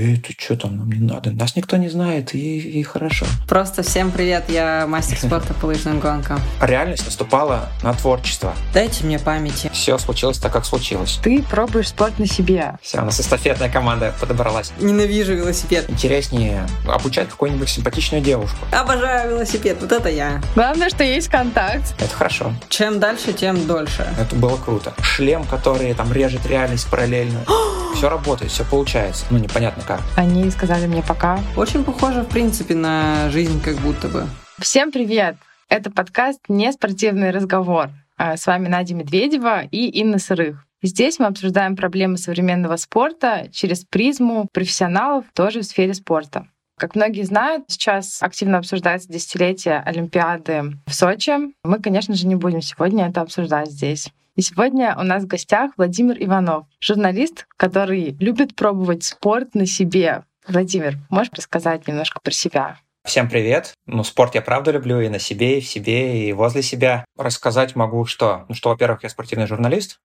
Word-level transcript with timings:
Эй, 0.00 0.16
ты 0.16 0.34
что 0.38 0.56
там, 0.56 0.78
нам 0.78 0.90
не 0.90 0.98
надо. 0.98 1.30
Нас 1.30 1.56
никто 1.56 1.76
не 1.76 1.90
знает, 1.90 2.34
и, 2.34 2.58
и 2.58 2.82
хорошо. 2.82 3.26
Просто 3.46 3.82
всем 3.82 4.10
привет, 4.10 4.44
я 4.48 4.86
мастер 4.86 5.18
спорта 5.22 5.52
по 5.52 5.66
лыжным 5.66 6.00
гонкам. 6.00 6.40
Реальность 6.62 7.04
наступала 7.04 7.68
на 7.82 7.92
творчество. 7.92 8.54
Дайте 8.72 9.04
мне 9.04 9.18
памяти. 9.18 9.69
Все 9.90 9.98
случилось 9.98 10.38
так, 10.38 10.52
как 10.52 10.64
случилось. 10.64 11.18
Ты 11.20 11.42
пробуешь 11.42 11.88
спорт 11.88 12.20
на 12.20 12.26
себе. 12.28 12.78
Все, 12.80 13.00
у 13.00 13.04
нас 13.04 13.20
эстафетная 13.20 13.68
команда 13.68 14.14
подобралась. 14.20 14.70
Ненавижу 14.78 15.34
велосипед. 15.34 15.90
Интереснее 15.90 16.64
обучать 16.86 17.28
какую-нибудь 17.28 17.68
симпатичную 17.68 18.22
девушку. 18.22 18.58
Обожаю 18.70 19.30
велосипед, 19.30 19.78
вот 19.80 19.90
это 19.90 20.08
я. 20.08 20.40
Главное, 20.54 20.90
что 20.90 21.02
есть 21.02 21.26
контакт. 21.26 21.92
Это 21.98 22.14
хорошо. 22.14 22.52
Чем 22.68 23.00
дальше, 23.00 23.32
тем 23.32 23.66
дольше. 23.66 24.06
Это 24.16 24.36
было 24.36 24.56
круто. 24.58 24.94
Шлем, 25.02 25.42
который 25.42 25.92
там 25.94 26.12
режет 26.12 26.46
реальность 26.46 26.88
параллельно. 26.88 27.40
все 27.96 28.08
работает, 28.08 28.52
все 28.52 28.64
получается. 28.64 29.24
Ну, 29.30 29.38
непонятно 29.38 29.82
как. 29.84 30.02
Они 30.14 30.48
сказали 30.52 30.86
мне 30.86 31.02
пока. 31.02 31.40
Очень 31.56 31.82
похоже, 31.82 32.22
в 32.22 32.28
принципе, 32.28 32.76
на 32.76 33.28
жизнь 33.30 33.60
как 33.60 33.74
будто 33.78 34.06
бы. 34.06 34.28
Всем 34.60 34.92
привет! 34.92 35.34
Это 35.68 35.90
подкаст 35.90 36.38
«Не 36.48 36.70
спортивный 36.70 37.32
разговор». 37.32 37.90
А, 38.22 38.36
с 38.36 38.46
вами 38.46 38.68
Надя 38.68 38.94
Медведева 38.94 39.62
и 39.70 39.88
Инна 39.98 40.18
Сырых. 40.18 40.66
Здесь 40.82 41.18
мы 41.18 41.24
обсуждаем 41.24 41.74
проблемы 41.74 42.18
современного 42.18 42.76
спорта 42.76 43.48
через 43.50 43.86
призму 43.86 44.46
профессионалов 44.52 45.24
тоже 45.32 45.60
в 45.60 45.64
сфере 45.64 45.94
спорта. 45.94 46.46
Как 46.76 46.94
многие 46.96 47.22
знают, 47.22 47.64
сейчас 47.68 48.22
активно 48.22 48.58
обсуждается 48.58 49.08
десятилетие 49.08 49.78
Олимпиады 49.78 50.76
в 50.86 50.94
Сочи. 50.94 51.32
Мы, 51.64 51.80
конечно 51.80 52.12
же, 52.12 52.26
не 52.26 52.34
будем 52.34 52.60
сегодня 52.60 53.08
это 53.08 53.22
обсуждать 53.22 53.70
здесь. 53.70 54.10
И 54.36 54.42
сегодня 54.42 54.94
у 54.98 55.02
нас 55.02 55.22
в 55.22 55.26
гостях 55.26 55.72
Владимир 55.78 56.22
Иванов, 56.22 56.66
журналист, 56.78 57.46
который 57.56 58.18
любит 58.20 58.54
пробовать 58.54 59.02
спорт 59.02 59.54
на 59.54 59.64
себе. 59.64 60.24
Владимир, 60.46 60.98
можешь 61.08 61.32
рассказать 61.32 61.88
немножко 61.88 62.20
про 62.22 62.32
себя? 62.32 62.76
Всем 63.04 63.28
привет. 63.28 63.74
Ну, 63.86 64.04
спорт 64.04 64.34
я 64.34 64.42
правда 64.42 64.70
люблю 64.70 65.00
и 65.00 65.08
на 65.08 65.18
себе, 65.18 65.58
и 65.58 65.60
в 65.60 65.66
себе, 65.66 66.28
и 66.28 66.32
возле 66.32 66.62
себя. 66.62 67.04
Рассказать 67.16 67.74
могу, 67.74 68.04
что, 68.04 68.44
ну, 68.48 68.54
что, 68.54 68.68
во-первых, 68.68 69.02
я 69.02 69.08
спортивный 69.08 69.46
журналист, 69.46 70.00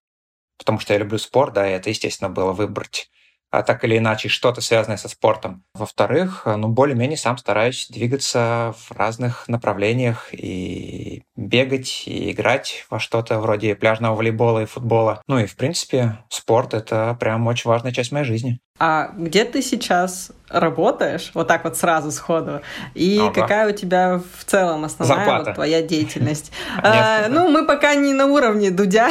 потому 0.58 0.80
что 0.80 0.94
я 0.94 1.00
люблю 1.00 1.18
спорт, 1.18 1.54
да, 1.54 1.70
и 1.70 1.74
это, 1.74 1.90
естественно, 1.90 2.30
было 2.30 2.54
выбрать 2.54 3.10
а 3.52 3.64
так 3.64 3.84
или 3.84 3.98
иначе 3.98 4.28
что-то 4.28 4.60
связанное 4.60 4.98
со 4.98 5.08
спортом. 5.08 5.64
Во-вторых, 5.74 6.44
ну, 6.46 6.68
более-менее 6.68 7.18
сам 7.18 7.38
стараюсь 7.38 7.88
двигаться 7.90 8.76
в 8.78 8.92
разных 8.92 9.48
направлениях 9.48 10.30
и 10.34 11.24
бегать, 11.36 12.04
и 12.06 12.32
играть 12.32 12.86
во 12.90 13.00
что-то 13.00 13.40
вроде 13.40 13.76
пляжного 13.76 14.16
волейбола 14.16 14.64
и 14.64 14.66
футбола. 14.66 15.22
Ну 15.28 15.40
и, 15.40 15.46
в 15.46 15.56
принципе, 15.56 16.20
спорт— 16.30 16.74
это 16.74 17.16
прям 17.20 17.48
очень 17.48 17.70
важная 17.70 17.94
часть 17.94 18.12
моей 18.12 18.26
жизни. 18.26 18.60
А 18.78 19.12
где 19.16 19.46
ты 19.46 19.62
сейчас 19.62 20.32
работаешь, 20.50 21.32
вот 21.34 21.48
так 21.48 21.64
вот 21.64 21.78
сразу 21.78 22.12
сходу, 22.12 22.62
и 22.94 23.20
ага. 23.20 23.42
какая 23.42 23.70
у 23.70 23.76
тебя 23.76 24.22
в 24.38 24.44
целом 24.46 24.84
основная 24.84 25.44
вот 25.44 25.56
твоя 25.56 25.82
деятельность? 25.82 26.52
а, 26.84 27.28
ну, 27.30 27.50
мы 27.50 27.66
пока 27.66 27.96
не 27.96 28.14
на 28.14 28.26
уровне 28.26 28.72
Дудя, 28.72 29.10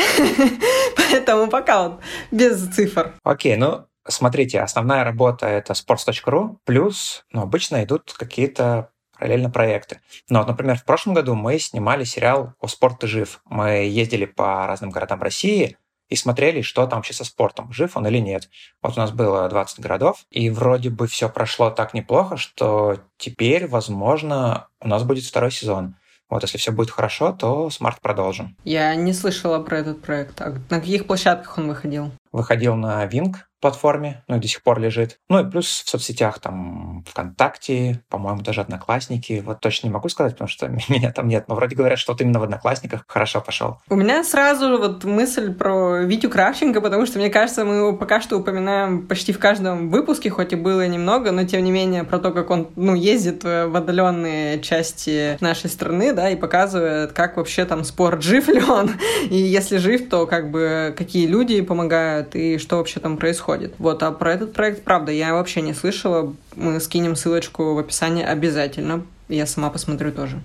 поэтому 0.96 1.48
пока 1.48 1.88
вот 1.88 2.00
без 2.30 2.68
цифр. 2.68 3.14
Окей, 3.24 3.56
ну 3.56 3.86
Смотрите, 4.06 4.60
основная 4.60 5.02
работа— 5.02 5.46
это 5.48 5.72
sports.ru, 5.72 6.58
плюс 6.64 7.24
ну, 7.32 7.40
обычно 7.40 7.82
идут 7.84 8.12
какие-то 8.12 8.90
параллельно 9.18 9.48
проекты. 9.48 10.00
Но, 10.28 10.40
вот, 10.40 10.48
например, 10.48 10.76
в 10.76 10.84
прошлом 10.84 11.14
году 11.14 11.34
мы 11.34 11.58
снимали 11.58 12.04
сериал 12.04 12.52
«О 12.60 12.68
спорт 12.68 12.98
ты 12.98 13.06
жив». 13.06 13.40
Мы 13.46 13.86
ездили 13.86 14.26
по 14.26 14.66
разным 14.66 14.90
городам 14.90 15.22
России 15.22 15.78
и 16.14 16.16
смотрели, 16.16 16.62
что 16.62 16.86
там 16.86 17.00
вообще 17.00 17.12
со 17.12 17.24
спортом, 17.24 17.72
жив 17.72 17.96
он 17.96 18.06
или 18.06 18.18
нет. 18.18 18.48
Вот 18.80 18.96
у 18.96 19.00
нас 19.00 19.10
было 19.10 19.48
20 19.48 19.80
городов, 19.80 20.24
и 20.30 20.48
вроде 20.48 20.88
бы 20.88 21.08
все 21.08 21.28
прошло 21.28 21.70
так 21.70 21.92
неплохо, 21.92 22.36
что 22.36 22.98
теперь, 23.16 23.66
возможно, 23.66 24.68
у 24.80 24.86
нас 24.86 25.02
будет 25.02 25.24
второй 25.24 25.50
сезон. 25.50 25.96
Вот, 26.30 26.42
если 26.42 26.56
все 26.56 26.70
будет 26.70 26.90
хорошо, 26.90 27.32
то 27.32 27.68
смарт 27.68 28.00
продолжим. 28.00 28.56
Я 28.62 28.94
не 28.94 29.12
слышала 29.12 29.58
про 29.58 29.78
этот 29.78 30.02
проект. 30.02 30.40
А 30.40 30.54
на 30.70 30.80
каких 30.80 31.06
площадках 31.08 31.58
он 31.58 31.66
выходил? 31.66 32.12
Выходил 32.30 32.76
на 32.76 33.04
Wing, 33.06 33.34
платформе, 33.64 34.22
ну 34.28 34.36
и 34.36 34.40
до 34.40 34.46
сих 34.46 34.62
пор 34.62 34.78
лежит. 34.78 35.20
Ну 35.30 35.40
и 35.40 35.50
плюс 35.50 35.84
в 35.86 35.88
соцсетях 35.88 36.38
там 36.38 37.02
ВКонтакте, 37.08 38.02
по-моему, 38.10 38.42
даже 38.42 38.60
Одноклассники. 38.60 39.42
Вот 39.42 39.60
точно 39.60 39.86
не 39.86 39.92
могу 39.94 40.10
сказать, 40.10 40.34
потому 40.34 40.48
что 40.48 40.68
меня 40.90 41.10
там 41.12 41.28
нет. 41.28 41.46
Но 41.48 41.54
вроде 41.54 41.74
говорят, 41.74 41.98
что 41.98 42.12
вот 42.12 42.20
именно 42.20 42.40
в 42.40 42.42
Одноклассниках 42.42 43.06
хорошо 43.08 43.40
пошел. 43.40 43.78
У 43.88 43.94
меня 43.96 44.22
сразу 44.22 44.76
вот 44.76 45.04
мысль 45.04 45.54
про 45.54 46.00
Витю 46.00 46.28
Кравченко, 46.28 46.82
потому 46.82 47.06
что, 47.06 47.18
мне 47.18 47.30
кажется, 47.30 47.64
мы 47.64 47.76
его 47.76 47.96
пока 47.96 48.20
что 48.20 48.36
упоминаем 48.36 49.06
почти 49.06 49.32
в 49.32 49.38
каждом 49.38 49.88
выпуске, 49.88 50.28
хоть 50.28 50.52
и 50.52 50.56
было 50.56 50.86
немного, 50.86 51.32
но 51.32 51.44
тем 51.44 51.64
не 51.64 51.70
менее 51.70 52.04
про 52.04 52.18
то, 52.18 52.32
как 52.32 52.50
он 52.50 52.68
ну, 52.76 52.94
ездит 52.94 53.44
в 53.44 53.74
отдаленные 53.74 54.60
части 54.60 55.38
нашей 55.40 55.70
страны, 55.70 56.12
да, 56.12 56.28
и 56.28 56.36
показывает, 56.36 57.14
как 57.14 57.38
вообще 57.38 57.64
там 57.64 57.82
спорт, 57.84 58.20
жив 58.22 58.46
ли 58.48 58.62
он, 58.62 58.90
и 59.30 59.36
если 59.36 59.78
жив, 59.78 60.10
то 60.10 60.26
как 60.26 60.50
бы 60.50 60.94
какие 60.98 61.26
люди 61.26 61.62
помогают, 61.62 62.36
и 62.36 62.58
что 62.58 62.76
вообще 62.76 63.00
там 63.00 63.16
происходит 63.16 63.53
происходит. 63.54 63.74
Вот, 63.78 64.02
а 64.02 64.12
про 64.12 64.32
этот 64.32 64.52
проект, 64.52 64.84
правда, 64.84 65.12
я 65.12 65.34
вообще 65.34 65.60
не 65.62 65.74
слышала. 65.74 66.34
Мы 66.56 66.80
скинем 66.80 67.16
ссылочку 67.16 67.74
в 67.74 67.78
описании 67.78 68.24
обязательно. 68.24 69.06
Я 69.28 69.46
сама 69.46 69.70
посмотрю 69.70 70.12
тоже. 70.12 70.40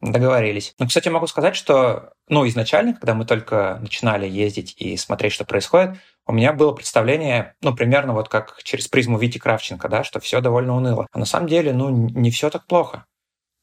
Договорились. 0.00 0.74
Ну, 0.78 0.86
кстати, 0.86 1.08
могу 1.08 1.26
сказать, 1.26 1.56
что, 1.56 2.12
ну, 2.28 2.46
изначально, 2.46 2.92
когда 2.92 3.14
мы 3.14 3.24
только 3.24 3.78
начинали 3.80 4.28
ездить 4.28 4.74
и 4.76 4.96
смотреть, 4.96 5.32
что 5.32 5.44
происходит, 5.44 5.96
у 6.26 6.32
меня 6.32 6.52
было 6.52 6.72
представление, 6.72 7.54
ну, 7.62 7.74
примерно 7.74 8.12
вот 8.12 8.28
как 8.28 8.60
через 8.64 8.88
призму 8.88 9.18
Вити 9.18 9.38
Кравченко, 9.38 9.88
да, 9.88 10.04
что 10.04 10.20
все 10.20 10.40
довольно 10.40 10.76
уныло. 10.76 11.06
А 11.12 11.18
на 11.18 11.24
самом 11.24 11.48
деле, 11.48 11.72
ну, 11.72 11.88
не 11.90 12.30
все 12.30 12.50
так 12.50 12.66
плохо. 12.66 13.04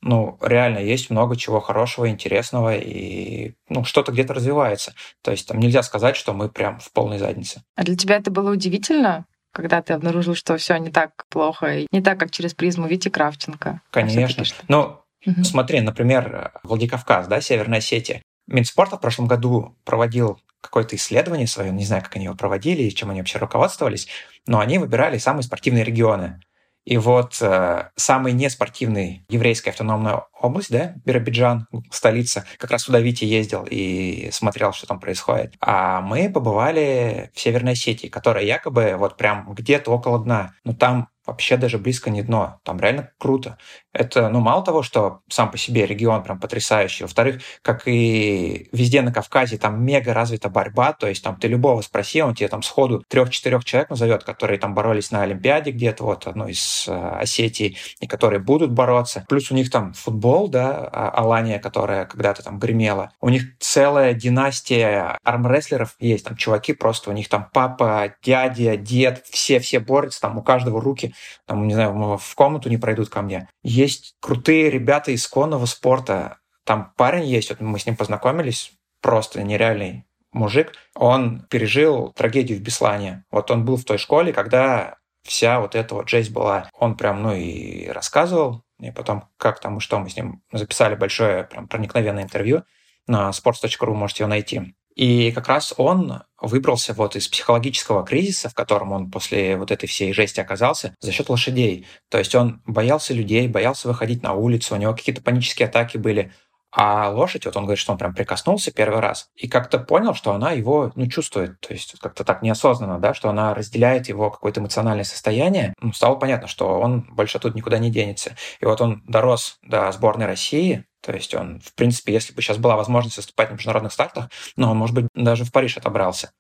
Ну, 0.01 0.37
реально, 0.41 0.79
есть 0.79 1.09
много 1.09 1.35
чего 1.35 1.59
хорошего, 1.59 2.09
интересного, 2.09 2.75
и, 2.75 3.53
ну, 3.69 3.83
что-то 3.83 4.11
где-то 4.11 4.33
развивается. 4.33 4.95
То 5.21 5.31
есть 5.31 5.47
там 5.47 5.59
нельзя 5.59 5.83
сказать, 5.83 6.15
что 6.15 6.33
мы 6.33 6.49
прям 6.49 6.79
в 6.79 6.91
полной 6.91 7.19
заднице. 7.19 7.61
А 7.75 7.83
для 7.83 7.95
тебя 7.95 8.17
это 8.17 8.31
было 8.31 8.51
удивительно? 8.51 9.25
когда 9.53 9.81
ты 9.81 9.93
обнаружил, 9.93 10.35
что 10.35 10.57
все 10.57 10.77
не 10.77 10.91
так 10.91 11.25
плохо, 11.29 11.79
и 11.79 11.87
не 11.91 12.01
так, 12.01 12.19
как 12.19 12.31
через 12.31 12.53
призму 12.53 12.87
Вити 12.87 13.09
Кравченко. 13.09 13.81
Конечно. 13.91 14.45
Ну, 14.67 15.01
угу. 15.25 15.43
смотри, 15.43 15.81
например, 15.81 16.53
Владикавказ, 16.63 17.27
да, 17.27 17.41
Северная 17.41 17.79
Осетия. 17.79 18.21
Минспорта 18.47 18.97
в 18.97 19.01
прошлом 19.01 19.27
году 19.27 19.75
проводил 19.83 20.39
какое-то 20.61 20.95
исследование 20.95 21.47
свое, 21.47 21.71
не 21.71 21.85
знаю, 21.85 22.03
как 22.03 22.15
они 22.15 22.25
его 22.25 22.35
проводили 22.35 22.83
и 22.83 22.95
чем 22.95 23.09
они 23.09 23.19
вообще 23.19 23.39
руководствовались, 23.39 24.07
но 24.45 24.59
они 24.59 24.77
выбирали 24.77 25.17
самые 25.17 25.43
спортивные 25.43 25.83
регионы. 25.83 26.39
И 26.85 26.97
вот 26.97 27.37
э, 27.41 27.89
самый 27.95 28.33
неспортивный 28.33 29.25
еврейская 29.29 29.69
автономная 29.69 30.23
область, 30.39 30.71
да, 30.71 30.95
Биробиджан, 31.05 31.67
столица, 31.91 32.45
как 32.57 32.71
раз 32.71 32.85
туда 32.85 32.99
Витя 32.99 33.25
ездил 33.25 33.67
и 33.69 34.29
смотрел, 34.31 34.73
что 34.73 34.87
там 34.87 34.99
происходит. 34.99 35.53
А 35.59 36.01
мы 36.01 36.29
побывали 36.29 37.31
в 37.35 37.39
Северной 37.39 37.73
Осетии, 37.73 38.07
которая 38.07 38.43
якобы 38.43 38.95
вот 38.97 39.15
прям 39.17 39.53
где-то 39.53 39.91
около 39.91 40.19
дна. 40.23 40.53
Но 40.63 40.73
там 40.73 41.09
вообще 41.31 41.57
даже 41.57 41.77
близко 41.77 42.09
не 42.09 42.21
дно. 42.21 42.59
Там 42.63 42.79
реально 42.79 43.11
круто. 43.17 43.57
Это, 43.93 44.29
ну, 44.29 44.39
мало 44.39 44.63
того, 44.63 44.83
что 44.83 45.21
сам 45.29 45.49
по 45.51 45.57
себе 45.57 45.85
регион 45.85 46.23
прям 46.23 46.39
потрясающий. 46.39 47.03
Во-вторых, 47.03 47.41
как 47.61 47.87
и 47.87 48.69
везде 48.71 49.01
на 49.01 49.11
Кавказе, 49.13 49.57
там 49.57 49.83
мега 49.83 50.13
развита 50.13 50.49
борьба. 50.49 50.93
То 50.93 51.07
есть 51.07 51.23
там 51.23 51.37
ты 51.37 51.47
любого 51.47 51.81
спроси, 51.81 52.21
он 52.21 52.35
тебе 52.35 52.47
там 52.47 52.63
сходу 52.63 53.03
трех-четырех 53.07 53.65
человек 53.65 53.89
назовет, 53.89 54.23
которые 54.23 54.59
там 54.59 54.73
боролись 54.73 55.11
на 55.11 55.23
Олимпиаде 55.23 55.71
где-то, 55.71 56.03
вот 56.03 56.27
одной 56.27 56.51
из 56.51 56.85
э, 56.87 56.91
Осетии, 56.93 57.77
и 57.99 58.07
которые 58.07 58.39
будут 58.39 58.71
бороться. 58.71 59.25
Плюс 59.27 59.51
у 59.51 59.55
них 59.55 59.71
там 59.71 59.93
футбол, 59.93 60.47
да, 60.47 60.89
а, 60.91 61.09
Алания, 61.09 61.59
которая 61.59 62.05
когда-то 62.05 62.43
там 62.43 62.59
гремела. 62.59 63.11
У 63.21 63.29
них 63.29 63.57
целая 63.59 64.13
династия 64.13 65.17
армрестлеров 65.23 65.95
есть. 65.99 66.25
Там 66.25 66.35
чуваки 66.35 66.73
просто, 66.73 67.09
у 67.09 67.13
них 67.13 67.29
там 67.29 67.49
папа, 67.53 68.13
дядя, 68.23 68.75
дед, 68.75 69.25
все-все 69.29 69.79
борются, 69.79 70.21
там 70.21 70.37
у 70.37 70.43
каждого 70.43 70.81
руки 70.81 71.13
там, 71.45 71.67
не 71.67 71.73
знаю, 71.73 72.17
в 72.17 72.35
комнату 72.35 72.69
не 72.69 72.77
пройдут 72.77 73.09
ко 73.09 73.21
мне. 73.21 73.47
Есть 73.63 74.15
крутые 74.19 74.69
ребята 74.69 75.11
из 75.11 75.27
конного 75.27 75.65
спорта. 75.65 76.39
Там 76.63 76.93
парень 76.95 77.25
есть, 77.25 77.49
вот 77.49 77.59
мы 77.59 77.79
с 77.79 77.85
ним 77.85 77.95
познакомились, 77.95 78.73
просто 79.01 79.43
нереальный 79.43 80.05
мужик. 80.31 80.73
Он 80.95 81.41
пережил 81.49 82.13
трагедию 82.15 82.59
в 82.59 82.61
Беслане. 82.61 83.25
Вот 83.31 83.51
он 83.51 83.65
был 83.65 83.77
в 83.77 83.83
той 83.83 83.97
школе, 83.97 84.33
когда 84.33 84.95
вся 85.23 85.59
вот 85.59 85.75
эта 85.75 85.95
вот 85.95 86.09
жесть 86.09 86.31
была. 86.31 86.69
Он 86.73 86.95
прям, 86.95 87.21
ну 87.21 87.33
и 87.33 87.87
рассказывал, 87.87 88.63
и 88.79 88.91
потом 88.91 89.25
как 89.37 89.59
там 89.59 89.77
и 89.77 89.79
что 89.79 89.99
мы 89.99 90.09
с 90.09 90.15
ним 90.15 90.41
записали 90.51 90.95
большое 90.95 91.43
прям 91.43 91.67
проникновенное 91.67 92.23
интервью 92.23 92.63
на 93.07 93.29
sports.ru 93.29 93.93
можете 93.93 94.23
его 94.23 94.29
найти. 94.29 94.75
И 95.01 95.31
как 95.31 95.47
раз 95.47 95.73
он 95.77 96.21
выбрался 96.39 96.93
вот 96.93 97.15
из 97.15 97.27
психологического 97.27 98.05
кризиса, 98.05 98.49
в 98.49 98.53
котором 98.53 98.91
он 98.91 99.09
после 99.09 99.57
вот 99.57 99.71
этой 99.71 99.87
всей 99.87 100.13
жести 100.13 100.39
оказался, 100.39 100.95
за 100.99 101.11
счет 101.11 101.27
лошадей. 101.27 101.87
То 102.11 102.19
есть 102.19 102.35
он 102.35 102.61
боялся 102.67 103.11
людей, 103.11 103.47
боялся 103.47 103.87
выходить 103.87 104.21
на 104.21 104.33
улицу, 104.33 104.75
у 104.75 104.77
него 104.77 104.93
какие-то 104.93 105.23
панические 105.23 105.69
атаки 105.69 105.97
были. 105.97 106.31
А 106.71 107.09
лошадь, 107.09 107.47
вот 107.47 107.57
он 107.57 107.63
говорит, 107.63 107.79
что 107.79 107.93
он 107.93 107.97
прям 107.97 108.13
прикоснулся 108.13 108.71
первый 108.71 108.99
раз 108.99 109.29
и 109.35 109.47
как-то 109.47 109.79
понял, 109.79 110.13
что 110.13 110.33
она 110.33 110.51
его, 110.51 110.91
ну, 110.93 111.07
чувствует, 111.07 111.59
то 111.61 111.73
есть 111.73 111.95
как-то 111.99 112.23
так 112.23 112.43
неосознанно, 112.43 112.99
да, 112.99 113.15
что 113.15 113.31
она 113.31 113.55
разделяет 113.55 114.07
его 114.07 114.29
какое-то 114.29 114.59
эмоциональное 114.59 115.03
состояние. 115.03 115.73
Ну, 115.81 115.93
стало 115.93 116.13
понятно, 116.17 116.47
что 116.47 116.79
он 116.79 117.07
больше 117.09 117.39
тут 117.39 117.55
никуда 117.55 117.79
не 117.79 117.89
денется. 117.89 118.35
И 118.59 118.65
вот 118.65 118.79
он 118.81 119.01
дорос 119.07 119.57
до 119.63 119.91
сборной 119.91 120.27
России, 120.27 120.85
то 121.01 121.13
есть 121.13 121.33
он, 121.33 121.59
в 121.59 121.73
принципе, 121.73 122.13
если 122.13 122.33
бы 122.33 122.41
сейчас 122.41 122.57
была 122.57 122.75
возможность 122.75 123.17
выступать 123.17 123.49
на 123.49 123.53
международных 123.55 123.91
стартах, 123.91 124.29
ну, 124.55 124.69
он, 124.69 124.77
может 124.77 124.95
быть, 124.95 125.07
даже 125.13 125.43
в 125.43 125.51
Париж 125.51 125.77
отобрался. 125.77 126.31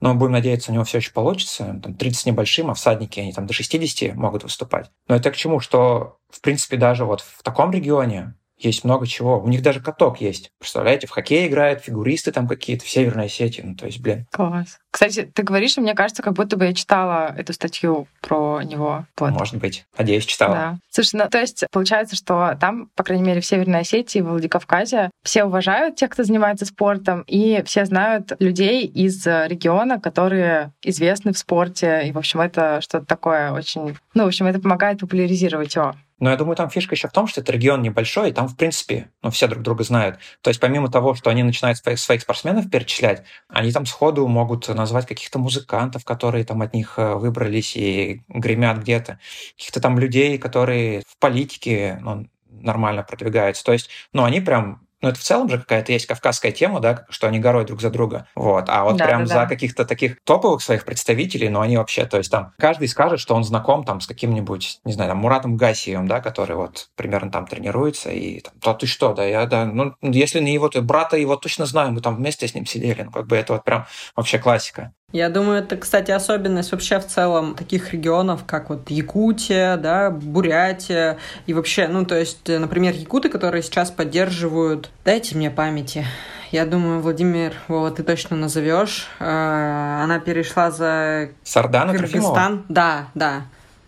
Но 0.00 0.14
будем 0.14 0.32
надеяться, 0.32 0.70
у 0.70 0.74
него 0.74 0.84
все 0.84 0.98
еще 0.98 1.12
получится. 1.12 1.80
Там 1.82 1.94
30 1.94 2.20
с 2.20 2.26
небольшим, 2.26 2.70
а 2.70 2.74
всадники, 2.74 3.20
они 3.20 3.32
там 3.32 3.46
до 3.46 3.54
60 3.54 4.14
могут 4.14 4.42
выступать. 4.42 4.90
Но 5.08 5.16
это 5.16 5.30
к 5.30 5.36
чему? 5.36 5.60
Что, 5.60 6.18
в 6.30 6.40
принципе, 6.40 6.76
даже 6.76 7.04
вот 7.04 7.20
в 7.20 7.42
таком 7.42 7.70
регионе 7.70 8.34
есть 8.56 8.84
много 8.84 9.06
чего. 9.06 9.40
У 9.40 9.48
них 9.48 9.62
даже 9.62 9.80
каток 9.80 10.20
есть. 10.20 10.50
Представляете, 10.58 11.06
в 11.06 11.10
хоккей 11.10 11.48
играют, 11.48 11.80
фигуристы 11.80 12.32
там 12.32 12.46
какие-то 12.46 12.84
в 12.84 12.88
Северной 12.88 13.26
Осетии. 13.26 13.62
Ну, 13.62 13.74
то 13.74 13.86
есть, 13.86 14.00
блин. 14.00 14.26
Класс. 14.30 14.78
Кстати, 14.90 15.28
ты 15.34 15.42
говоришь, 15.42 15.76
и 15.76 15.80
мне 15.80 15.94
кажется, 15.94 16.22
как 16.22 16.34
будто 16.34 16.56
бы 16.56 16.66
я 16.66 16.74
читала 16.74 17.34
эту 17.36 17.52
статью 17.52 18.06
про 18.20 18.62
него. 18.62 19.06
Вот. 19.18 19.30
Может 19.32 19.56
быть. 19.56 19.84
Надеюсь, 19.98 20.24
читала. 20.24 20.54
Да. 20.54 20.78
Слушай, 20.88 21.16
ну, 21.16 21.28
то 21.28 21.40
есть 21.40 21.64
получается, 21.72 22.14
что 22.14 22.56
там, 22.60 22.90
по 22.94 23.02
крайней 23.02 23.24
мере, 23.24 23.40
в 23.40 23.46
Северной 23.46 23.80
Осетии, 23.80 24.20
в 24.20 24.28
Владикавказе, 24.28 25.10
все 25.24 25.44
уважают 25.44 25.96
тех, 25.96 26.10
кто 26.10 26.22
занимается 26.22 26.64
спортом, 26.64 27.24
и 27.26 27.62
все 27.66 27.84
знают 27.84 28.32
людей 28.38 28.86
из 28.86 29.26
региона, 29.26 30.00
которые 30.00 30.72
известны 30.82 31.32
в 31.32 31.38
спорте. 31.38 32.02
И, 32.06 32.12
в 32.12 32.18
общем, 32.18 32.40
это 32.40 32.80
что-то 32.80 33.04
такое 33.04 33.50
очень... 33.50 33.96
Ну, 34.14 34.24
в 34.24 34.26
общем, 34.28 34.46
это 34.46 34.60
помогает 34.60 35.00
популяризировать 35.00 35.74
его. 35.74 35.96
Но 36.18 36.30
я 36.30 36.36
думаю, 36.36 36.56
там 36.56 36.70
фишка 36.70 36.94
еще 36.94 37.08
в 37.08 37.12
том, 37.12 37.26
что 37.26 37.40
это 37.40 37.52
регион 37.52 37.82
небольшой, 37.82 38.30
и 38.30 38.32
там, 38.32 38.46
в 38.46 38.56
принципе, 38.56 39.10
ну, 39.22 39.30
все 39.30 39.48
друг 39.48 39.62
друга 39.62 39.82
знают. 39.82 40.18
То 40.42 40.50
есть 40.50 40.60
помимо 40.60 40.90
того, 40.90 41.14
что 41.14 41.30
они 41.30 41.42
начинают 41.42 41.78
своих, 41.78 41.98
спортсменов 41.98 42.70
перечислять, 42.70 43.24
они 43.48 43.72
там 43.72 43.84
сходу 43.84 44.26
могут 44.28 44.68
назвать 44.68 45.06
каких-то 45.06 45.38
музыкантов, 45.38 46.04
которые 46.04 46.44
там 46.44 46.62
от 46.62 46.72
них 46.72 46.94
э, 46.98 47.14
выбрались 47.14 47.76
и 47.76 48.22
гремят 48.28 48.78
где-то, 48.78 49.18
каких-то 49.56 49.80
там 49.80 49.98
людей, 49.98 50.38
которые 50.38 51.02
в 51.06 51.18
политике 51.18 51.98
ну, 52.00 52.26
нормально 52.48 53.02
продвигаются. 53.02 53.64
То 53.64 53.72
есть, 53.72 53.90
ну, 54.12 54.24
они 54.24 54.40
прям 54.40 54.83
ну, 55.04 55.10
это 55.10 55.18
в 55.18 55.22
целом 55.22 55.50
же 55.50 55.58
какая-то 55.58 55.92
есть 55.92 56.06
кавказская 56.06 56.50
тема, 56.50 56.80
да, 56.80 57.04
что 57.10 57.26
они 57.26 57.38
горой 57.38 57.66
друг 57.66 57.82
за 57.82 57.90
друга. 57.90 58.26
Вот. 58.34 58.64
А 58.68 58.84
вот 58.84 58.96
да, 58.96 59.04
прям 59.04 59.20
да, 59.20 59.26
за 59.26 59.34
да. 59.34 59.46
каких-то 59.46 59.84
таких 59.84 60.16
топовых 60.24 60.62
своих 60.62 60.86
представителей, 60.86 61.50
ну, 61.50 61.60
они 61.60 61.76
вообще, 61.76 62.06
то 62.06 62.16
есть 62.16 62.30
там 62.30 62.54
каждый 62.58 62.88
скажет, 62.88 63.20
что 63.20 63.34
он 63.34 63.44
знаком 63.44 63.84
там 63.84 64.00
с 64.00 64.06
каким-нибудь, 64.06 64.80
не 64.84 64.94
знаю, 64.94 65.10
там, 65.10 65.18
Муратом 65.18 65.56
Гасиевым, 65.56 66.08
да, 66.08 66.22
который 66.22 66.56
вот 66.56 66.88
примерно 66.96 67.30
там 67.30 67.46
тренируется, 67.46 68.10
и 68.10 68.40
там, 68.40 68.54
да 68.62 68.72
ты 68.72 68.86
что, 68.86 69.12
да, 69.12 69.24
я, 69.24 69.44
да, 69.44 69.66
ну, 69.66 69.94
если 70.00 70.40
не 70.40 70.54
его, 70.54 70.70
то 70.70 70.80
брата 70.80 71.18
его 71.18 71.36
точно 71.36 71.66
знаю, 71.66 71.92
мы 71.92 72.00
там 72.00 72.16
вместе 72.16 72.48
с 72.48 72.54
ним 72.54 72.64
сидели, 72.64 73.02
ну, 73.02 73.10
как 73.10 73.26
бы 73.26 73.36
это 73.36 73.52
вот 73.52 73.64
прям 73.64 73.84
вообще 74.16 74.38
классика. 74.38 74.94
Я 75.14 75.28
думаю, 75.28 75.60
это, 75.60 75.76
кстати, 75.76 76.10
особенность 76.10 76.72
вообще 76.72 76.98
в 76.98 77.06
целом 77.06 77.54
таких 77.54 77.92
регионов, 77.92 78.40
как 78.44 78.68
вот 78.68 78.90
Якутия, 78.90 79.76
да, 79.76 80.10
Бурятия 80.10 81.18
и 81.46 81.54
вообще, 81.54 81.86
ну, 81.86 82.04
то 82.04 82.18
есть, 82.18 82.48
например, 82.48 82.94
якуты, 82.94 83.28
которые 83.28 83.62
сейчас 83.62 83.92
поддерживают, 83.92 84.90
дайте 85.04 85.36
мне 85.36 85.52
памяти, 85.52 86.04
я 86.50 86.66
думаю, 86.66 87.00
Владимир, 87.00 87.54
Вова, 87.68 87.92
ты 87.92 88.02
точно 88.02 88.36
назовешь. 88.36 89.06
Э, 89.20 90.00
она 90.02 90.18
перешла 90.18 90.72
за 90.72 91.28
Сардана 91.44 91.92
Кыргызстан. 91.92 92.22
Трофимова? 92.22 92.64
Да, 92.68 93.08
да. 93.14 93.42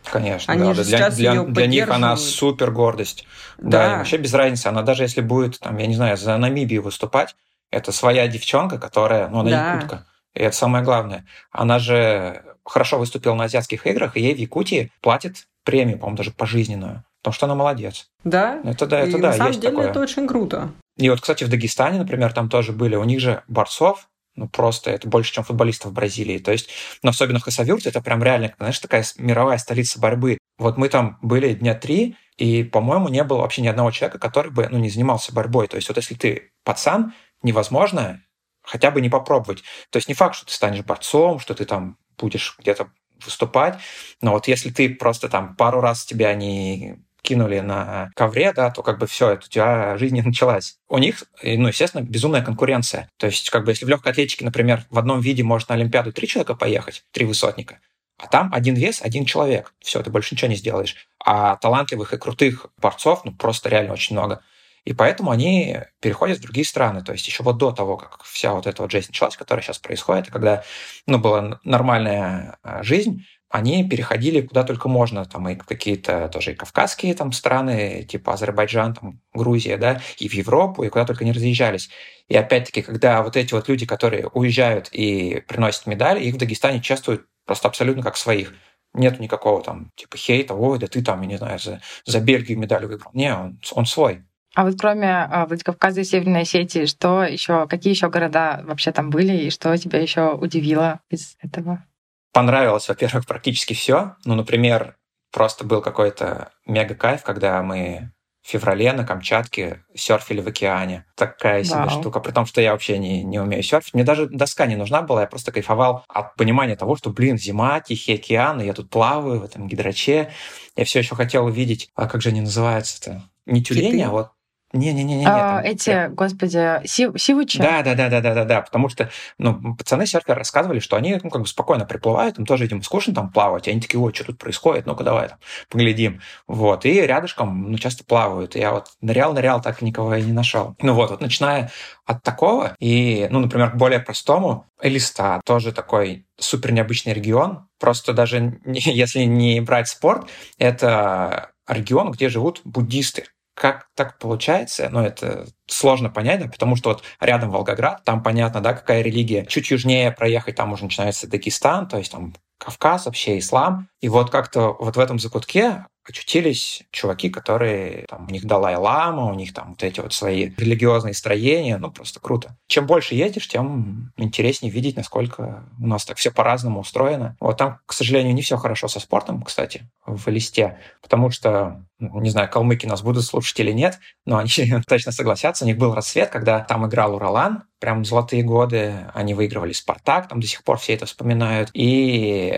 Конечно, 0.05 0.55
Они 0.55 0.69
да. 0.69 0.75
Же 0.75 0.85
для, 0.85 1.11
для, 1.11 1.43
для 1.43 1.67
них 1.67 1.91
она 1.91 2.17
супер 2.17 2.71
гордость. 2.71 3.27
Да. 3.59 3.89
да, 3.89 3.97
вообще 3.99 4.19
без 4.19 4.33
разницы. 4.33 4.69
Она 4.69 4.83
даже 4.83 5.03
если 5.03 5.23
будет, 5.23 5.59
там, 5.59 5.77
я 5.79 5.89
не 5.89 5.97
знаю, 5.97 6.17
за 6.17 6.37
Намибию 6.37 6.83
выступать, 6.83 7.35
это 7.73 7.91
своя 7.91 8.29
девчонка, 8.29 8.79
которая, 8.79 9.29
ну, 9.29 9.41
она 9.41 9.51
да. 9.51 9.75
якутка. 9.75 10.07
И 10.37 10.41
это 10.41 10.57
самое 10.57 10.85
главное. 10.85 11.27
Она 11.51 11.79
же 11.79 12.43
хорошо 12.65 12.99
выступила 12.99 13.35
на 13.35 13.45
азиатских 13.45 13.87
играх, 13.87 14.17
и 14.17 14.21
ей 14.21 14.35
в 14.35 14.39
Якутии 14.39 14.93
платят 15.01 15.47
премию, 15.65 15.99
по-моему, 15.99 16.17
даже 16.17 16.31
пожизненную. 16.31 17.05
Потому 17.23 17.35
что 17.35 17.47
она 17.47 17.55
молодец. 17.55 18.09
Да? 18.23 18.61
Это 18.65 18.87
да, 18.87 19.01
это 19.01 19.19
и 19.19 19.21
да, 19.21 19.29
на 19.29 19.33
самом 19.33 19.49
есть 19.49 19.61
деле 19.61 19.73
такое. 19.73 19.91
это 19.91 20.01
очень 20.01 20.29
круто. 20.29 20.71
И 20.97 21.11
вот, 21.11 21.21
кстати, 21.21 21.45
в 21.45 21.49
Дагестане, 21.49 21.99
например, 21.99 22.33
там 22.33 22.49
тоже 22.49 22.73
были, 22.73 22.95
у 22.97 23.05
них 23.05 23.21
же 23.21 23.43
борцов, 23.49 24.09
ну, 24.37 24.49
просто 24.49 24.91
это 24.91 25.09
больше, 25.09 25.33
чем 25.33 25.45
футболистов 25.45 25.91
в 25.91 25.95
Бразилии. 25.95 26.39
То 26.39 26.53
есть, 26.53 26.69
ну, 27.03 27.11
особенно 27.11 27.39
в 27.39 27.43
Хасавюрте, 27.43 27.89
это 27.89 28.03
прям 28.03 28.23
реально, 28.23 28.55
знаешь, 28.59 28.79
такая 28.79 29.05
мировая 29.17 29.59
столица 29.59 29.99
борьбы. 29.99 30.39
Вот 30.59 30.77
мы 30.77 30.89
там 30.89 31.19
были 31.23 31.55
дня 31.55 31.75
три, 31.75 32.17
и, 32.37 32.63
по-моему, 32.63 33.09
не 33.09 33.25
было 33.25 33.39
вообще 33.39 33.63
ни 33.63 33.69
одного 33.69 33.91
человека, 33.91 34.19
который 34.19 34.53
бы, 34.53 34.69
ну, 34.71 34.79
не 34.79 34.91
занимался 34.91 35.35
борьбой. 35.35 35.69
То 35.69 35.77
есть, 35.77 35.89
вот 35.89 35.97
если 35.97 36.15
ты 36.15 36.51
пацан, 36.65 37.15
невозможно 37.43 38.21
хотя 38.67 38.91
бы 38.91 39.01
не 39.01 39.09
попробовать. 39.09 39.63
То 39.91 39.97
есть 39.97 40.09
не 40.09 40.15
факт, 40.15 40.35
что 40.35 40.47
ты 40.47 40.53
станешь 40.53 40.85
борцом, 40.85 41.39
что 41.39 41.55
ты 41.55 41.65
там 41.65 41.97
будешь 42.19 42.57
где-то 42.59 42.91
выступать, 43.25 43.79
но 44.21 44.33
вот 44.33 44.47
если 44.47 44.71
ты 44.71 44.95
просто 44.95 45.29
там 45.29 45.57
пару 45.57 45.81
раз 45.81 46.05
тебя 46.05 46.35
не 46.35 46.99
кинули 47.23 47.59
на 47.59 48.11
ковре, 48.15 48.53
да, 48.53 48.71
то 48.71 48.83
как 48.83 48.99
бы 48.99 49.07
все, 49.07 49.31
это 49.31 49.47
у 49.47 49.49
тебя 49.49 49.99
жизнь 49.99 50.15
не 50.17 50.23
началась. 50.23 50.79
У 50.89 50.99
них, 50.99 51.25
ну, 51.43 51.69
естественно, 51.69 52.03
безумная 52.03 52.43
конкуренция. 52.43 53.11
То 53.19 53.27
есть, 53.27 53.51
как 53.51 53.65
бы, 53.65 53.73
если 53.73 53.85
в 53.85 53.89
легкой 53.89 54.13
атлетике, 54.13 54.45
например, 54.45 54.85
в 54.91 54.99
одном 54.99 55.21
виде 55.21 55.43
может 55.43 55.69
на 55.69 55.75
Олимпиаду 55.75 56.13
три 56.13 56.29
человека 56.29 56.55
поехать, 56.55 57.05
три 57.13 57.27
высотника, 57.27 57.81
а 58.19 58.29
там 58.29 58.51
один 58.55 58.75
вес, 58.77 59.01
один 59.03 59.27
человек. 59.27 59.75
Все, 59.81 60.03
ты 60.03 60.11
больше 60.11 60.35
ничего 60.35 60.49
не 60.49 60.57
сделаешь. 60.57 60.97
А 61.23 61.57
талантливых 61.57 62.15
и 62.15 62.19
крутых 62.19 62.67
борцов, 62.79 63.25
ну, 63.25 63.33
просто 63.33 63.69
реально 63.69 63.93
очень 63.93 64.17
много. 64.17 64.43
И 64.87 64.93
поэтому 64.93 65.33
они 65.33 65.81
переходят 66.01 66.39
в 66.39 66.43
другие 66.43 66.65
страны. 66.65 67.03
То 67.03 67.13
есть 67.13 67.27
еще 67.27 67.43
вот 67.43 67.59
до 67.59 67.73
того, 67.73 67.97
как 67.97 68.23
вся 68.23 68.55
вот 68.55 68.69
эта 68.69 68.83
вот 68.83 68.93
жизнь 68.93 69.09
началась, 69.09 69.37
которая 69.37 69.63
сейчас 69.63 69.79
происходит, 69.79 70.31
когда 70.31 70.63
ну, 71.09 71.19
была 71.19 71.59
нормальная 71.65 72.57
а, 72.63 72.85
жизнь, 72.85 73.27
они 73.51 73.89
переходили 73.89 74.43
куда 74.43 74.63
только 74.63 74.89
можно, 74.89 75.25
там 75.25 75.49
и 75.49 75.57
какие-то 75.57 76.29
тоже 76.29 76.53
и 76.53 76.55
кавказские 76.55 77.15
там 77.15 77.33
страны, 77.33 78.07
типа 78.09 78.35
Азербайджан, 78.35 78.95
там, 78.95 79.21
Грузия, 79.35 79.77
да, 79.77 80.01
и 80.19 80.29
в 80.29 80.35
Европу, 80.35 80.85
и 80.85 80.89
куда 80.89 81.05
только 81.05 81.25
не 81.25 81.33
разъезжались. 81.33 81.91
И 82.29 82.37
опять-таки, 82.37 82.83
когда 82.83 83.23
вот 83.25 83.37
эти 83.37 83.55
вот 83.55 83.69
люди, 83.69 83.87
которые 83.87 84.29
уезжают 84.29 84.89
и 84.93 85.43
приносят 85.49 85.87
медали, 85.87 86.23
их 86.23 86.37
в 86.37 86.39
Дагестане 86.39 86.81
чувствуют 86.81 87.27
просто 87.45 87.67
абсолютно 87.67 88.05
как 88.05 88.17
своих. 88.17 88.55
Нет 88.95 89.19
никакого 89.19 89.63
там 89.63 89.91
типа 89.97 90.17
хейта, 90.17 90.55
ой, 90.55 90.79
да 90.79 90.87
ты 90.87 91.03
там, 91.03 91.23
я 91.23 91.27
не 91.27 91.39
знаю, 91.39 91.59
за, 91.59 91.81
за 92.05 92.21
Бельгию 92.21 92.59
медаль 92.59 92.87
выбрал. 92.87 93.11
Не, 93.15 93.35
он, 93.35 93.61
он 93.73 93.85
свой. 93.85 94.26
А 94.57 94.65
вот 94.65 94.77
кроме 94.81 95.13
а, 95.13 95.45
Владикавказа 95.45 96.01
и 96.01 96.05
Северной 96.05 96.41
Осетии, 96.41 96.87
что 96.87 97.23
еще, 97.23 97.67
какие 97.69 97.93
еще 97.93 98.09
города 98.09 98.63
вообще 98.65 98.91
там 98.91 99.11
были 99.11 99.37
и 99.37 99.51
что 99.51 99.77
тебя 99.77 100.01
еще 100.01 100.33
удивило 100.33 101.01
из 101.11 101.37
этого? 101.43 101.85
Понравилось, 102.33 102.89
во-первых, 102.89 103.27
практически 103.27 103.75
все. 103.75 104.17
Ну, 104.25 104.35
например, 104.35 104.97
просто 105.31 105.65
был 105.67 105.83
какой-то 105.83 106.53
мега 106.65 106.95
кайф, 106.95 107.23
когда 107.23 107.63
мы 107.63 108.13
в 108.43 108.49
феврале 108.49 108.95
на 108.95 109.05
Камчатке 109.05 109.85
серфили 109.95 110.41
в 110.41 110.49
океане. 110.49 111.05
Такая 111.17 111.63
себе 111.63 111.81
Вау. 111.81 111.91
штука. 111.91 112.21
При 112.21 112.33
том, 112.33 112.47
что 112.47 112.63
я 112.63 112.73
вообще 112.73 112.97
не, 112.97 113.25
не 113.25 113.39
умею 113.39 113.63
серфить. 113.63 113.93
Мне 113.93 114.05
даже 114.05 114.27
доска 114.27 114.65
не 114.65 114.77
нужна 114.77 115.03
была. 115.03 115.23
Я 115.23 115.27
просто 115.27 115.53
кайфовал 115.53 116.03
от 116.09 116.35
понимания 116.37 116.77
того, 116.77 116.97
что, 116.97 117.11
блин, 117.11 117.37
зима, 117.37 117.81
Тихий 117.81 118.15
океан, 118.15 118.63
и 118.63 118.65
я 118.65 118.73
тут 118.73 118.89
плаваю 118.89 119.41
в 119.41 119.45
этом 119.45 119.69
гидраче. 119.69 120.33
Я 120.77 120.85
все 120.87 121.01
еще 121.01 121.15
хотел 121.15 121.45
увидеть, 121.45 121.91
а 121.95 122.09
как 122.09 122.23
же 122.23 122.31
они 122.31 122.41
называются-то? 122.41 123.23
Не 123.45 123.63
тюлени, 123.63 124.01
а 124.01 124.11
вот 124.11 124.31
не-не-не. 124.73 125.27
А, 125.27 125.63
эти, 125.63 125.91
прям... 125.91 126.15
господи, 126.15 126.87
сивучи? 126.87 127.59
Да, 127.59 127.83
да, 127.83 127.95
да, 127.95 128.09
да, 128.09 128.21
да, 128.21 128.35
да, 128.35 128.45
да. 128.45 128.61
Потому 128.63 128.89
что, 128.89 129.11
ну, 129.39 129.77
пацаны 129.77 130.07
серферы 130.07 130.39
рассказывали, 130.39 130.81
что 130.81 130.97
они, 130.97 131.19
ну, 131.23 131.31
как 131.31 131.43
бы 131.43 131.49
спокойно 131.49 131.85
приплывают, 131.85 132.39
им 132.39 132.47
тоже, 132.47 132.65
видимо, 132.65 132.83
скучно 132.83 133.15
там 133.15 133.31
плавать, 133.31 133.69
и 133.69 133.71
они 133.71 133.81
такие, 133.81 134.01
ой, 134.01 134.13
что 134.13 134.25
тут 134.25 134.39
происходит, 134.39 134.87
ну-ка 134.87 135.05
давай 135.05 135.29
там 135.29 135.39
поглядим. 135.69 136.21
Вот, 136.47 136.85
и 136.85 137.01
рядышком, 137.01 137.71
ну, 137.71 137.79
часто 137.79 138.05
плавают. 138.05 138.57
Я 138.57 138.73
вот 138.73 138.89
нырял-нырял, 139.01 139.61
так 139.63 139.83
никого 139.83 140.15
и 140.15 140.23
не 140.23 140.33
нашел. 140.33 140.75
Ну 140.81 140.95
вот, 140.95 141.11
вот 141.11 141.21
начиная 141.21 141.71
от 142.05 142.23
такого, 142.23 142.75
и, 142.79 143.29
ну, 143.31 143.41
например, 143.41 143.71
к 143.71 143.77
более 143.77 144.01
простому, 144.01 144.67
Элиста, 144.81 145.41
тоже 145.45 145.73
такой 145.73 146.27
супер 146.39 146.73
необычный 146.73 147.15
регион. 147.15 147.69
Просто 147.79 148.13
даже 148.13 148.59
если 148.65 149.21
не 149.21 149.61
брать 149.61 149.89
спорт, 149.89 150.29
это 150.59 151.51
регион, 151.67 152.11
где 152.11 152.29
живут 152.29 152.61
буддисты. 152.65 153.25
Как 153.57 153.89
так 153.95 154.19
получается? 154.19 154.91
Ну, 154.91 155.01
это 155.01 155.47
сложно 155.67 156.11
понять, 156.11 156.41
да, 156.41 156.49
потому 156.49 156.77
что 156.77 156.91
вот 156.91 157.03
рядом 157.21 157.51
Волгоград, 157.51 158.05
там 158.05 158.23
понятно, 158.23 158.61
да, 158.61 158.75
какая 158.75 159.01
религия. 159.01 159.47
Чуть 159.47 159.71
южнее 159.71 160.13
проехать, 160.13 160.57
там 160.57 160.73
уже 160.73 160.85
начинается 160.85 161.27
Дагестан, 161.27 161.89
то 161.89 161.97
есть 161.97 162.13
там 162.13 162.35
Кавказ, 162.59 163.07
вообще 163.07 163.39
ислам. 163.39 163.89
И 164.03 164.11
вот 164.11 164.31
как-то 164.31 164.77
вот 164.79 164.97
в 164.97 165.01
этом 165.01 165.19
закутке 165.19 165.87
очутились 166.09 166.83
чуваки, 166.91 167.31
которые, 167.31 168.07
там, 168.09 168.27
у 168.29 168.31
них 168.31 168.45
Далай-Лама, 168.45 169.25
у 169.25 169.35
них 169.35 169.53
там 169.53 169.71
вот 169.71 169.83
эти 169.83 170.01
вот 170.01 170.13
свои 170.13 170.53
религиозные 170.57 171.15
строения, 171.15 171.79
ну, 171.79 171.91
просто 171.91 172.21
круто. 172.21 172.57
Чем 172.67 172.87
больше 172.87 173.15
едешь, 173.15 173.49
тем 173.49 174.13
интереснее 174.17 174.73
видеть, 174.73 174.97
насколько 174.97 175.65
у 175.79 175.87
нас 175.87 176.05
так 176.05 176.17
все 176.17 176.31
по-разному 176.31 176.81
устроено. 176.81 177.37
Вот 177.41 177.57
там, 177.57 177.81
к 177.87 177.93
сожалению, 177.93 178.35
не 178.35 178.43
все 178.43 178.57
хорошо 178.57 178.89
со 178.89 179.01
спортом, 179.01 179.43
кстати, 179.43 179.89
в 180.07 180.29
листе, 180.29 180.79
потому 181.03 181.31
что 181.31 181.85
ну, 181.99 182.21
не 182.21 182.31
знаю, 182.31 182.51
калмыки 182.51 182.87
нас 182.87 183.03
будут 183.03 183.25
слушать 183.25 183.59
или 183.59 183.73
нет, 183.73 183.99
но 184.27 184.37
они 184.37 184.51
точно 184.87 185.13
согласятся. 185.13 185.65
У 185.65 185.67
них 185.67 185.79
был 185.79 185.95
рассвет, 185.95 186.31
когда 186.31 186.61
там 186.61 186.87
играл 186.87 187.15
Уралан, 187.15 187.65
прям 187.81 188.05
золотые 188.05 188.43
годы, 188.43 189.07
они 189.15 189.35
выигрывали 189.35 189.73
Спартак, 189.73 190.29
там 190.29 190.41
до 190.41 190.47
сих 190.47 190.63
пор 190.63 190.79
все 190.79 190.95
это 190.95 191.07
вспоминают. 191.07 191.71
И 191.73 192.53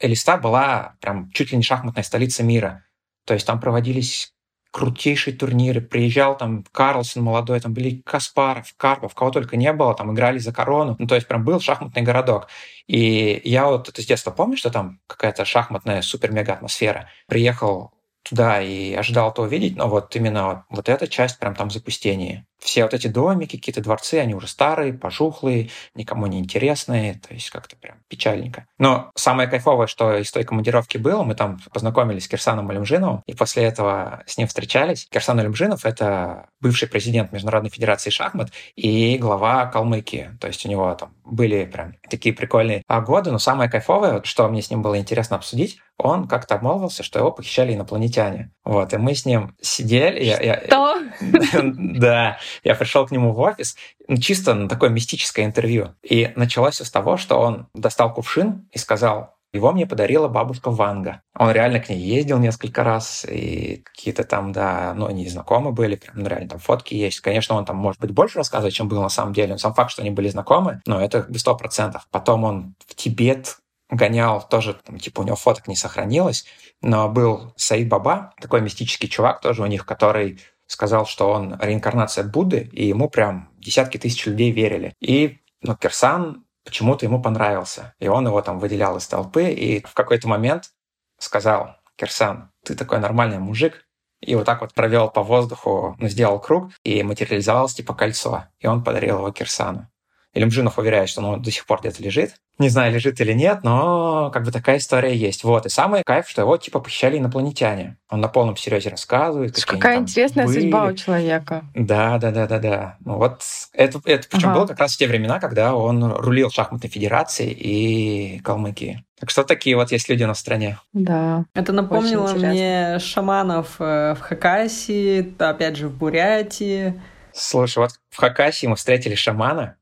Элиста 0.00 0.36
была 0.36 0.96
прям 1.00 1.30
чуть 1.32 1.50
ли 1.50 1.56
не 1.56 1.62
шахматная 1.62 2.04
столица 2.04 2.42
мира. 2.42 2.84
То 3.26 3.34
есть 3.34 3.46
там 3.46 3.60
проводились 3.60 4.32
крутейшие 4.70 5.34
турниры. 5.34 5.80
Приезжал 5.80 6.36
там 6.36 6.64
Карлсон 6.72 7.22
молодой, 7.22 7.60
там 7.60 7.72
были 7.72 8.02
Каспаров, 8.04 8.74
Карпов, 8.76 9.14
кого 9.14 9.30
только 9.30 9.56
не 9.56 9.72
было, 9.72 9.94
там 9.94 10.12
играли 10.12 10.38
за 10.38 10.52
корону. 10.52 10.96
Ну, 10.98 11.06
то 11.06 11.14
есть 11.14 11.26
прям 11.26 11.44
был 11.44 11.60
шахматный 11.60 12.02
городок. 12.02 12.48
И 12.86 13.40
я 13.44 13.66
вот 13.66 13.88
это 13.88 14.02
с 14.02 14.06
детства 14.06 14.30
помню, 14.30 14.56
что 14.56 14.70
там 14.70 15.00
какая-то 15.06 15.44
шахматная 15.44 16.02
супер-мега 16.02 16.54
атмосфера. 16.54 17.08
Приехал 17.26 17.92
туда 18.22 18.60
и 18.60 18.94
ожидал 18.94 19.30
это 19.30 19.42
увидеть, 19.42 19.76
но 19.76 19.88
вот 19.88 20.14
именно 20.14 20.66
вот 20.68 20.88
эта 20.88 21.08
часть 21.08 21.38
прям 21.38 21.54
там 21.54 21.70
запустение. 21.70 22.46
Все 22.58 22.82
вот 22.82 22.94
эти 22.94 23.06
домики, 23.06 23.56
какие-то 23.56 23.80
дворцы, 23.80 24.14
они 24.14 24.34
уже 24.34 24.48
старые, 24.48 24.92
пожухлые, 24.92 25.70
никому 25.94 26.26
не 26.26 26.38
интересные, 26.38 27.14
то 27.14 27.32
есть 27.32 27.50
как-то 27.50 27.76
прям 27.76 27.98
печальненько. 28.08 28.66
Но 28.78 29.10
самое 29.14 29.48
кайфовое, 29.48 29.86
что 29.86 30.16
из 30.16 30.30
той 30.30 30.44
командировки 30.44 30.98
было, 30.98 31.22
мы 31.22 31.34
там 31.34 31.60
познакомились 31.72 32.24
с 32.24 32.28
Кирсаном 32.28 32.70
Алимжиновым, 32.70 33.22
и 33.26 33.34
после 33.34 33.64
этого 33.64 34.22
с 34.26 34.38
ним 34.38 34.48
встречались. 34.48 35.06
Кирсан 35.10 35.38
Алимжинов— 35.38 35.84
это 35.84 36.48
бывший 36.60 36.88
президент 36.88 37.32
Международной 37.32 37.70
Федерации 37.70 38.10
шахмат 38.10 38.50
и 38.76 39.16
глава 39.18 39.66
Калмыкии. 39.66 40.30
То 40.40 40.48
есть 40.48 40.64
у 40.66 40.68
него 40.68 40.94
там 40.94 41.14
были 41.24 41.64
прям 41.64 41.94
такие 42.08 42.34
прикольные 42.34 42.82
годы, 42.88 43.30
но 43.30 43.38
самое 43.38 43.70
кайфовое, 43.70 44.22
что 44.24 44.48
мне 44.48 44.62
с 44.62 44.70
ним 44.70 44.82
было 44.82 44.98
интересно 44.98 45.36
обсудить, 45.36 45.78
он 45.98 46.28
как-то 46.28 46.54
обмолвился, 46.54 47.02
что 47.02 47.18
его 47.18 47.32
похищали 47.32 47.74
инопланетяне. 47.74 48.52
Вот, 48.64 48.92
и 48.92 48.96
мы 48.98 49.14
с 49.14 49.26
ним 49.26 49.56
сидели. 49.60 50.24
Что? 50.66 50.96
Да, 51.98 52.38
я 52.64 52.74
пришел 52.74 53.06
к 53.06 53.10
нему 53.10 53.32
в 53.32 53.40
офис, 53.40 53.76
ну, 54.06 54.16
чисто 54.16 54.54
на 54.54 54.68
такое 54.68 54.90
мистическое 54.90 55.44
интервью. 55.44 55.94
И 56.02 56.32
началось 56.36 56.74
все 56.74 56.84
с 56.84 56.90
того, 56.90 57.16
что 57.16 57.38
он 57.38 57.68
достал 57.74 58.12
кувшин 58.12 58.68
и 58.72 58.78
сказал, 58.78 59.38
его 59.52 59.72
мне 59.72 59.86
подарила 59.86 60.28
бабушка 60.28 60.70
Ванга. 60.70 61.22
Он 61.34 61.50
реально 61.50 61.80
к 61.80 61.88
ней 61.88 61.98
ездил 61.98 62.38
несколько 62.38 62.84
раз, 62.84 63.24
и 63.24 63.82
какие-то 63.82 64.24
там, 64.24 64.52
да, 64.52 64.92
ну, 64.94 65.06
они 65.06 65.26
знакомы 65.26 65.72
были, 65.72 65.96
прям, 65.96 66.16
ну, 66.18 66.28
реально 66.28 66.50
там 66.50 66.58
фотки 66.58 66.94
есть. 66.94 67.20
Конечно, 67.20 67.56
он 67.56 67.64
там, 67.64 67.76
может 67.76 68.00
быть, 68.00 68.10
больше 68.10 68.38
рассказывает, 68.38 68.74
чем 68.74 68.88
был 68.88 69.00
на 69.00 69.08
самом 69.08 69.32
деле. 69.32 69.52
Но 69.52 69.58
сам 69.58 69.72
факт, 69.72 69.90
что 69.90 70.02
они 70.02 70.10
были 70.10 70.28
знакомы, 70.28 70.82
но 70.84 71.00
это 71.00 71.24
без 71.28 71.40
сто 71.40 71.56
процентов. 71.56 72.06
Потом 72.10 72.44
он 72.44 72.74
в 72.86 72.94
Тибет 72.94 73.56
гонял, 73.88 74.46
тоже, 74.46 74.74
там, 74.84 74.98
типа, 74.98 75.20
у 75.20 75.24
него 75.24 75.36
фоток 75.36 75.66
не 75.66 75.76
сохранилось, 75.76 76.44
но 76.82 77.08
был 77.08 77.54
Саид 77.56 77.88
Баба, 77.88 78.34
такой 78.38 78.60
мистический 78.60 79.08
чувак 79.08 79.40
тоже 79.40 79.62
у 79.62 79.66
них, 79.66 79.86
который 79.86 80.40
сказал, 80.68 81.06
что 81.06 81.30
он 81.30 81.58
реинкарнация 81.60 82.22
Будды, 82.22 82.70
и 82.72 82.86
ему 82.86 83.10
прям 83.10 83.50
десятки 83.56 83.98
тысяч 83.98 84.24
людей 84.26 84.52
верили. 84.52 84.94
И 85.00 85.38
ну, 85.62 85.74
Кирсан 85.74 86.44
почему-то 86.64 87.06
ему 87.06 87.20
понравился, 87.20 87.94
и 87.98 88.06
он 88.06 88.26
его 88.26 88.40
там 88.42 88.60
выделял 88.60 88.96
из 88.98 89.06
толпы, 89.08 89.50
и 89.50 89.82
в 89.84 89.94
какой-то 89.94 90.28
момент 90.28 90.70
сказал, 91.18 91.76
Кирсан, 91.96 92.52
ты 92.64 92.76
такой 92.76 93.00
нормальный 93.00 93.38
мужик, 93.38 93.86
и 94.20 94.34
вот 94.34 94.44
так 94.44 94.60
вот 94.60 94.74
провел 94.74 95.10
по 95.10 95.22
воздуху, 95.22 95.96
ну, 95.98 96.08
сделал 96.08 96.38
круг, 96.38 96.70
и 96.84 97.02
материализовалось 97.02 97.74
типа 97.74 97.94
кольцо, 97.94 98.44
и 98.60 98.66
он 98.66 98.84
подарил 98.84 99.18
его 99.18 99.30
Кирсану. 99.32 99.88
Илюмжинов 100.34 100.78
уверяет, 100.78 101.08
что 101.08 101.22
он 101.22 101.42
до 101.42 101.50
сих 101.50 101.66
пор 101.66 101.80
где-то 101.80 102.02
лежит. 102.02 102.34
Не 102.58 102.68
знаю, 102.68 102.92
лежит 102.92 103.20
или 103.20 103.32
нет, 103.32 103.60
но 103.62 104.30
как 104.32 104.44
бы 104.44 104.50
такая 104.50 104.78
история 104.78 105.14
есть. 105.14 105.44
Вот. 105.44 105.66
И 105.66 105.68
самый 105.68 106.02
кайф, 106.04 106.28
что 106.28 106.42
его 106.42 106.56
типа 106.56 106.80
похищали 106.80 107.16
инопланетяне. 107.16 107.98
Он 108.10 108.20
на 108.20 108.26
полном 108.28 108.56
серьезе 108.56 108.90
рассказывает. 108.90 109.62
Какая 109.64 109.98
интересная 109.98 110.46
были. 110.46 110.60
судьба 110.60 110.86
у 110.86 110.92
человека. 110.94 111.64
Да, 111.74 112.18
да, 112.18 112.32
да, 112.32 112.48
да, 112.48 112.58
да. 112.58 112.96
Ну 113.04 113.16
вот 113.16 113.42
это, 113.72 114.00
это 114.04 114.28
причем 114.28 114.48
ага. 114.48 114.58
было 114.58 114.66
как 114.66 114.80
раз 114.80 114.94
в 114.94 114.98
те 114.98 115.06
времена, 115.06 115.38
когда 115.38 115.76
он 115.76 116.02
рулил 116.12 116.50
шахматной 116.50 116.90
федерацией 116.90 117.52
и 117.52 118.40
Калмыкии. 118.40 119.04
Так 119.20 119.30
что 119.30 119.44
такие 119.44 119.76
вот 119.76 119.92
есть 119.92 120.08
люди 120.08 120.24
на 120.24 120.34
стране. 120.34 120.78
Да. 120.92 121.44
Это 121.54 121.72
напомнило 121.72 122.32
мне 122.34 122.98
шаманов 122.98 123.76
э, 123.78 124.14
в 124.14 124.20
Хакасии, 124.20 125.34
опять 125.38 125.76
же 125.76 125.88
в 125.88 125.96
Бурятии. 125.96 127.00
Слушай, 127.32 127.78
вот 127.78 127.92
в 128.10 128.16
Хакасии 128.16 128.66
мы 128.66 128.76
встретили 128.76 129.14
шамана, 129.14 129.76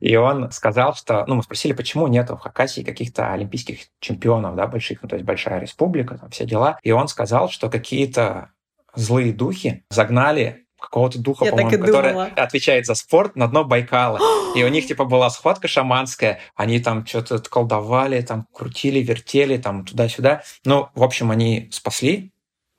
и 0.00 0.16
он 0.16 0.50
сказал, 0.50 0.94
что, 0.94 1.24
ну, 1.26 1.36
мы 1.36 1.42
спросили, 1.42 1.72
почему 1.72 2.06
нет 2.08 2.30
в 2.30 2.38
Хакасии 2.38 2.82
каких-то 2.82 3.32
олимпийских 3.32 3.80
чемпионов, 4.00 4.56
да, 4.56 4.66
больших, 4.66 5.02
ну, 5.02 5.08
то 5.08 5.16
есть 5.16 5.26
большая 5.26 5.60
республика, 5.60 6.18
там 6.18 6.30
все 6.30 6.44
дела. 6.44 6.78
И 6.82 6.90
он 6.90 7.08
сказал, 7.08 7.48
что 7.48 7.68
какие-то 7.68 8.50
злые 8.94 9.32
духи 9.32 9.84
загнали 9.90 10.66
какого-то 10.82 11.18
духа, 11.18 11.46
по-моему, 11.46 11.84
который 11.84 12.32
отвечает 12.32 12.86
за 12.86 12.94
спорт 12.94 13.36
на 13.36 13.46
дно 13.46 13.64
Байкала. 13.64 14.18
и 14.56 14.64
у 14.64 14.68
них, 14.68 14.86
типа, 14.86 15.04
была 15.04 15.30
схватка 15.30 15.68
шаманская, 15.68 16.40
они 16.56 16.80
там 16.80 17.06
что-то 17.06 17.38
колдовали, 17.38 18.20
там 18.20 18.46
крутили, 18.52 18.98
вертели, 18.98 19.56
там 19.56 19.84
туда-сюда. 19.84 20.42
Ну, 20.64 20.88
в 20.94 21.02
общем, 21.04 21.30
они 21.30 21.68
спасли 21.72 22.31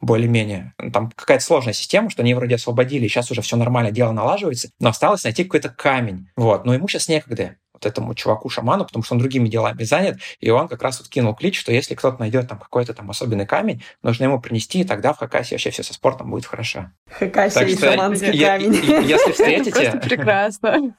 более-менее. 0.04 0.74
Там 0.92 1.12
какая-то 1.16 1.44
сложная 1.44 1.74
система, 1.74 2.10
что 2.10 2.22
они 2.22 2.34
вроде 2.34 2.56
освободили, 2.56 3.08
сейчас 3.08 3.32
уже 3.32 3.42
все 3.42 3.56
нормально, 3.56 3.92
дело 3.92 4.12
налаживается, 4.12 4.70
но 4.80 4.90
осталось 4.90 5.24
найти 5.24 5.44
какой-то 5.44 5.70
камень. 5.70 6.28
Вот. 6.36 6.66
Но 6.66 6.74
ему 6.74 6.88
сейчас 6.88 7.08
некогда 7.08 7.56
вот 7.74 7.86
этому 7.86 8.14
чуваку-шаману, 8.14 8.86
потому 8.86 9.04
что 9.04 9.16
он 9.16 9.20
другими 9.20 9.50
делами 9.50 9.84
занят, 9.84 10.20
и 10.40 10.50
он 10.50 10.68
как 10.68 10.82
раз 10.82 11.00
вот 11.00 11.10
кинул 11.10 11.36
клич, 11.36 11.60
что 11.60 11.72
если 11.72 11.96
кто-то 11.96 12.20
найдет 12.20 12.48
там 12.48 12.60
какой-то 12.60 12.94
там 12.94 13.10
особенный 13.10 13.46
камень, 13.46 13.84
нужно 14.02 14.26
ему 14.26 14.40
принести, 14.40 14.82
и 14.82 14.84
тогда 14.84 15.14
в 15.14 15.18
Хакасии 15.18 15.56
вообще 15.56 15.72
все 15.72 15.84
со 15.84 15.94
спортом 15.94 16.30
будет 16.30 16.46
хорошо. 16.46 16.92
Хакасия 17.10 17.64
и 17.64 17.78
шаманский 17.78 18.40
камень. 18.40 18.74
Если 19.08 19.32
встретите... 19.34 19.72
Просто 19.72 19.98
прекрасно. 19.98 20.96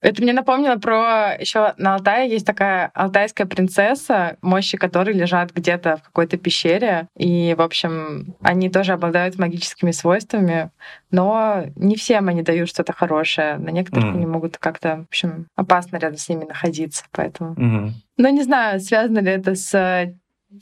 Это 0.00 0.22
мне 0.22 0.32
напомнило 0.32 0.76
про 0.76 1.36
еще 1.38 1.74
на 1.76 1.94
Алтае 1.94 2.30
есть 2.30 2.46
такая 2.46 2.90
алтайская 2.94 3.46
принцесса, 3.46 4.36
мощи 4.40 4.78
которой 4.78 5.14
лежат 5.14 5.52
где-то 5.52 5.98
в 5.98 6.02
какой-то 6.02 6.38
пещере. 6.38 7.08
И, 7.16 7.54
в 7.56 7.60
общем, 7.60 8.34
они 8.40 8.70
тоже 8.70 8.92
обладают 8.92 9.38
магическими 9.38 9.90
свойствами, 9.90 10.70
но 11.10 11.64
не 11.76 11.96
всем 11.96 12.28
они 12.28 12.42
дают 12.42 12.68
что-то 12.68 12.92
хорошее. 12.92 13.58
На 13.58 13.70
некоторых 13.70 14.06
mm. 14.06 14.14
они 14.16 14.26
могут 14.26 14.56
как-то, 14.58 14.96
в 14.96 15.08
общем, 15.08 15.46
опасно 15.54 15.98
рядом 15.98 16.16
с 16.16 16.28
ними 16.28 16.44
находиться. 16.44 17.04
Поэтому. 17.12 17.54
Mm-hmm. 17.54 17.90
Но 18.16 18.28
не 18.30 18.42
знаю, 18.42 18.80
связано 18.80 19.18
ли 19.18 19.30
это 19.30 19.54
с 19.54 20.14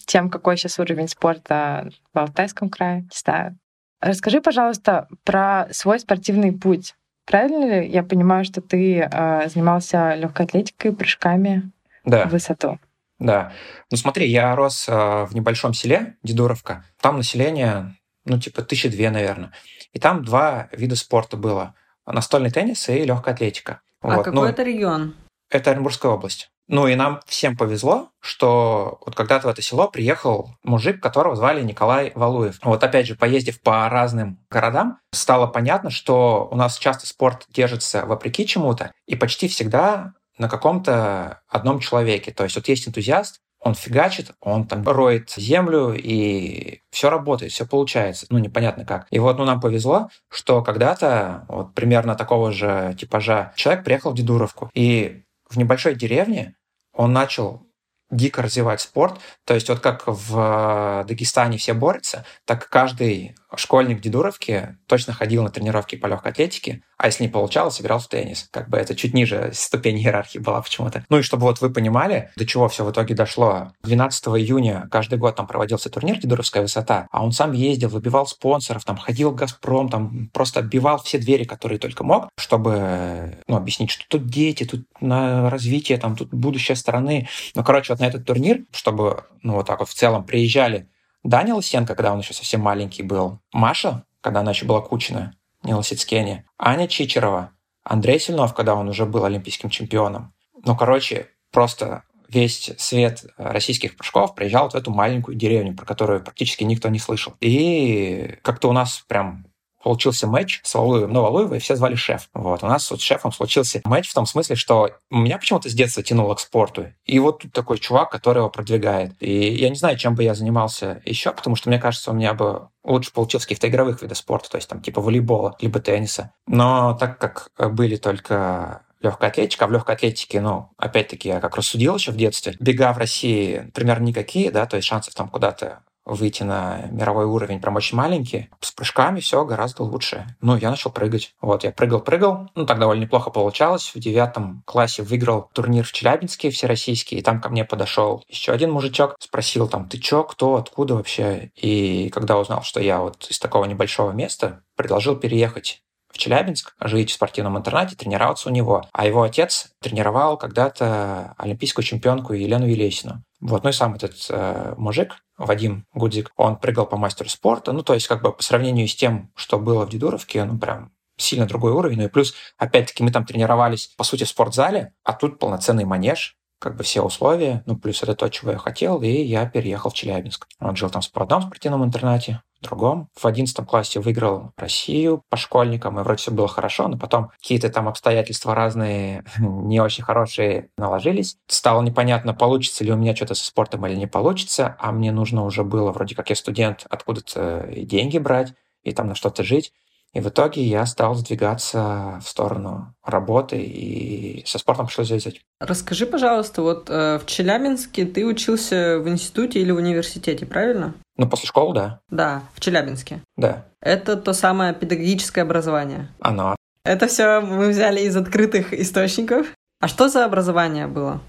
тем, 0.06 0.30
какой 0.30 0.56
сейчас 0.56 0.78
уровень 0.78 1.08
спорта 1.08 1.90
в 2.12 2.18
Алтайском 2.18 2.70
крае. 2.70 3.02
Не 3.02 3.08
знаю. 3.14 3.58
Расскажи, 4.00 4.40
пожалуйста, 4.40 5.08
про 5.24 5.68
свой 5.70 5.98
спортивный 5.98 6.52
путь. 6.52 6.94
Правильно 7.28 7.80
ли 7.80 7.88
я 7.88 8.02
понимаю, 8.02 8.44
что 8.44 8.62
ты 8.62 9.00
э, 9.00 9.48
занимался 9.48 10.14
легкой 10.14 10.46
атлетикой, 10.46 10.94
прыжками 10.94 11.70
да. 12.04 12.26
в 12.26 12.30
высоту? 12.30 12.78
Да. 13.18 13.52
Ну 13.90 13.96
смотри, 13.98 14.28
я 14.28 14.56
рос 14.56 14.88
э, 14.88 14.92
в 14.92 15.34
небольшом 15.34 15.74
селе, 15.74 16.16
Дедуровка. 16.22 16.84
Там 17.02 17.18
население, 17.18 17.96
ну 18.24 18.40
типа 18.40 18.62
тысячи 18.62 18.88
две, 18.88 19.10
наверное. 19.10 19.52
И 19.92 19.98
там 19.98 20.24
два 20.24 20.68
вида 20.72 20.96
спорта 20.96 21.36
было. 21.36 21.74
Настольный 22.06 22.50
теннис 22.50 22.88
и 22.88 23.04
легкая 23.04 23.34
атлетика. 23.34 23.82
А 24.00 24.16
вот. 24.16 24.24
какой 24.24 24.32
ну, 24.32 24.44
это 24.46 24.62
регион? 24.62 25.14
Это 25.50 25.70
Оренбургская 25.70 26.12
область. 26.12 26.50
Ну 26.68 26.86
и 26.86 26.94
нам 26.94 27.20
всем 27.26 27.56
повезло, 27.56 28.10
что 28.20 28.98
вот 29.06 29.14
когда-то 29.14 29.48
в 29.48 29.50
это 29.50 29.62
село 29.62 29.88
приехал 29.88 30.50
мужик, 30.62 31.02
которого 31.02 31.34
звали 31.34 31.62
Николай 31.62 32.12
Валуев. 32.14 32.58
Вот 32.62 32.84
опять 32.84 33.06
же, 33.06 33.14
поездив 33.14 33.62
по 33.62 33.88
разным 33.88 34.38
городам, 34.50 34.98
стало 35.12 35.46
понятно, 35.46 35.88
что 35.88 36.46
у 36.50 36.56
нас 36.56 36.76
часто 36.76 37.06
спорт 37.06 37.46
держится 37.48 38.04
вопреки 38.04 38.46
чему-то, 38.46 38.92
и 39.06 39.16
почти 39.16 39.48
всегда 39.48 40.12
на 40.36 40.48
каком-то 40.48 41.40
одном 41.48 41.80
человеке. 41.80 42.32
То 42.32 42.44
есть 42.44 42.56
вот 42.56 42.68
есть 42.68 42.86
энтузиаст, 42.86 43.40
он 43.60 43.74
фигачит, 43.74 44.32
он 44.40 44.66
там 44.66 44.86
роет 44.86 45.30
землю, 45.30 45.92
и 45.92 46.80
все 46.90 47.10
работает, 47.10 47.50
все 47.50 47.66
получается. 47.66 48.26
Ну, 48.30 48.38
непонятно 48.38 48.84
как. 48.84 49.06
И 49.10 49.18
вот, 49.18 49.36
ну, 49.38 49.44
нам 49.44 49.60
повезло, 49.60 50.10
что 50.30 50.62
когда-то 50.62 51.44
вот 51.48 51.74
примерно 51.74 52.14
такого 52.14 52.52
же 52.52 52.94
типажа 52.98 53.52
человек 53.56 53.84
приехал 53.84 54.12
в 54.12 54.14
Дедуровку. 54.14 54.70
И 54.74 55.24
в 55.48 55.56
небольшой 55.56 55.94
деревне 55.94 56.56
он 56.92 57.12
начал 57.12 57.68
дико 58.10 58.42
развивать 58.42 58.80
спорт. 58.80 59.20
То 59.44 59.54
есть 59.54 59.68
вот 59.68 59.80
как 59.80 60.04
в 60.06 61.02
э, 61.02 61.04
Дагестане 61.06 61.58
все 61.58 61.74
борются, 61.74 62.24
так 62.44 62.68
каждый 62.68 63.36
школьник 63.56 64.00
Дедуровки 64.00 64.76
точно 64.86 65.12
ходил 65.12 65.42
на 65.42 65.50
тренировки 65.50 65.96
по 65.96 66.06
легкой 66.06 66.32
атлетике, 66.32 66.82
а 66.98 67.06
если 67.06 67.24
не 67.24 67.28
получалось, 67.28 67.80
играл 67.80 67.98
в 67.98 68.08
теннис. 68.08 68.48
Как 68.50 68.68
бы 68.68 68.76
это 68.76 68.94
чуть 68.94 69.14
ниже 69.14 69.50
ступени 69.54 70.02
иерархии 70.02 70.38
была 70.38 70.60
почему-то. 70.60 71.04
Ну 71.08 71.18
и 71.18 71.22
чтобы 71.22 71.42
вот 71.42 71.60
вы 71.60 71.70
понимали, 71.70 72.30
до 72.36 72.46
чего 72.46 72.68
все 72.68 72.84
в 72.84 72.90
итоге 72.90 73.14
дошло. 73.14 73.72
12 73.84 74.26
июня 74.28 74.88
каждый 74.90 75.18
год 75.18 75.36
там 75.36 75.46
проводился 75.46 75.90
турнир 75.90 76.18
«Дедуровская 76.18 76.62
высота», 76.62 77.06
а 77.10 77.24
он 77.24 77.32
сам 77.32 77.52
ездил, 77.52 77.88
выбивал 77.88 78.26
спонсоров, 78.26 78.84
там 78.84 78.96
ходил 78.96 79.30
в 79.30 79.34
«Газпром», 79.34 79.88
там 79.88 80.28
просто 80.32 80.60
отбивал 80.60 81.02
все 81.02 81.18
двери, 81.18 81.44
которые 81.44 81.78
только 81.78 82.04
мог, 82.04 82.28
чтобы 82.36 83.38
ну, 83.46 83.56
объяснить, 83.56 83.90
что 83.90 84.04
тут 84.08 84.26
дети, 84.26 84.64
тут 84.64 84.86
на 85.00 85.48
развитие, 85.50 85.98
там 85.98 86.16
тут 86.16 86.30
будущее 86.30 86.76
страны. 86.76 87.28
Ну, 87.54 87.64
короче, 87.64 87.92
вот 87.92 88.00
на 88.00 88.06
этот 88.06 88.26
турнир, 88.26 88.64
чтобы, 88.72 89.24
ну, 89.42 89.54
вот 89.54 89.66
так 89.66 89.78
вот 89.78 89.88
в 89.88 89.94
целом 89.94 90.24
приезжали 90.24 90.88
Даня 91.22 91.54
Лысенко, 91.54 91.94
когда 91.94 92.12
он 92.12 92.20
еще 92.20 92.34
совсем 92.34 92.60
маленький 92.60 93.02
был, 93.02 93.40
Маша, 93.52 94.04
когда 94.20 94.40
она 94.40 94.52
еще 94.52 94.66
была 94.66 94.80
Кучина, 94.80 95.34
не 95.62 95.74
Лосицкене, 95.74 96.46
Аня 96.58 96.88
Чичерова, 96.88 97.52
Андрей 97.82 98.20
Сильнов, 98.20 98.54
когда 98.54 98.74
он 98.74 98.88
уже 98.88 99.06
был 99.06 99.24
олимпийским 99.24 99.70
чемпионом. 99.70 100.34
Ну, 100.64 100.76
короче, 100.76 101.28
просто 101.50 102.04
весь 102.28 102.70
свет 102.78 103.24
российских 103.36 103.96
прыжков 103.96 104.34
приезжал 104.34 104.64
вот 104.64 104.74
в 104.74 104.76
эту 104.76 104.90
маленькую 104.90 105.36
деревню, 105.36 105.74
про 105.74 105.86
которую 105.86 106.22
практически 106.22 106.64
никто 106.64 106.88
не 106.88 106.98
слышал. 106.98 107.34
И 107.40 108.36
как-то 108.42 108.68
у 108.68 108.72
нас 108.72 109.04
прям 109.08 109.46
получился 109.82 110.26
матч 110.26 110.60
с 110.64 110.74
Валуевым, 110.74 111.12
но 111.12 111.22
Валуева 111.22 111.58
все 111.58 111.76
звали 111.76 111.94
шеф. 111.94 112.28
Вот. 112.34 112.62
У 112.62 112.66
нас 112.66 112.90
вот 112.90 113.00
с 113.00 113.04
шефом 113.04 113.32
случился 113.32 113.80
матч 113.84 114.08
в 114.08 114.14
том 114.14 114.26
смысле, 114.26 114.56
что 114.56 114.90
меня 115.10 115.38
почему-то 115.38 115.68
с 115.68 115.74
детства 115.74 116.02
тянуло 116.02 116.34
к 116.34 116.40
спорту. 116.40 116.86
И 117.04 117.18
вот 117.18 117.40
тут 117.40 117.52
такой 117.52 117.78
чувак, 117.78 118.10
который 118.10 118.38
его 118.38 118.50
продвигает. 118.50 119.12
И 119.20 119.54
я 119.54 119.68
не 119.68 119.76
знаю, 119.76 119.96
чем 119.96 120.14
бы 120.14 120.24
я 120.24 120.34
занимался 120.34 121.02
еще, 121.04 121.32
потому 121.32 121.56
что 121.56 121.68
мне 121.68 121.78
кажется, 121.78 122.10
у 122.10 122.14
меня 122.14 122.34
бы 122.34 122.68
лучше 122.84 123.12
получилось 123.12 123.44
каких-то 123.44 123.68
игровых 123.68 124.02
видов 124.02 124.18
спорта, 124.18 124.50
то 124.50 124.56
есть 124.56 124.68
там 124.68 124.80
типа 124.80 125.00
волейбола, 125.00 125.56
либо 125.60 125.80
тенниса. 125.80 126.32
Но 126.46 126.94
так 126.94 127.18
как 127.18 127.50
были 127.74 127.96
только 127.96 128.82
легкая 129.00 129.30
атлетика. 129.30 129.64
А 129.64 129.68
в 129.68 129.72
легкой 129.72 129.94
атлетике, 129.94 130.40
ну, 130.40 130.70
опять-таки, 130.76 131.28
я 131.28 131.40
как 131.40 131.56
рассудил 131.56 131.96
еще 131.96 132.12
в 132.12 132.16
детстве, 132.16 132.56
бега 132.58 132.92
в 132.92 132.98
России 132.98 133.70
примерно 133.74 134.04
никакие, 134.04 134.50
да, 134.50 134.66
то 134.66 134.76
есть 134.76 134.88
шансов 134.88 135.14
там 135.14 135.28
куда-то 135.28 135.80
выйти 136.08 136.42
на 136.42 136.82
мировой 136.90 137.26
уровень 137.26 137.60
прям 137.60 137.76
очень 137.76 137.96
маленький. 137.96 138.48
С 138.60 138.72
прыжками 138.72 139.20
все 139.20 139.44
гораздо 139.44 139.82
лучше. 139.82 140.26
Ну, 140.40 140.56
я 140.56 140.70
начал 140.70 140.90
прыгать. 140.90 141.34
Вот, 141.40 141.64
я 141.64 141.70
прыгал-прыгал. 141.70 142.50
Ну, 142.54 142.66
так 142.66 142.78
довольно 142.78 143.02
неплохо 143.02 143.30
получалось. 143.30 143.92
В 143.94 143.98
девятом 143.98 144.62
классе 144.66 145.02
выиграл 145.02 145.50
турнир 145.52 145.84
в 145.84 145.92
Челябинске 145.92 146.50
всероссийский, 146.50 147.18
и 147.18 147.22
там 147.22 147.40
ко 147.40 147.48
мне 147.48 147.64
подошел 147.64 148.24
еще 148.28 148.52
один 148.52 148.72
мужичок, 148.72 149.16
спросил 149.20 149.68
там, 149.68 149.88
ты 149.88 149.98
чё, 149.98 150.24
кто, 150.24 150.56
откуда 150.56 150.94
вообще? 150.94 151.50
И 151.54 152.10
когда 152.10 152.38
узнал, 152.38 152.62
что 152.62 152.80
я 152.80 153.00
вот 153.00 153.26
из 153.30 153.38
такого 153.38 153.64
небольшого 153.64 154.12
места, 154.12 154.62
предложил 154.76 155.16
переехать 155.16 155.82
Челябинск, 156.18 156.74
жить 156.80 157.10
в 157.10 157.14
спортивном 157.14 157.56
интернате, 157.56 157.96
тренироваться 157.96 158.48
у 158.48 158.52
него. 158.52 158.84
А 158.92 159.06
его 159.06 159.22
отец 159.22 159.70
тренировал 159.80 160.36
когда-то 160.36 161.34
олимпийскую 161.38 161.84
чемпионку 161.84 162.32
Елену 162.32 162.66
Елесину. 162.66 163.22
Вот, 163.40 163.62
ну 163.62 163.70
и 163.70 163.72
сам 163.72 163.94
этот 163.94 164.14
э, 164.28 164.74
мужик, 164.76 165.16
Вадим 165.36 165.86
Гудзик, 165.94 166.32
он 166.36 166.56
прыгал 166.56 166.86
по 166.86 166.96
мастеру 166.96 167.28
спорта. 167.28 167.72
Ну, 167.72 167.82
то 167.82 167.94
есть, 167.94 168.08
как 168.08 168.22
бы 168.22 168.32
по 168.32 168.42
сравнению 168.42 168.88
с 168.88 168.96
тем, 168.96 169.30
что 169.36 169.58
было 169.58 169.86
в 169.86 169.90
Дедуровке, 169.90 170.44
ну, 170.44 170.58
прям 170.58 170.90
сильно 171.16 171.46
другой 171.46 171.72
уровень. 171.72 171.98
Ну 171.98 172.04
и 172.04 172.08
плюс, 172.08 172.34
опять-таки, 172.56 173.02
мы 173.02 173.10
там 173.10 173.24
тренировались, 173.24 173.88
по 173.96 174.04
сути, 174.04 174.24
в 174.24 174.28
спортзале, 174.28 174.92
а 175.04 175.12
тут 175.12 175.38
полноценный 175.38 175.84
манеж, 175.84 176.36
как 176.58 176.76
бы 176.76 176.84
все 176.84 177.02
условия, 177.02 177.62
ну, 177.66 177.76
плюс 177.76 178.02
это 178.02 178.14
то, 178.14 178.28
чего 178.28 178.52
я 178.52 178.58
хотел, 178.58 179.02
и 179.02 179.08
я 179.08 179.46
переехал 179.46 179.90
в 179.90 179.94
Челябинск. 179.94 180.46
Он 180.60 180.76
жил 180.76 180.90
там 180.90 181.02
в 181.02 181.16
одном 181.16 181.42
спортивном 181.42 181.84
интернате, 181.84 182.42
в 182.60 182.64
другом. 182.64 183.08
В 183.14 183.24
одиннадцатом 183.24 183.66
классе 183.66 184.00
выиграл 184.00 184.52
Россию 184.56 185.22
по 185.28 185.36
школьникам, 185.36 185.98
и 185.98 186.02
вроде 186.02 186.18
все 186.18 186.30
было 186.30 186.48
хорошо, 186.48 186.88
но 186.88 186.98
потом 186.98 187.30
какие-то 187.40 187.68
там 187.68 187.88
обстоятельства 187.88 188.54
разные, 188.54 189.24
не 189.38 189.80
очень 189.80 190.04
хорошие 190.04 190.70
наложились. 190.76 191.36
Стало 191.46 191.82
непонятно, 191.82 192.34
получится 192.34 192.84
ли 192.84 192.92
у 192.92 192.96
меня 192.96 193.14
что-то 193.14 193.34
со 193.34 193.46
спортом 193.46 193.86
или 193.86 193.94
не 193.94 194.06
получится, 194.06 194.76
а 194.78 194.92
мне 194.92 195.12
нужно 195.12 195.44
уже 195.44 195.62
было, 195.62 195.92
вроде 195.92 196.14
как 196.14 196.30
я 196.30 196.36
студент, 196.36 196.86
откуда-то 196.90 197.68
деньги 197.76 198.18
брать 198.18 198.54
и 198.82 198.92
там 198.92 199.08
на 199.08 199.14
что-то 199.14 199.42
жить. 199.42 199.72
И 200.14 200.20
в 200.20 200.28
итоге 200.28 200.62
я 200.62 200.86
стал 200.86 201.14
сдвигаться 201.14 202.20
в 202.24 202.28
сторону 202.28 202.94
работы, 203.04 203.60
и 203.60 204.42
со 204.46 204.58
спортом 204.58 204.86
пришлось 204.86 205.08
завязать. 205.08 205.40
Расскажи, 205.60 206.06
пожалуйста, 206.06 206.62
вот 206.62 206.88
э, 206.88 207.18
в 207.18 207.26
Челябинске 207.26 208.06
ты 208.06 208.24
учился 208.24 208.98
в 208.98 209.08
институте 209.08 209.60
или 209.60 209.70
в 209.70 209.76
университете, 209.76 210.46
правильно? 210.46 210.94
Ну, 211.16 211.28
после 211.28 211.46
школы, 211.46 211.74
да. 211.74 212.00
Да, 212.08 212.42
в 212.54 212.60
Челябинске. 212.60 213.20
Да. 213.36 213.66
Это 213.80 214.16
то 214.16 214.32
самое 214.32 214.74
педагогическое 214.74 215.44
образование. 215.44 216.08
Оно. 216.20 216.56
Это 216.84 217.06
все 217.06 217.40
мы 217.40 217.68
взяли 217.68 218.00
из 218.00 218.16
открытых 218.16 218.72
источников. 218.72 219.48
А 219.80 219.88
что 219.88 220.08
за 220.08 220.24
образование 220.24 220.86
было? 220.86 221.20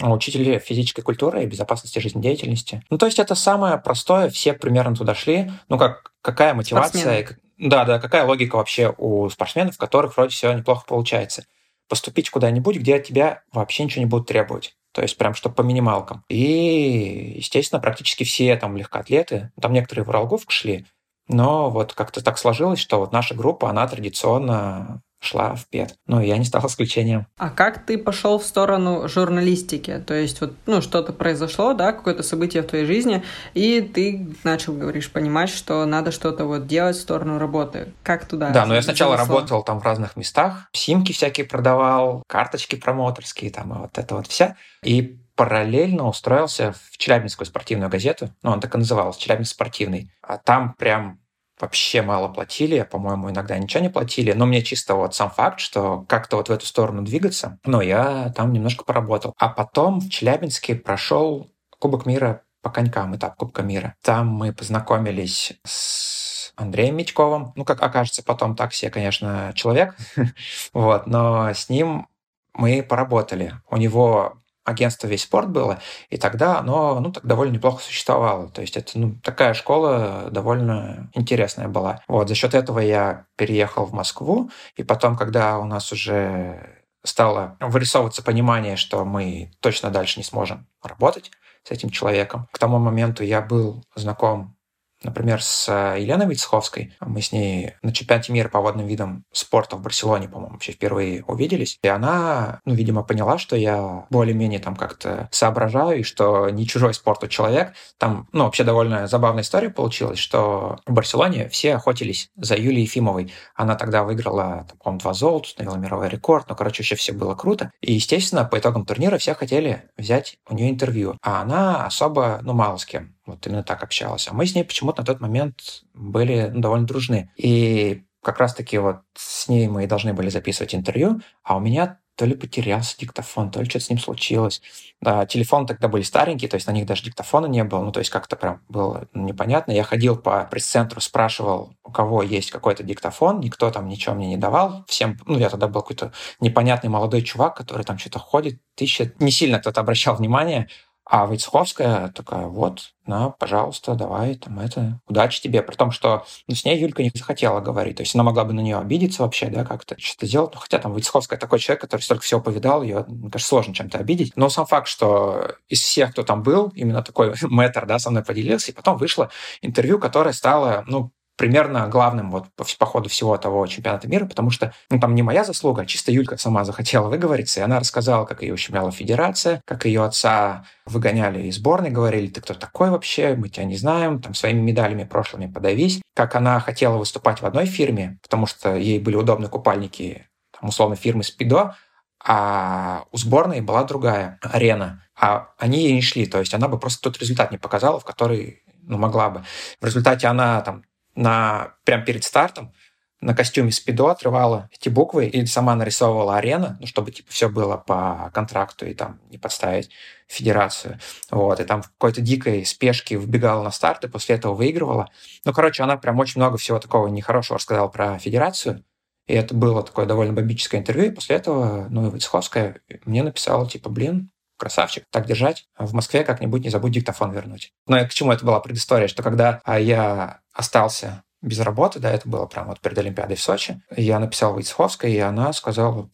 учитель 0.00 0.60
физической 0.60 1.02
культуры 1.02 1.42
и 1.42 1.46
безопасности 1.46 1.98
жизнедеятельности. 1.98 2.82
Ну, 2.88 2.98
то 2.98 3.06
есть 3.06 3.18
это 3.18 3.34
самое 3.34 3.78
простое, 3.78 4.30
все 4.30 4.52
примерно 4.52 4.94
туда 4.94 5.14
шли. 5.14 5.50
Ну, 5.68 5.76
как 5.76 6.12
какая 6.22 6.54
мотивация, 6.54 7.00
Спортсмены. 7.00 7.38
Да, 7.58 7.84
да, 7.84 7.98
какая 7.98 8.24
логика 8.24 8.56
вообще 8.56 8.94
у 8.96 9.28
спортсменов, 9.28 9.74
у 9.74 9.78
которых 9.78 10.16
вроде 10.16 10.30
все 10.30 10.52
неплохо 10.52 10.84
получается? 10.86 11.44
Поступить 11.88 12.30
куда-нибудь, 12.30 12.76
где 12.76 12.96
от 12.96 13.04
тебя 13.04 13.42
вообще 13.52 13.84
ничего 13.84 14.02
не 14.02 14.08
будут 14.08 14.28
требовать. 14.28 14.76
То 14.92 15.02
есть 15.02 15.16
прям 15.18 15.34
что 15.34 15.50
по 15.50 15.62
минималкам. 15.62 16.24
И, 16.28 17.34
естественно, 17.36 17.80
практически 17.80 18.24
все 18.24 18.56
там 18.56 18.76
легкоатлеты, 18.76 19.52
там 19.60 19.72
некоторые 19.72 20.04
в 20.04 20.08
Уралговку 20.08 20.52
шли, 20.52 20.86
но 21.28 21.68
вот 21.70 21.92
как-то 21.92 22.22
так 22.22 22.38
сложилось, 22.38 22.78
что 22.78 22.98
вот 22.98 23.12
наша 23.12 23.34
группа, 23.34 23.68
она 23.68 23.86
традиционно 23.86 25.02
шла 25.20 25.54
в 25.54 25.66
ПЕД. 25.66 25.96
Ну, 26.06 26.20
я 26.20 26.38
не 26.38 26.44
стал 26.44 26.66
исключением. 26.66 27.26
А 27.36 27.50
как 27.50 27.84
ты 27.84 27.98
пошел 27.98 28.38
в 28.38 28.44
сторону 28.44 29.08
журналистики? 29.08 30.02
То 30.06 30.14
есть 30.14 30.40
вот, 30.40 30.54
ну, 30.66 30.80
что-то 30.80 31.12
произошло, 31.12 31.74
да, 31.74 31.92
какое-то 31.92 32.22
событие 32.22 32.62
в 32.62 32.66
твоей 32.66 32.84
жизни, 32.84 33.22
и 33.54 33.80
ты 33.80 34.28
начал, 34.44 34.74
говоришь, 34.74 35.10
понимать, 35.10 35.50
что 35.50 35.84
надо 35.86 36.12
что-то 36.12 36.44
вот 36.44 36.66
делать 36.66 36.96
в 36.96 37.00
сторону 37.00 37.38
работы. 37.38 37.92
Как 38.02 38.26
туда? 38.26 38.50
Да, 38.50 38.66
но 38.66 38.74
я 38.74 38.82
сначала 38.82 39.16
занесло? 39.16 39.34
работал 39.34 39.62
там 39.62 39.80
в 39.80 39.84
разных 39.84 40.16
местах, 40.16 40.68
симки 40.72 41.12
всякие 41.12 41.46
продавал, 41.46 42.22
карточки 42.26 42.76
промоутерские, 42.76 43.50
там, 43.50 43.74
и 43.74 43.78
вот 43.78 43.98
это 43.98 44.14
вот 44.14 44.26
вся. 44.26 44.56
И 44.82 45.18
параллельно 45.34 46.08
устроился 46.08 46.72
в 46.72 46.98
Челябинскую 46.98 47.46
спортивную 47.46 47.90
газету, 47.90 48.30
ну, 48.42 48.50
он 48.50 48.60
так 48.60 48.74
и 48.74 48.78
назывался, 48.78 49.20
Челябинск 49.20 49.52
спортивный. 49.52 50.10
А 50.20 50.36
там 50.36 50.74
прям 50.74 51.20
вообще 51.60 52.02
мало 52.02 52.28
платили, 52.28 52.86
по-моему, 52.90 53.30
иногда 53.30 53.58
ничего 53.58 53.82
не 53.82 53.88
платили, 53.88 54.32
но 54.32 54.46
мне 54.46 54.62
чисто 54.62 54.94
вот 54.94 55.14
сам 55.14 55.30
факт, 55.30 55.60
что 55.60 56.04
как-то 56.08 56.36
вот 56.36 56.48
в 56.48 56.52
эту 56.52 56.66
сторону 56.66 57.02
двигаться, 57.02 57.58
ну, 57.64 57.80
я 57.80 58.32
там 58.36 58.52
немножко 58.52 58.84
поработал. 58.84 59.34
А 59.38 59.48
потом 59.48 60.00
в 60.00 60.08
Челябинске 60.08 60.74
прошел 60.74 61.50
Кубок 61.78 62.06
мира 62.06 62.42
по 62.62 62.70
конькам, 62.70 63.16
этап 63.16 63.36
Кубка 63.36 63.62
мира. 63.62 63.94
Там 64.02 64.28
мы 64.28 64.52
познакомились 64.52 65.52
с 65.64 66.52
Андреем 66.56 66.96
Митьковым. 66.96 67.52
Ну, 67.54 67.64
как 67.64 67.82
окажется 67.82 68.22
потом, 68.22 68.56
так 68.56 68.72
конечно, 68.92 69.52
человек. 69.54 69.96
вот, 70.72 71.06
но 71.06 71.50
с 71.50 71.68
ним 71.68 72.08
мы 72.52 72.82
поработали. 72.82 73.54
У 73.70 73.76
него 73.76 74.38
агентство 74.68 75.06
«Весь 75.06 75.22
спорт» 75.22 75.48
было, 75.48 75.80
и 76.10 76.16
тогда 76.18 76.58
оно 76.58 77.00
ну, 77.00 77.12
так 77.12 77.24
довольно 77.24 77.52
неплохо 77.54 77.82
существовало. 77.82 78.48
То 78.48 78.60
есть 78.60 78.76
это 78.76 78.98
ну, 78.98 79.14
такая 79.22 79.54
школа 79.54 80.28
довольно 80.30 81.10
интересная 81.14 81.68
была. 81.68 82.02
Вот, 82.06 82.28
за 82.28 82.34
счет 82.34 82.54
этого 82.54 82.78
я 82.80 83.26
переехал 83.36 83.86
в 83.86 83.92
Москву, 83.92 84.50
и 84.76 84.82
потом, 84.82 85.16
когда 85.16 85.58
у 85.58 85.64
нас 85.64 85.90
уже 85.92 86.82
стало 87.04 87.56
вырисовываться 87.60 88.22
понимание, 88.22 88.76
что 88.76 89.04
мы 89.04 89.50
точно 89.60 89.90
дальше 89.90 90.20
не 90.20 90.24
сможем 90.24 90.66
работать 90.82 91.30
с 91.62 91.70
этим 91.70 91.90
человеком. 91.90 92.46
К 92.52 92.58
тому 92.58 92.78
моменту 92.78 93.24
я 93.24 93.40
был 93.40 93.84
знаком 93.94 94.57
Например, 95.02 95.42
с 95.42 95.68
э, 95.68 96.00
Еленой 96.00 96.26
Вицеховской. 96.26 96.94
Мы 97.00 97.22
с 97.22 97.30
ней 97.30 97.74
на 97.82 97.92
чемпионате 97.92 98.32
мира 98.32 98.48
по 98.48 98.60
водным 98.60 98.86
видам 98.86 99.24
спорта 99.32 99.76
в 99.76 99.82
Барселоне, 99.82 100.28
по-моему, 100.28 100.54
вообще 100.54 100.72
впервые 100.72 101.22
увиделись. 101.24 101.78
И 101.82 101.88
она, 101.88 102.60
ну, 102.64 102.74
видимо, 102.74 103.04
поняла, 103.04 103.38
что 103.38 103.54
я 103.54 104.06
более-менее 104.10 104.58
там 104.58 104.74
как-то 104.74 105.28
соображаю, 105.30 106.00
и 106.00 106.02
что 106.02 106.50
не 106.50 106.66
чужой 106.66 106.94
спорту 106.94 107.28
человек. 107.28 107.74
Там, 107.98 108.28
ну, 108.32 108.44
вообще 108.44 108.64
довольно 108.64 109.06
забавная 109.06 109.42
история 109.42 109.70
получилась, 109.70 110.18
что 110.18 110.78
в 110.86 110.92
Барселоне 110.92 111.48
все 111.48 111.76
охотились 111.76 112.30
за 112.36 112.56
Юлией 112.56 112.82
Ефимовой. 112.82 113.32
Она 113.54 113.76
тогда 113.76 114.02
выиграла, 114.02 114.66
по-моему, 114.82 115.00
два 115.00 115.14
золота, 115.14 115.46
установила 115.46 115.76
мировой 115.76 116.08
рекорд. 116.08 116.48
Ну, 116.48 116.56
короче, 116.56 116.82
вообще 116.82 116.96
все 116.96 117.12
было 117.12 117.34
круто. 117.34 117.70
И, 117.80 117.92
естественно, 117.92 118.44
по 118.44 118.58
итогам 118.58 118.84
турнира 118.84 119.18
все 119.18 119.34
хотели 119.34 119.84
взять 119.96 120.38
у 120.48 120.54
нее 120.54 120.70
интервью. 120.70 121.16
А 121.22 121.42
она 121.42 121.86
особо, 121.86 122.40
ну, 122.42 122.52
мало 122.52 122.78
с 122.78 122.84
кем 122.84 123.17
вот 123.28 123.46
именно 123.46 123.62
так 123.62 123.82
общалась. 123.82 124.28
А 124.28 124.34
мы 124.34 124.46
с 124.46 124.54
ней 124.54 124.64
почему-то 124.64 125.02
на 125.02 125.06
тот 125.06 125.20
момент 125.20 125.84
были 125.94 126.50
ну, 126.52 126.60
довольно 126.60 126.86
дружны. 126.86 127.30
И 127.36 128.04
как 128.22 128.40
раз-таки 128.40 128.78
вот 128.78 129.00
с 129.14 129.48
ней 129.48 129.68
мы 129.68 129.86
должны 129.86 130.12
были 130.12 130.28
записывать 130.28 130.74
интервью, 130.74 131.20
а 131.42 131.56
у 131.56 131.60
меня 131.60 131.98
то 132.18 132.24
ли 132.24 132.34
потерялся 132.34 132.98
диктофон, 132.98 133.52
то 133.52 133.60
ли 133.60 133.70
что-то 133.70 133.84
с 133.84 133.90
ним 133.90 134.00
случилось. 134.00 134.60
Да, 135.00 135.24
телефоны 135.24 135.68
тогда 135.68 135.86
были 135.86 136.02
старенькие, 136.02 136.50
то 136.50 136.56
есть 136.56 136.66
на 136.66 136.72
них 136.72 136.84
даже 136.84 137.04
диктофона 137.04 137.46
не 137.46 137.62
было, 137.62 137.84
ну, 137.84 137.92
то 137.92 138.00
есть 138.00 138.10
как-то 138.10 138.34
прям 138.34 138.60
было 138.68 139.06
непонятно. 139.14 139.70
Я 139.70 139.84
ходил 139.84 140.16
по 140.16 140.44
пресс-центру, 140.50 141.00
спрашивал, 141.00 141.74
у 141.84 141.92
кого 141.92 142.24
есть 142.24 142.50
какой-то 142.50 142.82
диктофон, 142.82 143.38
никто 143.38 143.70
там 143.70 143.86
ничего 143.86 144.16
мне 144.16 144.26
не 144.26 144.36
давал. 144.36 144.84
Всем, 144.88 145.16
ну, 145.26 145.38
я 145.38 145.48
тогда 145.48 145.68
был 145.68 145.80
какой-то 145.80 146.12
непонятный 146.40 146.90
молодой 146.90 147.22
чувак, 147.22 147.56
который 147.56 147.84
там 147.84 147.98
что-то 147.98 148.18
ходит, 148.18 148.60
тысяча. 148.74 149.12
Не 149.20 149.30
сильно 149.30 149.60
кто-то 149.60 149.80
обращал 149.80 150.16
внимание, 150.16 150.68
а 151.10 151.24
Войцеховская 151.24 152.08
такая, 152.08 152.46
вот, 152.48 152.92
на, 153.06 153.30
пожалуйста, 153.30 153.94
давай, 153.94 154.34
там 154.34 154.60
это, 154.60 155.00
удачи 155.08 155.40
тебе. 155.40 155.62
При 155.62 155.74
том, 155.74 155.90
что 155.90 156.26
ну, 156.46 156.54
с 156.54 156.66
ней 156.66 156.78
Юлька 156.78 157.02
не 157.02 157.10
захотела 157.14 157.60
говорить. 157.60 157.96
То 157.96 158.02
есть 158.02 158.14
она 158.14 158.24
могла 158.24 158.44
бы 158.44 158.52
на 158.52 158.60
нее 158.60 158.76
обидеться 158.76 159.22
вообще, 159.22 159.46
да, 159.46 159.64
как-то 159.64 159.98
что-то 159.98 160.26
сделать. 160.26 160.52
Ну, 160.52 160.60
хотя 160.60 160.78
там 160.78 160.92
Войцеховская 160.92 161.38
такой 161.38 161.60
человек, 161.60 161.80
который 161.80 162.02
столько 162.02 162.24
всего 162.24 162.42
повидал, 162.42 162.82
ее, 162.82 163.06
мне 163.08 163.30
кажется, 163.30 163.48
сложно 163.48 163.74
чем-то 163.74 163.96
обидеть. 163.96 164.32
Но 164.36 164.50
сам 164.50 164.66
факт, 164.66 164.86
что 164.86 165.54
из 165.68 165.80
всех, 165.80 166.12
кто 166.12 166.24
там 166.24 166.42
был, 166.42 166.70
именно 166.74 167.02
такой 167.02 167.34
мэтр, 167.42 167.86
да, 167.86 167.98
со 167.98 168.10
мной 168.10 168.22
поделился, 168.22 168.70
и 168.70 168.74
потом 168.74 168.98
вышло 168.98 169.30
интервью, 169.62 169.98
которое 169.98 170.34
стало, 170.34 170.84
ну, 170.86 171.10
примерно 171.38 171.86
главным 171.86 172.30
вот 172.30 172.48
по, 172.54 172.86
ходу 172.86 173.08
всего 173.08 173.36
того 173.38 173.66
чемпионата 173.66 174.08
мира, 174.08 174.26
потому 174.26 174.50
что 174.50 174.74
ну, 174.90 174.98
там 174.98 175.14
не 175.14 175.22
моя 175.22 175.44
заслуга, 175.44 175.82
а 175.82 175.86
чисто 175.86 176.12
Юлька 176.12 176.36
сама 176.36 176.64
захотела 176.66 177.08
выговориться, 177.08 177.60
и 177.60 177.62
она 177.62 177.78
рассказала, 177.78 178.26
как 178.26 178.42
ее 178.42 178.52
ущемляла 178.52 178.90
федерация, 178.90 179.62
как 179.64 179.86
ее 179.86 180.04
отца 180.04 180.66
выгоняли 180.84 181.44
из 181.44 181.56
сборной, 181.56 181.90
говорили, 181.90 182.26
ты 182.26 182.40
кто 182.40 182.54
такой 182.54 182.90
вообще, 182.90 183.34
мы 183.36 183.48
тебя 183.48 183.64
не 183.64 183.76
знаем, 183.76 184.20
там 184.20 184.34
своими 184.34 184.60
медалями 184.60 185.04
прошлыми 185.04 185.46
подавись, 185.46 186.02
как 186.14 186.34
она 186.34 186.58
хотела 186.60 186.98
выступать 186.98 187.40
в 187.40 187.46
одной 187.46 187.66
фирме, 187.66 188.18
потому 188.22 188.46
что 188.46 188.74
ей 188.74 188.98
были 188.98 189.14
удобны 189.14 189.48
купальники, 189.48 190.26
там, 190.58 190.68
условно, 190.68 190.96
фирмы 190.96 191.22
Спидо, 191.22 191.76
а 192.24 193.04
у 193.12 193.16
сборной 193.16 193.60
была 193.60 193.84
другая 193.84 194.40
арена, 194.42 195.04
а 195.16 195.50
они 195.56 195.84
ей 195.84 195.92
не 195.92 196.02
шли, 196.02 196.26
то 196.26 196.40
есть 196.40 196.52
она 196.52 196.66
бы 196.66 196.80
просто 196.80 197.00
тот 197.00 197.18
результат 197.18 197.52
не 197.52 197.58
показала, 197.58 198.00
в 198.00 198.04
который 198.04 198.64
ну, 198.88 198.98
могла 198.98 199.30
бы. 199.30 199.44
В 199.80 199.84
результате 199.84 200.26
она 200.26 200.60
там 200.62 200.82
на, 201.18 201.74
прямо 201.84 202.04
перед 202.04 202.24
стартом 202.24 202.72
на 203.20 203.34
костюме 203.34 203.72
спидо 203.72 204.10
отрывала 204.10 204.68
эти 204.72 204.88
буквы 204.88 205.26
и 205.26 205.44
сама 205.46 205.74
нарисовывала 205.74 206.36
арена, 206.36 206.76
ну, 206.80 206.86
чтобы 206.86 207.10
типа 207.10 207.32
все 207.32 207.48
было 207.48 207.76
по 207.76 208.30
контракту 208.32 208.86
и 208.86 208.94
там 208.94 209.20
не 209.28 209.38
подставить 209.38 209.90
федерацию. 210.28 211.00
Вот, 211.30 211.58
и 211.58 211.64
там 211.64 211.82
в 211.82 211.88
какой-то 211.88 212.20
дикой 212.20 212.64
спешке 212.64 213.16
вбегала 213.16 213.64
на 213.64 213.72
старт 213.72 214.04
и 214.04 214.08
после 214.08 214.36
этого 214.36 214.54
выигрывала. 214.54 215.10
Ну, 215.44 215.52
короче, 215.52 215.82
она 215.82 215.96
прям 215.96 216.18
очень 216.20 216.40
много 216.40 216.58
всего 216.58 216.78
такого 216.78 217.08
нехорошего 217.08 217.58
рассказала 217.58 217.88
про 217.88 218.18
федерацию. 218.18 218.84
И 219.26 219.34
это 219.34 219.52
было 219.54 219.82
такое 219.82 220.06
довольно 220.06 220.32
бомбическое 220.32 220.80
интервью. 220.80 221.10
И 221.10 221.14
после 221.14 221.36
этого, 221.36 221.88
ну, 221.90 222.06
и 222.06 222.10
Войцеховская 222.10 222.80
мне 223.04 223.22
написала, 223.24 223.68
типа, 223.68 223.90
блин, 223.90 224.30
красавчик, 224.58 225.04
так 225.10 225.26
держать. 225.26 225.66
В 225.78 225.94
Москве 225.94 226.24
как-нибудь 226.24 226.62
не 226.62 226.70
забудь 226.70 226.92
диктофон 226.92 227.32
вернуть. 227.32 227.72
Но 227.86 228.04
к 228.06 228.10
чему 228.10 228.32
это 228.32 228.44
была 228.44 228.60
предыстория, 228.60 229.08
что 229.08 229.22
когда 229.22 229.60
а, 229.64 229.78
я 229.78 230.40
остался 230.58 231.22
без 231.40 231.60
работы, 231.60 232.00
да, 232.00 232.10
это 232.10 232.28
было 232.28 232.46
прямо 232.46 232.70
вот 232.70 232.80
перед 232.80 232.98
Олимпиадой 232.98 233.36
в 233.36 233.40
Сочи, 233.40 233.80
я 233.96 234.18
написал 234.18 234.54
Войцеховской, 234.54 235.12
и 235.12 235.18
она 235.18 235.52
сказала, 235.52 236.10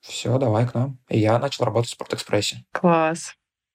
все, 0.00 0.36
давай 0.36 0.66
к 0.66 0.74
нам. 0.74 0.98
И 1.08 1.18
я 1.18 1.38
начал 1.38 1.64
работать 1.64 1.90
в 1.90 1.94
Спортэкспрессе. 1.94 2.64
Класс. 2.72 3.34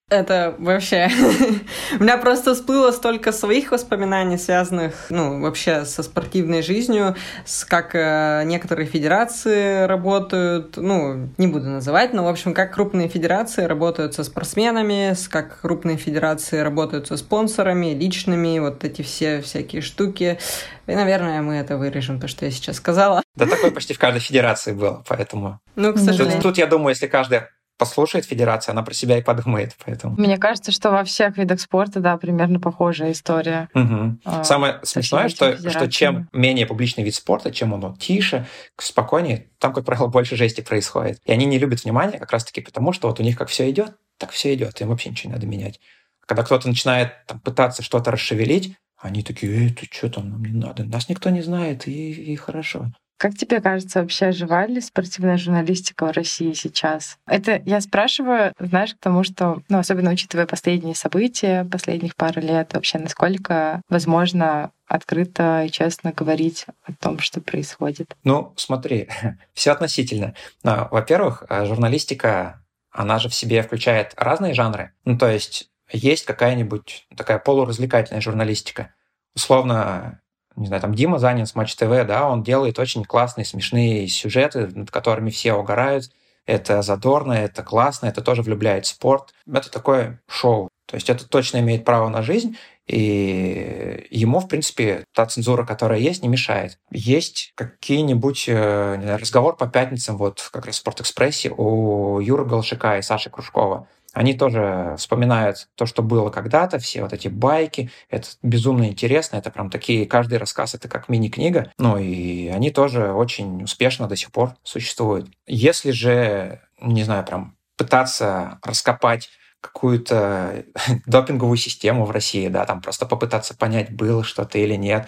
Это 0.10 0.56
вообще... 0.58 1.08
У 2.00 2.04
меня 2.04 2.18
просто 2.18 2.56
всплыло 2.56 2.92
столько 2.92 3.32
своих 3.32 3.72
воспоминаний, 3.72 4.38
связанных, 4.38 5.06
ну, 5.12 5.40
вообще 5.40 5.86
со 5.86 6.02
спортивной 6.02 6.64
жизнью, 6.64 7.16
с 7.46 7.64
как 7.64 7.94
э, 7.94 8.42
некоторые 8.46 8.88
федерации 8.88 9.86
работают, 9.86 10.78
ну, 10.78 11.30
не 11.38 11.46
буду 11.46 11.70
называть, 11.70 12.14
но, 12.14 12.24
в 12.24 12.28
общем, 12.28 12.56
как 12.56 12.74
крупные 12.74 13.08
федерации 13.08 13.66
работают 13.66 14.16
со 14.16 14.24
спортсменами, 14.24 15.14
с 15.14 15.28
как 15.28 15.62
крупные 15.62 15.98
федерации 15.98 16.60
работают 16.60 17.08
со 17.08 17.16
спонсорами, 17.16 17.94
личными, 17.94 18.58
вот 18.58 18.84
эти 18.84 19.04
все 19.04 19.42
всякие 19.42 19.84
штуки. 19.84 20.40
И, 20.88 20.96
наверное, 20.96 21.44
мы 21.44 21.56
это 21.56 21.78
вырежем, 21.78 22.20
то, 22.20 22.28
что 22.28 22.46
я 22.46 22.52
сейчас 22.52 22.78
сказала. 22.78 23.22
Да 23.36 23.46
такое 23.46 23.70
почти 23.70 23.94
в 23.94 24.00
каждой 24.00 24.22
федерации 24.22 24.72
было, 24.72 25.04
поэтому... 25.08 25.60
Ну, 25.76 25.94
к 25.94 26.00
сожалению. 26.00 26.42
Тут, 26.42 26.44
тут 26.44 26.58
я 26.58 26.66
думаю, 26.66 26.90
если 26.90 27.06
каждая 27.06 27.52
послушает 27.80 28.26
федерация, 28.26 28.74
она 28.74 28.84
про 28.84 28.94
себя 28.94 29.18
и 29.18 29.24
подумает, 29.24 29.76
поэтому. 29.84 30.16
Мне 30.18 30.38
кажется, 30.38 30.72
что 30.72 30.92
во 30.92 31.04
всех 31.06 31.38
видах 31.38 31.62
спорта, 31.62 32.02
да, 32.02 32.18
примерно 32.18 32.60
похожая 32.60 33.14
история. 33.14 33.70
Угу. 33.74 34.20
А, 34.26 34.44
Самое 34.44 34.80
смешное, 34.84 35.30
что, 35.30 35.58
что 35.58 35.90
чем 35.90 36.30
менее 36.34 36.68
публичный 36.68 37.04
вид 37.04 37.16
спорта, 37.16 37.52
чем 37.52 37.74
он 37.74 37.96
тише, 37.96 38.46
спокойнее, 38.78 39.48
там, 39.58 39.74
как 39.74 39.86
правило, 39.86 40.08
больше 40.08 40.36
жести 40.36 40.62
происходит. 40.62 41.20
И 41.26 41.32
они 41.32 41.46
не 41.46 41.58
любят 41.58 41.84
внимания 41.84 42.20
как 42.20 42.32
раз-таки 42.32 42.62
потому, 42.62 42.92
что 42.92 43.08
вот 43.08 43.20
у 43.20 43.24
них 43.24 43.38
как 43.38 43.48
все 43.48 43.70
идет, 43.70 43.96
так 44.18 44.32
все 44.32 44.54
идет, 44.54 44.80
им 44.82 44.90
вообще 44.90 45.10
ничего 45.10 45.30
не 45.30 45.36
надо 45.36 45.48
менять. 45.48 45.80
Когда 46.26 46.44
кто-то 46.44 46.68
начинает 46.68 47.26
там, 47.26 47.40
пытаться 47.40 47.82
что-то 47.82 48.12
расшевелить, 48.12 48.76
они 48.98 49.24
такие, 49.24 49.52
эй, 49.54 49.74
ты 49.74 49.88
что 49.90 50.10
там, 50.10 50.30
нам 50.30 50.44
не 50.44 50.52
надо, 50.52 50.84
нас 50.84 51.08
никто 51.08 51.30
не 51.30 51.42
знает, 51.42 51.88
и, 51.88 52.12
и 52.12 52.36
хорошо. 52.36 52.92
Как 53.20 53.36
тебе 53.36 53.60
кажется, 53.60 54.00
вообще 54.00 54.32
жива 54.32 54.66
ли 54.66 54.80
спортивная 54.80 55.36
журналистика 55.36 56.06
в 56.06 56.12
России 56.12 56.54
сейчас? 56.54 57.18
Это 57.28 57.62
я 57.66 57.82
спрашиваю, 57.82 58.54
знаешь, 58.58 58.94
к 58.94 58.98
тому, 58.98 59.26
что, 59.26 59.62
ну, 59.68 59.78
особенно 59.78 60.12
учитывая 60.12 60.48
последние 60.48 60.96
события 60.96 61.66
последних 61.66 62.16
пару 62.16 62.40
лет, 62.40 62.74
вообще 62.74 62.98
насколько 62.98 63.82
возможно 63.90 64.72
открыто 64.88 65.64
и 65.66 65.70
честно 65.70 66.14
говорить 66.14 66.66
о 66.84 66.94
том, 66.94 67.20
что 67.20 67.42
происходит? 67.42 68.16
Ну, 68.24 68.54
смотри, 68.56 69.10
все 69.54 69.72
относительно. 69.72 70.34
А, 70.64 70.88
во-первых, 70.90 71.44
а, 71.50 71.66
журналистика, 71.66 72.64
она 72.90 73.20
же 73.20 73.28
в 73.28 73.36
себе 73.36 73.64
включает 73.64 74.14
разные 74.16 74.54
жанры. 74.54 74.94
Ну, 75.04 75.18
то 75.18 75.28
есть 75.28 75.70
есть 75.92 76.24
какая-нибудь 76.24 77.06
такая 77.18 77.40
полуразвлекательная 77.40 78.22
журналистика. 78.22 78.94
Условно, 79.36 80.19
не 80.60 80.68
знаю, 80.68 80.82
там 80.82 80.94
Дима 80.94 81.20
Занин 81.20 81.46
с 81.46 81.56
Матч 81.56 81.76
ТВ, 81.76 82.06
да, 82.06 82.28
он 82.30 82.44
делает 82.44 82.80
очень 82.80 83.04
классные, 83.04 83.46
смешные 83.46 84.08
сюжеты, 84.08 84.68
над 84.68 84.92
которыми 84.92 85.30
все 85.30 85.54
угорают. 85.54 86.12
Это 86.46 86.82
задорно, 86.82 87.34
это 87.34 87.64
классно, 87.64 88.08
это 88.08 88.22
тоже 88.22 88.42
влюбляет 88.42 88.86
спорт. 88.86 89.34
Это 89.48 89.72
такое 89.72 90.20
шоу. 90.28 90.70
То 90.88 90.96
есть 90.96 91.10
это 91.10 91.28
точно 91.28 91.60
имеет 91.60 91.86
право 91.86 92.10
на 92.10 92.24
жизнь, 92.24 92.58
и 92.88 94.08
ему, 94.10 94.40
в 94.40 94.48
принципе, 94.48 95.04
та 95.14 95.28
цензура, 95.28 95.64
которая 95.64 96.00
есть, 96.00 96.24
не 96.24 96.30
мешает. 96.30 96.80
Есть 96.90 97.52
какие-нибудь 97.54 98.46
э, 98.48 99.18
разговор 99.18 99.56
по 99.56 99.68
пятницам, 99.68 100.18
вот 100.18 100.50
как 100.52 100.66
раз 100.66 100.76
в 100.76 100.80
Спортэкспрессе 100.80 101.52
у 101.56 102.20
Юры 102.20 102.46
Голшика 102.46 102.98
и 102.98 103.04
Саши 103.04 103.30
Кружкова. 103.30 103.88
Они 104.20 104.34
тоже 104.34 104.96
вспоминают 104.98 105.70
то, 105.76 105.86
что 105.86 106.04
было 106.04 106.30
когда-то, 106.30 106.78
все 106.78 107.04
вот 107.04 107.14
эти 107.14 107.30
байки. 107.30 107.90
Это 108.10 108.28
безумно 108.44 108.90
интересно. 108.90 109.38
Это 109.38 109.50
прям 109.50 109.70
такие, 109.70 110.06
каждый 110.06 110.40
рассказ 110.40 110.76
это 110.76 110.90
как 110.90 111.08
мини-книга. 111.08 111.72
Ну 111.78 111.98
и 111.98 112.50
они 112.50 112.70
тоже 112.70 113.14
очень 113.14 113.64
успешно 113.64 114.10
до 114.10 114.18
сих 114.18 114.34
пор 114.34 114.56
существуют. 114.62 115.30
Если 115.48 115.92
же, 115.92 116.60
не 116.82 117.06
знаю, 117.06 117.24
прям 117.24 117.56
пытаться 117.78 118.60
раскопать 118.62 119.30
какую-то 119.62 120.66
допинговую 121.06 121.56
систему 121.56 122.04
в 122.04 122.12
России, 122.12 122.50
да, 122.50 122.66
там 122.66 122.82
просто 122.82 123.06
попытаться 123.06 123.56
понять, 123.56 123.90
было 123.90 124.26
что-то 124.26 124.58
или 124.58 124.76
нет, 124.76 125.08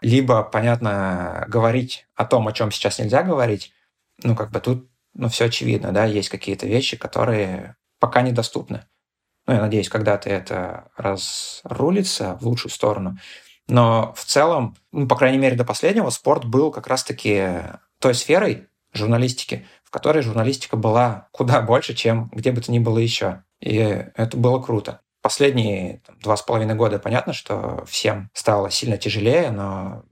либо, 0.00 0.44
понятно, 0.44 1.46
говорить 1.48 2.06
о 2.14 2.24
том, 2.24 2.46
о 2.46 2.52
чем 2.52 2.70
сейчас 2.70 3.00
нельзя 3.00 3.24
говорить, 3.24 3.72
ну, 4.22 4.36
как 4.36 4.52
бы 4.52 4.60
тут, 4.60 4.88
ну, 5.14 5.28
все 5.28 5.46
очевидно, 5.46 5.90
да, 5.90 6.04
есть 6.04 6.28
какие-то 6.28 6.68
вещи, 6.68 6.96
которые 6.96 7.74
пока 8.02 8.22
недоступны. 8.22 8.84
Ну, 9.46 9.54
я 9.54 9.60
надеюсь, 9.60 9.88
когда-то 9.88 10.28
это 10.28 10.90
разрулится 10.96 12.36
в 12.40 12.48
лучшую 12.48 12.72
сторону. 12.72 13.16
Но 13.68 14.12
в 14.16 14.24
целом, 14.24 14.76
ну, 14.90 15.06
по 15.06 15.14
крайней 15.14 15.38
мере, 15.38 15.54
до 15.54 15.64
последнего 15.64 16.10
спорт 16.10 16.44
был 16.44 16.72
как 16.72 16.88
раз-таки 16.88 17.48
той 18.00 18.16
сферой 18.16 18.66
журналистики, 18.92 19.68
в 19.84 19.92
которой 19.92 20.24
журналистика 20.24 20.76
была 20.76 21.28
куда 21.30 21.62
больше, 21.62 21.94
чем 21.94 22.28
где 22.34 22.50
бы 22.50 22.60
то 22.60 22.72
ни 22.72 22.80
было 22.80 22.98
еще. 22.98 23.44
И 23.60 23.76
это 23.76 24.36
было 24.36 24.60
круто. 24.60 25.00
Последние 25.22 26.02
два 26.20 26.36
с 26.36 26.42
половиной 26.42 26.74
года 26.74 26.98
понятно, 26.98 27.32
что 27.32 27.84
всем 27.86 28.30
стало 28.34 28.68
сильно 28.68 28.98
тяжелее, 28.98 29.52
но 29.52 30.02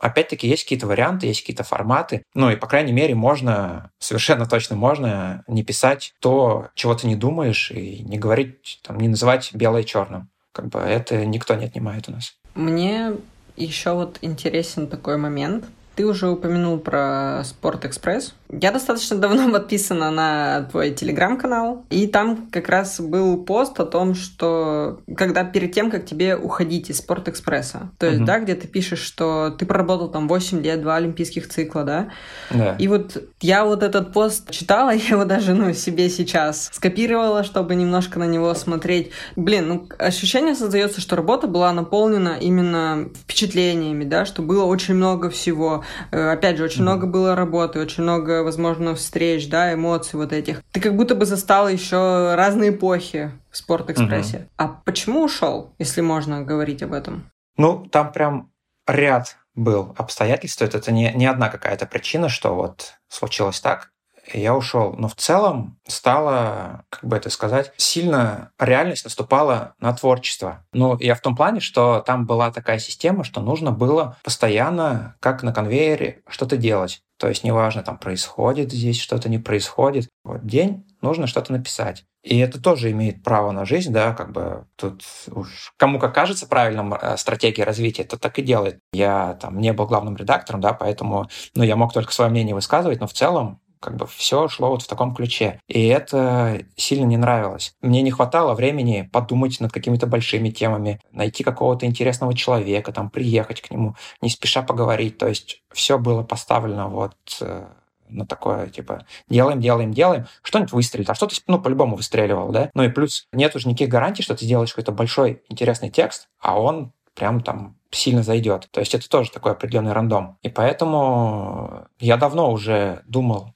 Опять-таки 0.00 0.48
есть 0.48 0.64
какие-то 0.64 0.86
варианты, 0.86 1.26
есть 1.26 1.40
какие-то 1.40 1.62
форматы. 1.62 2.22
Ну 2.34 2.50
и, 2.50 2.56
по 2.56 2.66
крайней 2.66 2.92
мере, 2.92 3.14
можно, 3.14 3.90
совершенно 3.98 4.46
точно 4.46 4.74
можно 4.74 5.44
не 5.46 5.62
писать 5.62 6.14
то, 6.20 6.68
чего 6.74 6.94
ты 6.94 7.06
не 7.06 7.16
думаешь, 7.16 7.70
и 7.70 8.02
не 8.02 8.18
говорить, 8.18 8.80
там, 8.82 8.98
не 8.98 9.08
называть 9.08 9.50
белое 9.52 9.84
черным. 9.84 10.30
Как 10.52 10.68
бы 10.68 10.80
это 10.80 11.24
никто 11.26 11.54
не 11.54 11.66
отнимает 11.66 12.08
у 12.08 12.12
нас. 12.12 12.34
Мне 12.54 13.12
еще 13.56 13.92
вот 13.92 14.18
интересен 14.22 14.86
такой 14.88 15.18
момент. 15.18 15.66
Ты 15.96 16.06
уже 16.06 16.28
упомянул 16.28 16.78
про 16.78 17.42
Спорт 17.44 17.84
Экспресс. 17.84 18.34
Я 18.52 18.72
достаточно 18.72 19.16
давно 19.16 19.50
подписана 19.52 20.10
на 20.10 20.62
твой 20.70 20.90
телеграм-канал, 20.90 21.84
и 21.90 22.06
там 22.06 22.48
как 22.50 22.68
раз 22.68 23.00
был 23.00 23.44
пост 23.44 23.78
о 23.80 23.86
том, 23.86 24.14
что 24.14 25.00
когда 25.16 25.44
перед 25.44 25.72
тем, 25.72 25.90
как 25.90 26.06
тебе 26.06 26.36
уходить 26.36 26.90
из 26.90 26.98
Спортэкспресса, 26.98 27.90
то 27.98 28.06
есть, 28.06 28.18
угу. 28.18 28.26
да, 28.26 28.40
где 28.40 28.54
ты 28.54 28.66
пишешь, 28.66 29.00
что 29.00 29.50
ты 29.50 29.66
проработал 29.66 30.10
там 30.10 30.28
8 30.28 30.62
лет, 30.62 30.82
2 30.82 30.96
олимпийских 30.96 31.48
цикла, 31.48 31.84
да? 31.84 32.08
Да. 32.50 32.76
И 32.78 32.88
вот 32.88 33.22
я 33.40 33.64
вот 33.64 33.82
этот 33.82 34.12
пост 34.12 34.50
читала, 34.50 34.90
я 34.94 35.14
его 35.14 35.24
даже, 35.24 35.54
ну, 35.54 35.72
себе 35.72 36.08
сейчас 36.08 36.70
скопировала, 36.72 37.44
чтобы 37.44 37.74
немножко 37.74 38.18
на 38.18 38.26
него 38.26 38.54
смотреть. 38.54 39.10
Блин, 39.36 39.68
ну, 39.68 39.88
ощущение 39.98 40.54
создается, 40.54 41.00
что 41.00 41.16
работа 41.16 41.46
была 41.46 41.72
наполнена 41.72 42.36
именно 42.40 43.08
впечатлениями, 43.22 44.04
да, 44.04 44.24
что 44.24 44.42
было 44.42 44.64
очень 44.64 44.94
много 44.94 45.30
всего. 45.30 45.84
Э, 46.10 46.32
опять 46.32 46.56
же, 46.56 46.64
очень 46.64 46.80
mm-hmm. 46.80 46.82
много 46.82 47.06
было 47.06 47.34
работы, 47.34 47.80
очень 47.80 48.02
много, 48.02 48.39
возможно, 48.42 48.94
встреч, 48.94 49.48
да, 49.48 49.72
эмоций 49.74 50.18
вот 50.18 50.32
этих. 50.32 50.62
Ты 50.72 50.80
как 50.80 50.96
будто 50.96 51.14
бы 51.14 51.26
застал 51.26 51.68
еще 51.68 52.34
разные 52.34 52.70
эпохи 52.70 53.30
в 53.50 53.56
Спортэкспрессе. 53.56 54.36
Mm-hmm. 54.38 54.48
А 54.56 54.68
почему 54.84 55.24
ушел, 55.24 55.74
если 55.78 56.00
можно 56.00 56.42
говорить 56.42 56.82
об 56.82 56.92
этом? 56.92 57.30
Ну, 57.56 57.86
там 57.86 58.12
прям 58.12 58.50
ряд 58.86 59.36
был 59.54 59.94
обстоятельств. 59.96 60.62
Это 60.62 60.92
не, 60.92 61.12
не 61.12 61.26
одна 61.26 61.48
какая-то 61.48 61.86
причина, 61.86 62.28
что 62.28 62.54
вот 62.54 62.94
случилось 63.08 63.60
так 63.60 63.90
я 64.38 64.54
ушел. 64.54 64.94
Но 64.96 65.08
в 65.08 65.14
целом 65.14 65.78
стало, 65.86 66.84
как 66.88 67.04
бы 67.04 67.16
это 67.16 67.30
сказать, 67.30 67.72
сильно 67.76 68.50
реальность 68.58 69.04
наступала 69.04 69.74
на 69.80 69.92
творчество. 69.92 70.64
Ну, 70.72 70.98
я 71.00 71.14
в 71.14 71.20
том 71.20 71.36
плане, 71.36 71.60
что 71.60 72.00
там 72.00 72.26
была 72.26 72.50
такая 72.50 72.78
система, 72.78 73.24
что 73.24 73.40
нужно 73.40 73.72
было 73.72 74.16
постоянно, 74.22 75.16
как 75.20 75.42
на 75.42 75.52
конвейере, 75.52 76.22
что-то 76.28 76.56
делать. 76.56 77.02
То 77.18 77.28
есть 77.28 77.44
неважно, 77.44 77.82
там 77.82 77.98
происходит 77.98 78.72
здесь 78.72 78.98
что-то, 78.98 79.28
не 79.28 79.38
происходит. 79.38 80.08
Вот 80.24 80.46
день 80.46 80.86
нужно 81.02 81.26
что-то 81.26 81.52
написать. 81.52 82.04
И 82.22 82.38
это 82.38 82.60
тоже 82.60 82.90
имеет 82.90 83.22
право 83.22 83.50
на 83.50 83.64
жизнь, 83.64 83.92
да, 83.92 84.12
как 84.12 84.32
бы 84.32 84.66
тут 84.76 85.02
уж 85.30 85.72
кому 85.78 85.98
как 85.98 86.14
кажется 86.14 86.46
правильным 86.46 86.92
э, 86.92 87.16
стратегией 87.16 87.64
развития, 87.64 88.04
то 88.04 88.18
так 88.18 88.38
и 88.38 88.42
делает. 88.42 88.78
Я 88.92 89.38
там 89.40 89.58
не 89.58 89.72
был 89.72 89.86
главным 89.86 90.16
редактором, 90.16 90.60
да, 90.60 90.74
поэтому, 90.74 91.28
ну, 91.54 91.62
я 91.62 91.76
мог 91.76 91.94
только 91.94 92.12
свое 92.12 92.30
мнение 92.30 92.54
высказывать, 92.54 93.00
но 93.00 93.06
в 93.06 93.14
целом 93.14 93.60
как 93.80 93.96
бы 93.96 94.06
все 94.06 94.48
шло 94.48 94.70
вот 94.70 94.82
в 94.82 94.86
таком 94.86 95.14
ключе. 95.14 95.60
И 95.66 95.86
это 95.86 96.62
сильно 96.76 97.04
не 97.04 97.16
нравилось. 97.16 97.74
Мне 97.80 98.02
не 98.02 98.10
хватало 98.10 98.54
времени 98.54 99.08
подумать 99.12 99.58
над 99.60 99.72
какими-то 99.72 100.06
большими 100.06 100.50
темами, 100.50 101.00
найти 101.12 101.42
какого-то 101.42 101.86
интересного 101.86 102.34
человека, 102.34 102.92
там, 102.92 103.10
приехать 103.10 103.60
к 103.62 103.70
нему, 103.70 103.96
не 104.20 104.30
спеша 104.30 104.62
поговорить. 104.62 105.18
То 105.18 105.28
есть 105.28 105.62
все 105.72 105.98
было 105.98 106.22
поставлено 106.22 106.88
вот 106.88 107.16
э, 107.40 107.66
на 108.08 108.26
такое, 108.26 108.68
типа, 108.68 109.06
делаем, 109.28 109.60
делаем, 109.60 109.92
делаем, 109.92 110.26
что-нибудь 110.42 110.72
выстрелит, 110.72 111.10
а 111.10 111.14
что-то, 111.14 111.36
ну, 111.46 111.60
по-любому 111.60 111.96
выстреливал, 111.96 112.50
да? 112.50 112.70
Ну 112.74 112.82
и 112.82 112.88
плюс 112.88 113.26
нет 113.32 113.56
уже 113.56 113.68
никаких 113.68 113.88
гарантий, 113.88 114.22
что 114.22 114.34
ты 114.36 114.44
сделаешь 114.44 114.70
какой-то 114.70 114.92
большой 114.92 115.42
интересный 115.48 115.90
текст, 115.90 116.28
а 116.40 116.60
он 116.60 116.92
прям 117.14 117.40
там 117.40 117.76
сильно 117.90 118.22
зайдет. 118.22 118.68
То 118.70 118.80
есть 118.80 118.94
это 118.94 119.08
тоже 119.08 119.30
такой 119.30 119.52
определенный 119.52 119.92
рандом. 119.92 120.38
И 120.42 120.48
поэтому 120.48 121.86
я 121.98 122.16
давно 122.16 122.52
уже 122.52 123.02
думал 123.06 123.54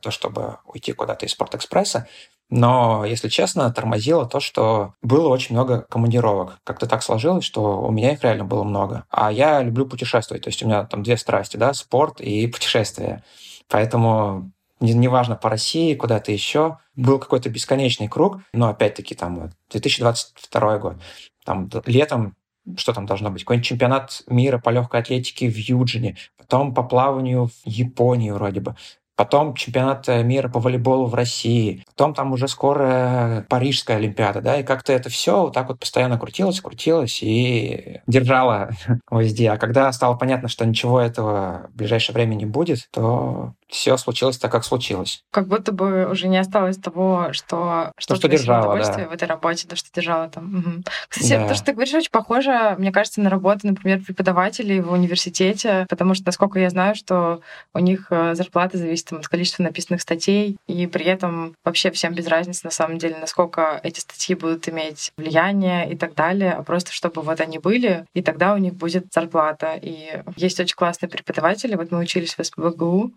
то, 0.00 0.10
чтобы 0.10 0.58
уйти 0.64 0.92
куда-то 0.92 1.26
из 1.26 1.32
Спортэкспресса. 1.32 2.08
Но, 2.48 3.04
если 3.04 3.28
честно, 3.28 3.72
тормозило 3.72 4.26
то, 4.26 4.38
что 4.38 4.94
было 5.02 5.28
очень 5.28 5.54
много 5.54 5.82
командировок. 5.82 6.58
Как-то 6.64 6.86
так 6.86 7.02
сложилось, 7.02 7.44
что 7.44 7.80
у 7.80 7.90
меня 7.90 8.12
их 8.12 8.22
реально 8.22 8.44
было 8.44 8.62
много. 8.62 9.04
А 9.10 9.32
я 9.32 9.62
люблю 9.62 9.86
путешествовать. 9.86 10.44
То 10.44 10.48
есть 10.48 10.62
у 10.62 10.66
меня 10.66 10.84
там 10.84 11.02
две 11.02 11.16
страсти, 11.16 11.56
да, 11.56 11.74
спорт 11.74 12.20
и 12.20 12.46
путешествия. 12.52 13.24
Поэтому 13.68 14.52
неважно 14.80 15.36
по 15.36 15.48
России, 15.48 15.94
куда-то 15.94 16.30
еще, 16.30 16.78
был 16.94 17.18
какой-то 17.18 17.48
бесконечный 17.48 18.08
круг, 18.08 18.40
но 18.52 18.68
опять-таки 18.68 19.14
там 19.14 19.50
2022 19.70 20.78
год, 20.78 20.96
там 21.44 21.70
летом 21.86 22.36
что 22.76 22.92
там 22.92 23.06
должно 23.06 23.30
быть? 23.30 23.44
Какой-нибудь 23.44 23.66
чемпионат 23.66 24.22
мира 24.26 24.58
по 24.58 24.70
легкой 24.70 25.00
атлетике 25.00 25.48
в 25.48 25.56
Юджине, 25.56 26.16
потом 26.36 26.74
по 26.74 26.82
плаванию 26.82 27.46
в 27.46 27.52
Японии 27.64 28.30
вроде 28.30 28.60
бы 28.60 28.76
потом 29.16 29.54
чемпионат 29.54 30.06
мира 30.08 30.48
по 30.48 30.60
волейболу 30.60 31.06
в 31.06 31.14
России, 31.14 31.84
потом 31.86 32.14
там 32.14 32.32
уже 32.32 32.48
скоро 32.48 33.44
Парижская 33.48 33.96
Олимпиада, 33.96 34.40
да, 34.40 34.60
и 34.60 34.62
как-то 34.62 34.92
это 34.92 35.08
все 35.08 35.42
вот 35.42 35.54
так 35.54 35.68
вот 35.68 35.80
постоянно 35.80 36.18
крутилось, 36.18 36.60
крутилось 36.60 37.22
и 37.22 38.00
держало 38.06 38.70
везде. 39.10 39.50
А 39.50 39.58
когда 39.58 39.90
стало 39.92 40.14
понятно, 40.16 40.48
что 40.48 40.66
ничего 40.66 41.00
этого 41.00 41.68
в 41.72 41.76
ближайшее 41.76 42.14
время 42.14 42.34
не 42.34 42.46
будет, 42.46 42.88
то 42.92 43.54
все 43.68 43.96
случилось 43.96 44.38
так, 44.38 44.52
как 44.52 44.64
случилось. 44.64 45.24
Как 45.30 45.48
будто 45.48 45.72
бы 45.72 46.06
уже 46.10 46.28
не 46.28 46.38
осталось 46.38 46.76
того, 46.76 47.28
что 47.32 47.92
что, 47.98 48.14
что 48.14 48.28
держало, 48.28 48.78
да. 48.78 49.08
в 49.08 49.12
этой 49.12 49.26
работе, 49.26 49.66
то, 49.66 49.76
что 49.76 49.88
держало 49.92 50.28
там. 50.28 50.58
Угу. 50.58 50.84
Кстати, 51.08 51.30
да. 51.30 51.48
то, 51.48 51.54
что 51.54 51.64
ты 51.66 51.72
говоришь, 51.72 51.94
очень 51.94 52.10
похоже, 52.10 52.76
мне 52.78 52.92
кажется, 52.92 53.20
на 53.20 53.30
работу, 53.30 53.66
например, 53.66 54.02
преподавателей 54.02 54.80
в 54.80 54.92
университете, 54.92 55.86
потому 55.88 56.14
что, 56.14 56.26
насколько 56.26 56.58
я 56.60 56.70
знаю, 56.70 56.94
что 56.94 57.40
у 57.74 57.78
них 57.80 58.06
э, 58.10 58.34
зарплата 58.34 58.78
зависит 58.78 59.06
там, 59.06 59.18
от 59.18 59.28
количества 59.28 59.62
написанных 59.62 60.00
статей, 60.00 60.56
и 60.66 60.86
при 60.86 61.04
этом 61.06 61.54
вообще 61.64 61.90
всем 61.90 62.14
без 62.14 62.28
разницы, 62.28 62.60
на 62.64 62.70
самом 62.70 62.98
деле, 62.98 63.16
насколько 63.20 63.80
эти 63.82 64.00
статьи 64.00 64.34
будут 64.34 64.68
иметь 64.68 65.12
влияние 65.16 65.90
и 65.90 65.96
так 65.96 66.14
далее, 66.14 66.52
а 66.52 66.62
просто 66.62 66.92
чтобы 66.92 67.22
вот 67.22 67.40
они 67.40 67.58
были, 67.58 68.04
и 68.14 68.22
тогда 68.22 68.54
у 68.54 68.58
них 68.58 68.74
будет 68.74 69.12
зарплата. 69.12 69.78
И 69.80 70.22
есть 70.36 70.60
очень 70.60 70.76
классные 70.76 71.10
преподаватели, 71.10 71.74
вот 71.74 71.90
мы 71.90 71.98
учились 71.98 72.36
в 72.36 72.44
СПБГУ, 72.44 73.12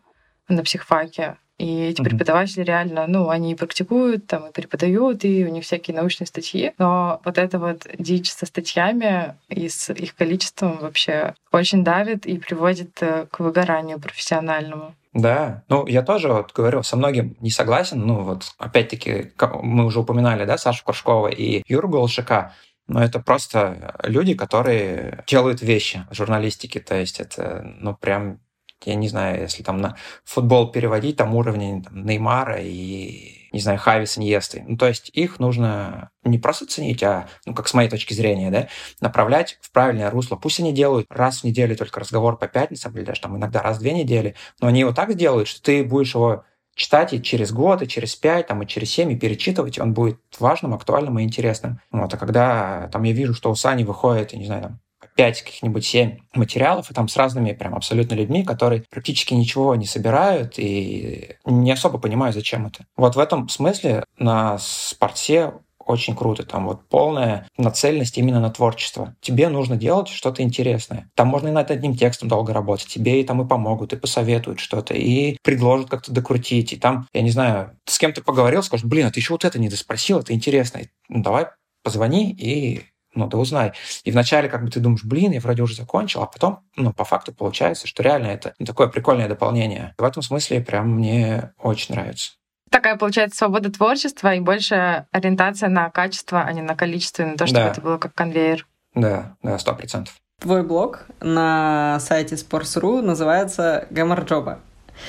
на 0.49 0.63
психфаке. 0.63 1.37
И 1.59 1.87
эти 1.87 1.99
mm-hmm. 1.99 2.05
преподаватели 2.05 2.63
реально, 2.63 3.05
ну, 3.05 3.29
они 3.29 3.53
практикуют, 3.53 4.27
там, 4.27 4.47
и 4.47 4.51
преподают, 4.53 5.25
и 5.25 5.45
у 5.45 5.49
них 5.49 5.65
всякие 5.65 5.95
научные 5.95 6.25
статьи. 6.25 6.71
Но 6.77 7.19
вот 7.25 7.37
это 7.37 7.59
вот 7.59 7.85
дичь 7.97 8.31
со 8.31 8.45
статьями 8.45 9.35
и 9.49 9.67
с 9.67 9.91
их 9.91 10.15
количеством 10.15 10.77
вообще 10.79 11.35
очень 11.51 11.83
давит 11.83 12.25
и 12.25 12.37
приводит 12.37 12.97
э, 13.01 13.25
к 13.29 13.41
выгоранию 13.41 13.99
профессиональному. 13.99 14.95
Да, 15.11 15.63
ну 15.67 15.85
я 15.87 16.01
тоже 16.01 16.31
вот 16.31 16.53
говорю, 16.53 16.81
со 16.83 16.95
многим 16.95 17.35
не 17.41 17.51
согласен. 17.51 17.99
Ну 18.05 18.21
вот 18.21 18.53
опять-таки 18.57 19.31
мы 19.61 19.85
уже 19.85 19.99
упоминали, 19.99 20.45
да, 20.45 20.57
Сашу 20.57 20.85
Коршкова 20.85 21.27
и 21.27 21.63
Юру 21.67 21.89
Голшика. 21.89 22.53
Но 22.87 23.03
это 23.03 23.19
просто 23.19 23.95
люди, 24.03 24.33
которые 24.33 25.23
делают 25.27 25.61
вещи 25.61 26.05
в 26.09 26.15
журналистике. 26.15 26.79
То 26.79 26.95
есть 26.95 27.19
это, 27.19 27.61
ну, 27.79 27.95
прям 27.95 28.39
я 28.85 28.95
не 28.95 29.07
знаю, 29.09 29.41
если 29.41 29.63
там 29.63 29.77
на 29.77 29.97
футбол 30.23 30.71
переводить, 30.71 31.17
там 31.17 31.35
уровни 31.35 31.81
там, 31.81 32.05
Неймара 32.05 32.57
и, 32.59 33.49
не 33.51 33.59
знаю, 33.59 33.79
Хавис, 33.79 34.17
Иньесты. 34.17 34.63
Ну, 34.67 34.77
то 34.77 34.87
есть 34.87 35.09
их 35.13 35.39
нужно 35.39 36.11
не 36.23 36.37
просто 36.37 36.65
ценить, 36.65 37.03
а, 37.03 37.27
ну, 37.45 37.53
как 37.53 37.67
с 37.67 37.73
моей 37.73 37.89
точки 37.89 38.13
зрения, 38.13 38.51
да, 38.51 38.67
направлять 39.01 39.57
в 39.61 39.71
правильное 39.71 40.09
русло. 40.09 40.35
Пусть 40.35 40.59
они 40.59 40.73
делают 40.73 41.07
раз 41.09 41.41
в 41.41 41.43
неделю 41.43 41.75
только 41.75 41.99
разговор 41.99 42.37
по 42.37 42.47
пятницам, 42.47 42.95
или 42.95 43.03
даже 43.03 43.21
там 43.21 43.37
иногда 43.37 43.61
раз 43.61 43.77
в 43.77 43.81
две 43.81 43.93
недели, 43.93 44.35
но 44.61 44.67
они 44.67 44.81
его 44.81 44.93
так 44.93 45.11
сделают, 45.11 45.47
что 45.47 45.61
ты 45.61 45.83
будешь 45.83 46.15
его 46.15 46.43
читать 46.75 47.13
и 47.13 47.21
через 47.21 47.51
год, 47.51 47.81
и 47.81 47.87
через 47.87 48.15
пять, 48.15 48.47
там, 48.47 48.63
и 48.63 48.67
через 48.67 48.89
семь, 48.89 49.11
и 49.11 49.17
перечитывать, 49.17 49.77
он 49.79 49.93
будет 49.93 50.19
важным, 50.39 50.73
актуальным 50.73 51.19
и 51.19 51.23
интересным. 51.23 51.81
Вот, 51.91 52.13
а 52.13 52.17
когда 52.17 52.87
там 52.91 53.03
я 53.03 53.11
вижу, 53.11 53.33
что 53.33 53.51
у 53.51 53.55
Сани 53.55 53.83
выходит, 53.83 54.31
я 54.31 54.39
не 54.39 54.45
знаю, 54.45 54.63
там, 54.63 54.79
5 55.19 55.41
каких-нибудь 55.41 55.85
7 55.85 56.19
материалов, 56.33 56.89
и 56.89 56.93
там 56.93 57.09
с 57.09 57.17
разными 57.17 57.51
прям 57.51 57.75
абсолютно 57.75 58.13
людьми, 58.13 58.45
которые 58.45 58.85
практически 58.89 59.33
ничего 59.33 59.75
не 59.75 59.85
собирают 59.85 60.53
и 60.57 61.35
не 61.43 61.73
особо 61.73 61.97
понимают, 61.97 62.35
зачем 62.35 62.67
это. 62.67 62.85
Вот 62.95 63.17
в 63.17 63.19
этом 63.19 63.49
смысле 63.49 64.05
на 64.17 64.57
спорте 64.59 65.51
очень 65.77 66.15
круто. 66.15 66.45
Там 66.45 66.67
вот 66.67 66.87
полная 66.87 67.49
нацеленность 67.57 68.17
именно 68.17 68.39
на 68.39 68.49
творчество. 68.49 69.13
Тебе 69.19 69.49
нужно 69.49 69.75
делать 69.75 70.07
что-то 70.07 70.41
интересное. 70.41 71.09
Там 71.15 71.27
можно 71.27 71.49
и 71.49 71.51
над 71.51 71.69
одним 71.69 71.97
текстом 71.97 72.29
долго 72.29 72.53
работать. 72.53 72.87
Тебе 72.87 73.19
и 73.19 73.25
там 73.25 73.41
и 73.41 73.45
помогут, 73.45 73.91
и 73.91 73.97
посоветуют 73.97 74.61
что-то, 74.61 74.93
и 74.93 75.37
предложат 75.43 75.89
как-то 75.89 76.13
докрутить. 76.13 76.71
И 76.71 76.77
там, 76.77 77.09
я 77.11 77.23
не 77.23 77.31
знаю, 77.31 77.77
с 77.85 77.99
кем 77.99 78.13
то 78.13 78.23
поговорил, 78.23 78.63
скажешь, 78.63 78.85
блин, 78.85 79.07
а 79.07 79.11
ты 79.11 79.19
еще 79.19 79.33
вот 79.33 79.43
это 79.43 79.59
не 79.59 79.67
доспросил, 79.67 80.19
это 80.19 80.31
интересно. 80.31 80.79
Ну, 81.09 81.21
давай 81.23 81.47
позвони 81.83 82.31
и 82.31 82.83
ну, 83.13 83.27
да 83.27 83.37
узнай. 83.37 83.73
И 84.03 84.11
вначале 84.11 84.49
как 84.49 84.63
бы 84.63 84.69
ты 84.69 84.79
думаешь, 84.79 85.03
блин, 85.03 85.31
я 85.31 85.39
вроде 85.39 85.63
уже 85.63 85.75
закончил, 85.75 86.21
а 86.21 86.27
потом, 86.27 86.59
ну, 86.75 86.93
по 86.93 87.03
факту 87.03 87.33
получается, 87.33 87.87
что 87.87 88.03
реально 88.03 88.27
это 88.27 88.53
ну, 88.59 88.65
такое 88.65 88.87
прикольное 88.87 89.27
дополнение. 89.27 89.93
В 89.97 90.03
этом 90.03 90.21
смысле 90.21 90.61
прям 90.61 90.89
мне 90.95 91.53
очень 91.57 91.95
нравится. 91.95 92.31
Такая 92.69 92.97
получается 92.97 93.37
свобода 93.37 93.71
творчества 93.71 94.35
и 94.35 94.39
больше 94.39 95.07
ориентация 95.11 95.69
на 95.69 95.89
качество, 95.89 96.41
а 96.41 96.53
не 96.53 96.61
на 96.61 96.75
количество, 96.75 97.23
на 97.23 97.35
то, 97.35 97.47
чтобы 97.47 97.61
да. 97.61 97.71
это 97.71 97.81
было 97.81 97.97
как 97.97 98.13
конвейер. 98.13 98.67
Да, 98.93 99.35
да, 99.41 99.57
сто 99.57 99.73
процентов. 99.73 100.15
Твой 100.39 100.63
блог 100.63 101.05
на 101.19 101.99
сайте 101.99 102.35
Sports.ru 102.35 103.01
называется 103.01 103.87
«Гамарджоба». 103.89 104.59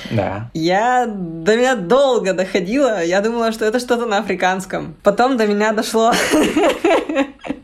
Да. 0.09 0.49
Я 0.53 1.05
до 1.05 1.55
меня 1.55 1.75
долго 1.75 2.33
доходила. 2.33 3.03
Я 3.03 3.21
думала, 3.21 3.51
что 3.51 3.65
это 3.65 3.79
что-то 3.79 4.05
на 4.05 4.19
африканском. 4.19 4.95
Потом 5.03 5.37
до 5.37 5.47
меня 5.47 5.73
дошло. 5.73 6.13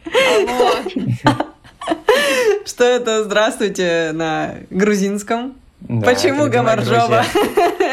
Что 2.66 2.84
это 2.84 3.24
«Здравствуйте» 3.24 4.12
на 4.14 4.56
грузинском. 4.70 5.56
Да, 5.80 6.08
Почему 6.08 6.50
Гамаржова? 6.50 7.24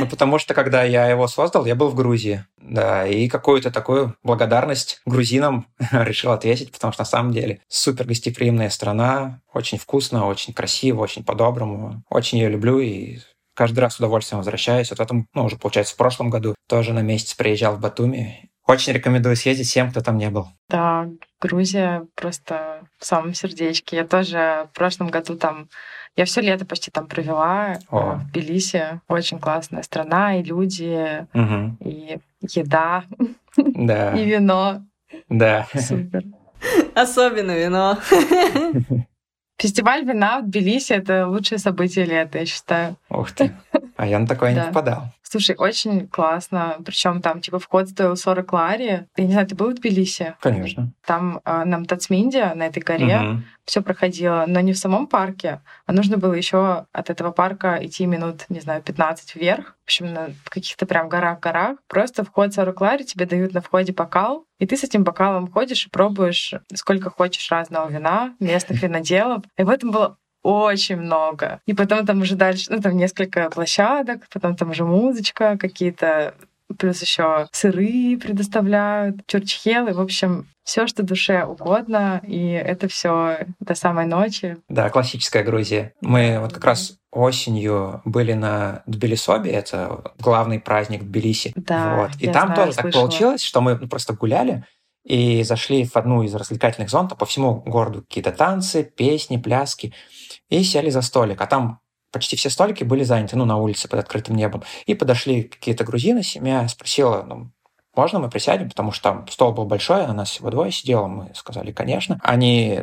Ну, 0.01 0.07
потому 0.09 0.39
что, 0.39 0.55
когда 0.55 0.83
я 0.83 1.07
его 1.07 1.29
создал, 1.29 1.67
я 1.67 1.75
был 1.75 1.89
в 1.89 1.95
Грузии. 1.95 2.45
Да, 2.59 3.07
и 3.07 3.29
какую-то 3.29 3.71
такую 3.71 4.17
благодарность 4.23 5.01
грузинам 5.07 5.67
решил 5.93 6.33
ответить, 6.33 6.73
потому 6.73 6.93
что 6.93 7.03
на 7.03 7.07
самом 7.07 7.33
деле 7.33 7.61
супер 7.69 8.07
гостеприимная 8.07 8.71
страна, 8.71 9.41
очень 9.53 9.79
вкусно, 9.79 10.27
очень 10.27 10.55
красиво, 10.55 11.03
очень 11.03 11.25
по-доброму. 11.25 12.03
Очень 12.11 12.39
ее 12.39 12.49
люблю 12.49 12.81
и 12.81 13.19
каждый 13.55 13.81
раз 13.81 13.95
с 13.95 13.99
удовольствием 13.99 14.39
возвращаюсь. 14.39 14.91
Вот 14.91 14.99
в 14.99 15.03
этом, 15.03 15.29
ну, 15.35 15.45
уже, 15.45 15.57
получается, 15.57 15.95
в 15.95 15.99
прошлом 15.99 16.31
году 16.31 16.55
тоже 16.69 16.93
на 16.93 17.01
месяц 17.01 17.35
приезжал 17.35 17.77
в 17.77 17.81
Батуми. 17.81 18.51
Очень 18.67 18.95
рекомендую 18.95 19.37
съездить 19.37 19.67
всем, 19.69 19.91
кто 19.91 20.01
там 20.01 20.17
не 20.17 20.31
был. 20.31 20.49
Да, 20.71 21.07
Грузия 21.41 22.07
просто 22.15 22.81
в 22.99 23.05
самом 23.05 23.35
сердечке. 23.35 23.97
Я 23.97 24.05
тоже 24.07 24.69
в 24.73 24.75
прошлом 24.77 25.09
году 25.09 25.37
там 25.37 25.69
я 26.17 26.25
все 26.25 26.41
лето 26.41 26.65
почти 26.65 26.91
там 26.91 27.07
провела 27.07 27.77
О. 27.91 27.99
э, 27.99 28.17
в 28.17 28.31
Тбилиси. 28.31 29.01
Очень 29.09 29.39
классная 29.39 29.83
страна, 29.83 30.37
и 30.39 30.43
люди, 30.43 31.27
Мгм. 31.35 31.77
и 31.81 32.19
еда, 32.41 33.05
Да, 33.57 34.13
и 34.15 34.25
вино. 34.25 34.83
да. 35.29 35.67
Супер. 35.75 36.23
Особенно 36.95 37.51
вино. 37.51 37.99
Фестиваль 39.59 40.05
вина 40.05 40.41
в 40.41 40.47
Тбилиси— 40.49 40.93
это 40.95 41.27
лучшее 41.29 41.59
событие 41.59 42.05
лета, 42.07 42.39
я 42.39 42.47
считаю. 42.47 42.97
Ух 43.09 43.31
ты. 43.33 43.55
А 43.97 44.07
я 44.07 44.19
на 44.19 44.27
такое 44.27 44.51
не 44.51 44.57
Да. 44.57 44.67
попадал. 44.67 45.05
Слушай, 45.35 45.57
очень 45.59 46.07
классно. 46.07 46.77
Причем 46.87 47.21
там, 47.21 47.41
типа, 47.41 47.59
вход 47.59 47.89
стоил 47.89 48.15
40 48.15 48.53
лари. 48.53 49.09
Я 49.17 49.25
не 49.25 49.33
знаю, 49.33 49.49
ты 49.49 49.57
был 49.57 49.71
в 49.71 49.75
Тбилиси? 49.75 50.37
Конечно. 50.41 50.93
Там 51.05 51.41
э, 51.45 51.65
на 51.65 51.79
Мтацминде, 51.79 52.55
на 52.55 52.67
этой 52.69 52.81
горе, 52.81 53.19
Мгм. 53.19 53.45
все 53.65 53.83
проходило, 53.83 54.45
но 54.47 54.61
не 54.61 54.73
в 54.75 54.79
самом 54.79 55.09
парке, 55.09 55.61
а 55.87 55.93
нужно 55.93 56.19
было 56.19 56.35
еще 56.35 56.87
от 56.93 57.11
этого 57.11 57.33
парка 57.33 57.79
идти 57.83 58.07
минут, 58.07 58.45
не 58.49 58.61
знаю, 58.61 58.81
15 58.81 59.35
вверх. 59.35 59.75
В 59.81 59.87
общем, 59.87 60.13
на 60.13 60.29
в 60.45 60.51
каких-то 60.51 60.87
прям 60.87 61.09
горах-горах. 61.09 61.79
Просто 61.89 62.23
вход 62.25 62.55
40 62.55 62.81
лари, 62.81 63.03
тебе 63.03 63.27
дают 63.27 63.55
на 63.55 63.61
входе 63.61 63.93
бокал, 63.93 64.45
и 64.61 64.67
ты 64.69 64.77
с 64.77 64.85
этим 64.85 65.03
бокалом 65.03 65.51
ходишь 65.51 65.87
и 65.87 65.91
пробуешь 65.91 66.55
сколько 66.75 67.11
хочешь 67.11 67.51
разного 67.51 67.91
вина, 67.91 68.35
местных 68.39 68.81
виноделов. 68.85 69.43
И 69.59 69.65
в 69.65 69.69
этом 69.69 69.91
было 69.91 70.17
очень 70.45 70.97
много. 70.97 71.61
И 71.67 71.75
потом 71.75 72.07
там 72.07 72.21
уже 72.21 72.37
дальше, 72.37 72.67
ну, 72.71 72.81
там 72.81 72.97
несколько 72.97 73.51
площадок, 73.51 74.29
потом 74.33 74.55
там 74.55 74.71
уже 74.71 74.85
музычка, 74.85 75.59
какие-то 75.59 76.35
плюс 76.79 77.03
еще 77.03 77.49
сыры 77.53 78.19
предоставляют, 78.19 79.27
чурчхелы, 79.27 79.93
в 79.93 80.01
общем, 80.01 80.47
все, 80.65 80.87
что 80.87 81.03
душе 81.03 81.45
угодно, 81.45 82.21
и 82.27 82.49
это 82.49 82.89
все 82.89 83.47
до 83.61 83.75
самой 83.75 84.07
ночи. 84.07 84.57
Да, 84.69 84.89
классическая 84.91 85.43
Грузия. 85.43 85.93
Мы 86.01 86.39
вот 86.41 86.55
как 86.55 86.65
раз 86.65 86.97
осенью 87.13 88.01
были 88.05 88.33
на 88.33 88.83
Тбилисобе, 88.87 89.51
это 89.51 90.13
главный 90.19 90.59
праздник 90.59 91.05
Тбилиси. 91.05 91.53
Да, 91.55 91.97
вот. 91.97 92.11
И 92.19 92.27
там 92.29 92.49
знаю, 92.49 92.57
тоже 92.57 92.77
так 92.77 92.83
слышала. 92.83 93.03
получилось, 93.03 93.43
что 93.43 93.61
мы 93.61 93.77
просто 93.77 94.15
гуляли 94.15 94.65
и 95.05 95.43
зашли 95.43 95.85
в 95.85 95.97
одну 95.97 96.23
из 96.23 96.35
развлекательных 96.35 96.89
зон, 96.89 97.09
там 97.09 97.19
по 97.19 97.27
всему 97.27 97.61
городу 97.61 98.03
какие-то 98.03 98.33
танцы, 98.33 98.85
песни, 98.85 99.37
пляски, 99.37 99.93
и 100.61 100.65
сели 100.65 100.91
за 100.91 101.03
столик. 101.03 101.41
А 101.41 101.47
там 101.47 101.81
почти 102.13 102.37
все 102.37 102.51
столики 102.51 102.85
были 102.85 103.03
заняты, 103.03 103.37
ну, 103.37 103.45
на 103.45 103.57
улице 103.57 103.89
под 103.89 104.01
открытым 104.01 104.37
небом. 104.37 104.63
И 104.87 104.95
подошли 104.95 105.45
какие-то 105.45 105.85
грузины, 105.85 106.23
семья 106.23 106.67
спросила, 106.69 107.23
ну, 107.23 107.51
можно 107.97 108.19
мы 108.19 108.29
присядем, 108.29 108.69
потому 108.69 108.93
что 108.93 109.03
там 109.03 109.29
стол 109.29 109.53
был 109.53 109.67
большой, 109.67 110.05
а 110.05 110.13
нас 110.13 110.31
всего 110.31 110.51
двое 110.51 110.73
сидело. 110.73 111.07
Мы 111.07 111.31
сказали, 111.35 111.73
конечно. 111.73 112.19
Они 112.23 112.81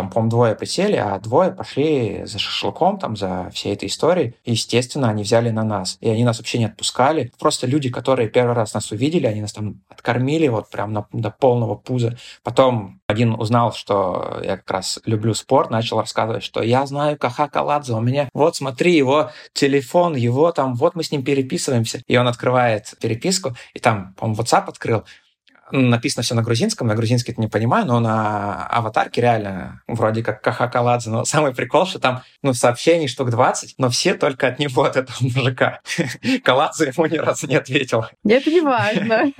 там, 0.00 0.08
по-моему, 0.08 0.30
двое 0.30 0.54
присели, 0.54 0.96
а 0.96 1.18
двое 1.18 1.52
пошли 1.52 2.22
за 2.24 2.38
шашлыком, 2.38 2.98
там, 2.98 3.16
за 3.16 3.50
всей 3.52 3.74
этой 3.74 3.88
историей. 3.88 4.34
Естественно, 4.46 5.10
они 5.10 5.24
взяли 5.24 5.50
на 5.50 5.62
нас. 5.62 5.98
И 6.00 6.08
они 6.08 6.24
нас 6.24 6.38
вообще 6.38 6.56
не 6.56 6.64
отпускали. 6.64 7.30
Просто 7.38 7.66
люди, 7.66 7.90
которые 7.90 8.30
первый 8.30 8.54
раз 8.54 8.72
нас 8.72 8.90
увидели, 8.92 9.26
они 9.26 9.42
нас 9.42 9.52
там 9.52 9.82
откормили 9.90 10.48
вот 10.48 10.70
прям 10.70 10.94
на- 10.94 11.06
до 11.12 11.30
полного 11.30 11.74
пуза. 11.74 12.16
Потом 12.42 13.02
один 13.08 13.34
узнал, 13.34 13.74
что 13.74 14.40
я 14.42 14.56
как 14.56 14.70
раз 14.70 14.98
люблю 15.04 15.34
спорт, 15.34 15.68
начал 15.68 16.00
рассказывать, 16.00 16.44
что 16.44 16.62
я 16.62 16.86
знаю 16.86 17.18
Каха 17.18 17.48
Каладзе, 17.48 17.92
у 17.92 18.00
меня, 18.00 18.30
вот 18.32 18.56
смотри, 18.56 18.96
его 18.96 19.30
телефон, 19.52 20.16
его 20.16 20.50
там, 20.52 20.76
вот 20.76 20.94
мы 20.94 21.04
с 21.04 21.12
ним 21.12 21.22
переписываемся. 21.22 22.00
И 22.06 22.16
он 22.16 22.26
открывает 22.26 22.94
переписку, 23.02 23.54
и 23.74 23.80
там, 23.80 24.14
по-моему, 24.14 24.42
WhatsApp 24.42 24.64
открыл, 24.68 25.04
написано 25.72 26.22
все 26.22 26.34
на 26.34 26.42
грузинском, 26.42 26.88
я 26.88 26.94
грузинский 26.94 27.32
это 27.32 27.40
не 27.40 27.48
понимаю, 27.48 27.86
но 27.86 28.00
на 28.00 28.66
аватарке 28.66 29.20
реально 29.20 29.82
вроде 29.86 30.22
как 30.22 30.42
Каха 30.42 30.68
Каладзе. 30.68 31.10
Но 31.10 31.24
самый 31.24 31.54
прикол, 31.54 31.86
что 31.86 31.98
там 31.98 32.22
ну, 32.42 32.52
сообщений 32.54 33.08
штук 33.08 33.30
20, 33.30 33.74
но 33.78 33.90
все 33.90 34.14
только 34.14 34.48
от 34.48 34.58
него, 34.58 34.84
от 34.84 34.96
этого 34.96 35.16
мужика. 35.20 35.80
Каладзе 36.44 36.92
ему 36.96 37.06
ни 37.06 37.16
разу 37.16 37.46
не 37.46 37.56
ответил. 37.56 38.04
Это 38.24 38.50
не 38.50 38.60
важно. 38.60 39.32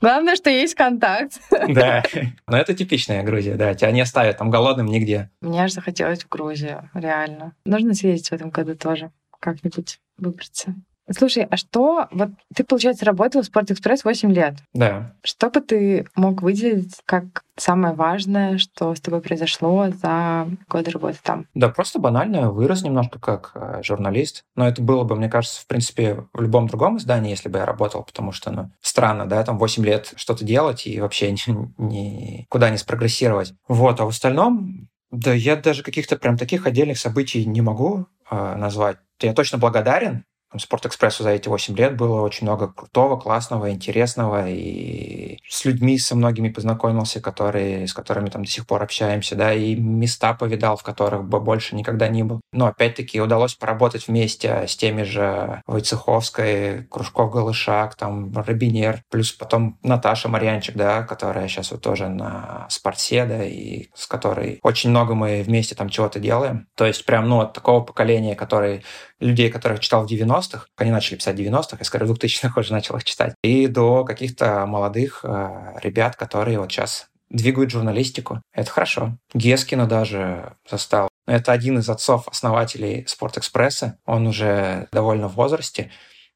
Главное, 0.00 0.34
что 0.36 0.48
есть 0.48 0.74
контакт. 0.74 1.40
Да, 1.68 2.02
но 2.46 2.56
это 2.56 2.72
типичная 2.74 3.22
Грузия, 3.22 3.56
да, 3.56 3.74
тебя 3.74 3.90
не 3.90 4.00
оставят 4.00 4.38
там 4.38 4.50
голодным 4.50 4.86
нигде. 4.86 5.30
Мне 5.42 5.62
аж 5.62 5.72
захотелось 5.72 6.24
в 6.24 6.28
Грузию, 6.28 6.88
реально. 6.94 7.52
Нужно 7.66 7.94
съездить 7.94 8.30
в 8.30 8.32
этом 8.32 8.48
году 8.48 8.74
тоже, 8.76 9.10
как-нибудь 9.40 10.00
выбраться. 10.16 10.74
Слушай, 11.16 11.46
а 11.50 11.56
что... 11.56 12.08
Вот 12.10 12.30
ты, 12.54 12.64
получается, 12.64 13.04
работал 13.04 13.42
в 13.42 13.46
Спортэкспресс 13.46 14.04
8 14.04 14.32
лет. 14.32 14.54
Да. 14.72 15.14
Что 15.24 15.50
бы 15.50 15.60
ты 15.60 16.06
мог 16.14 16.42
выделить 16.42 16.96
как 17.04 17.44
самое 17.56 17.94
важное, 17.94 18.58
что 18.58 18.94
с 18.94 19.00
тобой 19.00 19.20
произошло 19.20 19.88
за 19.90 20.48
годы 20.68 20.90
работы 20.90 21.18
там? 21.22 21.46
Да, 21.54 21.68
просто 21.68 21.98
банально 21.98 22.50
вырос 22.50 22.82
немножко 22.82 23.18
как 23.18 23.52
э, 23.54 23.80
журналист. 23.82 24.44
Но 24.56 24.66
это 24.66 24.82
было 24.82 25.04
бы, 25.04 25.16
мне 25.16 25.28
кажется, 25.28 25.60
в 25.60 25.66
принципе, 25.66 26.26
в 26.32 26.40
любом 26.40 26.68
другом 26.68 26.96
издании, 26.96 27.30
если 27.30 27.48
бы 27.48 27.58
я 27.58 27.66
работал, 27.66 28.02
потому 28.02 28.32
что, 28.32 28.50
ну, 28.50 28.70
странно, 28.80 29.26
да, 29.26 29.42
там 29.42 29.58
8 29.58 29.84
лет 29.84 30.12
что-то 30.16 30.44
делать 30.44 30.86
и 30.86 31.00
вообще 31.00 31.32
ни- 31.46 31.72
никуда 31.76 32.70
не 32.70 32.78
спрогрессировать. 32.78 33.52
Вот, 33.68 34.00
а 34.00 34.04
в 34.04 34.08
остальном, 34.08 34.88
да 35.10 35.32
я 35.32 35.56
даже 35.56 35.82
каких-то 35.82 36.16
прям 36.16 36.38
таких 36.38 36.66
отдельных 36.66 36.98
событий 36.98 37.44
не 37.44 37.60
могу 37.60 38.06
э, 38.30 38.56
назвать. 38.56 38.98
Я 39.20 39.34
точно 39.34 39.58
благодарен 39.58 40.24
там, 40.50 40.58
Спортэкспрессу 40.58 41.22
за 41.22 41.30
эти 41.30 41.48
8 41.48 41.76
лет 41.76 41.96
было 41.96 42.22
очень 42.22 42.46
много 42.46 42.68
крутого, 42.68 43.16
классного, 43.16 43.70
интересного, 43.70 44.48
и 44.48 45.38
с 45.48 45.64
людьми 45.64 45.98
со 45.98 46.16
многими 46.16 46.48
познакомился, 46.48 47.20
которые, 47.20 47.86
с 47.86 47.94
которыми 47.94 48.30
там 48.30 48.44
до 48.44 48.50
сих 48.50 48.66
пор 48.66 48.82
общаемся, 48.82 49.36
да, 49.36 49.52
и 49.52 49.76
места 49.76 50.34
повидал, 50.34 50.76
в 50.76 50.82
которых 50.82 51.24
бы 51.24 51.40
больше 51.40 51.76
никогда 51.76 52.08
не 52.08 52.22
был. 52.22 52.40
Но 52.52 52.66
опять-таки 52.66 53.20
удалось 53.20 53.54
поработать 53.54 54.08
вместе 54.08 54.66
с 54.66 54.76
теми 54.76 55.02
же 55.02 55.62
Войцеховской, 55.66 56.84
Кружков 56.84 57.30
Голышак, 57.30 57.94
там 57.94 58.32
Робинер, 58.34 59.02
плюс 59.10 59.32
потом 59.32 59.78
Наташа 59.82 60.28
Марьянчик, 60.28 60.74
да, 60.76 61.02
которая 61.02 61.48
сейчас 61.48 61.70
вот 61.70 61.80
тоже 61.80 62.08
на 62.08 62.66
спорте, 62.68 63.24
да, 63.24 63.44
и 63.44 63.88
с 63.94 64.06
которой 64.06 64.58
очень 64.62 64.90
много 64.90 65.14
мы 65.14 65.42
вместе 65.42 65.74
там 65.74 65.88
чего-то 65.88 66.18
делаем. 66.18 66.66
То 66.74 66.86
есть 66.86 67.04
прям, 67.04 67.28
ну, 67.28 67.40
от 67.40 67.52
такого 67.52 67.80
поколения, 67.80 68.34
который 68.34 68.84
людей, 69.20 69.50
которых 69.50 69.80
читал 69.80 70.06
в 70.06 70.10
90-х, 70.10 70.66
они 70.76 70.90
начали 70.90 71.16
писать 71.16 71.36
в 71.36 71.40
90-х, 71.40 71.76
я 71.78 71.84
скорее 71.84 72.06
в 72.06 72.12
2000-х 72.12 72.58
уже 72.60 72.72
начал 72.72 72.96
их 72.96 73.04
читать, 73.04 73.34
и 73.42 73.66
до 73.66 74.04
каких-то 74.04 74.66
молодых 74.66 75.20
э, 75.22 75.78
ребят, 75.82 76.16
которые 76.16 76.58
вот 76.58 76.72
сейчас 76.72 77.08
двигают 77.30 77.70
журналистику. 77.70 78.42
Это 78.52 78.70
хорошо. 78.70 79.16
Гескина 79.32 79.86
даже 79.86 80.54
застал. 80.68 81.08
Это 81.26 81.52
один 81.52 81.78
из 81.78 81.88
отцов-основателей 81.88 83.04
Спортэкспресса. 83.06 83.98
Он 84.04 84.26
уже 84.26 84.88
довольно 84.90 85.28
в 85.28 85.34
возрасте, 85.34 85.92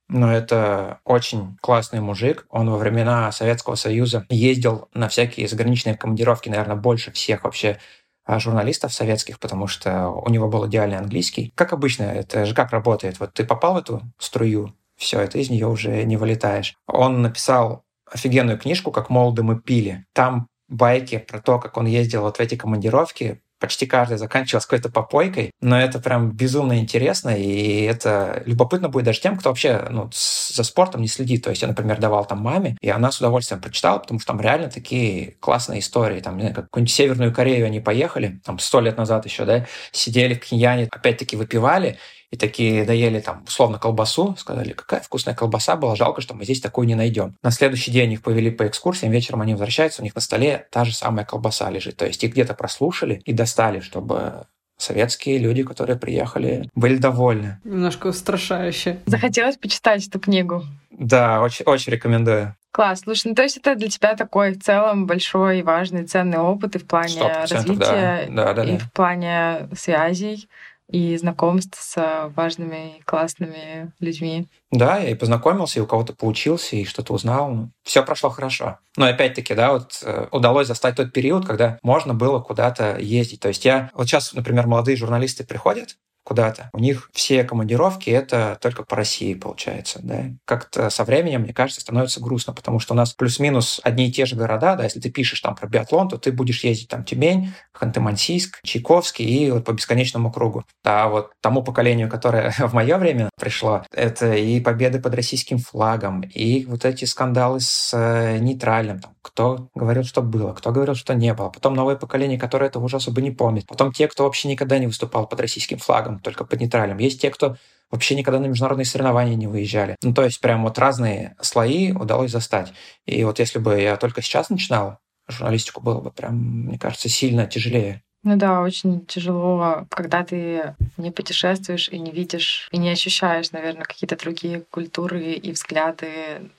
но 0.08 0.32
это 0.32 1.00
очень 1.04 1.56
классный 1.60 2.00
мужик. 2.00 2.46
Он 2.48 2.70
во 2.70 2.76
времена 2.76 3.32
Советского 3.32 3.74
Союза 3.74 4.26
ездил 4.28 4.88
на 4.94 5.08
всякие 5.08 5.48
заграничные 5.48 5.96
командировки, 5.96 6.48
наверное, 6.48 6.76
больше 6.76 7.10
всех 7.10 7.44
вообще 7.44 7.78
журналистов 8.26 8.92
советских, 8.92 9.38
потому 9.38 9.66
что 9.66 10.08
у 10.08 10.28
него 10.30 10.48
был 10.48 10.66
идеальный 10.66 10.98
английский. 10.98 11.52
Как 11.54 11.72
обычно, 11.72 12.04
это 12.04 12.46
же 12.46 12.54
как 12.54 12.70
работает. 12.70 13.20
Вот 13.20 13.34
ты 13.34 13.44
попал 13.44 13.74
в 13.74 13.78
эту 13.78 14.02
струю, 14.18 14.74
все, 14.96 15.26
ты 15.26 15.40
из 15.40 15.50
нее 15.50 15.66
уже 15.66 16.04
не 16.04 16.16
вылетаешь. 16.16 16.76
Он 16.86 17.22
написал 17.22 17.82
офигенную 18.10 18.58
книжку 18.58 18.92
«Как 18.92 19.10
молоды 19.10 19.42
мы 19.42 19.60
пили». 19.60 20.06
Там 20.12 20.46
байки 20.68 21.18
про 21.18 21.40
то, 21.40 21.58
как 21.58 21.76
он 21.76 21.86
ездил 21.86 22.22
вот 22.22 22.36
в 22.36 22.40
эти 22.40 22.54
командировки, 22.54 23.42
почти 23.58 23.86
каждый 23.86 24.18
заканчивался 24.18 24.68
какой-то 24.68 24.90
попойкой, 24.90 25.50
но 25.60 25.80
это 25.80 25.98
прям 25.98 26.32
безумно 26.32 26.78
интересно, 26.78 27.30
и 27.30 27.82
это 27.82 28.42
любопытно 28.46 28.88
будет 28.88 29.04
даже 29.04 29.20
тем, 29.20 29.36
кто 29.36 29.50
вообще 29.50 29.86
ну, 29.90 30.10
за 30.12 30.62
спортом 30.64 31.00
не 31.00 31.08
следит. 31.08 31.44
То 31.44 31.50
есть 31.50 31.62
я, 31.62 31.68
например, 31.68 31.98
давал 31.98 32.24
там 32.24 32.40
маме, 32.40 32.76
и 32.80 32.88
она 32.90 33.10
с 33.10 33.18
удовольствием 33.18 33.60
прочитала, 33.60 33.98
потому 33.98 34.20
что 34.20 34.28
там 34.28 34.40
реально 34.40 34.68
такие 34.68 35.36
классные 35.40 35.80
истории. 35.80 36.20
Там, 36.20 36.36
не 36.36 36.42
знаю, 36.42 36.54
как 36.54 36.64
какую-нибудь 36.66 36.94
Северную 36.94 37.32
Корею 37.32 37.66
они 37.66 37.80
поехали, 37.80 38.40
там 38.44 38.58
сто 38.58 38.80
лет 38.80 38.96
назад 38.96 39.24
еще, 39.24 39.44
да, 39.44 39.66
сидели 39.92 40.34
в 40.34 40.40
Пхеньяне, 40.40 40.88
опять-таки 40.90 41.36
выпивали, 41.36 41.98
и 42.34 42.36
такие 42.36 42.84
доели 42.84 43.20
там 43.20 43.44
условно 43.46 43.78
колбасу, 43.78 44.34
сказали, 44.36 44.72
какая 44.72 45.00
вкусная 45.00 45.36
колбаса 45.36 45.76
была, 45.76 45.94
жалко, 45.94 46.20
что 46.20 46.34
мы 46.34 46.42
здесь 46.42 46.60
такую 46.60 46.88
не 46.88 46.96
найдем. 46.96 47.36
На 47.44 47.52
следующий 47.52 47.92
день 47.92 48.12
их 48.12 48.22
повели 48.22 48.50
по 48.50 48.66
экскурсиям, 48.66 49.12
вечером 49.12 49.40
они 49.40 49.52
возвращаются, 49.52 50.02
у 50.02 50.04
них 50.04 50.16
на 50.16 50.20
столе 50.20 50.66
та 50.72 50.84
же 50.84 50.92
самая 50.92 51.24
колбаса 51.24 51.70
лежит. 51.70 51.96
То 51.96 52.06
есть 52.06 52.24
их 52.24 52.32
где-то 52.32 52.54
прослушали 52.54 53.22
и 53.24 53.32
достали, 53.32 53.78
чтобы 53.78 54.46
советские 54.76 55.38
люди, 55.38 55.62
которые 55.62 55.96
приехали, 55.96 56.68
были 56.74 56.96
довольны. 56.96 57.60
Немножко 57.62 58.08
устрашающе. 58.08 58.98
Захотелось 59.06 59.56
почитать 59.56 60.08
эту 60.08 60.18
книгу. 60.18 60.64
Да, 60.90 61.40
очень, 61.40 61.64
очень 61.66 61.92
рекомендую. 61.92 62.56
Класс. 62.72 63.02
Слушай, 63.04 63.28
ну 63.28 63.34
то 63.36 63.42
есть 63.42 63.58
это 63.58 63.76
для 63.76 63.88
тебя 63.88 64.16
такой 64.16 64.54
в 64.54 64.60
целом 64.60 65.06
большой, 65.06 65.62
важный, 65.62 66.04
ценный 66.04 66.38
опыт 66.38 66.74
и 66.74 66.80
в 66.80 66.86
плане 66.86 67.22
развития, 67.48 68.26
да. 68.28 68.46
Да, 68.46 68.54
да, 68.54 68.64
и 68.64 68.72
да. 68.72 68.78
в 68.78 68.90
плане 68.90 69.68
связей 69.76 70.48
и 70.90 71.16
знакомств 71.16 71.78
с 71.80 72.30
важными, 72.34 73.00
классными 73.04 73.92
людьми. 74.00 74.48
Да, 74.70 74.98
я 74.98 75.10
и 75.10 75.14
познакомился, 75.14 75.78
и 75.78 75.82
у 75.82 75.86
кого-то 75.86 76.12
поучился, 76.12 76.76
и 76.76 76.84
что-то 76.84 77.14
узнал. 77.14 77.68
Все 77.82 78.04
прошло 78.04 78.30
хорошо. 78.30 78.78
Но 78.96 79.06
опять-таки, 79.06 79.54
да, 79.54 79.72
вот 79.72 80.00
э, 80.02 80.26
удалось 80.30 80.66
застать 80.66 80.96
тот 80.96 81.12
период, 81.12 81.46
когда 81.46 81.78
можно 81.82 82.14
было 82.14 82.40
куда-то 82.40 82.98
ездить. 82.98 83.40
То 83.40 83.48
есть 83.48 83.64
я... 83.64 83.90
Вот 83.94 84.06
сейчас, 84.06 84.32
например, 84.34 84.66
молодые 84.66 84.96
журналисты 84.96 85.44
приходят, 85.44 85.96
куда-то. 86.24 86.70
У 86.72 86.78
них 86.78 87.10
все 87.12 87.44
командировки 87.44 88.10
это 88.10 88.58
только 88.60 88.82
по 88.82 88.96
России 88.96 89.34
получается. 89.34 90.00
Да? 90.02 90.24
Как-то 90.44 90.90
со 90.90 91.04
временем, 91.04 91.42
мне 91.42 91.52
кажется, 91.52 91.80
становится 91.80 92.20
грустно, 92.20 92.52
потому 92.52 92.80
что 92.80 92.94
у 92.94 92.96
нас 92.96 93.12
плюс-минус 93.12 93.80
одни 93.84 94.08
и 94.08 94.12
те 94.12 94.26
же 94.26 94.34
города. 94.34 94.74
Да? 94.76 94.84
Если 94.84 95.00
ты 95.00 95.10
пишешь 95.10 95.40
там 95.40 95.54
про 95.54 95.68
биатлон, 95.68 96.08
то 96.08 96.18
ты 96.18 96.32
будешь 96.32 96.64
ездить 96.64 96.88
там 96.88 97.04
Тюмень, 97.04 97.52
Ханты-Мансийск, 97.78 98.56
Чайковский 98.64 99.24
и 99.24 99.50
вот 99.50 99.64
по 99.64 99.72
бесконечному 99.72 100.32
кругу. 100.32 100.64
А 100.82 101.08
вот 101.08 101.32
тому 101.40 101.62
поколению, 101.62 102.08
которое 102.08 102.50
в 102.58 102.72
мое 102.72 102.96
время 102.96 103.30
пришло, 103.38 103.84
это 103.92 104.34
и 104.34 104.60
победы 104.60 105.00
под 105.00 105.14
российским 105.14 105.58
флагом, 105.58 106.22
и 106.22 106.64
вот 106.64 106.84
эти 106.84 107.04
скандалы 107.04 107.60
с 107.60 107.92
э, 107.94 108.38
нейтральным. 108.38 109.00
Там, 109.00 109.14
кто 109.22 109.68
говорил, 109.74 110.04
что 110.04 110.22
было, 110.22 110.52
кто 110.52 110.70
говорил, 110.70 110.94
что 110.94 111.14
не 111.14 111.32
было. 111.34 111.48
Потом 111.48 111.74
новое 111.74 111.96
поколение, 111.96 112.38
которое 112.38 112.66
этого 112.66 112.84
уже 112.84 112.96
особо 112.96 113.20
не 113.20 113.30
помнит. 113.30 113.66
Потом 113.66 113.92
те, 113.92 114.06
кто 114.08 114.24
вообще 114.24 114.48
никогда 114.48 114.78
не 114.78 114.86
выступал 114.86 115.26
под 115.26 115.40
российским 115.40 115.78
флагом, 115.78 116.13
только 116.18 116.44
под 116.44 116.60
нейтралем. 116.60 116.98
Есть 116.98 117.20
те, 117.20 117.30
кто 117.30 117.56
вообще 117.90 118.14
никогда 118.14 118.40
на 118.40 118.46
международные 118.46 118.84
соревнования 118.84 119.36
не 119.36 119.46
выезжали. 119.46 119.96
Ну, 120.02 120.12
то 120.12 120.24
есть 120.24 120.40
прям 120.40 120.64
вот 120.64 120.78
разные 120.78 121.36
слои 121.40 121.92
удалось 121.92 122.30
застать. 122.30 122.72
И 123.06 123.22
вот 123.24 123.38
если 123.38 123.58
бы 123.58 123.80
я 123.80 123.96
только 123.96 124.22
сейчас 124.22 124.50
начинал 124.50 124.98
журналистику, 125.28 125.80
было 125.80 126.00
бы 126.00 126.10
прям, 126.10 126.36
мне 126.66 126.78
кажется, 126.78 127.08
сильно 127.08 127.46
тяжелее. 127.46 128.02
Ну 128.24 128.36
да, 128.36 128.62
очень 128.62 129.04
тяжело, 129.04 129.86
когда 129.90 130.24
ты 130.24 130.74
не 130.96 131.10
путешествуешь 131.10 131.90
и 131.90 131.98
не 131.98 132.10
видишь, 132.10 132.68
и 132.72 132.78
не 132.78 132.88
ощущаешь, 132.88 133.52
наверное, 133.52 133.84
какие-то 133.84 134.16
другие 134.16 134.62
культуры 134.70 135.32
и 135.32 135.52
взгляды, 135.52 136.08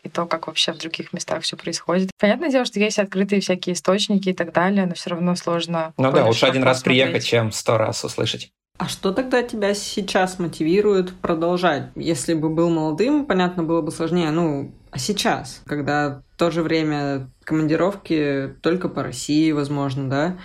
и 0.03 0.09
то, 0.09 0.27
как 0.27 0.45
вообще 0.45 0.73
в 0.73 0.77
других 0.77 1.11
местах 1.11 1.41
все 1.41 1.57
происходит. 1.57 2.11
Понятное 2.19 2.51
дело, 2.51 2.65
что 2.65 2.79
есть 2.79 2.99
открытые 2.99 3.41
всякие 3.41 3.73
источники 3.73 4.29
и 4.29 4.33
так 4.33 4.53
далее, 4.53 4.85
но 4.85 4.93
все 4.93 5.09
равно 5.09 5.35
сложно. 5.35 5.93
Ну 5.97 6.11
да, 6.11 6.27
лучше 6.27 6.45
один 6.45 6.63
раз 6.63 6.83
приехать, 6.83 7.25
чем 7.25 7.51
сто 7.51 7.79
раз 7.79 8.03
услышать. 8.03 8.51
А 8.77 8.89
что 8.89 9.13
тогда 9.13 9.41
тебя 9.41 9.73
сейчас 9.73 10.37
мотивирует 10.37 11.15
продолжать? 11.19 11.91
Если 11.95 12.33
бы 12.33 12.49
был 12.49 12.69
молодым, 12.69 13.25
понятно, 13.25 13.63
было 13.63 13.81
бы 13.81 13.91
сложнее. 13.91 14.31
Ну, 14.31 14.73
а 14.91 14.99
сейчас, 14.99 15.61
когда 15.65 16.21
в 16.33 16.37
то 16.37 16.51
же 16.51 16.61
время 16.61 17.29
командировки 17.43 18.55
только 18.61 18.89
по 18.89 19.01
России, 19.01 19.51
возможно, 19.51 20.09
да? 20.09 20.37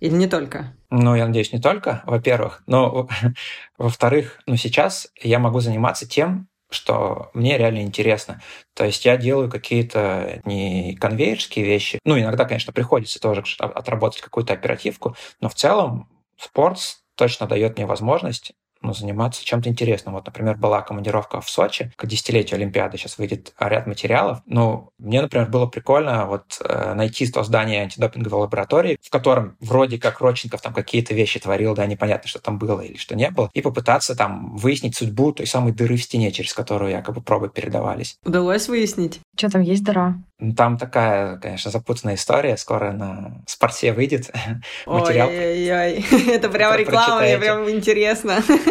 Или 0.00 0.14
не 0.14 0.26
только? 0.26 0.74
Ну, 0.90 1.14
я 1.14 1.26
надеюсь, 1.26 1.52
не 1.52 1.60
только, 1.60 2.02
во-первых. 2.04 2.62
Но, 2.66 3.08
во-вторых, 3.78 4.40
ну, 4.46 4.56
сейчас 4.56 5.08
я 5.22 5.38
могу 5.38 5.60
заниматься 5.60 6.06
тем, 6.06 6.48
что 6.70 7.30
мне 7.32 7.56
реально 7.56 7.80
интересно. 7.80 8.42
То 8.74 8.84
есть 8.84 9.04
я 9.06 9.16
делаю 9.16 9.50
какие-то 9.50 10.42
не 10.44 10.94
конвейерские 10.96 11.64
вещи. 11.64 11.98
Ну, 12.04 12.18
иногда, 12.18 12.44
конечно, 12.44 12.72
приходится 12.72 13.18
тоже 13.18 13.42
отработать 13.58 14.20
какую-то 14.20 14.52
оперативку, 14.52 15.16
но 15.40 15.48
в 15.48 15.54
целом 15.54 16.08
спорт 16.36 16.78
точно 17.18 17.46
дает 17.46 17.76
мне 17.76 17.84
возможность 17.86 18.52
ну, 18.82 18.92
заниматься 18.92 19.44
чем-то 19.44 19.68
интересным. 19.68 20.14
Вот, 20.14 20.26
например, 20.26 20.56
была 20.56 20.82
командировка 20.82 21.40
в 21.40 21.50
Сочи 21.50 21.92
к 21.96 22.06
десятилетию 22.06 22.56
Олимпиады, 22.56 22.96
сейчас 22.96 23.18
выйдет 23.18 23.52
ряд 23.58 23.86
материалов. 23.86 24.40
Ну, 24.46 24.90
мне, 24.98 25.20
например, 25.22 25.48
было 25.48 25.66
прикольно 25.66 26.26
вот 26.26 26.60
э, 26.60 26.94
найти 26.94 27.30
то 27.30 27.42
здание 27.42 27.82
антидопинговой 27.82 28.42
лаборатории, 28.42 28.98
в 29.02 29.10
котором 29.10 29.56
вроде 29.60 29.98
как 29.98 30.20
Родченков 30.20 30.60
там 30.60 30.72
какие-то 30.72 31.14
вещи 31.14 31.40
творил, 31.40 31.74
да, 31.74 31.86
непонятно, 31.86 32.28
что 32.28 32.40
там 32.40 32.58
было 32.58 32.80
или 32.80 32.96
что 32.96 33.14
не 33.14 33.30
было, 33.30 33.50
и 33.52 33.60
попытаться 33.60 34.14
там 34.14 34.56
выяснить 34.56 34.96
судьбу 34.96 35.32
той 35.32 35.46
самой 35.46 35.72
дыры 35.72 35.96
в 35.96 36.02
стене, 36.02 36.32
через 36.32 36.54
которую 36.54 36.90
якобы 36.90 37.20
пробы 37.20 37.48
передавались. 37.48 38.16
Удалось 38.24 38.68
выяснить? 38.68 39.20
Что 39.36 39.50
там 39.50 39.62
есть 39.62 39.84
дыра? 39.84 40.16
Там 40.56 40.78
такая, 40.78 41.36
конечно, 41.38 41.70
запутанная 41.70 42.14
история. 42.14 42.56
Скоро 42.56 42.92
на 42.92 43.42
спорте 43.46 43.92
выйдет 43.92 44.30
материал. 44.86 45.28
Ой-ой-ой, 45.28 46.04
это 46.32 46.48
прям 46.48 46.76
реклама, 46.76 47.22
мне 47.22 47.38
прям 47.38 47.68
интересно. 47.68 48.42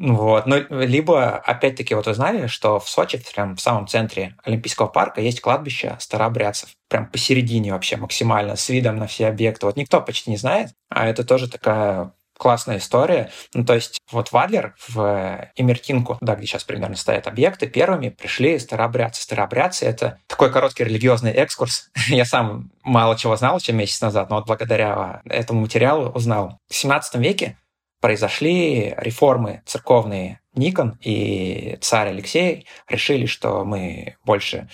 Вот. 0.00 0.46
Ну, 0.46 0.64
либо, 0.70 1.36
опять-таки, 1.36 1.94
вот 1.94 2.06
вы 2.06 2.14
знали, 2.14 2.46
что 2.46 2.80
в 2.80 2.88
Сочи, 2.88 3.22
прям 3.34 3.54
в 3.54 3.60
самом 3.60 3.86
центре 3.86 4.34
Олимпийского 4.42 4.86
парка, 4.86 5.20
есть 5.20 5.42
кладбище 5.42 5.96
старообрядцев. 6.00 6.70
Прям 6.88 7.06
посередине 7.06 7.72
вообще 7.72 7.98
максимально, 7.98 8.56
с 8.56 8.70
видом 8.70 8.96
на 8.96 9.06
все 9.06 9.26
объекты. 9.26 9.66
Вот 9.66 9.76
никто 9.76 10.00
почти 10.00 10.30
не 10.30 10.38
знает, 10.38 10.70
а 10.88 11.06
это 11.06 11.22
тоже 11.22 11.50
такая 11.50 12.12
классная 12.38 12.78
история. 12.78 13.30
Ну, 13.52 13.66
то 13.66 13.74
есть 13.74 13.98
вот 14.10 14.32
в 14.32 14.36
Адлер, 14.38 14.74
в 14.88 15.50
Эмертинку, 15.54 16.16
да, 16.22 16.34
где 16.34 16.46
сейчас 16.46 16.64
примерно 16.64 16.96
стоят 16.96 17.26
объекты, 17.26 17.66
первыми 17.66 18.08
пришли 18.08 18.58
старообрядцы. 18.58 19.22
Старообрядцы— 19.22 19.84
это 19.86 20.18
такой 20.26 20.50
короткий 20.50 20.84
религиозный 20.84 21.32
экскурс. 21.32 21.90
Я 22.08 22.24
сам 22.24 22.70
мало 22.82 23.18
чего 23.18 23.36
знал 23.36 23.58
еще 23.58 23.74
месяц 23.74 24.00
назад, 24.00 24.30
но 24.30 24.36
вот 24.36 24.46
благодаря 24.46 25.20
этому 25.26 25.60
материалу 25.60 26.08
узнал. 26.08 26.56
В 26.70 26.74
17 26.74 27.16
веке 27.16 27.58
произошли 28.00 28.94
реформы 28.96 29.62
церковные. 29.66 30.40
Никон 30.54 30.98
и 31.02 31.78
царь 31.80 32.08
Алексей 32.08 32.66
решили, 32.88 33.26
что 33.26 33.64
мы 33.64 34.16
больше 34.24 34.68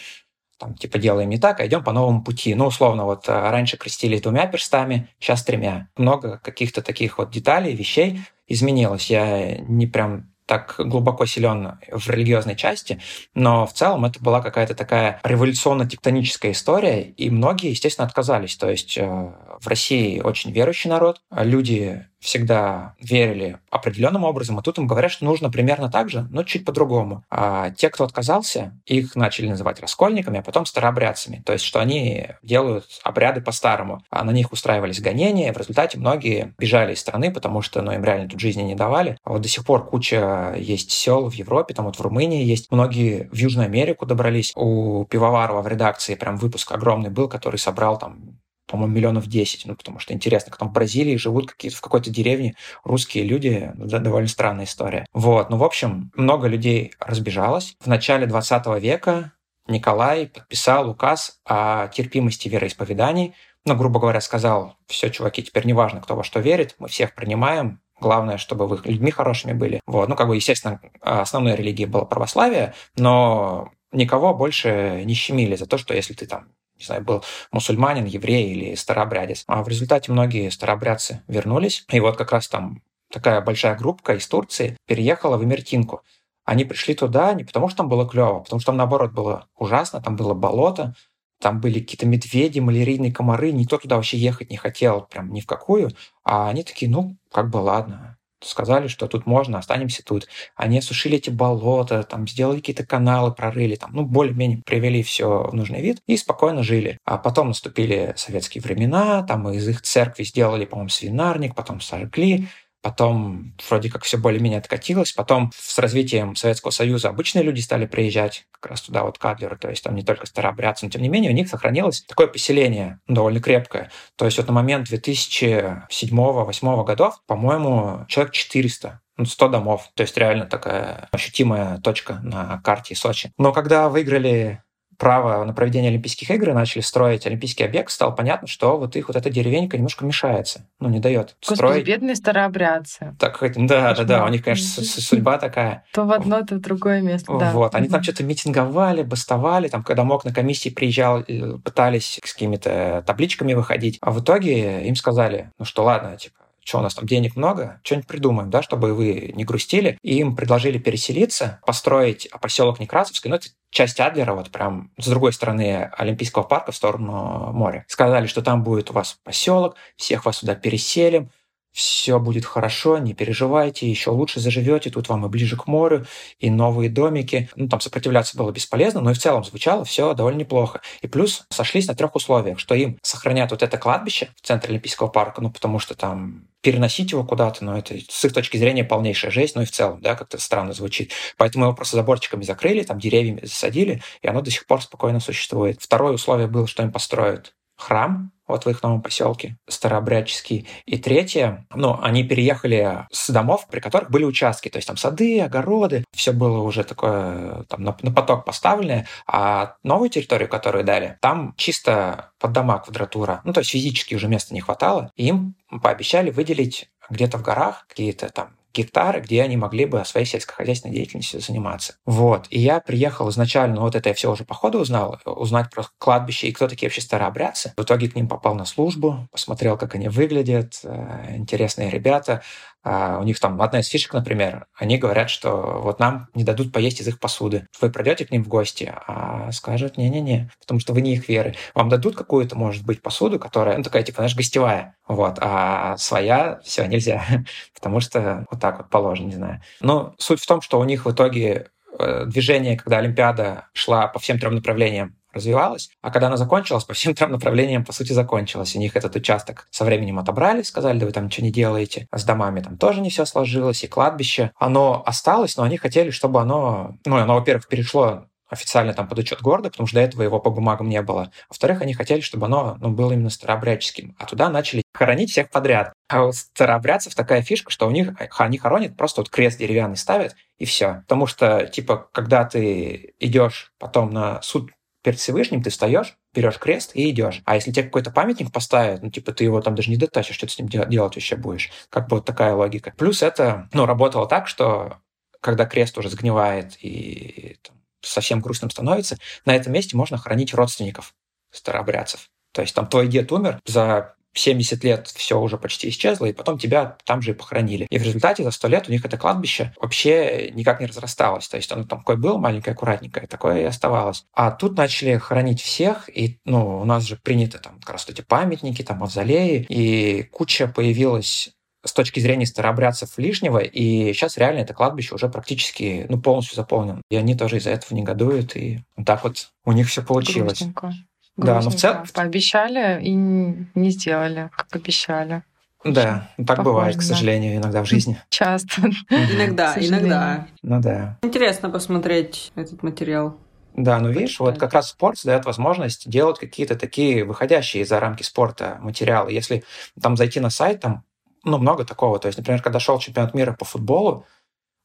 там, 0.59 0.75
типа, 0.75 0.99
делаем 0.99 1.29
не 1.29 1.39
так, 1.39 1.61
а 1.61 1.67
идем 1.67 1.85
по 1.85 1.93
новому 1.93 2.25
пути. 2.25 2.55
Ну, 2.55 2.67
условно, 2.67 3.05
вот 3.05 3.29
а, 3.29 3.51
раньше 3.51 3.77
крестили 3.77 4.19
двумя 4.19 4.47
перстами, 4.47 5.09
сейчас 5.21 5.45
тремя. 5.45 5.89
Много 5.97 6.39
каких-то 6.39 6.81
таких 6.81 7.19
вот 7.19 7.31
деталей, 7.31 7.75
вещей 7.75 8.21
изменилось. 8.47 9.11
Я 9.11 9.59
не 9.59 9.87
прям 9.87 10.33
так 10.47 10.77
глубоко 10.79 11.27
силен 11.27 11.79
в 11.91 12.09
религиозной 12.09 12.55
части, 12.55 13.01
но 13.35 13.67
в 13.67 13.73
целом 13.73 14.05
это 14.05 14.23
была 14.23 14.41
какая-то 14.41 14.75
такая 14.75 15.21
революционно-тектоническая 15.25 16.53
история, 16.53 17.03
и 17.03 17.29
многие, 17.31 17.71
естественно, 17.71 18.07
отказались. 18.07 18.57
То 18.57 18.71
есть 18.71 18.97
э, 18.97 19.05
в 19.05 19.67
России 19.67 20.21
очень 20.21 20.53
верующий 20.53 20.89
народ, 20.89 21.21
люди 21.33 22.07
всегда 22.21 22.95
верили 23.01 23.59
определенным 23.71 24.25
образом, 24.25 24.59
а 24.59 24.63
тут 24.63 24.79
им 24.79 24.87
говорят, 24.87 25.13
что 25.13 25.25
нужно 25.25 25.51
примерно 25.51 25.91
так 25.91 26.09
же, 26.09 26.27
но 26.31 26.43
чуть 26.43 26.65
по-другому. 26.65 27.25
А 27.31 27.71
те, 27.71 27.91
кто 27.91 28.05
отказался, 28.05 28.79
их 28.87 29.15
начали 29.17 29.49
называть 29.49 29.81
раскольниками, 29.81 30.41
а 30.41 30.43
потом 30.43 30.67
старообрядцами. 30.67 31.43
То 31.45 31.53
есть, 31.53 31.65
что 31.65 31.81
они 31.81 32.29
делают 32.43 32.87
обряды 33.03 33.41
по-старому. 33.41 34.03
А 34.11 34.25
на 34.25 34.31
них 34.31 34.53
устраивались 34.53 35.01
гонения, 35.01 35.51
и 35.51 35.53
в 35.53 35.59
результате 35.59 35.99
многие 35.99 36.55
бежали 36.59 36.95
из 36.95 37.01
страны, 37.01 37.33
потому 37.33 37.63
что 37.63 37.83
ну, 37.83 37.93
им 37.93 38.05
реально 38.05 38.29
тут 38.29 38.41
жизни 38.41 38.63
не 38.63 38.75
давали. 38.75 39.19
А 39.25 39.31
вот 39.31 39.43
до 39.43 39.49
сих 39.49 39.65
пор 39.65 39.87
куча 39.87 40.55
есть 40.57 40.91
сел 40.91 41.29
в 41.29 41.35
Европе, 41.35 41.75
там 41.75 41.87
вот 41.87 41.97
в 41.97 42.01
Румынии 42.01 42.45
есть. 42.45 42.71
Многие 42.71 43.29
в 43.31 43.37
Южную 43.37 43.67
Америку 43.67 44.07
добрались. 44.07 44.53
У 44.57 45.05
Пивоварова 45.05 45.63
в 45.63 45.69
редакции 45.69 46.15
прям 46.15 46.37
выпуск 46.37 46.73
огромный 46.73 47.11
был, 47.11 47.29
который 47.29 47.59
собрал 47.59 47.99
там 47.99 48.39
по-моему, 48.67 48.95
миллионов 48.95 49.27
10, 49.27 49.67
ну, 49.67 49.75
потому 49.75 49.99
что 49.99 50.15
интересно, 50.15 50.55
там 50.59 50.69
в 50.69 50.73
Бразилии 50.73 51.17
живут 51.17 51.51
какие-то 51.51 51.77
в 51.77 51.81
какой-то 51.81 52.11
деревне 52.11 52.55
русские 52.85 53.25
люди, 53.25 53.73
да, 53.75 53.99
довольно 53.99 54.29
странная 54.29 54.65
история. 54.65 55.07
Вот, 55.13 55.51
ну, 55.51 55.57
в 55.57 55.65
общем, 55.65 56.11
много 56.15 56.49
людей 56.49 56.93
разбежалось. 57.01 57.77
В 57.81 57.87
начале 57.87 58.27
20 58.27 58.67
века 58.81 59.33
Николай 59.69 60.27
подписал 60.27 60.91
указ 60.91 61.41
о 61.45 61.89
терпимости 61.89 62.49
вероисповеданий, 62.49 63.35
ну, 63.65 63.75
грубо 63.75 63.99
говоря, 63.99 64.21
сказал, 64.21 64.77
все, 64.87 65.11
чуваки, 65.11 65.43
теперь 65.43 65.67
не 65.67 65.73
важно, 65.73 66.01
кто 66.01 66.15
во 66.15 66.23
что 66.23 66.41
верит, 66.41 66.77
мы 66.79 66.89
всех 66.89 67.15
принимаем, 67.15 67.81
Главное, 67.99 68.37
чтобы 68.37 68.67
вы 68.67 68.79
людьми 68.85 69.11
хорошими 69.11 69.55
были. 69.55 69.81
Вот. 69.87 70.09
Ну, 70.09 70.17
как 70.17 70.29
бы, 70.29 70.37
естественно, 70.37 70.81
основной 71.01 71.57
религией 71.57 71.87
было 71.87 72.05
православие, 72.05 72.75
но 72.97 73.71
никого 73.91 74.35
больше 74.35 75.03
не 75.05 75.15
щемили 75.15 75.57
за 75.57 75.67
то, 75.67 75.79
что 75.79 75.95
если 75.95 76.13
ты 76.13 76.27
там 76.27 76.49
не 76.79 76.85
знаю, 76.85 77.03
был 77.03 77.25
мусульманин, 77.53 78.05
еврей 78.05 78.51
или 78.51 78.75
старообрядец. 78.75 79.45
А 79.47 79.63
в 79.63 79.69
результате 79.69 80.13
многие 80.13 80.51
старообрядцы 80.51 81.23
вернулись. 81.29 81.85
И 81.91 82.01
вот 82.01 82.17
как 82.17 82.33
раз 82.33 82.49
там 82.49 82.83
такая 83.11 83.41
большая 83.41 83.77
группа 83.77 84.15
из 84.15 84.27
Турции 84.27 84.77
переехала 84.87 85.37
в 85.37 85.45
Эмертинку. 85.45 86.03
Они 86.45 86.65
пришли 86.65 86.95
туда 86.95 87.35
не 87.35 87.45
потому, 87.45 87.69
что 87.69 87.79
там 87.79 87.89
было 87.89 88.09
клево, 88.09 88.39
а 88.39 88.41
потому 88.41 88.61
что 88.61 88.67
там, 88.67 88.77
наоборот, 88.77 89.13
было 89.13 89.49
ужасно, 89.57 90.01
там 90.01 90.17
было 90.17 90.33
болото, 90.33 90.95
там 91.41 91.61
были 91.61 91.81
какие-то 91.81 92.07
медведи, 92.07 92.61
малярийные 92.61 93.13
комары, 93.13 93.53
никто 93.53 93.79
туда 93.79 93.97
вообще 93.97 94.17
ехать 94.17 94.51
не 94.51 94.57
хотел, 94.57 95.03
прям 95.03 95.33
ни 95.33 95.41
в 95.41 95.47
какую. 95.47 95.91
А 96.25 96.49
они 96.49 96.63
такие, 96.63 96.91
ну, 96.91 97.17
как 97.33 97.51
бы 97.51 97.59
ладно, 97.59 98.16
сказали, 98.41 98.89
что 98.89 99.07
тут 99.07 99.27
можно, 99.27 99.59
останемся 99.59 100.05
тут. 100.05 100.29
Они 100.55 100.79
осушили 100.79 101.17
эти 101.17 101.31
болота, 101.31 102.03
там, 102.03 102.27
сделали 102.29 102.59
какие-то 102.59 102.85
каналы, 102.85 103.33
прорыли, 103.33 103.77
там, 103.77 103.91
ну, 103.93 104.05
более-менее 104.05 104.63
привели 104.65 105.03
все 105.03 105.45
в 105.45 105.55
нужный 105.55 105.81
вид 105.81 106.03
и 106.07 106.17
спокойно 106.17 106.63
жили. 106.63 106.99
А 107.05 107.19
потом 107.19 107.49
наступили 107.49 108.15
советские 108.17 108.63
времена, 108.63 109.23
там 109.23 109.49
из 109.51 109.69
их 109.69 109.83
церкви 109.83 110.25
сделали, 110.25 110.65
по-моему, 110.65 110.89
свинарник, 110.91 111.55
потом 111.55 111.81
сожгли, 111.81 112.49
потом 112.87 113.53
вроде 113.69 113.91
как 113.91 114.05
все 114.05 114.17
более-менее 114.17 114.61
откатилось, 114.61 115.11
потом 115.11 115.51
с 115.59 115.77
развитием 115.81 116.37
Советского 116.37 116.71
Союза 116.71 117.09
обычные 117.09 117.43
люди 117.43 117.59
стали 117.59 117.85
приезжать 117.85 118.47
как 118.53 118.71
раз 118.71 118.83
туда 118.83 119.03
вот 119.03 119.19
к 119.19 119.27
то 119.61 119.69
есть 119.69 119.83
там 119.83 119.97
не 119.97 120.05
только 120.05 120.25
старообрядцы, 120.25 120.87
но 120.87 120.93
тем 120.93 121.03
не 121.03 121.09
менее 121.09 121.33
у 121.33 121.35
них 121.35 121.49
сохранилось 121.49 122.03
такое 122.03 122.29
поселение 122.29 123.01
довольно 123.09 123.41
крепкое. 123.41 123.91
То 124.15 124.25
есть 124.25 124.39
вот 124.39 124.47
на 124.47 124.53
момент 124.53 124.89
2007-2008 124.89 126.85
годов, 126.85 127.21
по-моему, 127.27 128.05
человек 128.07 128.33
400 128.33 129.01
100 129.25 129.49
домов. 129.49 129.89
То 129.95 130.03
есть 130.03 130.17
реально 130.17 130.45
такая 130.47 131.09
ощутимая 131.11 131.79
точка 131.79 132.21
на 132.23 132.61
карте 132.63 132.95
Сочи. 132.95 133.33
Но 133.39 133.53
когда 133.53 133.89
выиграли 133.89 134.63
право 134.99 135.45
на 135.45 135.53
проведение 135.53 135.91
Олимпийских 135.91 136.31
игр 136.31 136.51
и 136.51 136.53
начали 136.53 136.83
строить 136.83 137.27
Олимпийский 137.27 137.65
объект, 137.65 137.91
стало 137.91 138.11
понятно, 138.11 138.49
что 138.49 138.77
вот 138.79 138.97
их 138.97 139.09
вот 139.09 139.17
эта 139.17 139.31
деревенька 139.31 139.77
немножко 139.77 140.05
мешается, 140.05 140.67
ну, 140.81 140.89
не 140.89 141.01
дает 141.01 141.37
Господи, 141.41 141.57
строить. 141.57 141.87
бедные 141.87 142.17
старообрядцы. 142.17 143.17
Так, 143.19 143.43
да, 143.57 143.95
да, 143.95 144.05
да, 144.05 144.25
у 144.25 144.29
них, 144.29 144.45
конечно, 144.45 144.83
судьба 144.83 145.39
такая. 145.39 145.85
То 145.93 146.05
в 146.05 146.13
одно, 146.13 146.43
то 146.43 146.57
в 146.57 146.61
другое 146.61 147.01
место, 147.01 147.37
да. 147.39 147.53
Вот, 147.53 147.75
они 147.75 147.89
там 147.89 148.03
что-то 148.03 148.25
митинговали, 148.25 149.03
бастовали, 149.03 149.69
там, 149.69 149.83
когда 149.83 150.05
мог 150.05 150.25
на 150.25 150.33
комиссии 150.33 150.69
приезжал, 150.69 151.21
э, 151.21 151.59
пытались 151.65 152.21
с 152.25 152.33
какими-то 152.33 153.03
табличками 153.07 153.55
выходить, 153.55 153.99
а 154.01 154.11
в 154.11 154.21
итоге 154.21 154.87
им 154.87 154.97
сказали, 154.97 155.51
ну 155.59 155.65
что, 155.65 155.85
ладно, 155.85 156.17
типа, 156.17 156.46
что 156.67 156.81
у 156.81 156.83
нас 156.83 156.95
там 156.95 157.07
денег 157.07 157.37
много, 157.37 157.81
что-нибудь 157.85 158.09
придумаем, 158.09 158.51
да, 158.51 158.61
чтобы 158.61 158.93
вы 158.93 159.33
не 159.35 159.45
грустили. 159.45 159.99
И 160.03 160.19
им 160.19 160.35
предложили 160.35 160.79
переселиться, 160.79 161.61
построить 161.65 162.29
поселок 162.43 162.81
Некрасовский, 162.81 163.31
ну, 163.31 163.37
это 163.37 163.47
часть 163.71 164.01
Адлера, 164.01 164.35
вот 164.35 164.51
прям 164.51 164.91
с 164.99 165.07
другой 165.07 165.33
стороны 165.33 165.91
Олимпийского 165.97 166.43
парка 166.43 166.73
в 166.73 166.77
сторону 166.77 167.53
моря. 167.53 167.85
Сказали, 167.89 168.27
что 168.27 168.43
там 168.43 168.65
будет 168.65 168.91
у 168.91 168.95
вас 168.95 169.17
поселок, 169.23 169.77
всех 169.97 170.25
вас 170.25 170.39
сюда 170.39 170.57
переселим, 170.57 171.31
все 171.77 172.19
будет 172.19 172.47
хорошо, 172.47 172.97
не 172.97 173.13
переживайте, 173.13 173.87
еще 173.87 174.09
лучше 174.09 174.41
заживете, 174.41 174.89
тут 174.89 175.11
вам 175.11 175.27
и 175.27 175.29
ближе 175.29 175.59
к 175.59 175.67
морю, 175.67 176.07
и 176.39 176.49
новые 176.49 176.89
домики. 176.89 177.51
Ну, 177.55 177.69
там 177.69 177.81
сопротивляться 177.83 178.39
было 178.39 178.51
бесполезно, 178.51 179.03
но 179.03 179.11
и 179.11 179.15
в 179.15 179.19
целом 179.19 179.45
звучало 179.45 179.85
все 179.85 180.15
довольно 180.15 180.39
неплохо. 180.39 180.81
И 181.03 181.07
плюс 181.07 181.45
сошлись 181.51 181.87
на 181.87 181.95
трех 181.95 182.15
условиях, 182.15 182.59
что 182.59 182.75
им 182.75 182.99
сохранят 183.03 183.51
вот 183.51 183.63
это 183.63 183.77
кладбище 183.77 184.31
в 184.41 184.47
центре 184.47 184.71
Олимпийского 184.71 185.09
парка, 185.09 185.43
ну, 185.43 185.51
потому 185.51 185.79
что 185.79 185.95
там 185.95 186.49
переносить 186.63 187.13
его 187.13 187.25
куда-то, 187.25 187.63
но 187.63 187.77
это 187.77 187.95
с 188.09 188.25
их 188.25 188.33
точки 188.33 188.57
зрения 188.57 188.83
полнейшая 188.83 189.31
жесть, 189.31 189.55
ну 189.55 189.61
и 189.61 189.67
в 189.67 189.71
целом, 189.71 190.01
да, 190.01 190.15
как-то 190.15 190.39
странно 190.39 190.73
звучит. 190.73 191.13
Поэтому 191.37 191.67
его 191.67 191.75
просто 191.75 191.97
заборчиками 191.97 192.43
закрыли, 192.43 192.85
там 192.85 192.99
деревьями 192.99 193.41
засадили, 193.43 194.03
и 194.23 194.29
оно 194.29 194.41
до 194.41 194.51
сих 194.51 194.65
пор 194.67 194.81
спокойно 194.81 195.21
существует. 195.21 195.83
Второе 195.83 196.15
условие 196.15 196.49
было, 196.49 196.67
что 196.67 196.83
им 196.83 196.91
построят 196.91 197.53
храм 197.77 198.33
вот 198.47 198.65
в 198.65 198.71
их 198.71 198.83
новом 198.83 199.03
поселке, 199.03 199.57
старообрядческий. 199.69 200.69
И 200.85 200.99
третье, 200.99 201.67
ну, 201.75 201.99
они 202.01 202.23
переехали 202.23 203.07
с 203.11 203.31
домов, 203.31 203.67
при 203.69 203.81
которых 203.81 204.11
были 204.11 204.25
участки, 204.25 204.69
то 204.69 204.77
есть 204.77 204.87
там 204.87 204.97
сады, 204.97 205.41
огороды, 205.41 206.05
все 206.13 206.33
было 206.33 206.61
уже 206.61 206.85
такое 206.85 207.65
там 207.65 207.83
на, 207.83 207.97
на 208.03 208.13
поток 208.13 208.45
поставленное, 208.45 209.07
а 209.27 209.75
новую 209.83 210.11
территорию, 210.11 210.49
которую 210.49 210.85
дали, 210.85 211.19
там 211.21 211.55
чисто 211.57 212.31
под 212.39 212.53
дома 212.53 212.79
квадратура, 212.79 213.41
ну, 213.45 213.53
то 213.53 213.61
есть 213.61 213.71
физически 213.71 214.15
уже 214.15 214.29
места 214.29 214.55
не 214.55 214.61
хватало, 214.61 215.11
и 215.17 215.27
им 215.27 215.57
пообещали 215.83 216.31
выделить 216.31 216.89
где-то 217.11 217.39
в 217.39 217.43
горах 217.43 217.87
какие-то 217.89 218.29
там 218.29 218.57
гектары, 218.77 219.21
где 219.21 219.43
они 219.43 219.57
могли 219.57 219.87
бы 219.87 220.05
своей 220.05 220.27
сельскохозяйственной 220.27 220.95
деятельностью 220.95 221.41
заниматься. 221.41 221.95
Вот. 222.05 222.47
И 222.51 222.59
я 222.59 222.81
приехал 222.81 223.29
изначально, 223.31 223.81
вот 223.81 223.95
это 223.95 224.11
я 224.11 224.15
все 224.15 224.31
уже 224.31 224.45
по 224.45 224.55
ходу 224.55 224.79
узнал, 224.81 225.19
узнать 225.25 225.71
про 225.71 225.85
кладбище 225.99 226.49
и 226.49 226.53
кто 226.53 226.69
такие 226.69 226.89
вообще 226.89 227.01
старообрядцы. 227.01 227.73
В 227.77 227.83
итоге 227.83 228.09
к 228.09 228.15
ним 228.15 228.29
попал 228.29 228.55
на 228.55 228.65
службу, 228.65 229.29
посмотрел, 229.33 229.77
как 229.77 229.95
они 229.95 230.09
выглядят, 230.09 230.81
э, 230.85 231.37
интересные 231.37 231.91
ребята. 231.91 232.43
А 232.89 233.19
у 233.19 233.25
них 233.25 233.41
там 233.41 233.61
одна 233.61 233.81
из 233.81 233.89
фишек, 233.89 234.13
например, 234.13 234.67
они 234.77 234.97
говорят, 234.97 235.29
что 235.29 235.81
вот 235.83 235.99
нам 235.99 236.29
не 236.35 236.45
дадут 236.45 236.73
поесть 236.73 237.01
из 237.01 237.09
их 237.09 237.19
посуды. 237.19 237.67
Вы 237.81 237.91
придете 237.91 238.25
к 238.25 238.31
ним 238.31 238.45
в 238.45 238.49
гости, 238.49 238.95
а 239.09 239.51
скажут, 239.51 239.97
не-не-не, 239.97 240.49
потому 240.61 240.79
что 240.79 240.93
вы 240.93 241.01
не 241.01 241.15
их 241.15 241.29
веры. 241.29 241.57
Вам 241.75 241.89
дадут 241.89 242.15
какую-то, 242.15 242.57
может 242.57 242.87
быть, 242.87 243.03
посуду, 243.03 243.41
которая, 243.41 243.77
ну, 243.77 243.83
такая, 243.83 244.05
типа, 244.05 244.19
знаешь, 244.19 244.37
гостевая, 244.37 244.95
вот, 245.09 245.39
а 245.41 245.97
своя, 245.97 246.61
все, 246.63 246.87
нельзя, 246.87 247.25
потому 247.75 247.99
что 247.99 248.47
вот 248.53 248.61
так 248.61 248.79
вот 248.79 248.89
положено, 248.89 249.27
не 249.27 249.35
знаю. 249.35 249.61
Но 249.81 250.15
суть 250.19 250.41
в 250.41 250.47
том, 250.47 250.61
что 250.61 250.79
у 250.79 250.85
них 250.85 251.07
в 251.07 251.11
итоге 251.11 251.67
э, 251.99 252.25
движение, 252.27 252.77
когда 252.77 252.99
Олимпиада 252.99 253.67
шла 253.73 254.07
по 254.07 254.21
всем 254.21 254.39
трем 254.39 254.55
направлениям, 254.55 255.17
развивалась, 255.37 255.91
а 256.03 256.11
когда 256.11 256.27
она 256.27 256.37
закончилась, 256.37 256.85
по 256.85 256.95
всем 256.95 257.15
трем 257.15 257.33
направлениям, 257.33 257.85
по 257.85 257.93
сути, 257.93 258.13
закончилась. 258.13 258.75
У 258.75 258.79
них 258.79 258.97
этот 258.97 259.15
участок 259.17 259.69
со 259.71 259.85
временем 259.85 260.19
отобрали, 260.19 260.63
сказали, 260.63 260.99
да 260.99 261.07
вы 261.07 261.13
там 261.13 261.27
ничего 261.27 261.47
не 261.47 261.53
делаете. 261.53 262.07
А 262.11 262.19
с 262.19 262.25
домами 262.25 262.61
там 262.61 262.77
тоже 262.77 263.01
не 263.01 263.11
все 263.11 263.25
сложилось, 263.25 263.85
и 263.85 263.89
кладбище. 263.89 264.53
Оно 264.59 265.03
осталось, 265.07 265.57
но 265.57 265.63
они 265.63 265.77
хотели, 265.77 266.11
чтобы 266.11 266.41
оно, 266.41 266.97
ну, 267.05 267.17
оно, 267.17 267.35
во-первых, 267.35 267.69
перешло 267.69 268.27
официально 268.49 268.95
там 268.95 269.09
под 269.09 269.19
учет 269.19 269.43
города, 269.43 269.71
потому 269.71 269.87
что 269.87 269.97
до 269.97 270.03
этого 270.03 270.23
его 270.23 270.39
по 270.39 270.51
бумагам 270.51 270.89
не 270.89 271.03
было. 271.03 271.31
Во-вторых, 271.49 271.83
они 271.83 271.95
хотели, 271.95 272.21
чтобы 272.21 272.47
оно 272.47 272.77
ну, 272.81 272.91
было 272.91 273.13
именно 273.13 273.31
старообрядческим. 273.31 274.15
А 274.19 274.27
туда 274.27 274.49
начали 274.49 274.83
хоронить 274.95 275.31
всех 275.31 275.51
подряд. 275.51 275.93
А 276.09 276.25
у 276.25 276.33
старообрядцев 276.33 277.15
такая 277.15 277.43
фишка, 277.43 277.71
что 277.71 277.87
у 277.87 277.91
них 277.91 278.13
они 278.39 278.59
хоронят, 278.59 278.97
просто 278.97 279.21
вот 279.21 279.31
крест 279.31 279.59
деревянный 279.59 279.97
ставят, 279.97 280.37
и 280.59 280.65
все. 280.65 281.03
Потому 281.03 281.27
что, 281.27 281.67
типа, 281.67 282.09
когда 282.13 282.45
ты 282.45 283.15
идешь 283.19 283.73
потом 283.79 284.11
на 284.11 284.41
суд 284.43 284.71
перед 285.07 285.21
Всевышним 285.21 285.63
ты 285.63 285.71
встаешь, 285.71 286.17
берешь 286.35 286.59
крест 286.59 286.91
и 286.95 287.09
идешь. 287.11 287.41
А 287.45 287.55
если 287.55 287.71
тебе 287.71 287.85
какой-то 287.85 288.11
памятник 288.11 288.51
поставят, 288.51 289.05
ну, 289.05 289.11
типа, 289.11 289.31
ты 289.31 289.45
его 289.45 289.61
там 289.61 289.77
даже 289.77 289.89
не 289.89 289.97
дотащишь, 289.97 290.35
что 290.35 290.49
ты 290.49 290.53
с 290.53 290.59
ним 290.59 290.67
делать 290.67 291.15
вообще 291.15 291.37
будешь. 291.37 291.71
Как 291.91 292.09
бы 292.09 292.17
вот 292.17 292.25
такая 292.25 292.55
логика. 292.55 292.93
Плюс 292.99 293.23
это, 293.23 293.69
ну, 293.73 293.87
работало 293.87 294.27
так, 294.27 294.49
что 294.49 294.99
когда 295.41 295.65
крест 295.65 295.97
уже 295.97 296.11
сгнивает 296.11 296.77
и 296.83 297.57
там, 297.63 297.81
совсем 298.01 298.41
грустным 298.41 298.69
становится, 298.69 299.17
на 299.45 299.55
этом 299.55 299.73
месте 299.73 299.97
можно 299.97 300.19
хранить 300.19 300.53
родственников 300.53 301.15
старообрядцев. 301.53 302.29
То 302.51 302.63
есть 302.63 302.75
там 302.75 302.89
твой 302.89 303.07
дед 303.07 303.31
умер, 303.31 303.61
за 303.65 304.16
70 304.39 304.85
лет 304.85 305.09
все 305.09 305.41
уже 305.41 305.59
почти 305.59 305.89
исчезло, 305.89 306.27
и 306.27 306.33
потом 306.33 306.59
тебя 306.59 306.97
там 307.05 307.23
же 307.23 307.33
и 307.33 307.35
похоронили. 307.35 307.87
И 307.91 307.99
в 307.99 308.03
результате 308.03 308.43
за 308.45 308.51
100 308.51 308.69
лет 308.69 308.89
у 308.89 308.93
них 308.93 309.05
это 309.05 309.17
кладбище 309.17 309.73
вообще 309.81 310.51
никак 310.55 310.81
не 310.81 310.87
разрасталось. 310.87 311.49
То 311.49 311.57
есть 311.57 311.71
оно 311.73 311.85
там 311.85 312.01
такое 312.01 312.17
было 312.17 312.39
маленькое, 312.39 312.75
аккуратненькое, 312.75 313.27
такое 313.27 313.63
и 313.63 313.65
оставалось. 313.65 314.25
А 314.33 314.51
тут 314.51 314.77
начали 314.77 315.17
хоронить 315.19 315.61
всех, 315.61 316.09
и 316.09 316.39
ну, 316.45 316.81
у 316.81 316.85
нас 316.85 317.05
же 317.05 317.17
приняты 317.17 317.59
там 317.59 317.79
как 317.81 317.91
раз 317.91 318.09
эти 318.09 318.23
памятники, 318.23 318.83
там 318.83 318.99
мавзолеи, 318.99 319.67
и 319.69 320.23
куча 320.25 320.69
появилась 320.69 321.51
с 321.85 321.93
точки 321.93 322.21
зрения 322.21 322.47
старообрядцев 322.47 323.17
лишнего, 323.17 323.59
и 323.59 324.13
сейчас 324.13 324.37
реально 324.37 324.61
это 324.61 324.75
кладбище 324.75 325.15
уже 325.15 325.29
практически 325.29 326.07
ну, 326.09 326.21
полностью 326.21 326.57
заполнено. 326.57 327.01
И 327.11 327.17
они 327.17 327.37
тоже 327.37 327.59
из-за 327.59 327.71
этого 327.71 327.97
негодуют, 327.97 328.57
и 328.57 328.81
так 329.05 329.25
вот 329.25 329.51
у 329.65 329.73
них 329.73 329.89
все 329.89 330.03
получилось. 330.03 330.61
Грустненько. 330.61 330.93
Да, 331.37 331.61
но 331.61 331.71
в 331.71 331.75
целом... 331.75 332.05
Пообещали 332.15 333.03
и 333.05 333.11
не 333.13 333.91
сделали, 333.91 334.51
как 334.57 334.67
обещали. 334.75 335.43
Да, 335.85 336.31
так 336.37 336.47
Похоже, 336.47 336.63
бывает, 336.65 336.97
к 336.97 337.03
сожалению, 337.03 337.57
иногда 337.57 337.83
в 337.83 337.87
жизни. 337.87 338.21
Часто. 338.31 338.83
Иногда, 339.11 339.75
иногда. 339.77 340.47
Ну 340.63 340.81
да. 340.81 341.19
Интересно 341.23 341.71
посмотреть 341.71 342.53
этот 342.57 342.83
материал. 342.83 343.39
Да, 343.75 343.99
ну 343.99 344.09
видишь, 344.09 344.41
вот 344.41 344.59
как 344.59 344.73
раз 344.73 344.89
спорт 344.89 345.19
дает 345.23 345.45
возможность 345.45 346.09
делать 346.09 346.39
какие-то 346.39 346.77
такие 346.77 347.25
выходящие 347.25 347.85
за 347.85 348.01
рамки 348.01 348.23
спорта 348.23 348.79
материалы. 348.81 349.33
Если 349.33 349.65
там 350.01 350.17
зайти 350.17 350.41
на 350.41 350.49
сайт, 350.49 350.81
там 350.81 351.05
ну, 351.45 351.59
много 351.59 351.85
такого. 351.85 352.19
То 352.19 352.27
есть, 352.27 352.39
например, 352.39 352.63
когда 352.63 352.81
шел 352.81 352.99
чемпионат 352.99 353.35
мира 353.35 353.53
по 353.53 353.67
футболу, 353.67 354.25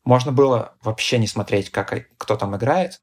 можно 0.04 0.34
было 0.34 0.74
вообще 0.84 1.18
не 1.20 1.28
смотреть, 1.28 1.70
как, 1.70 2.08
кто 2.18 2.36
там 2.36 2.56
играет 2.56 3.02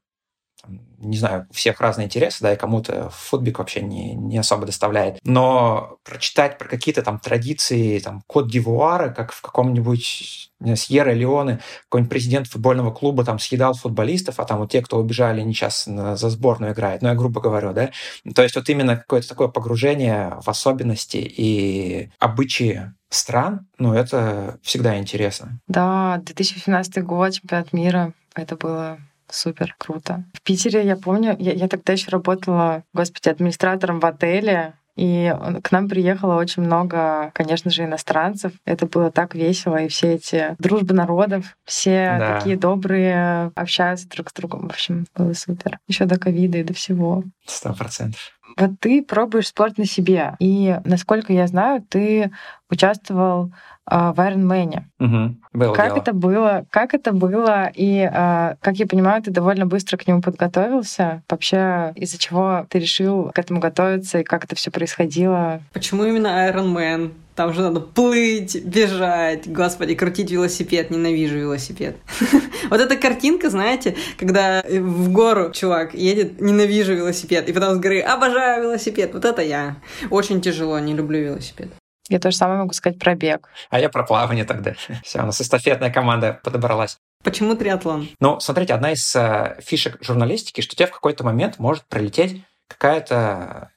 не 0.99 1.17
знаю, 1.17 1.47
у 1.49 1.53
всех 1.53 1.79
разные 1.79 2.05
интересы, 2.05 2.41
да, 2.41 2.53
и 2.53 2.57
кому-то 2.57 3.09
футбик 3.11 3.59
вообще 3.59 3.81
не, 3.81 4.13
не 4.13 4.37
особо 4.37 4.65
доставляет. 4.65 5.19
Но 5.23 5.97
прочитать 6.03 6.57
про 6.57 6.67
какие-то 6.67 7.01
там 7.01 7.19
традиции, 7.19 7.99
там, 7.99 8.21
код 8.27 8.49
Дивуара, 8.49 9.09
как 9.09 9.31
в 9.31 9.41
каком-нибудь 9.41 10.51
Сьерра 10.75 11.11
Леоне, 11.11 11.59
какой-нибудь 11.85 12.09
президент 12.09 12.47
футбольного 12.47 12.91
клуба 12.91 13.23
там 13.23 13.39
съедал 13.39 13.73
футболистов, 13.73 14.39
а 14.39 14.45
там 14.45 14.59
вот 14.59 14.71
те, 14.71 14.81
кто 14.81 14.97
убежали, 14.97 15.41
они 15.41 15.53
сейчас 15.53 15.85
за 15.85 16.29
сборную 16.29 16.73
играют, 16.73 17.01
ну, 17.01 17.09
я 17.09 17.15
грубо 17.15 17.39
говорю, 17.39 17.71
да. 17.71 17.91
То 18.35 18.43
есть 18.43 18.55
вот 18.55 18.67
именно 18.69 18.97
какое-то 18.97 19.29
такое 19.29 19.47
погружение 19.47 20.37
в 20.41 20.49
особенности 20.49 21.17
и 21.17 22.09
обычаи 22.19 22.93
стран, 23.09 23.67
ну, 23.77 23.93
это 23.93 24.59
всегда 24.61 24.97
интересно. 24.97 25.59
Да, 25.67 26.21
2018 26.23 27.03
год, 27.03 27.33
чемпионат 27.33 27.73
мира, 27.73 28.13
это 28.35 28.55
было 28.55 28.99
Супер, 29.29 29.75
круто. 29.77 30.23
В 30.33 30.41
Питере, 30.41 30.85
я 30.85 30.95
помню, 30.95 31.35
я, 31.39 31.53
я 31.53 31.67
тогда 31.67 31.93
еще 31.93 32.09
работала, 32.09 32.83
господи, 32.93 33.29
администратором 33.29 33.99
в 33.99 34.05
отеле, 34.05 34.73
и 34.99 35.33
к 35.63 35.71
нам 35.71 35.87
приехало 35.87 36.35
очень 36.35 36.61
много, 36.61 37.31
конечно 37.33 37.71
же, 37.71 37.85
иностранцев. 37.85 38.51
Это 38.65 38.85
было 38.85 39.11
так 39.11 39.33
весело, 39.33 39.77
и 39.77 39.87
все 39.87 40.15
эти 40.15 40.55
дружбы 40.59 40.93
народов, 40.93 41.55
все 41.63 42.17
да. 42.19 42.37
такие 42.37 42.57
добрые, 42.57 43.51
общаются 43.55 44.09
друг 44.09 44.29
с 44.29 44.33
другом. 44.33 44.67
В 44.67 44.71
общем, 44.71 45.05
было 45.15 45.31
супер. 45.31 45.79
Еще 45.87 46.03
до 46.03 46.19
ковида 46.19 46.57
и 46.57 46.63
до 46.63 46.73
всего. 46.73 47.23
Сто 47.45 47.73
процентов. 47.73 48.19
Вот 48.57 48.71
ты 48.81 49.01
пробуешь 49.01 49.47
спорт 49.47 49.77
на 49.77 49.85
себе, 49.85 50.35
и, 50.39 50.77
насколько 50.83 51.31
я 51.31 51.47
знаю, 51.47 51.81
ты 51.87 52.31
участвовал 52.69 53.51
э, 53.89 53.95
в 53.95 54.19
Ironman. 54.19 54.83
Угу. 54.99 55.35
Было 55.53 55.73
как 55.73 55.87
дело. 55.87 55.97
это 55.97 56.13
было? 56.13 56.65
Как 56.69 56.93
это 56.93 57.11
было? 57.11 57.71
И, 57.73 57.99
э, 57.99 58.55
как 58.61 58.75
я 58.75 58.87
понимаю, 58.87 59.21
ты 59.21 59.31
довольно 59.31 59.65
быстро 59.65 59.97
к 59.97 60.07
нему 60.07 60.21
подготовился. 60.21 61.23
Вообще, 61.29 61.91
из-за 61.95 62.17
чего 62.17 62.65
ты 62.69 62.79
решил 62.79 63.31
к 63.33 63.39
этому 63.39 63.59
готовиться 63.59 64.19
и 64.19 64.23
как 64.23 64.45
это 64.45 64.55
все 64.55 64.71
происходило? 64.71 65.61
Почему 65.73 66.03
именно 66.03 66.49
Iron 66.49 66.73
Man? 66.73 67.11
Там 67.39 67.53
же 67.53 67.61
надо 67.61 67.79
плыть, 67.79 68.65
бежать, 68.65 69.49
господи, 69.49 69.95
крутить 69.95 70.29
велосипед, 70.29 70.91
ненавижу 70.91 71.37
велосипед. 71.37 71.95
Вот 72.69 72.81
эта 72.81 72.97
картинка, 72.97 73.49
знаете, 73.49 73.95
когда 74.17 74.61
в 74.61 75.09
гору 75.11 75.51
чувак 75.53 75.93
едет, 75.93 76.41
ненавижу 76.41 76.93
велосипед, 76.93 77.47
и 77.47 77.53
потом 77.53 77.75
с 77.75 77.79
горы 77.79 78.01
обожаю 78.01 78.63
велосипед, 78.63 79.13
вот 79.13 79.23
это 79.23 79.41
я. 79.41 79.77
Очень 80.11 80.41
тяжело, 80.41 80.77
не 80.79 80.93
люблю 80.93 81.19
велосипед. 81.19 81.69
Я 82.09 82.19
тоже 82.19 82.35
самое 82.35 82.59
могу 82.59 82.73
сказать 82.73 82.99
про 82.99 83.15
бег. 83.15 83.47
А 83.69 83.79
я 83.79 83.89
про 83.89 84.03
плавание 84.03 84.45
тогда. 84.45 84.73
Все, 85.03 85.21
у 85.21 85.25
нас 85.25 85.39
эстафетная 85.39 85.91
команда 85.91 86.39
подобралась. 86.43 86.97
Почему 87.23 87.55
триатлон? 87.55 88.09
Ну, 88.19 88.39
смотрите, 88.39 88.73
одна 88.73 88.91
из 88.91 89.15
э, 89.15 89.57
фишек 89.61 89.97
журналистики, 90.01 90.61
что 90.61 90.75
тебе 90.75 90.87
в 90.87 90.91
какой-то 90.91 91.23
момент 91.23 91.59
может 91.59 91.85
прилететь 91.85 92.43
какая-то 92.67 93.71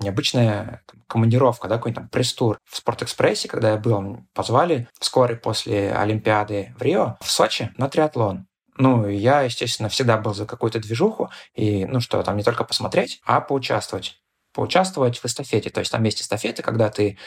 необычная 0.00 0.82
там, 0.86 1.02
командировка, 1.06 1.68
да, 1.68 1.76
какой-нибудь 1.76 2.02
там 2.02 2.08
пресс-тур 2.08 2.58
в 2.64 2.76
Спортэкспрессе, 2.76 3.48
когда 3.48 3.72
я 3.72 3.76
был, 3.76 4.20
позвали 4.32 4.88
вскоре 4.98 5.36
после 5.36 5.92
Олимпиады 5.92 6.74
в 6.78 6.82
Рио, 6.82 7.16
в 7.20 7.30
Сочи 7.30 7.72
на 7.76 7.88
триатлон. 7.88 8.46
Ну, 8.76 9.08
я, 9.08 9.42
естественно, 9.42 9.88
всегда 9.88 10.18
был 10.18 10.34
за 10.34 10.46
какую-то 10.46 10.78
движуху, 10.78 11.30
и, 11.52 11.84
ну 11.84 12.00
что, 12.00 12.22
там 12.22 12.36
не 12.36 12.44
только 12.44 12.64
посмотреть, 12.64 13.20
а 13.24 13.40
поучаствовать. 13.40 14.20
Поучаствовать 14.54 15.18
в 15.18 15.24
эстафете. 15.24 15.70
То 15.70 15.80
есть 15.80 15.90
там 15.90 16.02
есть 16.04 16.22
эстафеты, 16.22 16.62
когда 16.62 16.88
ты 16.88 17.18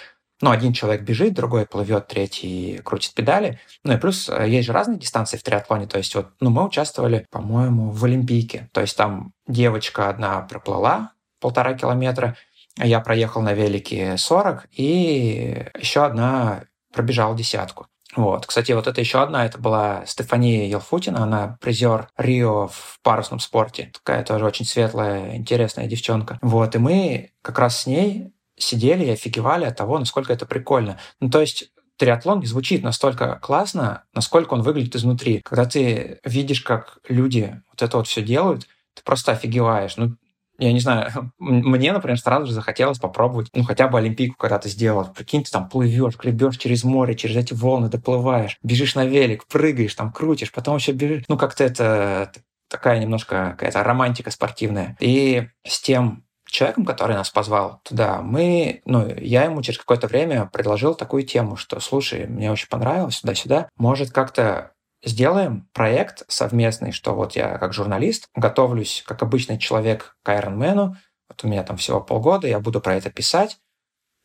ну, 0.42 0.52
один 0.52 0.74
человек 0.74 1.02
бежит, 1.02 1.34
другой 1.34 1.66
плывет, 1.66 2.08
третий 2.08 2.82
крутит 2.84 3.14
педали. 3.14 3.60
Ну 3.84 3.94
и 3.94 3.98
плюс 3.98 4.30
э, 4.30 4.50
есть 4.50 4.68
же 4.68 4.74
разные 4.74 5.00
дистанции 5.00 5.38
в 5.38 5.44
триатлоне. 5.44 5.88
То 5.88 5.98
есть 5.98 6.16
вот, 6.16 6.30
ну, 6.40 6.50
мы 6.50 6.66
участвовали, 6.66 7.28
по-моему, 7.30 7.92
в 7.92 8.04
Олимпийке. 8.06 8.70
То 8.74 8.82
есть 8.82 8.98
там 8.98 9.34
девочка 9.48 10.10
одна 10.10 10.42
проплыла 10.42 11.14
полтора 11.40 11.74
километра, 11.74 12.38
я 12.78 13.02
проехал 13.02 13.42
на 13.42 13.54
велике 13.54 14.16
40, 14.16 14.68
и 14.72 15.66
еще 15.78 16.06
одна 16.06 16.64
пробежала 16.94 17.36
десятку. 17.36 17.88
Вот. 18.16 18.46
Кстати, 18.46 18.74
вот 18.74 18.88
это 18.88 19.00
еще 19.00 19.22
одна, 19.22 19.46
это 19.46 19.58
была 19.58 20.04
Стефания 20.06 20.68
Елфутина, 20.68 21.24
она 21.24 21.58
призер 21.62 22.10
Рио 22.18 22.68
в 22.68 23.00
парусном 23.04 23.40
спорте. 23.40 23.92
Такая 23.94 24.24
тоже 24.24 24.46
очень 24.46 24.66
светлая, 24.66 25.36
интересная 25.36 25.88
девчонка. 25.88 26.38
Вот, 26.42 26.76
и 26.76 26.80
мы 26.80 27.32
как 27.42 27.58
раз 27.60 27.82
с 27.82 27.86
ней 27.86 28.34
сидели 28.62 29.06
и 29.06 29.12
офигевали 29.12 29.66
от 29.66 29.78
того, 29.78 30.00
насколько 30.00 30.34
это 30.34 30.46
прикольно. 30.46 31.00
Ну, 31.20 31.30
то 31.30 31.42
есть 31.42 31.72
триатлон 31.98 32.40
не 32.40 32.48
звучит 32.48 32.84
настолько 32.84 33.40
классно, 33.42 34.04
насколько 34.14 34.54
он 34.54 34.62
выглядит 34.62 34.96
изнутри. 34.96 35.42
Когда 35.42 35.66
ты 35.66 36.20
видишь, 36.24 36.62
как 36.62 36.98
люди 37.08 37.62
вот 37.70 37.82
это 37.82 37.98
вот 37.98 38.08
все 38.08 38.22
делают, 38.24 38.68
ты 38.96 39.04
просто 39.04 39.34
офигеваешь. 39.34 39.98
Ну, 39.98 40.16
я 40.58 40.74
не 40.74 40.80
знаю, 40.80 41.32
мне, 41.40 41.92
например, 41.92 42.20
сразу 42.20 42.48
же 42.48 42.54
захотелось 42.54 43.00
попробовать, 43.00 43.50
ну, 43.54 43.64
хотя 43.64 43.88
бы 43.88 43.98
Олимпийку 43.98 44.36
когда-то 44.38 44.70
сделать. 44.70 45.14
Прикинь, 45.14 45.44
ты 45.44 45.52
там 45.52 45.70
плывешь, 45.70 46.18
гребешь 46.18 46.58
через 46.58 46.84
море, 46.84 47.16
через 47.16 47.36
эти 47.36 47.54
волны 47.54 47.90
доплываешь, 47.90 48.58
бежишь 48.64 48.96
на 48.96 49.06
велик, 49.06 49.46
прыгаешь, 49.48 49.96
там 49.96 50.12
крутишь, 50.12 50.52
потом 50.52 50.78
еще 50.78 50.92
бежишь. 50.92 51.26
Ну, 51.28 51.38
как-то 51.38 51.64
это 51.64 52.32
такая 52.68 53.00
немножко 53.00 53.52
какая-то 53.52 53.84
романтика 53.84 54.32
спортивная. 54.32 54.98
И 55.00 55.48
с 55.66 55.82
тем 55.82 56.24
человеком, 56.52 56.86
который 56.86 57.16
нас 57.16 57.30
позвал 57.30 57.82
туда, 57.84 58.22
мы, 58.22 58.82
ну, 58.86 59.08
я 59.18 59.46
ему 59.46 59.62
через 59.62 59.80
какое-то 59.80 60.08
время 60.08 60.50
предложил 60.52 60.96
такую 60.96 61.24
тему, 61.24 61.56
что, 61.56 61.80
слушай, 61.80 62.28
мне 62.28 62.52
очень 62.52 62.68
понравилось 62.68 63.22
туда-сюда, 63.22 63.70
может 63.78 64.12
как-то 64.12 64.74
сделаем 65.04 65.68
проект 65.74 66.24
совместный, 66.28 66.92
что 66.92 67.16
вот 67.16 67.36
я 67.36 67.58
как 67.58 67.74
журналист 67.74 68.28
готовлюсь 68.36 69.04
как 69.08 69.24
обычный 69.24 69.58
человек 69.58 70.16
к 70.24 70.30
Ironman, 70.30 70.96
вот 71.30 71.44
у 71.44 71.48
меня 71.48 71.64
там 71.64 71.78
всего 71.78 72.02
полгода, 72.02 72.48
я 72.48 72.60
буду 72.60 72.82
про 72.82 72.96
это 72.96 73.10
писать, 73.10 73.58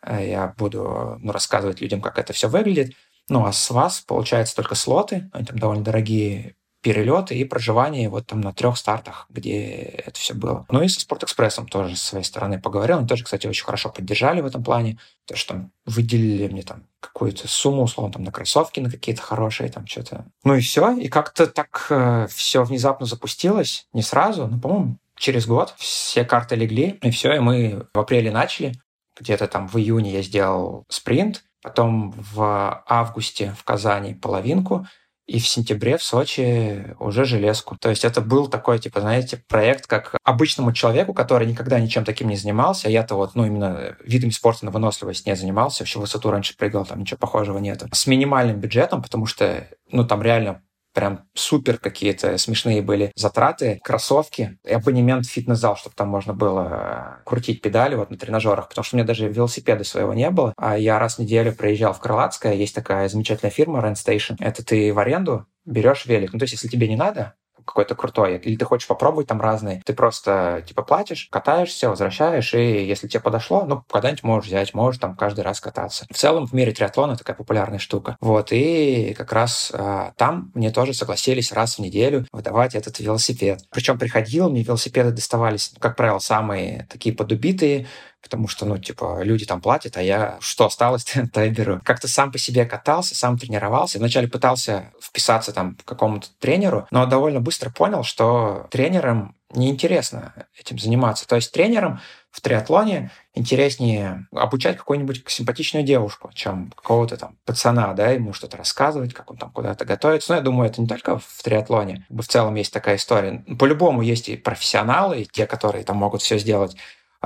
э, 0.04 0.28
я 0.28 0.54
буду 0.58 1.16
ну, 1.20 1.32
рассказывать 1.32 1.80
людям, 1.80 2.00
как 2.00 2.18
это 2.18 2.32
все 2.32 2.48
выглядит. 2.48 2.94
Ну, 3.28 3.44
а 3.44 3.52
с 3.52 3.70
вас, 3.70 4.00
получается, 4.00 4.54
только 4.54 4.74
слоты, 4.74 5.30
они 5.32 5.44
там 5.44 5.58
довольно 5.58 5.82
дорогие 5.82 6.56
перелеты 6.86 7.34
и 7.34 7.44
проживание 7.44 8.08
вот 8.08 8.28
там 8.28 8.40
на 8.40 8.52
трех 8.52 8.76
стартах, 8.76 9.26
где 9.28 9.72
это 10.06 10.20
все 10.20 10.34
было. 10.34 10.66
Ну 10.70 10.82
и 10.82 10.88
со 10.88 11.00
Спортэкспрессом 11.00 11.66
тоже 11.66 11.96
с 11.96 12.02
своей 12.02 12.22
стороны 12.22 12.60
поговорил. 12.60 12.98
Они 12.98 13.08
тоже, 13.08 13.24
кстати, 13.24 13.48
очень 13.48 13.64
хорошо 13.64 13.88
поддержали 13.88 14.40
в 14.40 14.46
этом 14.46 14.62
плане. 14.62 14.96
То, 15.26 15.34
что 15.34 15.54
там 15.54 15.72
выделили 15.84 16.46
мне 16.46 16.62
там 16.62 16.84
какую-то 17.00 17.48
сумму, 17.48 17.82
условно, 17.82 18.12
там 18.12 18.22
на 18.22 18.30
кроссовки 18.30 18.78
на 18.78 18.88
какие-то 18.88 19.20
хорошие, 19.20 19.68
там 19.68 19.84
что-то. 19.88 20.26
Ну 20.44 20.54
и 20.54 20.60
все. 20.60 20.92
И 20.96 21.08
как-то 21.08 21.48
так 21.48 21.88
э, 21.90 22.28
все 22.30 22.62
внезапно 22.62 23.04
запустилось. 23.04 23.88
Не 23.92 24.02
сразу, 24.02 24.46
но, 24.46 24.60
по-моему, 24.60 24.98
через 25.16 25.44
год 25.44 25.74
все 25.78 26.24
карты 26.24 26.54
легли, 26.54 27.00
и 27.02 27.10
все, 27.10 27.34
и 27.34 27.40
мы 27.40 27.88
в 27.92 27.98
апреле 27.98 28.30
начали. 28.30 28.74
Где-то 29.18 29.48
там 29.48 29.66
в 29.66 29.76
июне 29.76 30.12
я 30.12 30.22
сделал 30.22 30.84
спринт, 30.88 31.42
потом 31.62 32.14
в 32.32 32.84
августе 32.86 33.56
в 33.58 33.64
Казани 33.64 34.14
половинку, 34.14 34.86
и 35.26 35.40
в 35.40 35.48
сентябре 35.48 35.98
в 35.98 36.02
Сочи 36.04 36.94
уже 37.00 37.24
железку. 37.24 37.76
То 37.76 37.90
есть 37.90 38.04
это 38.04 38.20
был 38.20 38.46
такой, 38.46 38.78
типа, 38.78 39.00
знаете, 39.00 39.42
проект 39.48 39.86
как 39.86 40.16
обычному 40.22 40.72
человеку, 40.72 41.14
который 41.14 41.48
никогда 41.48 41.80
ничем 41.80 42.04
таким 42.04 42.28
не 42.28 42.36
занимался. 42.36 42.88
Я-то 42.88 43.16
вот, 43.16 43.34
ну, 43.34 43.44
именно 43.44 43.96
видами 44.04 44.30
спорта 44.30 44.64
на 44.64 44.70
выносливость 44.70 45.26
не 45.26 45.34
занимался. 45.34 45.82
Вообще 45.82 45.98
высоту 45.98 46.30
раньше 46.30 46.56
прыгал, 46.56 46.86
там 46.86 47.00
ничего 47.00 47.18
похожего 47.18 47.58
нету. 47.58 47.88
С 47.92 48.06
минимальным 48.06 48.60
бюджетом, 48.60 49.02
потому 49.02 49.26
что, 49.26 49.68
ну, 49.90 50.06
там 50.06 50.22
реально 50.22 50.62
прям 50.96 51.28
супер 51.34 51.76
какие-то 51.76 52.38
смешные 52.38 52.80
были 52.80 53.12
затраты, 53.14 53.78
кроссовки, 53.84 54.58
и 54.64 54.72
абонемент 54.72 55.26
в 55.26 55.30
фитнес-зал, 55.30 55.76
чтобы 55.76 55.94
там 55.94 56.08
можно 56.08 56.32
было 56.32 57.18
э, 57.20 57.24
крутить 57.26 57.60
педали 57.60 57.96
вот 57.96 58.10
на 58.10 58.16
тренажерах, 58.16 58.70
потому 58.70 58.82
что 58.82 58.96
у 58.96 58.98
меня 58.98 59.06
даже 59.06 59.28
велосипеда 59.28 59.84
своего 59.84 60.14
не 60.14 60.30
было, 60.30 60.54
а 60.56 60.78
я 60.78 60.98
раз 60.98 61.16
в 61.16 61.18
неделю 61.18 61.52
приезжал 61.52 61.92
в 61.92 62.00
Крылатское, 62.00 62.54
есть 62.54 62.74
такая 62.74 63.10
замечательная 63.10 63.50
фирма 63.50 63.80
Rent 63.80 63.96
Station, 63.96 64.36
это 64.38 64.64
ты 64.64 64.90
в 64.94 64.98
аренду 64.98 65.46
берешь 65.66 66.06
велик. 66.06 66.32
Ну, 66.32 66.38
то 66.38 66.44
есть, 66.44 66.54
если 66.54 66.68
тебе 66.68 66.88
не 66.88 66.96
надо, 66.96 67.34
какой-то 67.66 67.94
крутой, 67.94 68.38
или 68.38 68.56
ты 68.56 68.64
хочешь 68.64 68.88
попробовать 68.88 69.26
там 69.26 69.40
разные, 69.40 69.82
ты 69.84 69.92
просто 69.92 70.62
типа 70.66 70.82
платишь, 70.82 71.28
катаешься, 71.30 71.90
возвращаешь, 71.90 72.54
и 72.54 72.84
если 72.84 73.08
тебе 73.08 73.20
подошло, 73.20 73.64
ну, 73.66 73.82
когда-нибудь 73.90 74.22
можешь 74.22 74.48
взять, 74.48 74.74
можешь 74.74 75.00
там 75.00 75.16
каждый 75.16 75.40
раз 75.40 75.60
кататься. 75.60 76.06
В 76.10 76.16
целом 76.16 76.46
в 76.46 76.52
мире 76.52 76.72
триатлона 76.72 77.16
такая 77.16 77.36
популярная 77.36 77.78
штука. 77.78 78.16
Вот, 78.20 78.48
и 78.52 79.14
как 79.16 79.32
раз 79.32 79.72
а, 79.74 80.12
там 80.16 80.50
мне 80.54 80.70
тоже 80.70 80.94
согласились 80.94 81.52
раз 81.52 81.76
в 81.76 81.80
неделю 81.80 82.26
выдавать 82.32 82.74
этот 82.74 82.98
велосипед. 83.00 83.60
Причем 83.70 83.98
приходил, 83.98 84.48
мне 84.50 84.62
велосипеды 84.62 85.10
доставались, 85.10 85.72
как 85.78 85.96
правило, 85.96 86.18
самые 86.18 86.86
такие 86.90 87.14
подубитые, 87.14 87.86
потому 88.26 88.48
что, 88.48 88.66
ну, 88.66 88.76
типа, 88.78 89.20
люди 89.22 89.46
там 89.46 89.60
платят, 89.60 89.96
а 89.96 90.02
я 90.02 90.36
что 90.40 90.66
осталось, 90.66 91.04
то 91.32 91.44
я 91.44 91.48
беру. 91.48 91.80
Как-то 91.84 92.08
сам 92.08 92.32
по 92.32 92.38
себе 92.38 92.66
катался, 92.66 93.14
сам 93.14 93.38
тренировался. 93.38 93.98
Вначале 93.98 94.26
пытался 94.26 94.92
вписаться 95.00 95.52
там 95.52 95.76
к 95.76 95.84
какому-то 95.84 96.26
тренеру, 96.40 96.88
но 96.90 97.06
довольно 97.06 97.40
быстро 97.40 97.70
понял, 97.70 98.02
что 98.02 98.66
тренерам 98.70 99.36
неинтересно 99.54 100.34
этим 100.58 100.78
заниматься. 100.78 101.26
То 101.26 101.36
есть 101.36 101.52
тренерам 101.52 102.00
в 102.30 102.40
триатлоне 102.40 103.10
интереснее 103.34 104.26
обучать 104.32 104.76
какую-нибудь 104.76 105.24
симпатичную 105.26 105.84
девушку, 105.84 106.30
чем 106.34 106.70
какого-то 106.72 107.16
там 107.16 107.38
пацана, 107.46 107.94
да, 107.94 108.10
ему 108.10 108.32
что-то 108.32 108.56
рассказывать, 108.58 109.14
как 109.14 109.30
он 109.30 109.38
там 109.38 109.50
куда-то 109.52 109.84
готовится. 109.84 110.32
Но 110.32 110.36
я 110.36 110.42
думаю, 110.42 110.68
это 110.68 110.82
не 110.82 110.86
только 110.86 111.18
в 111.18 111.42
триатлоне. 111.42 112.04
В 112.10 112.26
целом 112.26 112.54
есть 112.56 112.72
такая 112.72 112.96
история. 112.96 113.44
По-любому 113.58 114.02
есть 114.02 114.28
и 114.28 114.36
профессионалы, 114.36 115.22
и 115.22 115.26
те, 115.26 115.46
которые 115.46 115.84
там 115.84 115.96
могут 115.96 116.22
все 116.22 116.38
сделать 116.38 116.76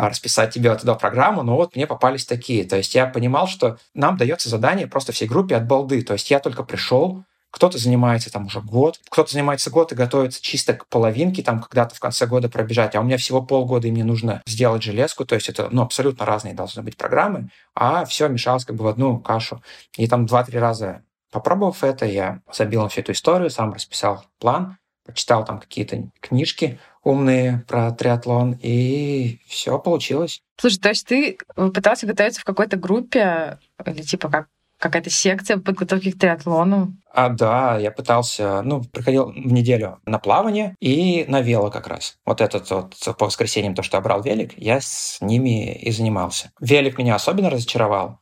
расписать 0.08 0.54
тебе 0.54 0.70
вот 0.70 0.82
эту 0.82 0.94
программу, 0.96 1.42
но 1.42 1.56
вот 1.56 1.76
мне 1.76 1.86
попались 1.86 2.24
такие. 2.24 2.64
То 2.64 2.76
есть 2.76 2.94
я 2.94 3.06
понимал, 3.06 3.46
что 3.46 3.78
нам 3.94 4.16
дается 4.16 4.48
задание 4.48 4.86
просто 4.86 5.12
всей 5.12 5.28
группе 5.28 5.56
от 5.56 5.66
балды. 5.66 6.02
То 6.02 6.14
есть 6.14 6.30
я 6.30 6.40
только 6.40 6.62
пришел, 6.62 7.24
кто-то 7.50 7.78
занимается 7.78 8.30
там 8.30 8.46
уже 8.46 8.60
год, 8.60 9.00
кто-то 9.10 9.32
занимается 9.32 9.70
год 9.70 9.92
и 9.92 9.96
готовится 9.96 10.40
чисто 10.40 10.74
к 10.74 10.86
половинке, 10.86 11.42
там 11.42 11.60
когда-то 11.60 11.94
в 11.94 12.00
конце 12.00 12.26
года 12.26 12.48
пробежать, 12.48 12.94
а 12.94 13.00
у 13.00 13.02
меня 13.02 13.16
всего 13.16 13.42
полгода, 13.42 13.88
и 13.88 13.90
мне 13.90 14.04
нужно 14.04 14.42
сделать 14.46 14.82
железку, 14.82 15.24
то 15.24 15.34
есть 15.34 15.48
это 15.48 15.68
ну, 15.70 15.82
абсолютно 15.82 16.24
разные 16.24 16.54
должны 16.54 16.82
быть 16.82 16.96
программы, 16.96 17.50
а 17.74 18.04
все 18.04 18.28
мешалось 18.28 18.64
как 18.64 18.76
бы 18.76 18.84
в 18.84 18.88
одну 18.88 19.18
кашу. 19.18 19.62
И 19.96 20.06
там 20.06 20.26
два-три 20.26 20.58
раза 20.58 21.02
попробовав 21.32 21.82
это, 21.82 22.06
я 22.06 22.40
забил 22.52 22.82
на 22.82 22.88
всю 22.88 23.00
эту 23.00 23.12
историю, 23.12 23.50
сам 23.50 23.72
расписал 23.72 24.24
план, 24.38 24.78
почитал 25.04 25.44
там 25.44 25.58
какие-то 25.58 26.08
книжки, 26.20 26.78
умные 27.02 27.64
про 27.68 27.90
триатлон, 27.92 28.58
и 28.60 29.40
все 29.46 29.78
получилось. 29.78 30.42
Слушай, 30.58 30.78
то 30.78 30.88
есть 30.90 31.06
ты 31.06 31.38
пытался 31.54 32.06
готовиться 32.06 32.40
в 32.40 32.44
какой-то 32.44 32.76
группе 32.76 33.58
или 33.86 34.02
типа 34.02 34.28
как 34.28 34.48
какая-то 34.78 35.10
секция 35.10 35.58
подготовки 35.58 36.10
к 36.10 36.18
триатлону? 36.18 36.96
А, 37.12 37.28
да, 37.28 37.76
я 37.76 37.90
пытался, 37.90 38.62
ну, 38.62 38.82
приходил 38.82 39.26
в 39.26 39.52
неделю 39.52 40.00
на 40.06 40.18
плавание 40.18 40.74
и 40.80 41.26
на 41.28 41.42
вело 41.42 41.70
как 41.70 41.86
раз. 41.86 42.16
Вот 42.24 42.40
этот 42.40 42.70
вот 42.70 42.96
по 43.18 43.26
воскресеньям, 43.26 43.74
то, 43.74 43.82
что 43.82 43.98
я 43.98 44.00
брал 44.00 44.22
велик, 44.22 44.54
я 44.56 44.80
с 44.80 45.18
ними 45.20 45.74
и 45.74 45.90
занимался. 45.90 46.50
Велик 46.60 46.96
меня 46.96 47.14
особенно 47.14 47.50
разочаровал, 47.50 48.20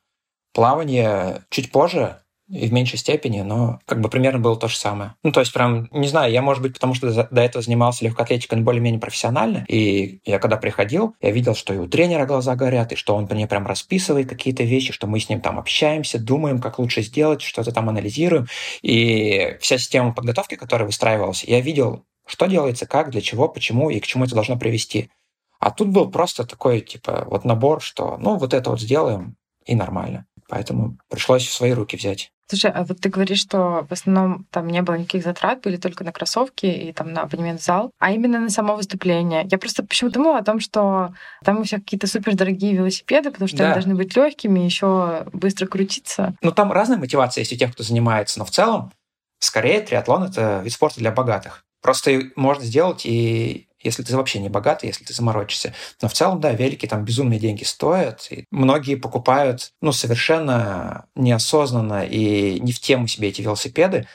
Плавание 0.59 1.43
чуть 1.51 1.70
позже, 1.70 2.20
и 2.49 2.66
в 2.66 2.72
меньшей 2.72 2.99
степени, 2.99 3.42
но 3.42 3.80
как 3.84 4.01
бы 4.01 4.09
примерно 4.09 4.40
было 4.40 4.57
то 4.57 4.68
же 4.68 4.76
самое. 4.76 5.14
Ну, 5.22 5.32
то 5.32 5.40
есть 5.40 5.53
прям, 5.53 5.88
не 5.92 6.09
знаю, 6.09 6.32
я, 6.32 6.42
может 6.42 6.62
быть, 6.62 6.74
потому 6.74 6.94
что 6.94 7.12
до 7.30 7.40
этого 7.40 7.62
занимался 7.62 8.05
легкоатлетикой 8.05 8.61
более-менее 8.61 9.01
профессионально, 9.01 9.64
и 9.68 10.20
я 10.24 10.38
когда 10.38 10.57
приходил, 10.57 11.14
я 11.20 11.30
видел, 11.30 11.55
что 11.55 11.74
и 11.74 11.78
у 11.78 11.86
тренера 11.86 12.26
глаза 12.26 12.55
горят, 12.57 12.92
и 12.92 12.96
что 12.96 13.14
он 13.14 13.28
мне 13.30 13.46
прям 13.46 13.66
расписывает 13.66 14.28
какие-то 14.28 14.62
вещи, 14.62 14.92
что 14.92 15.07
мы 15.07 15.20
с 15.20 15.28
ним 15.28 15.40
там 15.40 15.59
общаемся, 15.59 16.18
думаем, 16.18 16.61
как 16.61 16.78
лучше 16.78 17.03
сделать, 17.03 17.42
что-то 17.42 17.72
там 17.72 17.88
анализируем. 17.88 18.46
И 18.82 19.57
вся 19.61 19.78
система 19.78 20.14
подготовки, 20.14 20.55
которая 20.55 20.86
выстраивалась, 20.86 21.44
я 21.44 21.61
видел, 21.61 22.05
что 22.26 22.46
делается, 22.46 22.86
как, 22.86 23.11
для 23.11 23.20
чего, 23.20 23.49
почему 23.49 23.90
и 23.90 24.01
к 24.01 24.07
чему 24.07 24.24
это 24.24 24.34
должно 24.34 24.59
привести. 24.59 25.11
А 25.59 25.70
тут 25.70 25.88
был 25.88 26.11
просто 26.11 26.46
такой, 26.46 26.80
типа, 26.80 27.26
вот 27.28 27.44
набор, 27.44 27.82
что, 27.82 28.16
ну, 28.18 28.36
вот 28.36 28.55
это 28.55 28.70
вот 28.70 28.80
сделаем, 28.80 29.36
и 29.66 29.74
нормально. 29.74 30.26
Поэтому 30.49 30.96
пришлось 31.11 31.46
в 31.46 31.53
свои 31.53 31.72
руки 31.72 31.96
взять. 31.96 32.32
Слушай, 32.49 32.70
а 32.70 32.84
вот 32.84 33.01
ты 33.01 33.11
говоришь, 33.11 33.40
что 33.40 33.86
в 33.88 33.92
основном 33.92 34.46
там 34.51 34.68
не 34.68 34.80
было 34.80 34.94
никаких 34.94 35.22
затрат, 35.22 35.61
были 35.62 35.76
только 35.76 36.03
на 36.03 36.12
кроссовки 36.12 36.64
и 36.64 36.92
там 36.94 37.12
на 37.12 37.22
абонемент 37.22 37.61
в 37.61 37.64
зал, 37.64 37.90
а 37.99 38.11
именно 38.11 38.40
на 38.40 38.49
само 38.49 38.74
выступление. 38.74 39.46
Я 39.51 39.59
просто 39.59 39.82
почему 39.82 40.11
думала 40.11 40.38
о 40.38 40.44
том, 40.44 40.59
что 40.59 41.12
там 41.44 41.61
у 41.61 41.64
всех 41.64 41.80
какие-то 41.80 42.07
супер 42.07 42.34
дорогие 42.34 42.74
велосипеды, 42.74 43.30
потому 43.30 43.49
что 43.49 43.59
да. 43.59 43.64
они 43.66 43.74
должны 43.74 43.94
быть 43.94 44.16
легкими, 44.16 44.61
еще 44.61 45.26
быстро 45.32 45.66
крутиться. 45.66 46.34
Ну, 46.40 46.51
там 46.51 46.72
разная 46.72 46.96
мотивация 46.96 47.42
есть 47.42 47.53
у 47.53 47.57
тех, 47.57 47.72
кто 47.72 47.82
занимается, 47.82 48.38
но 48.38 48.46
в 48.46 48.51
целом, 48.51 48.92
скорее, 49.40 49.80
триатлон— 49.80 50.24
это 50.24 50.61
вид 50.64 50.72
спорта 50.72 51.01
для 51.01 51.12
богатых. 51.12 51.64
Просто 51.82 52.22
можно 52.34 52.64
сделать 52.64 53.05
и 53.05 53.68
если 53.81 54.03
ты 54.03 54.16
вообще 54.16 54.39
не 54.39 54.49
богатый, 54.49 54.87
если 54.87 55.05
ты 55.05 55.14
заморочишься. 55.14 55.74
Но 56.03 56.09
в 56.09 56.12
целом, 56.12 56.41
да, 56.41 56.53
велики 56.53 56.87
там 56.87 57.05
безумные 57.05 57.39
деньги 57.39 57.64
стоят. 57.64 58.26
И 58.31 58.45
многие 58.51 58.97
покупают, 58.97 59.72
ну, 59.81 59.93
совершенно 59.93 61.07
неосознанно 61.14 62.05
и 62.05 62.61
не 62.61 62.72
в 62.72 62.81
тему 62.81 63.07
себе 63.07 63.29
эти 63.29 63.43
велосипеды, 63.43 64.07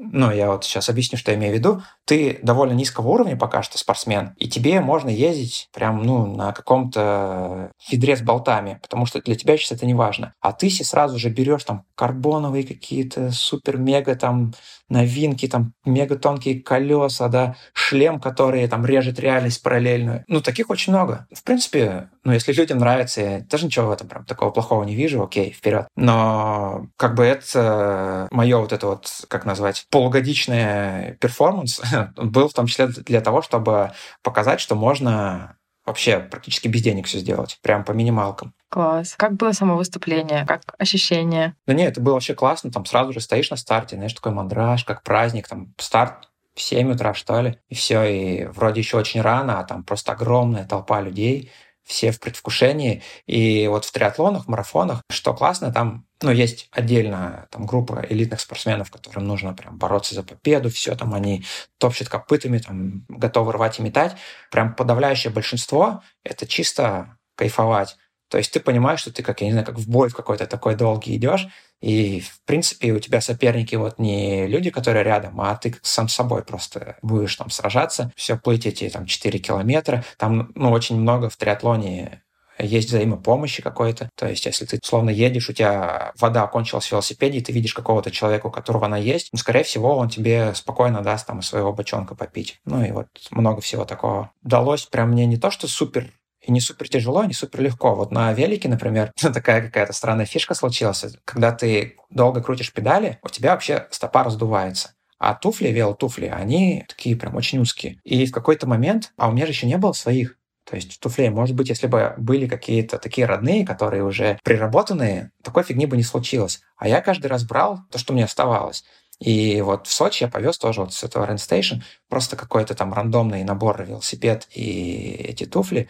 ну, 0.00 0.30
я 0.30 0.52
вот 0.52 0.64
сейчас 0.64 0.88
объясню, 0.88 1.18
что 1.18 1.32
я 1.32 1.36
имею 1.36 1.52
в 1.52 1.56
виду. 1.56 1.82
Ты 2.04 2.38
довольно 2.42 2.72
низкого 2.72 3.08
уровня 3.08 3.36
пока 3.36 3.62
что 3.64 3.78
спортсмен, 3.78 4.32
и 4.36 4.48
тебе 4.48 4.80
можно 4.80 5.08
ездить 5.08 5.68
прям, 5.74 6.04
ну, 6.04 6.24
на 6.24 6.52
каком-то 6.52 7.72
фидре 7.80 8.16
с 8.16 8.22
болтами, 8.22 8.78
потому 8.80 9.06
что 9.06 9.20
для 9.20 9.34
тебя 9.34 9.56
сейчас 9.56 9.72
это 9.72 9.86
не 9.86 9.94
важно. 9.94 10.34
А 10.40 10.52
ты 10.52 10.70
си 10.70 10.84
сразу 10.84 11.18
же 11.18 11.30
берешь 11.30 11.64
там 11.64 11.84
карбоновые 11.96 12.64
какие-то 12.64 13.32
супер-мега 13.32 14.14
там 14.14 14.54
новинки, 14.88 15.46
там 15.46 15.74
мега 15.84 16.16
тонкие 16.16 16.60
колеса, 16.60 17.28
да, 17.28 17.56
шлем, 17.72 18.20
который 18.20 18.66
там 18.68 18.84
режет 18.86 19.20
реальность 19.20 19.62
параллельную. 19.62 20.24
Ну, 20.28 20.40
таких 20.40 20.70
очень 20.70 20.92
много. 20.92 21.26
В 21.32 21.42
принципе, 21.42 22.10
ну, 22.24 22.32
если 22.32 22.52
людям 22.52 22.78
нравится, 22.78 23.20
я 23.20 23.40
тоже 23.40 23.66
ничего 23.66 23.88
в 23.88 23.92
этом 23.92 24.08
прям 24.08 24.24
такого 24.24 24.50
плохого 24.50 24.84
не 24.84 24.94
вижу, 24.94 25.22
окей, 25.22 25.52
вперед. 25.52 25.86
Но 25.96 26.88
как 26.96 27.14
бы 27.14 27.24
это 27.24 28.28
мое 28.30 28.58
вот 28.58 28.72
это 28.72 28.86
вот, 28.86 29.08
как 29.28 29.44
назвать, 29.44 29.86
полугодичный 29.90 31.16
перформанс 31.20 31.80
был 32.16 32.48
в 32.48 32.54
том 32.54 32.66
числе 32.66 32.88
для 32.88 33.20
того, 33.20 33.42
чтобы 33.42 33.92
показать, 34.22 34.60
что 34.60 34.74
можно 34.74 35.57
вообще 35.88 36.20
практически 36.20 36.68
без 36.68 36.82
денег 36.82 37.06
все 37.06 37.18
сделать, 37.18 37.58
прям 37.62 37.84
по 37.84 37.92
минималкам. 37.92 38.54
Класс. 38.68 39.14
Как 39.16 39.34
было 39.34 39.52
само 39.52 39.76
выступление? 39.76 40.44
Как 40.46 40.62
ощущение? 40.78 41.54
Да 41.66 41.74
нет, 41.74 41.92
это 41.92 42.00
было 42.00 42.14
вообще 42.14 42.34
классно. 42.34 42.70
Там 42.70 42.84
сразу 42.84 43.12
же 43.12 43.20
стоишь 43.20 43.50
на 43.50 43.56
старте, 43.56 43.96
знаешь, 43.96 44.12
такой 44.12 44.32
мандраж, 44.32 44.84
как 44.84 45.02
праздник, 45.02 45.48
там 45.48 45.74
старт 45.78 46.28
в 46.54 46.60
7 46.60 46.92
утра, 46.92 47.14
что 47.14 47.40
ли, 47.40 47.58
и 47.68 47.74
все, 47.74 48.02
и 48.04 48.44
вроде 48.46 48.80
еще 48.80 48.98
очень 48.98 49.20
рано, 49.20 49.60
а 49.60 49.64
там 49.64 49.84
просто 49.84 50.12
огромная 50.12 50.66
толпа 50.66 51.00
людей, 51.00 51.52
все 51.84 52.10
в 52.10 52.20
предвкушении. 52.20 53.02
И 53.26 53.66
вот 53.68 53.84
в 53.84 53.92
триатлонах, 53.92 54.44
в 54.44 54.48
марафонах, 54.48 55.02
что 55.08 55.32
классно, 55.34 55.72
там 55.72 56.04
ну, 56.22 56.30
есть 56.30 56.68
отдельно 56.72 57.46
там 57.50 57.66
группа 57.66 58.04
элитных 58.08 58.40
спортсменов, 58.40 58.90
которым 58.90 59.24
нужно 59.24 59.54
прям 59.54 59.78
бороться 59.78 60.14
за 60.14 60.22
победу, 60.22 60.70
все 60.70 60.96
там 60.96 61.14
они 61.14 61.44
топчут 61.78 62.08
копытами, 62.08 62.58
там 62.58 63.04
готовы 63.08 63.52
рвать 63.52 63.78
и 63.78 63.82
метать. 63.82 64.16
Прям 64.50 64.74
подавляющее 64.74 65.32
большинство— 65.32 66.02
это 66.24 66.46
чисто 66.46 67.18
кайфовать. 67.36 67.96
То 68.28 68.36
есть 68.38 68.52
ты 68.52 68.60
понимаешь, 68.60 69.00
что 69.00 69.12
ты, 69.12 69.22
как, 69.22 69.40
я 69.40 69.46
не 69.46 69.52
знаю, 69.52 69.66
как 69.66 69.78
в 69.78 69.88
бой 69.88 70.10
в 70.10 70.14
какой-то 70.14 70.46
такой 70.46 70.74
долгий 70.74 71.16
идешь, 71.16 71.48
и, 71.80 72.20
в 72.20 72.40
принципе, 72.44 72.92
у 72.92 72.98
тебя 72.98 73.20
соперники 73.20 73.76
вот 73.76 73.98
не 73.98 74.46
люди, 74.46 74.70
которые 74.70 75.04
рядом, 75.04 75.40
а 75.40 75.54
ты 75.56 75.76
сам 75.82 76.08
с 76.08 76.14
собой 76.14 76.42
просто 76.42 76.96
будешь 77.02 77.36
там 77.36 77.50
сражаться, 77.50 78.12
все 78.16 78.36
плыть 78.36 78.66
эти 78.66 78.88
там 78.88 79.06
4 79.06 79.38
километра. 79.38 80.04
Там, 80.16 80.50
ну, 80.56 80.70
очень 80.70 81.00
много 81.00 81.30
в 81.30 81.36
триатлоне 81.36 82.22
есть 82.58 82.88
взаимопомощи 82.88 83.62
какой-то. 83.62 84.08
То 84.14 84.28
есть, 84.28 84.46
если 84.46 84.64
ты 84.64 84.78
словно 84.82 85.10
едешь, 85.10 85.48
у 85.48 85.52
тебя 85.52 86.12
вода 86.18 86.46
кончилась 86.46 86.86
в 86.86 86.92
велосипеде, 86.92 87.38
и 87.38 87.42
ты 87.42 87.52
видишь 87.52 87.74
какого-то 87.74 88.10
человека, 88.10 88.46
у 88.46 88.50
которого 88.50 88.86
она 88.86 88.96
есть, 88.96 89.28
ну, 89.32 89.38
скорее 89.38 89.62
всего, 89.62 89.96
он 89.96 90.08
тебе 90.08 90.54
спокойно 90.54 91.02
даст 91.02 91.26
там 91.26 91.40
из 91.40 91.46
своего 91.46 91.72
бочонка 91.72 92.14
попить. 92.14 92.60
Ну 92.64 92.84
и 92.84 92.90
вот 92.90 93.08
много 93.30 93.60
всего 93.60 93.84
такого. 93.84 94.30
Далось 94.42 94.86
прям 94.86 95.10
мне 95.10 95.26
не 95.26 95.36
то, 95.36 95.50
что 95.50 95.68
супер 95.68 96.10
и 96.40 96.52
не 96.52 96.60
супер 96.60 96.88
тяжело, 96.88 97.24
не 97.24 97.34
супер 97.34 97.60
легко. 97.60 97.94
Вот 97.94 98.10
на 98.10 98.32
велике, 98.32 98.68
например, 98.68 99.12
такая 99.20 99.62
какая-то 99.62 99.92
странная 99.92 100.26
фишка 100.26 100.54
случилась. 100.54 101.04
Когда 101.24 101.52
ты 101.52 101.96
долго 102.10 102.42
крутишь 102.42 102.72
педали, 102.72 103.18
у 103.22 103.28
тебя 103.28 103.52
вообще 103.52 103.86
стопа 103.90 104.24
раздувается. 104.24 104.94
А 105.18 105.34
туфли, 105.34 105.68
велотуфли, 105.68 106.26
они 106.26 106.84
такие 106.88 107.16
прям 107.16 107.34
очень 107.34 107.58
узкие. 107.58 108.00
И 108.04 108.24
в 108.26 108.32
какой-то 108.32 108.68
момент, 108.68 109.12
а 109.16 109.28
у 109.28 109.32
меня 109.32 109.46
же 109.46 109.52
еще 109.52 109.66
не 109.66 109.76
было 109.76 109.92
своих, 109.92 110.37
то 110.68 110.76
есть 110.76 110.92
в 110.92 110.98
туфле, 110.98 111.30
может 111.30 111.56
быть, 111.56 111.70
если 111.70 111.86
бы 111.86 112.14
были 112.18 112.46
какие-то 112.46 112.98
такие 112.98 113.26
родные, 113.26 113.64
которые 113.66 114.04
уже 114.04 114.38
приработанные, 114.44 115.30
такой 115.42 115.62
фигни 115.62 115.86
бы 115.86 115.96
не 115.96 116.02
случилось. 116.02 116.60
А 116.76 116.86
я 116.88 117.00
каждый 117.00 117.28
раз 117.28 117.44
брал 117.44 117.80
то, 117.90 117.96
что 117.98 118.12
мне 118.12 118.24
оставалось. 118.24 118.84
И 119.18 119.62
вот 119.62 119.86
в 119.86 119.92
Сочи 119.92 120.24
я 120.24 120.28
повез 120.28 120.58
тоже 120.58 120.82
вот 120.82 120.92
с 120.92 121.02
этого 121.02 121.24
Ренстейшн 121.24 121.76
просто 122.08 122.36
какой-то 122.36 122.74
там 122.74 122.92
рандомный 122.92 123.44
набор 123.44 123.82
велосипед 123.82 124.46
и 124.50 125.16
эти 125.26 125.46
туфли. 125.46 125.88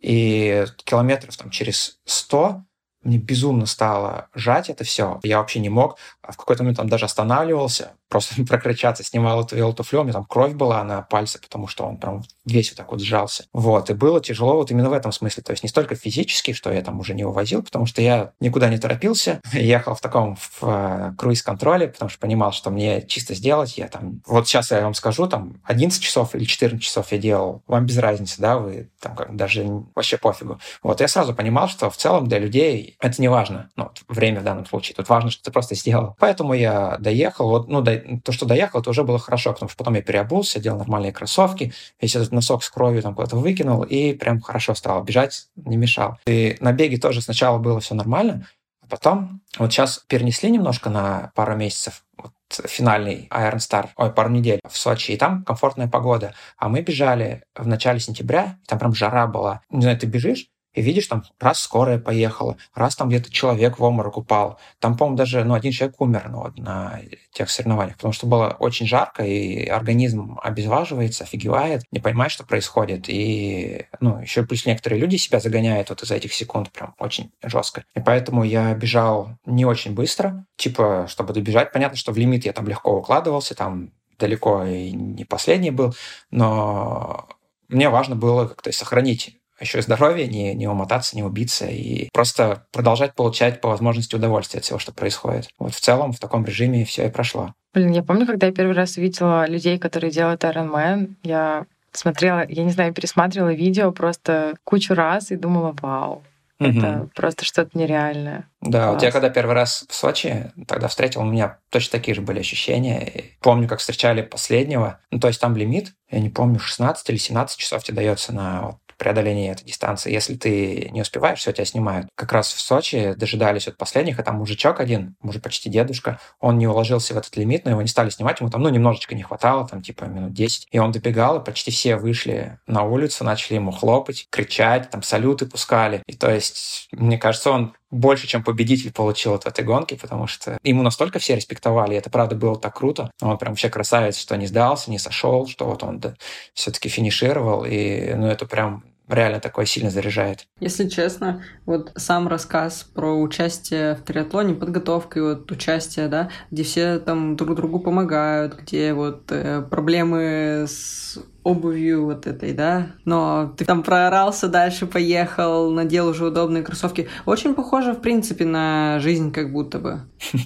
И 0.00 0.64
километров 0.84 1.36
там 1.36 1.50
через 1.50 1.98
100 2.04 2.62
мне 3.02 3.18
безумно 3.18 3.66
стало 3.66 4.28
жать 4.34 4.70
это 4.70 4.84
все. 4.84 5.18
Я 5.24 5.38
вообще 5.38 5.58
не 5.58 5.68
мог. 5.68 5.98
А 6.22 6.30
в 6.30 6.36
какой-то 6.36 6.62
момент 6.62 6.78
там 6.78 6.88
даже 6.88 7.06
останавливался, 7.06 7.95
просто 8.08 8.44
прокричаться, 8.48 9.04
снимал 9.04 9.42
эту 9.42 9.56
велотуфлю, 9.56 10.00
у 10.00 10.04
меня 10.04 10.14
там 10.14 10.24
кровь 10.24 10.54
была 10.54 10.82
на 10.84 11.02
пальце, 11.02 11.40
потому 11.40 11.66
что 11.66 11.84
он 11.84 11.96
прям 11.98 12.22
весь 12.44 12.70
вот 12.70 12.76
так 12.76 12.90
вот 12.90 13.00
сжался. 13.00 13.44
Вот, 13.52 13.90
и 13.90 13.94
было 13.94 14.20
тяжело 14.20 14.56
вот 14.56 14.70
именно 14.70 14.90
в 14.90 14.92
этом 14.92 15.12
смысле. 15.12 15.42
То 15.42 15.52
есть 15.52 15.62
не 15.62 15.68
столько 15.68 15.94
физически, 15.96 16.52
что 16.52 16.72
я 16.72 16.82
там 16.82 17.00
уже 17.00 17.14
не 17.14 17.24
увозил, 17.24 17.62
потому 17.62 17.86
что 17.86 18.02
я 18.02 18.32
никуда 18.40 18.68
не 18.68 18.78
торопился, 18.78 19.40
ехал 19.52 19.94
в 19.94 20.00
таком 20.00 20.36
в 20.36 20.58
э, 20.62 21.12
круиз-контроле, 21.18 21.88
потому 21.88 22.08
что 22.08 22.20
понимал, 22.20 22.52
что 22.52 22.70
мне 22.70 23.02
чисто 23.02 23.34
сделать, 23.34 23.76
я 23.78 23.88
там... 23.88 24.22
Вот 24.26 24.46
сейчас 24.46 24.70
я 24.70 24.82
вам 24.82 24.94
скажу, 24.94 25.26
там 25.26 25.60
11 25.64 26.02
часов 26.02 26.34
или 26.34 26.44
14 26.44 26.82
часов 26.82 27.10
я 27.12 27.18
делал, 27.18 27.62
вам 27.66 27.86
без 27.86 27.98
разницы, 27.98 28.40
да, 28.40 28.58
вы 28.58 28.90
там 29.00 29.16
как 29.16 29.34
даже 29.36 29.64
вообще 29.94 30.16
пофигу. 30.16 30.60
Вот, 30.82 31.00
я 31.00 31.08
сразу 31.08 31.34
понимал, 31.34 31.68
что 31.68 31.90
в 31.90 31.96
целом 31.96 32.28
для 32.28 32.38
людей 32.38 32.96
это 33.00 33.20
не 33.20 33.28
важно, 33.28 33.70
ну, 33.76 33.90
время 34.08 34.40
в 34.40 34.44
данном 34.44 34.66
случае. 34.66 34.94
Тут 34.94 35.08
важно, 35.08 35.30
что 35.30 35.42
ты 35.42 35.50
просто 35.50 35.74
сделал. 35.74 36.16
Поэтому 36.18 36.54
я 36.54 36.96
доехал, 36.98 37.48
вот, 37.48 37.68
ну, 37.68 37.80
до, 37.80 37.95
то, 38.24 38.32
что 38.32 38.46
доехал, 38.46 38.80
это 38.80 38.90
уже 38.90 39.04
было 39.04 39.18
хорошо, 39.18 39.52
потому 39.52 39.68
что 39.68 39.78
потом 39.78 39.94
я 39.94 40.02
переобулся, 40.02 40.60
делал 40.60 40.78
нормальные 40.78 41.12
кроссовки, 41.12 41.72
весь 42.00 42.16
этот 42.16 42.32
носок 42.32 42.64
с 42.64 42.70
кровью 42.70 43.02
там 43.02 43.14
куда-то 43.14 43.36
выкинул, 43.36 43.82
и 43.82 44.12
прям 44.12 44.40
хорошо 44.40 44.74
стало. 44.74 45.02
Бежать 45.02 45.48
не 45.56 45.76
мешал. 45.76 46.18
И 46.26 46.56
на 46.60 46.72
беге 46.72 46.98
тоже 46.98 47.20
сначала 47.20 47.58
было 47.58 47.80
все 47.80 47.94
нормально, 47.94 48.46
а 48.82 48.86
потом 48.88 49.40
вот 49.58 49.72
сейчас 49.72 50.04
перенесли 50.06 50.50
немножко 50.50 50.90
на 50.90 51.32
пару 51.34 51.56
месяцев, 51.56 52.04
вот 52.16 52.32
финальный 52.66 53.28
Iron 53.30 53.56
Star, 53.56 53.88
ой, 53.96 54.12
пару 54.12 54.30
недель 54.30 54.60
в 54.68 54.76
Сочи, 54.76 55.12
и 55.12 55.16
там 55.16 55.44
комфортная 55.44 55.88
погода. 55.88 56.34
А 56.56 56.68
мы 56.68 56.82
бежали 56.82 57.42
в 57.54 57.66
начале 57.66 57.98
сентября, 57.98 58.58
и 58.62 58.66
там 58.66 58.78
прям 58.78 58.94
жара 58.94 59.26
была. 59.26 59.62
Не 59.70 59.82
знаю, 59.82 59.98
ты 59.98 60.06
бежишь, 60.06 60.46
и 60.76 60.82
видишь, 60.82 61.06
там 61.06 61.24
раз 61.40 61.58
скорая 61.58 61.98
поехала, 61.98 62.58
раз 62.74 62.94
там 62.96 63.08
где-то 63.08 63.32
человек 63.32 63.78
в 63.78 63.82
обморок 63.82 64.18
упал. 64.18 64.58
Там, 64.78 64.96
по-моему, 64.96 65.16
даже 65.16 65.42
ну, 65.42 65.54
один 65.54 65.72
человек 65.72 65.98
умер 66.00 66.26
ну, 66.28 66.42
вот, 66.42 66.58
на 66.58 67.00
тех 67.32 67.48
соревнованиях, 67.48 67.96
потому 67.96 68.12
что 68.12 68.26
было 68.26 68.54
очень 68.58 68.86
жарко, 68.86 69.24
и 69.24 69.64
организм 69.66 70.38
обезваживается, 70.42 71.24
офигевает, 71.24 71.82
не 71.90 71.98
понимает, 71.98 72.30
что 72.30 72.44
происходит. 72.44 73.06
И 73.08 73.86
ну, 74.00 74.20
еще 74.20 74.44
плюс 74.44 74.66
некоторые 74.66 75.00
люди 75.00 75.16
себя 75.16 75.40
загоняют 75.40 75.88
вот 75.88 76.02
из 76.02 76.10
этих 76.10 76.34
секунд 76.34 76.70
прям 76.70 76.94
очень 76.98 77.32
жестко. 77.42 77.84
И 77.94 78.00
поэтому 78.00 78.44
я 78.44 78.74
бежал 78.74 79.30
не 79.46 79.64
очень 79.64 79.94
быстро, 79.94 80.44
типа, 80.56 81.06
чтобы 81.08 81.32
добежать. 81.32 81.72
Понятно, 81.72 81.96
что 81.96 82.12
в 82.12 82.18
лимит 82.18 82.44
я 82.44 82.52
там 82.52 82.68
легко 82.68 82.98
укладывался, 82.98 83.54
там 83.54 83.92
далеко 84.18 84.64
и 84.64 84.92
не 84.92 85.24
последний 85.24 85.70
был, 85.70 85.94
но 86.30 87.26
мне 87.68 87.88
важно 87.88 88.14
было 88.14 88.46
как-то 88.46 88.72
сохранить 88.72 89.38
еще 89.60 89.78
и 89.78 89.82
здоровье, 89.82 90.26
не, 90.26 90.54
не 90.54 90.66
умотаться, 90.66 91.16
не 91.16 91.22
убиться 91.22 91.66
и 91.66 92.08
просто 92.12 92.66
продолжать 92.72 93.14
получать 93.14 93.60
по 93.60 93.68
возможности 93.68 94.14
удовольствие 94.14 94.58
от 94.58 94.64
всего, 94.64 94.78
что 94.78 94.92
происходит. 94.92 95.48
Вот 95.58 95.74
в 95.74 95.80
целом 95.80 96.12
в 96.12 96.18
таком 96.18 96.44
режиме 96.44 96.84
все 96.84 97.06
и 97.06 97.10
прошло. 97.10 97.54
Блин, 97.72 97.92
я 97.92 98.02
помню, 98.02 98.26
когда 98.26 98.46
я 98.46 98.52
первый 98.52 98.74
раз 98.74 98.96
видела 98.96 99.46
людей, 99.48 99.78
которые 99.78 100.10
делают 100.10 100.44
Iron 100.44 100.70
Man, 100.70 101.14
я 101.22 101.66
смотрела, 101.92 102.46
я 102.48 102.64
не 102.64 102.70
знаю, 102.70 102.92
пересматривала 102.92 103.52
видео 103.52 103.92
просто 103.92 104.54
кучу 104.64 104.94
раз 104.94 105.30
и 105.30 105.36
думала, 105.36 105.74
вау, 105.80 106.22
Угу. 106.58 106.68
Это 106.70 107.08
просто 107.14 107.44
что-то 107.44 107.76
нереальное. 107.76 108.48
Да, 108.62 108.84
Класс. 108.84 108.94
вот 108.94 109.02
я 109.02 109.10
когда 109.10 109.28
первый 109.28 109.54
раз 109.54 109.84
в 109.88 109.94
Сочи 109.94 110.50
тогда 110.66 110.88
встретил, 110.88 111.20
у 111.20 111.24
меня 111.24 111.58
точно 111.70 111.98
такие 111.98 112.14
же 112.14 112.22
были 112.22 112.40
ощущения. 112.40 113.24
помню, 113.40 113.68
как 113.68 113.80
встречали 113.80 114.22
последнего. 114.22 115.00
Ну, 115.10 115.20
то 115.20 115.28
есть 115.28 115.40
там 115.40 115.54
лимит, 115.56 115.92
я 116.10 116.18
не 116.18 116.30
помню, 116.30 116.58
16 116.58 117.10
или 117.10 117.18
17 117.18 117.58
часов 117.58 117.84
тебе 117.84 117.96
дается 117.96 118.32
на 118.32 118.62
вот 118.62 118.76
преодоления 118.96 119.52
этой 119.52 119.64
дистанции. 119.64 120.12
Если 120.12 120.34
ты 120.34 120.88
не 120.92 121.02
успеваешь, 121.02 121.38
все, 121.38 121.52
тебя 121.52 121.64
снимают. 121.64 122.08
Как 122.14 122.32
раз 122.32 122.52
в 122.52 122.60
Сочи 122.60 123.14
дожидались 123.16 123.68
от 123.68 123.76
последних, 123.76 124.18
а 124.18 124.22
там 124.22 124.36
мужичок 124.36 124.80
один, 124.80 125.16
уже 125.22 125.40
почти 125.40 125.68
дедушка, 125.68 126.18
он 126.40 126.58
не 126.58 126.66
уложился 126.66 127.14
в 127.14 127.18
этот 127.18 127.36
лимит, 127.36 127.64
но 127.64 127.72
его 127.72 127.82
не 127.82 127.88
стали 127.88 128.10
снимать, 128.10 128.40
ему 128.40 128.50
там, 128.50 128.62
ну, 128.62 128.68
немножечко 128.68 129.14
не 129.14 129.22
хватало, 129.22 129.66
там, 129.66 129.82
типа, 129.82 130.04
минут 130.04 130.32
10. 130.32 130.68
И 130.70 130.78
он 130.78 130.92
добегал, 130.92 131.40
и 131.40 131.44
почти 131.44 131.70
все 131.70 131.96
вышли 131.96 132.58
на 132.66 132.84
улицу, 132.84 133.24
начали 133.24 133.54
ему 133.54 133.70
хлопать, 133.70 134.26
кричать, 134.30 134.90
там, 134.90 135.02
салюты 135.02 135.46
пускали. 135.46 136.02
И 136.06 136.14
то 136.14 136.30
есть, 136.30 136.88
мне 136.92 137.18
кажется, 137.18 137.50
он 137.50 137.74
больше, 137.90 138.26
чем 138.26 138.42
победитель 138.42 138.92
получил 138.92 139.34
от 139.34 139.46
этой 139.46 139.64
гонки, 139.64 139.94
потому 139.94 140.26
что 140.26 140.58
ему 140.62 140.82
настолько 140.82 141.18
все 141.18 141.36
респектовали, 141.36 141.94
и 141.94 141.98
это 141.98 142.10
правда 142.10 142.34
было 142.34 142.58
так 142.58 142.76
круто. 142.76 143.10
Он 143.20 143.38
прям 143.38 143.52
вообще 143.52 143.68
красавец, 143.68 144.18
что 144.18 144.36
не 144.36 144.46
сдался, 144.46 144.90
не 144.90 144.98
сошел, 144.98 145.46
что 145.46 145.66
вот 145.66 145.82
он 145.82 146.00
да, 146.00 146.14
все-таки 146.54 146.88
финишировал, 146.88 147.64
и 147.64 148.14
ну 148.14 148.26
это 148.26 148.46
прям 148.46 148.84
реально 149.08 149.40
такое 149.40 149.66
сильно 149.66 149.90
заряжает. 149.90 150.46
Если 150.60 150.88
честно, 150.88 151.44
вот 151.64 151.92
сам 151.96 152.28
рассказ 152.28 152.82
про 152.82 153.14
участие 153.14 153.94
в 153.94 154.02
триатлоне, 154.02 154.54
подготовка 154.54 155.18
и 155.18 155.22
вот 155.22 155.50
участие, 155.50 156.08
да, 156.08 156.30
где 156.50 156.64
все 156.64 156.98
там 156.98 157.36
друг 157.36 157.56
другу 157.56 157.80
помогают, 157.80 158.56
где 158.56 158.92
вот 158.94 159.30
э, 159.30 159.62
проблемы 159.62 160.64
с 160.66 161.18
обувью 161.46 162.06
вот 162.06 162.26
этой, 162.26 162.52
да, 162.52 162.88
но 163.04 163.54
ты 163.56 163.64
там 163.64 163.84
проорался 163.84 164.48
дальше, 164.48 164.86
поехал, 164.86 165.70
надел 165.70 166.08
уже 166.08 166.26
удобные 166.26 166.64
кроссовки. 166.64 167.08
Очень 167.24 167.54
похоже, 167.54 167.92
в 167.92 168.00
принципе, 168.00 168.44
на 168.44 168.98
жизнь 168.98 169.32
как 169.32 169.52
будто 169.52 169.78
бы. 169.78 170.00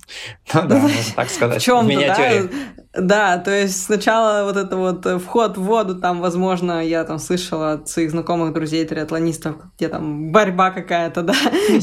Ну 0.52 0.62
да, 0.66 0.76
можно 0.76 1.14
так 1.14 1.30
сказать, 1.30 1.66
в 1.66 1.86
миниатюре. 1.86 2.50
Да, 2.92 3.38
то 3.38 3.52
есть 3.52 3.84
сначала 3.84 4.44
вот 4.44 4.56
это 4.56 4.76
вот 4.76 5.06
э, 5.06 5.18
вход 5.20 5.56
в 5.56 5.62
воду, 5.62 5.94
там, 5.94 6.20
возможно, 6.20 6.84
я 6.84 7.04
там 7.04 7.20
слышала 7.20 7.74
от 7.74 7.88
своих 7.88 8.10
знакомых 8.10 8.52
друзей 8.52 8.84
триатлонистов, 8.84 9.54
где 9.76 9.88
там 9.88 10.32
борьба 10.32 10.72
какая-то, 10.72 11.22
да, 11.22 11.34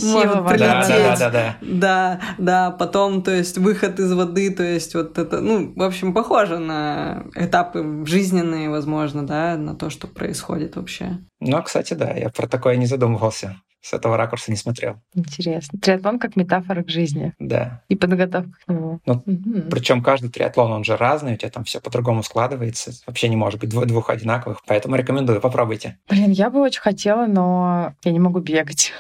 может 0.04 0.46
прилететь. 0.46 0.60
Да, 0.60 1.16
да, 1.16 1.16
да, 1.18 1.30
да. 1.30 1.58
Да, 1.62 2.20
да, 2.38 2.72
потом, 2.72 3.24
то 3.24 3.32
есть 3.32 3.58
выход 3.58 4.02
из 4.02 4.12
воды, 4.12 4.54
то 4.54 4.64
есть 4.64 4.96
вот 4.96 5.18
это, 5.18 5.40
ну, 5.40 5.72
в 5.74 5.82
общем, 5.82 6.14
похоже 6.14 6.58
на 6.60 7.24
этапы 7.36 8.04
жизненные, 8.06 8.70
возможно, 8.70 9.07
да, 9.14 9.58
на 9.58 9.76
то, 9.76 9.90
что 9.90 10.08
происходит 10.08 10.76
вообще. 10.76 11.20
Ну, 11.40 11.62
кстати, 11.64 11.94
да, 11.94 12.12
я 12.12 12.30
про 12.30 12.48
такое 12.48 12.76
не 12.76 12.86
задумывался 12.86 13.58
с 13.88 13.94
этого 13.94 14.18
ракурса 14.18 14.52
не 14.52 14.58
смотрел. 14.58 14.98
Интересно. 15.14 15.80
Триатлон 15.80 16.20
как 16.20 16.36
метафора 16.36 16.84
к 16.84 16.90
жизни. 16.90 17.34
Да. 17.40 17.84
И 17.88 17.96
подготовка 17.96 18.52
к 18.52 18.70
нему. 18.70 19.00
Ну, 19.06 19.14
угу. 19.14 19.70
Причем 19.72 20.04
каждый 20.04 20.30
триатлон, 20.30 20.72
он 20.72 20.84
же 20.84 20.98
разный, 20.98 21.34
у 21.34 21.38
тебя 21.38 21.50
там 21.50 21.64
все 21.64 21.80
по-другому 21.80 22.22
складывается. 22.24 22.92
Вообще 23.06 23.30
не 23.30 23.38
может 23.38 23.62
быть 23.62 23.70
двух, 23.70 23.86
двух 23.86 24.10
одинаковых. 24.10 24.62
Поэтому 24.68 24.96
рекомендую, 24.98 25.40
попробуйте. 25.40 25.98
Блин, 26.10 26.32
я 26.32 26.50
бы 26.50 26.60
очень 26.60 26.82
хотела, 26.82 27.28
но 27.28 27.94
я 28.04 28.12
не 28.12 28.20
могу 28.20 28.40
бегать. 28.40 28.92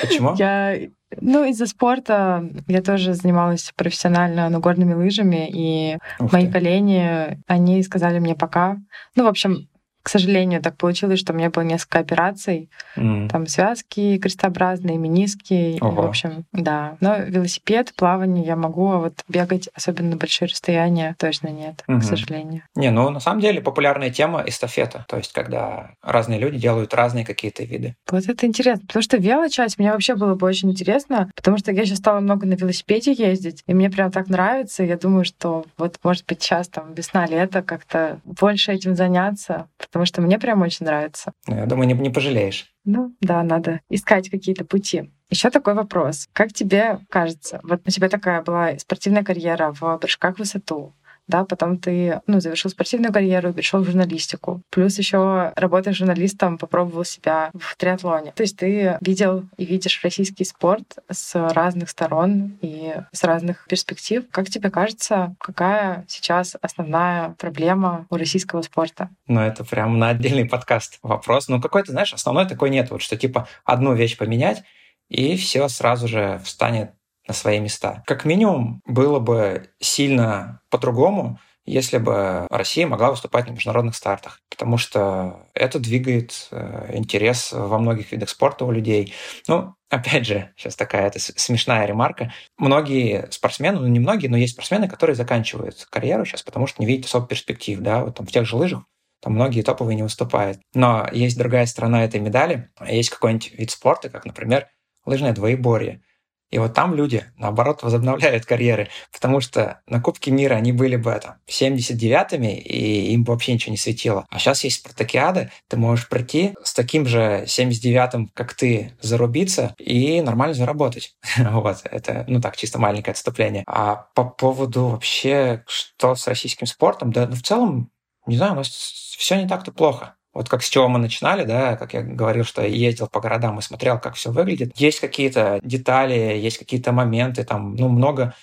Почему? 0.00 0.36
Я 0.36 0.78
ну, 1.20 1.44
из-за 1.44 1.66
спорта 1.66 2.48
я 2.66 2.82
тоже 2.82 3.14
занималась 3.14 3.72
профессионально 3.76 4.48
нагорными 4.48 4.94
лыжами, 4.94 5.48
и 5.52 5.98
Ух 6.18 6.32
мои 6.32 6.46
ты. 6.46 6.52
колени, 6.52 7.38
они 7.46 7.82
сказали 7.82 8.18
мне 8.18 8.34
пока. 8.34 8.78
Ну, 9.14 9.24
в 9.24 9.28
общем, 9.28 9.68
к 10.06 10.08
сожалению, 10.08 10.62
так 10.62 10.76
получилось, 10.76 11.18
что 11.18 11.32
у 11.32 11.36
меня 11.36 11.50
было 11.50 11.64
несколько 11.64 11.98
операций. 11.98 12.70
Mm. 12.96 13.28
Там 13.28 13.48
связки 13.48 14.18
крестообразные, 14.18 14.98
мениски. 14.98 15.78
Ого. 15.80 16.02
В 16.02 16.06
общем, 16.06 16.44
да. 16.52 16.96
Но 17.00 17.16
велосипед, 17.16 17.92
плавание 17.96 18.44
я 18.44 18.54
могу, 18.54 18.88
а 18.92 18.98
вот 18.98 19.24
бегать, 19.26 19.68
особенно 19.74 20.10
на 20.10 20.16
большие 20.16 20.46
расстояния, 20.46 21.16
точно 21.18 21.48
нет, 21.48 21.82
mm-hmm. 21.88 21.98
к 21.98 22.04
сожалению. 22.04 22.62
Не, 22.76 22.92
ну 22.92 23.10
на 23.10 23.18
самом 23.18 23.40
деле 23.40 23.60
популярная 23.60 24.10
тема 24.10 24.44
эстафета. 24.46 25.04
То 25.08 25.16
есть, 25.16 25.32
когда 25.32 25.90
разные 26.02 26.38
люди 26.38 26.56
делают 26.56 26.94
разные 26.94 27.24
какие-то 27.24 27.64
виды. 27.64 27.96
Вот 28.08 28.28
это 28.28 28.46
интересно, 28.46 28.86
потому 28.86 29.02
что 29.02 29.16
велочасть 29.16 29.76
мне 29.76 29.90
вообще 29.90 30.14
было 30.14 30.36
бы 30.36 30.46
очень 30.46 30.70
интересно, 30.70 31.32
потому 31.34 31.58
что 31.58 31.72
я 31.72 31.84
сейчас 31.84 31.98
стала 31.98 32.20
много 32.20 32.46
на 32.46 32.54
велосипеде 32.54 33.10
ездить, 33.10 33.64
и 33.66 33.74
мне 33.74 33.90
прям 33.90 34.12
так 34.12 34.28
нравится. 34.28 34.84
Я 34.84 34.96
думаю, 34.96 35.24
что 35.24 35.64
вот, 35.76 35.98
может 36.04 36.24
быть, 36.26 36.40
сейчас 36.40 36.68
там 36.68 36.94
весна-лето 36.94 37.62
как-то 37.62 38.20
больше 38.24 38.70
этим 38.70 38.94
заняться, 38.94 39.66
потому 39.96 40.04
что 40.04 40.20
мне 40.20 40.38
прям 40.38 40.60
очень 40.60 40.84
нравится. 40.84 41.32
Ну, 41.46 41.56
я 41.56 41.64
думаю, 41.64 41.88
не, 41.88 41.94
не 41.94 42.10
пожалеешь. 42.10 42.66
Ну, 42.84 43.16
да, 43.22 43.42
надо 43.42 43.80
искать 43.88 44.28
какие-то 44.28 44.66
пути. 44.66 45.10
Еще 45.30 45.48
такой 45.48 45.72
вопрос. 45.72 46.28
Как 46.34 46.52
тебе 46.52 46.98
кажется, 47.08 47.60
вот 47.62 47.80
у 47.86 47.90
тебя 47.90 48.10
такая 48.10 48.42
была 48.42 48.78
спортивная 48.78 49.24
карьера 49.24 49.72
в 49.72 49.96
прыжках 49.96 50.36
в 50.36 50.40
высоту, 50.40 50.94
да, 51.28 51.44
потом 51.44 51.78
ты, 51.78 52.20
ну, 52.26 52.40
завершил 52.40 52.70
спортивную 52.70 53.12
карьеру 53.12 53.52
перешел 53.52 53.80
в 53.80 53.86
журналистику. 53.86 54.62
Плюс 54.70 54.98
еще 54.98 55.52
работая 55.56 55.94
журналистом, 55.94 56.58
попробовал 56.58 57.04
себя 57.04 57.50
в 57.54 57.76
триатлоне. 57.76 58.32
То 58.32 58.42
есть 58.42 58.56
ты 58.56 58.98
видел 59.00 59.44
и 59.56 59.64
видишь 59.64 60.00
российский 60.02 60.44
спорт 60.44 60.98
с 61.10 61.34
разных 61.52 61.90
сторон 61.90 62.58
и 62.60 62.94
с 63.12 63.24
разных 63.24 63.66
перспектив. 63.68 64.24
Как 64.30 64.48
тебе 64.48 64.70
кажется, 64.70 65.34
какая 65.40 66.04
сейчас 66.08 66.56
основная 66.60 67.30
проблема 67.38 68.06
у 68.10 68.16
российского 68.16 68.62
спорта? 68.62 69.10
Ну, 69.26 69.40
это 69.40 69.64
прям 69.64 69.98
на 69.98 70.10
отдельный 70.10 70.44
подкаст 70.44 70.98
вопрос. 71.02 71.48
Ну, 71.48 71.60
какой-то, 71.60 71.92
знаешь, 71.92 72.12
основной 72.12 72.46
такой 72.46 72.70
нет. 72.70 72.90
Вот 72.90 73.02
что 73.02 73.16
типа 73.16 73.48
одну 73.64 73.94
вещь 73.94 74.16
поменять, 74.16 74.62
и 75.08 75.36
все 75.36 75.68
сразу 75.68 76.08
же 76.08 76.40
встанет 76.44 76.92
на 77.26 77.34
свои 77.34 77.58
места. 77.60 78.02
Как 78.06 78.24
минимум, 78.24 78.80
было 78.86 79.18
бы 79.18 79.70
сильно 79.80 80.60
по-другому, 80.70 81.38
если 81.64 81.98
бы 81.98 82.46
Россия 82.48 82.86
могла 82.86 83.10
выступать 83.10 83.48
на 83.48 83.52
международных 83.52 83.96
стартах, 83.96 84.40
потому 84.48 84.78
что 84.78 85.48
это 85.52 85.80
двигает 85.80 86.48
э, 86.52 86.92
интерес 86.94 87.50
во 87.52 87.78
многих 87.78 88.12
видах 88.12 88.28
спорта 88.28 88.64
у 88.64 88.70
людей. 88.70 89.12
Ну, 89.48 89.74
опять 89.90 90.26
же, 90.26 90.52
сейчас 90.56 90.76
такая 90.76 91.08
это 91.08 91.18
смешная 91.18 91.84
ремарка. 91.84 92.32
Многие 92.56 93.26
спортсмены, 93.32 93.80
ну 93.80 93.88
не 93.88 93.98
многие, 93.98 94.28
но 94.28 94.36
есть 94.36 94.52
спортсмены, 94.52 94.88
которые 94.88 95.16
заканчивают 95.16 95.86
карьеру 95.90 96.24
сейчас, 96.24 96.42
потому 96.42 96.68
что 96.68 96.80
не 96.80 96.86
видят 96.86 97.06
особо 97.06 97.26
перспектив, 97.26 97.80
да, 97.80 98.04
вот 98.04 98.14
там 98.16 98.26
в 98.26 98.30
тех 98.30 98.46
же 98.46 98.56
лыжах 98.56 98.84
там 99.20 99.32
многие 99.32 99.62
топовые 99.62 99.96
не 99.96 100.02
выступают. 100.02 100.60
Но 100.72 101.08
есть 101.10 101.36
другая 101.36 101.66
сторона 101.66 102.04
этой 102.04 102.20
медали. 102.20 102.70
Есть 102.86 103.10
какой-нибудь 103.10 103.54
вид 103.54 103.70
спорта, 103.72 104.08
как, 104.08 104.24
например, 104.24 104.68
лыжное 105.04 105.32
двоеборье. 105.32 106.02
И 106.50 106.58
вот 106.58 106.74
там 106.74 106.94
люди, 106.94 107.24
наоборот, 107.36 107.82
возобновляют 107.82 108.46
карьеры, 108.46 108.88
потому 109.12 109.40
что 109.40 109.80
на 109.86 110.00
Кубке 110.00 110.30
мира 110.30 110.54
они 110.54 110.72
были 110.72 110.96
бы 110.96 111.18
там 111.22 111.36
79-ми, 111.48 112.54
и 112.54 113.12
им 113.12 113.24
бы 113.24 113.32
вообще 113.32 113.52
ничего 113.52 113.72
не 113.72 113.76
светило. 113.76 114.26
А 114.30 114.38
сейчас 114.38 114.64
есть 114.64 114.80
спартакиады, 114.80 115.50
ты 115.68 115.76
можешь 115.76 116.08
прийти 116.08 116.54
с 116.62 116.72
таким 116.72 117.06
же 117.06 117.44
79-м, 117.46 118.30
как 118.34 118.54
ты, 118.54 118.92
зарубиться 119.00 119.74
и 119.78 120.20
нормально 120.20 120.54
заработать. 120.54 121.16
вот, 121.38 121.78
это, 121.84 122.24
ну 122.28 122.40
так, 122.40 122.56
чисто 122.56 122.78
маленькое 122.78 123.12
отступление. 123.12 123.64
А 123.66 124.06
по 124.14 124.24
поводу 124.24 124.88
вообще, 124.88 125.64
что 125.66 126.14
с 126.14 126.26
российским 126.28 126.66
спортом, 126.66 127.12
да, 127.12 127.26
ну 127.26 127.34
в 127.34 127.42
целом, 127.42 127.90
не 128.26 128.36
знаю, 128.36 128.52
у 128.52 128.56
нас 128.56 128.68
все 128.68 129.36
не 129.36 129.48
так-то 129.48 129.72
плохо. 129.72 130.15
Вот 130.36 130.50
как 130.50 130.62
с 130.62 130.68
чего 130.68 130.86
мы 130.86 130.98
начинали, 130.98 131.44
да, 131.44 131.76
как 131.76 131.94
я 131.94 132.02
говорил, 132.02 132.44
что 132.44 132.60
я 132.60 132.68
ездил 132.68 133.06
по 133.06 133.20
городам 133.20 133.58
и 133.58 133.62
смотрел, 133.62 133.98
как 133.98 134.16
все 134.16 134.30
выглядит. 134.30 134.72
Есть 134.76 135.00
какие-то 135.00 135.60
детали, 135.62 136.14
есть 136.14 136.58
какие-то 136.58 136.92
моменты, 136.92 137.42
там, 137.42 137.74
ну, 137.74 137.88
много 137.88 138.34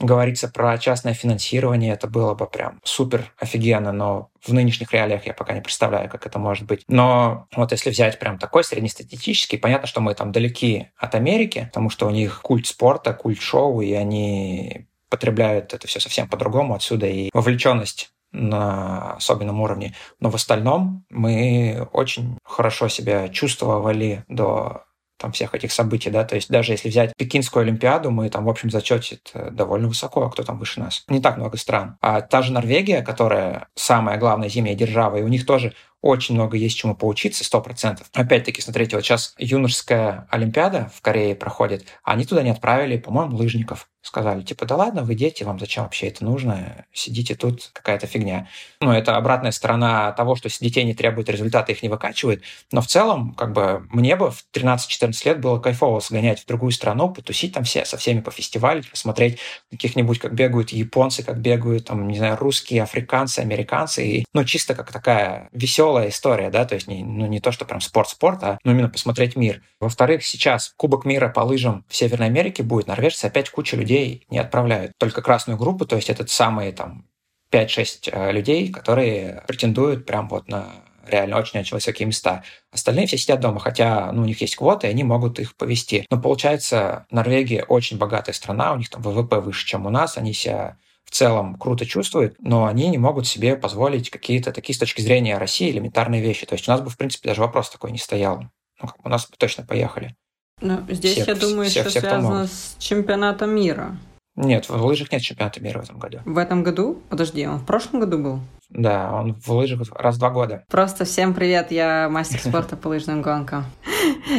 говорится 0.00 0.48
про 0.48 0.76
частное 0.76 1.14
финансирование, 1.14 1.94
это 1.94 2.08
было 2.08 2.34
бы 2.34 2.46
прям 2.46 2.80
супер 2.82 3.32
офигенно, 3.38 3.92
но 3.92 4.30
в 4.44 4.52
нынешних 4.52 4.92
реалиях 4.92 5.24
я 5.26 5.34
пока 5.34 5.54
не 5.54 5.60
представляю, 5.60 6.10
как 6.10 6.26
это 6.26 6.40
может 6.40 6.66
быть. 6.66 6.82
Но 6.88 7.46
вот 7.54 7.70
если 7.70 7.90
взять 7.90 8.18
прям 8.18 8.38
такой 8.38 8.64
среднестатистический, 8.64 9.56
понятно, 9.56 9.86
что 9.86 10.00
мы 10.00 10.14
там 10.14 10.32
далеки 10.32 10.88
от 10.96 11.14
Америки, 11.14 11.66
потому 11.72 11.90
что 11.90 12.08
у 12.08 12.10
них 12.10 12.42
культ 12.42 12.66
спорта, 12.66 13.14
культ 13.14 13.40
шоу, 13.40 13.80
и 13.80 13.92
они 13.92 14.86
потребляют 15.08 15.72
это 15.72 15.86
все 15.86 16.00
совсем 16.00 16.28
по-другому 16.28 16.74
отсюда 16.74 17.06
и 17.06 17.30
вовлеченность 17.32 18.10
на 18.32 19.12
особенном 19.14 19.60
уровне. 19.60 19.94
Но 20.20 20.30
в 20.30 20.34
остальном 20.34 21.04
мы 21.10 21.88
очень 21.92 22.38
хорошо 22.44 22.88
себя 22.88 23.28
чувствовали 23.28 24.24
до 24.28 24.86
там 25.18 25.32
всех 25.32 25.54
этих 25.54 25.72
событий, 25.72 26.10
да, 26.10 26.24
то 26.24 26.34
есть 26.34 26.50
даже 26.50 26.72
если 26.72 26.88
взять 26.88 27.12
Пекинскую 27.16 27.62
Олимпиаду, 27.62 28.10
мы 28.10 28.28
там 28.28 28.44
в 28.44 28.50
общем 28.50 28.70
зачете 28.70 29.18
довольно 29.50 29.88
высоко, 29.88 30.22
а 30.22 30.30
кто 30.30 30.42
там 30.42 30.58
выше 30.58 30.80
нас? 30.80 31.04
Не 31.08 31.20
так 31.20 31.38
много 31.38 31.56
стран. 31.56 31.96
А 32.02 32.20
та 32.20 32.42
же 32.42 32.52
Норвегия, 32.52 33.02
которая 33.02 33.68
самая 33.74 34.18
главная 34.18 34.48
зимняя 34.48 34.74
держава, 34.74 35.16
и 35.16 35.22
у 35.22 35.28
них 35.28 35.46
тоже 35.46 35.72
очень 36.02 36.34
много 36.34 36.56
есть 36.56 36.76
чему 36.76 36.94
поучиться, 36.94 37.44
сто 37.44 37.60
процентов. 37.60 38.08
Опять-таки, 38.12 38.60
смотрите, 38.60 38.96
вот 38.96 39.04
сейчас 39.04 39.34
юношеская 39.38 40.26
Олимпиада 40.30 40.90
в 40.94 41.00
Корее 41.00 41.34
проходит, 41.34 41.86
они 42.02 42.24
туда 42.24 42.42
не 42.42 42.50
отправили, 42.50 42.96
по-моему, 42.96 43.36
лыжников 43.36 43.88
сказали, 44.06 44.42
типа, 44.42 44.66
да 44.66 44.76
ладно, 44.76 45.02
вы 45.02 45.14
дети, 45.14 45.42
вам 45.42 45.58
зачем 45.58 45.82
вообще 45.82 46.06
это 46.06 46.24
нужно? 46.24 46.86
Сидите 46.92 47.34
тут, 47.34 47.70
какая-то 47.72 48.06
фигня. 48.06 48.48
Ну, 48.80 48.92
это 48.92 49.16
обратная 49.16 49.50
сторона 49.50 50.12
того, 50.12 50.36
что 50.36 50.48
детей 50.48 50.84
не 50.84 50.94
требуют 50.94 51.28
результата, 51.28 51.72
их 51.72 51.82
не 51.82 51.88
выкачивают. 51.88 52.42
Но 52.70 52.80
в 52.80 52.86
целом, 52.86 53.34
как 53.34 53.52
бы, 53.52 53.86
мне 53.90 54.16
бы 54.16 54.30
в 54.30 54.44
13-14 54.54 55.12
лет 55.24 55.40
было 55.40 55.58
кайфово 55.58 56.00
сгонять 56.00 56.40
в 56.40 56.46
другую 56.46 56.70
страну, 56.70 57.10
потусить 57.10 57.52
там 57.54 57.64
все, 57.64 57.84
со 57.84 57.96
всеми 57.96 58.20
по 58.20 58.30
фестивалю, 58.30 58.84
посмотреть 58.88 59.38
каких-нибудь, 59.70 60.20
как 60.20 60.34
бегают 60.34 60.70
японцы, 60.70 61.24
как 61.24 61.40
бегают, 61.40 61.86
там, 61.86 62.06
не 62.06 62.18
знаю, 62.18 62.36
русские, 62.36 62.84
африканцы, 62.84 63.40
американцы. 63.40 64.06
И, 64.06 64.24
ну, 64.32 64.44
чисто 64.44 64.74
как 64.74 64.92
такая 64.92 65.48
веселая 65.52 65.85
история, 66.08 66.50
да, 66.50 66.64
то 66.64 66.74
есть 66.74 66.88
не, 66.88 67.04
ну, 67.04 67.26
не 67.26 67.40
то, 67.40 67.52
что 67.52 67.64
прям 67.64 67.80
спорт-спорт, 67.80 68.42
а 68.42 68.58
ну, 68.64 68.72
именно 68.72 68.88
посмотреть 68.88 69.36
мир. 69.36 69.62
Во-вторых, 69.80 70.24
сейчас 70.24 70.72
Кубок 70.76 71.04
мира 71.04 71.28
по 71.28 71.40
лыжам 71.40 71.84
в 71.88 71.96
Северной 71.96 72.26
Америке 72.26 72.62
будет. 72.62 72.86
Норвежцы 72.86 73.26
опять 73.26 73.50
куча 73.50 73.76
людей 73.76 74.26
не 74.30 74.38
отправляют. 74.38 74.92
Только 74.98 75.22
красную 75.22 75.58
группу, 75.58 75.86
то 75.86 75.96
есть 75.96 76.10
это 76.10 76.26
самые 76.26 76.72
там 76.72 77.06
5-6 77.50 78.10
э, 78.10 78.32
людей, 78.32 78.70
которые 78.70 79.44
претендуют 79.46 80.06
прям 80.06 80.28
вот 80.28 80.48
на 80.48 80.66
реально 81.06 81.38
очень-очень 81.38 81.76
высокие 81.76 82.06
места. 82.06 82.42
Остальные 82.72 83.06
все 83.06 83.16
сидят 83.16 83.40
дома, 83.40 83.60
хотя 83.60 84.10
ну, 84.12 84.22
у 84.22 84.24
них 84.24 84.40
есть 84.40 84.56
квоты, 84.56 84.86
и 84.86 84.90
они 84.90 85.04
могут 85.04 85.38
их 85.38 85.56
повести. 85.56 86.06
Но 86.10 86.20
получается, 86.20 87.06
Норвегия 87.10 87.64
очень 87.64 87.98
богатая 87.98 88.32
страна, 88.32 88.72
у 88.72 88.76
них 88.76 88.90
там 88.90 89.02
ВВП 89.02 89.40
выше, 89.40 89.66
чем 89.66 89.86
у 89.86 89.90
нас, 89.90 90.18
они 90.18 90.32
себя 90.32 90.78
в 91.06 91.10
целом 91.12 91.54
круто 91.54 91.86
чувствуют, 91.86 92.36
но 92.40 92.66
они 92.66 92.88
не 92.88 92.98
могут 92.98 93.26
себе 93.26 93.56
позволить 93.56 94.10
какие-то 94.10 94.52
такие 94.52 94.74
с 94.74 94.78
точки 94.78 95.00
зрения 95.00 95.38
России 95.38 95.70
элементарные 95.70 96.20
вещи. 96.20 96.46
То 96.46 96.54
есть 96.54 96.68
у 96.68 96.70
нас 96.70 96.80
бы, 96.80 96.90
в 96.90 96.98
принципе, 96.98 97.28
даже 97.28 97.40
вопрос 97.40 97.70
такой 97.70 97.92
не 97.92 97.98
стоял. 97.98 98.44
Ну, 98.82 98.90
у 99.02 99.08
нас 99.08 99.28
бы 99.28 99.36
точно 99.38 99.64
поехали. 99.64 100.14
Ну, 100.60 100.84
здесь, 100.88 101.12
все, 101.12 101.24
я 101.24 101.34
думаю, 101.34 101.70
все, 101.70 101.84
все, 101.84 102.00
связано 102.00 102.46
с 102.46 102.76
чемпионатом 102.78 103.50
мира. 103.50 103.96
Нет, 104.36 104.68
в 104.68 104.84
лыжах 104.84 105.10
нет 105.12 105.22
чемпионата 105.22 105.60
мира 105.60 105.80
в 105.80 105.84
этом 105.84 105.98
году. 105.98 106.18
В 106.26 106.36
этом 106.36 106.62
году? 106.62 106.98
Подожди, 107.08 107.46
он 107.46 107.58
в 107.58 107.64
прошлом 107.64 108.00
году 108.00 108.18
был? 108.18 108.40
Да, 108.68 109.12
он 109.14 109.34
в 109.34 109.48
лыжах 109.50 109.80
раз 109.94 110.16
в 110.16 110.18
два 110.18 110.30
года. 110.30 110.64
Просто 110.68 111.04
всем 111.04 111.34
привет, 111.34 111.70
я 111.70 112.08
мастер 112.10 112.40
спорта 112.40 112.76
по 112.76 112.88
лыжным 112.88 113.22
гонкам. 113.22 113.64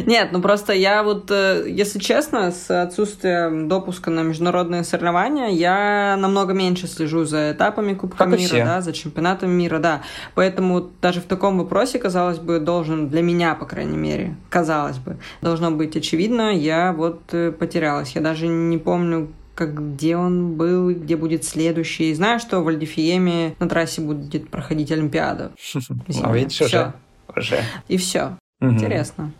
Нет, 0.06 0.30
ну 0.32 0.41
просто 0.41 0.74
я 0.74 1.02
вот, 1.02 1.32
э, 1.32 1.66
если 1.68 1.98
честно, 1.98 2.52
с 2.52 2.70
отсутствием 2.70 3.68
допуска 3.68 4.12
на 4.12 4.22
международные 4.22 4.84
соревнования, 4.84 5.48
я 5.48 6.16
намного 6.20 6.54
меньше 6.54 6.88
слежу 6.88 7.24
за 7.24 7.54
этапами 7.54 7.93
Кубка 7.93 8.26
как 8.26 8.38
мира, 8.38 8.66
да, 8.66 8.82
за 8.82 8.93
чемпионатом 8.93 9.50
мира, 9.50 9.80
да. 9.80 10.04
Поэтому 10.36 10.89
даже 11.02 11.22
в 11.22 11.26
таком 11.26 11.58
вопросе, 11.58 11.98
казалось 11.98 12.39
бы, 12.39 12.60
должен, 12.60 13.10
для 13.10 13.22
меня, 13.22 13.56
по 13.56 13.66
крайней 13.66 13.98
мере, 13.98 14.36
казалось 14.50 14.98
бы, 14.98 15.18
должно 15.41 15.72
быть 15.72 15.95
очевидно, 15.95 16.54
я 16.54 16.93
вот 16.93 17.22
э, 17.34 17.52
потерялась. 17.52 18.12
Я 18.12 18.22
даже 18.22 18.48
не 18.48 18.78
помню, 18.78 19.30
как 19.58 19.95
где 19.95 20.16
он 20.16 20.55
был, 20.55 20.91
где 20.91 21.18
будет 21.18 21.43
следующий. 21.43 22.14
Знаю, 22.14 22.39
что 22.39 22.62
в 22.62 22.68
Альдифиеме 22.68 23.55
на 23.60 23.68
трассе 23.68 24.01
будет 24.01 24.51
проходить 24.51 24.91
Олимпиада. 24.91 25.51
А 26.24 26.32
видишь, 26.32 26.62
уже. 26.62 26.93
уже. 27.36 27.64
И 27.88 27.97
все. 27.97 28.38
Интересно. 28.62 29.32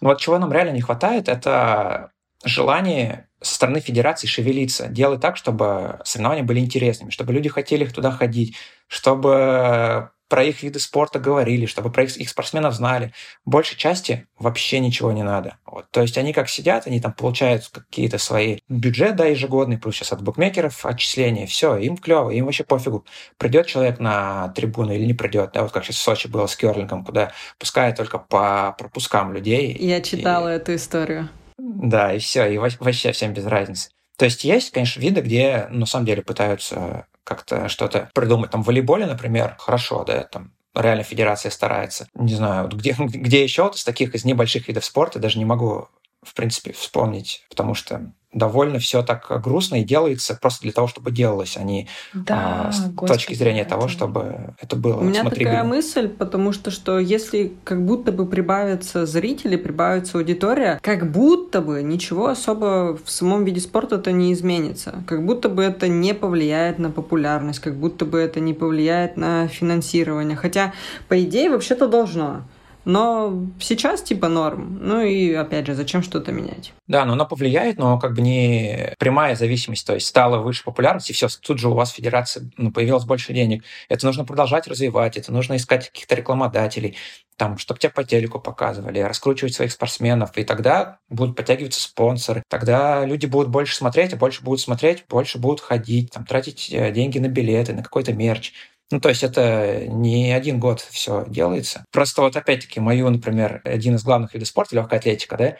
Ну 0.00 0.08
вот 0.08 0.18
чего 0.18 0.38
нам 0.38 0.50
реально 0.50 0.72
не 0.72 0.80
хватает, 0.80 1.28
это 1.28 2.10
желание 2.44 3.28
со 3.42 3.54
стороны 3.54 3.80
федерации 3.80 4.26
шевелиться, 4.26 4.88
делать 4.88 5.20
так, 5.20 5.36
чтобы 5.36 6.00
соревнования 6.04 6.42
были 6.42 6.60
интересными, 6.60 7.10
чтобы 7.10 7.34
люди 7.34 7.50
хотели 7.50 7.84
туда 7.84 8.10
ходить, 8.10 8.56
чтобы 8.88 10.10
про 10.28 10.44
их 10.44 10.62
виды 10.62 10.80
спорта 10.80 11.18
говорили, 11.18 11.66
чтобы 11.66 11.90
про 11.90 12.04
их, 12.04 12.16
их 12.16 12.28
спортсменов 12.28 12.74
знали. 12.74 13.12
Большей 13.44 13.76
части 13.76 14.26
вообще 14.38 14.80
ничего 14.80 15.12
не 15.12 15.22
надо. 15.22 15.58
Вот. 15.64 15.90
То 15.90 16.02
есть 16.02 16.18
они 16.18 16.32
как 16.32 16.48
сидят, 16.48 16.86
они 16.86 17.00
там 17.00 17.12
получают 17.12 17.68
какие-то 17.68 18.18
свои 18.18 18.58
бюджет, 18.68 19.16
да, 19.16 19.26
ежегодный, 19.26 19.78
плюс 19.78 19.96
сейчас 19.96 20.12
от 20.12 20.22
букмекеров 20.22 20.84
отчисления, 20.84 21.46
все, 21.46 21.76
им 21.76 21.96
клево, 21.96 22.30
им 22.30 22.46
вообще 22.46 22.64
пофигу, 22.64 23.04
придет 23.38 23.66
человек 23.66 23.98
на 23.98 24.48
трибуну 24.48 24.92
или 24.92 25.04
не 25.04 25.14
придет, 25.14 25.52
да, 25.52 25.62
вот 25.62 25.72
как 25.72 25.84
сейчас 25.84 25.96
в 25.96 26.02
Сочи 26.02 26.26
было 26.26 26.46
с 26.46 26.56
керлингом, 26.56 27.04
куда 27.04 27.32
пускают 27.58 27.96
только 27.96 28.18
по 28.18 28.74
пропускам 28.78 29.32
людей. 29.32 29.76
Я 29.78 30.00
читала 30.00 30.52
и... 30.52 30.56
эту 30.56 30.74
историю. 30.74 31.28
Да, 31.58 32.12
и 32.12 32.18
все, 32.18 32.46
и 32.46 32.58
вообще 32.58 33.12
всем 33.12 33.32
без 33.32 33.46
разницы. 33.46 33.90
То 34.18 34.24
есть 34.24 34.44
есть, 34.44 34.70
конечно, 34.70 35.00
виды, 35.00 35.20
где 35.20 35.66
на 35.70 35.86
самом 35.86 36.06
деле 36.06 36.22
пытаются 36.22 37.06
как-то 37.26 37.68
что-то 37.68 38.08
придумать. 38.14 38.52
Там 38.52 38.62
в 38.62 38.66
волейболе, 38.66 39.04
например, 39.04 39.56
хорошо, 39.58 40.04
да, 40.04 40.22
там 40.22 40.52
реально 40.74 41.02
федерация 41.02 41.50
старается. 41.50 42.06
Не 42.14 42.34
знаю, 42.34 42.68
где, 42.68 42.94
где 42.98 43.42
еще 43.42 43.64
вот 43.64 43.74
из 43.74 43.84
таких, 43.84 44.14
из 44.14 44.24
небольших 44.24 44.68
видов 44.68 44.84
спорта, 44.84 45.18
даже 45.18 45.38
не 45.38 45.44
могу, 45.44 45.88
в 46.22 46.34
принципе, 46.34 46.72
вспомнить, 46.72 47.44
потому 47.50 47.74
что 47.74 48.12
довольно 48.36 48.78
все 48.78 49.02
так 49.02 49.40
грустно 49.42 49.76
и 49.76 49.84
делается 49.84 50.38
просто 50.40 50.62
для 50.62 50.72
того, 50.72 50.86
чтобы 50.86 51.10
делалось, 51.10 51.56
а 51.56 51.62
не 51.62 51.88
да, 52.12 52.66
а, 52.68 52.72
с 52.72 52.80
господи, 52.90 53.12
точки 53.12 53.34
зрения 53.34 53.62
это... 53.62 53.70
того, 53.70 53.88
чтобы 53.88 54.54
это 54.60 54.76
было. 54.76 54.98
У 54.98 55.04
меня 55.04 55.24
такая 55.24 55.64
мысль, 55.64 56.08
потому 56.08 56.52
что, 56.52 56.70
что 56.70 56.98
если 56.98 57.54
как 57.64 57.84
будто 57.84 58.12
бы 58.12 58.26
прибавится 58.26 59.06
зрители, 59.06 59.56
прибавится 59.56 60.18
аудитория, 60.18 60.78
как 60.82 61.10
будто 61.10 61.62
бы 61.62 61.82
ничего 61.82 62.28
особо 62.28 62.98
в 63.02 63.10
самом 63.10 63.44
виде 63.44 63.60
спорта 63.60 63.96
это 63.96 64.12
не 64.12 64.32
изменится. 64.32 65.02
Как 65.06 65.24
будто 65.24 65.48
бы 65.48 65.62
это 65.62 65.88
не 65.88 66.12
повлияет 66.14 66.78
на 66.78 66.90
популярность, 66.90 67.60
как 67.60 67.76
будто 67.76 68.04
бы 68.04 68.18
это 68.18 68.40
не 68.40 68.52
повлияет 68.52 69.16
на 69.16 69.48
финансирование. 69.48 70.36
Хотя, 70.36 70.74
по 71.08 71.22
идее, 71.22 71.50
вообще-то 71.50 71.88
должно. 71.88 72.42
Но 72.86 73.46
сейчас 73.58 74.00
типа 74.00 74.28
норм. 74.28 74.78
Ну 74.80 75.00
и 75.00 75.34
опять 75.34 75.66
же, 75.66 75.74
зачем 75.74 76.04
что-то 76.04 76.30
менять? 76.30 76.72
Да, 76.86 77.04
но 77.04 77.14
оно 77.14 77.26
повлияет, 77.26 77.78
но 77.78 77.98
как 77.98 78.14
бы 78.14 78.22
не 78.22 78.94
прямая 79.00 79.34
зависимость. 79.34 79.84
То 79.84 79.94
есть 79.94 80.06
стала 80.06 80.38
выше 80.38 80.62
популярность, 80.62 81.10
и 81.10 81.12
все, 81.12 81.26
тут 81.42 81.58
же 81.58 81.68
у 81.68 81.74
вас 81.74 81.90
федерация 81.90 82.48
ну, 82.56 82.70
появилось 82.70 83.04
больше 83.04 83.32
денег. 83.32 83.64
Это 83.88 84.06
нужно 84.06 84.24
продолжать 84.24 84.68
развивать, 84.68 85.16
это 85.16 85.32
нужно 85.32 85.56
искать 85.56 85.88
каких-то 85.88 86.14
рекламодателей, 86.14 86.96
там, 87.36 87.58
чтобы 87.58 87.80
тебя 87.80 87.90
по 87.90 88.04
телеку 88.04 88.38
показывали, 88.38 89.00
раскручивать 89.00 89.54
своих 89.54 89.72
спортсменов, 89.72 90.38
и 90.38 90.44
тогда 90.44 90.98
будут 91.08 91.36
подтягиваться 91.36 91.80
спонсоры, 91.80 92.44
тогда 92.48 93.04
люди 93.04 93.26
будут 93.26 93.48
больше 93.48 93.74
смотреть, 93.74 94.14
а 94.14 94.16
больше 94.16 94.44
будут 94.44 94.60
смотреть, 94.60 95.04
больше 95.08 95.38
будут 95.38 95.60
ходить, 95.60 96.12
там, 96.12 96.24
тратить 96.24 96.70
э, 96.72 96.92
деньги 96.92 97.18
на 97.18 97.26
билеты, 97.26 97.72
на 97.72 97.82
какой-то 97.82 98.12
мерч. 98.12 98.52
Ну, 98.90 99.00
то 99.00 99.08
есть 99.08 99.24
это 99.24 99.86
не 99.88 100.32
один 100.32 100.60
год 100.60 100.80
все 100.80 101.24
делается. 101.28 101.84
Просто 101.90 102.22
вот 102.22 102.36
опять-таки 102.36 102.78
мою, 102.78 103.10
например, 103.10 103.60
один 103.64 103.96
из 103.96 104.04
главных 104.04 104.34
видов 104.34 104.48
спорта, 104.48 104.76
легкая 104.76 105.00
атлетика, 105.00 105.36
да, 105.36 105.56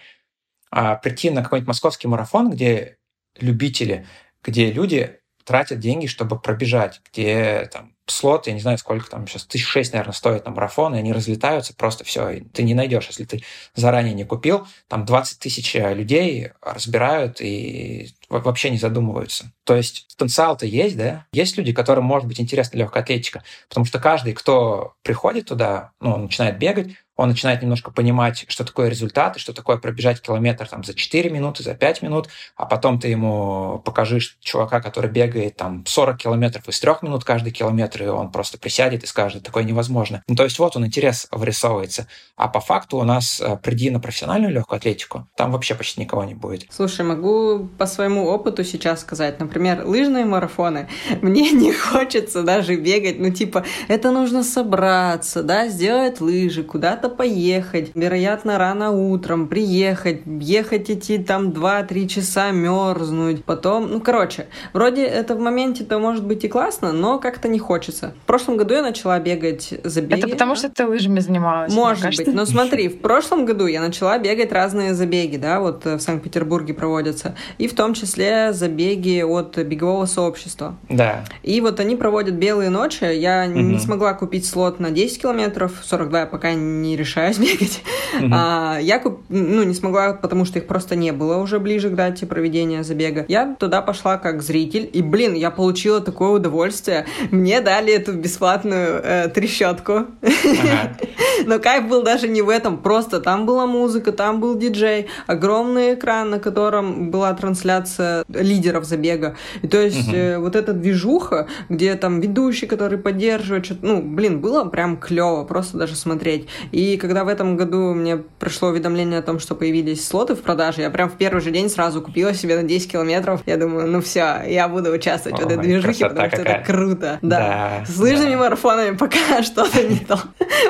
а 0.71 0.95
прийти 0.97 1.31
на 1.31 1.43
какой-нибудь 1.43 1.69
московский 1.69 2.09
марафон, 2.09 2.51
где 2.51 2.99
любители, 3.39 4.07
где 4.43 4.71
люди 4.71 5.21
тратят 5.47 5.79
деньги, 5.79 6.07
чтобы 6.07 6.39
пробежать, 6.39 7.01
где 7.11 7.71
там 7.73 7.95
слот, 8.07 8.47
я 8.47 8.53
не 8.53 8.61
знаю, 8.61 8.79
сколько 8.79 9.09
там 9.11 9.27
сейчас, 9.27 9.45
тысяч 9.45 9.67
шесть, 9.67 9.93
наверное, 9.93 10.13
стоит 10.13 10.45
на 10.45 10.51
марафон, 10.51 10.95
и 10.95 10.99
они 10.99 11.13
разлетаются, 11.13 11.75
просто 11.75 12.05
все, 12.05 12.41
ты 12.53 12.63
не 12.63 12.75
найдешь, 12.75 13.07
если 13.07 13.25
ты 13.25 13.43
заранее 13.75 14.15
не 14.15 14.25
купил, 14.25 14.67
там 14.89 15.05
20 15.05 15.39
тысяч 15.39 15.75
людей 15.75 16.51
разбирают 16.61 17.41
и 17.41 18.15
вообще 18.29 18.71
не 18.71 18.79
задумываются. 18.79 19.53
То 19.65 19.75
есть 19.75 20.07
потенциал-то 20.17 20.67
есть, 20.67 20.97
да? 20.97 21.27
Есть 21.33 21.57
люди, 21.57 21.73
которым 21.73 22.05
может 22.05 22.29
быть 22.29 22.41
интересна 22.41 22.79
легкая 22.79 23.03
атлетика, 23.03 23.43
потому 23.69 23.87
что 23.87 23.99
каждый, 23.99 24.35
кто 24.35 24.95
приходит 25.03 25.47
туда, 25.47 25.93
ну, 26.01 26.17
начинает 26.17 26.59
бегать, 26.59 26.89
он 27.17 27.31
начинает 27.31 27.63
немножко 27.63 27.91
понимать, 27.91 28.45
что 28.49 28.65
такое 28.65 28.89
результат, 28.89 29.37
и 29.37 29.41
что 29.41 29.53
такое 29.53 29.79
пробежать 29.79 30.21
километр 30.21 30.69
там, 30.69 30.85
за 30.85 30.95
4 30.95 31.31
минуты, 31.31 31.63
за 31.63 31.75
5 31.75 32.03
минут, 32.03 32.29
а 32.57 32.67
потом 32.67 33.01
ты 33.01 33.09
ему 33.09 33.81
покажешь 33.85 34.37
чувака, 34.41 34.81
который 34.81 35.11
бегает 35.11 35.57
там 35.57 35.85
40 35.87 36.19
километров 36.19 36.69
из 36.69 36.79
3 36.79 36.93
минут 37.03 37.25
каждый 37.25 37.53
километр, 37.53 38.05
и 38.05 38.07
он 38.07 38.31
просто 38.31 38.59
присядет 38.59 39.03
и 39.03 39.07
скажет, 39.07 39.43
такое 39.43 39.65
невозможно. 39.65 40.23
Ну, 40.29 40.35
то 40.35 40.45
есть 40.45 40.59
вот 40.59 40.77
он 40.77 40.87
интерес 40.87 41.27
вырисовывается. 41.31 42.07
А 42.37 42.49
по 42.49 42.61
факту 42.61 42.99
у 42.99 43.05
нас 43.05 43.41
э, 43.41 43.57
приди 43.63 43.91
на 43.91 43.99
профессиональную 43.99 44.53
легкую 44.53 44.77
атлетику, 44.77 45.27
там 45.37 45.53
вообще 45.53 45.75
почти 45.75 46.01
никого 46.01 46.25
не 46.25 46.35
будет. 46.35 46.67
Слушай, 46.71 47.07
могу 47.07 47.69
по 47.79 47.87
своему 47.87 48.27
опыту 48.27 48.63
сейчас 48.63 49.01
сказать, 49.01 49.41
например, 49.41 49.85
лыжные 49.87 50.27
марафоны, 50.27 50.89
мне 51.23 51.51
не 51.53 51.73
хочется 51.73 52.43
даже 52.43 52.77
бегать, 52.77 53.19
ну 53.19 53.31
типа, 53.31 53.65
это 53.89 54.11
нужно 54.11 54.45
собраться, 54.45 55.43
да, 55.43 55.69
сделать 55.69 56.21
лыжи, 56.21 56.63
куда-то 56.63 57.06
куда-то 57.07 57.17
поехать, 57.17 57.91
вероятно, 57.95 58.59
рано 58.59 58.91
утром 58.91 59.49
приехать, 59.49 60.23
ехать 60.27 60.91
идти 60.91 61.19
там 61.19 61.51
2-3 61.51 62.07
часа 62.07 62.51
мерзнуть, 62.51 63.45
потом, 63.45 63.91
ну, 63.91 64.01
короче, 64.01 64.47
вроде 64.73 65.05
это 65.05 65.35
в 65.35 65.41
моменте-то 65.41 65.99
может 65.99 66.25
быть 66.25 66.45
и 66.45 66.49
классно, 66.49 66.93
но 66.93 67.19
как-то 67.19 67.49
не 67.49 67.59
хочется. 67.59 68.15
В 68.25 68.27
прошлом 68.27 68.57
году 68.57 68.75
я 68.75 68.83
начала 68.83 69.19
бегать 69.19 69.75
забеги. 69.85 70.21
Это 70.21 70.29
потому, 70.29 70.57
что 70.57 70.69
ты 70.69 70.87
лыжами 70.87 71.21
занималась. 71.21 71.73
Может 71.73 72.17
быть, 72.17 72.27
но 72.35 72.45
смотри, 72.47 72.89
в 72.89 73.01
прошлом 73.01 73.47
году 73.47 73.67
я 73.67 73.81
начала 73.81 74.19
бегать 74.19 74.53
разные 74.53 74.95
забеги, 74.95 75.37
да, 75.37 75.61
вот 75.61 75.85
в 75.85 76.01
Санкт-Петербурге 76.01 76.75
проводятся, 76.75 77.35
и 77.59 77.69
в 77.69 77.75
том 77.75 77.95
числе 77.95 78.53
забеги 78.53 79.23
от 79.23 79.57
бегового 79.59 80.07
сообщества. 80.07 80.77
Да. 80.89 81.25
И 81.43 81.61
вот 81.61 81.81
они 81.81 81.97
проводят 81.97 82.35
белые 82.35 82.71
ночи, 82.71 83.05
я 83.05 83.47
угу. 83.49 83.61
не 83.61 83.79
смогла 83.79 84.15
купить 84.15 84.47
слот 84.47 84.81
на 84.81 84.91
10 84.91 85.23
километров, 85.23 85.73
42 85.83 86.21
я 86.21 86.27
пока 86.27 86.53
не 86.55 86.96
решаюсь 86.97 87.39
бегать. 87.39 87.83
Угу. 88.19 88.31
А, 88.33 88.79
я 88.81 88.99
куп... 88.99 89.21
ну, 89.29 89.63
не 89.63 89.75
смогла, 89.75 90.15
потому 90.15 90.45
что 90.45 90.59
их 90.59 90.67
просто 90.67 90.97
не 90.97 91.13
было 91.13 91.37
уже 91.37 91.59
ближе 91.59 91.91
к 91.91 91.95
дате 91.95 92.27
проведения 92.27 92.83
забега. 92.83 93.25
Я 93.29 93.55
туда 93.55 93.83
пошла 93.83 94.19
как 94.19 94.43
зритель, 94.43 94.89
и, 94.93 95.03
блин, 95.03 95.35
я 95.35 95.51
получила 95.51 96.01
такое 96.01 96.31
удовольствие. 96.31 97.07
Мне 97.31 97.61
дали 97.61 97.93
эту 97.93 98.13
бесплатную 98.13 99.01
э, 99.03 99.29
трещотку. 99.29 100.07
Ага. 100.23 100.97
Но 101.47 101.59
кайф 101.59 101.89
был 101.89 102.03
даже 102.03 102.29
не 102.29 102.43
в 102.43 102.49
этом, 102.49 102.79
просто 102.79 103.21
там 103.21 103.47
была 103.47 103.67
музыка, 103.67 104.13
там 104.13 104.41
был 104.41 104.57
диджей, 104.57 105.09
огромный 105.27 105.95
экран, 105.95 106.31
на 106.31 106.39
котором 106.39 107.11
была 107.11 107.35
трансляция 107.35 108.25
лидеров 108.29 108.85
забега. 108.85 109.37
И 109.63 109.69
то 109.69 109.81
есть 109.81 110.09
угу. 110.09 110.17
э, 110.17 110.39
вот 110.39 110.57
эта 110.57 110.73
движуха, 110.73 111.49
где 111.69 111.95
там 111.95 112.21
ведущий, 112.21 112.67
который 112.67 112.99
поддерживает, 112.99 113.67
что 113.67 113.77
ну, 113.83 114.03
блин, 114.03 114.41
было 114.41 114.65
прям 114.65 114.97
клево, 114.97 115.45
просто 115.45 115.79
даже 115.79 115.97
смотреть. 115.97 116.47
И 116.73 116.86
когда 116.95 117.25
в 117.25 117.29
этом 117.29 117.57
году 117.57 117.93
мне 117.93 118.17
пришло 118.17 118.69
уведомление 118.69 119.19
о 119.19 119.23
том, 119.23 119.41
что 119.41 119.57
появились 119.57 120.07
слоты 120.07 120.35
в 120.35 120.43
продаже, 120.43 120.83
я 120.83 120.91
прям 120.91 121.11
в 121.11 121.17
первый 121.17 121.41
же 121.41 121.51
день 121.51 121.69
сразу 121.69 122.01
купила 122.01 122.33
себе 122.35 122.57
на 122.57 122.63
10 122.63 122.93
километров. 122.93 123.43
Я 123.47 123.57
думаю, 123.57 123.89
ну 123.89 124.01
все, 124.01 124.43
я 124.47 124.69
буду 124.69 124.93
участвовать 124.93 125.39
Ой, 125.39 125.45
в 125.45 125.49
этой 125.49 125.63
движухе, 125.63 126.09
потому 126.09 126.29
что 126.29 126.37
какая. 126.37 126.57
это 126.59 126.67
круто. 126.67 127.19
Да. 127.23 127.39
да. 127.39 127.85
С 127.87 127.99
лыжными 127.99 128.33
да. 128.33 128.39
марафонами 128.39 128.97
пока 128.97 129.43
что-то 129.43 129.83
не 129.83 129.99
то. 129.99 130.21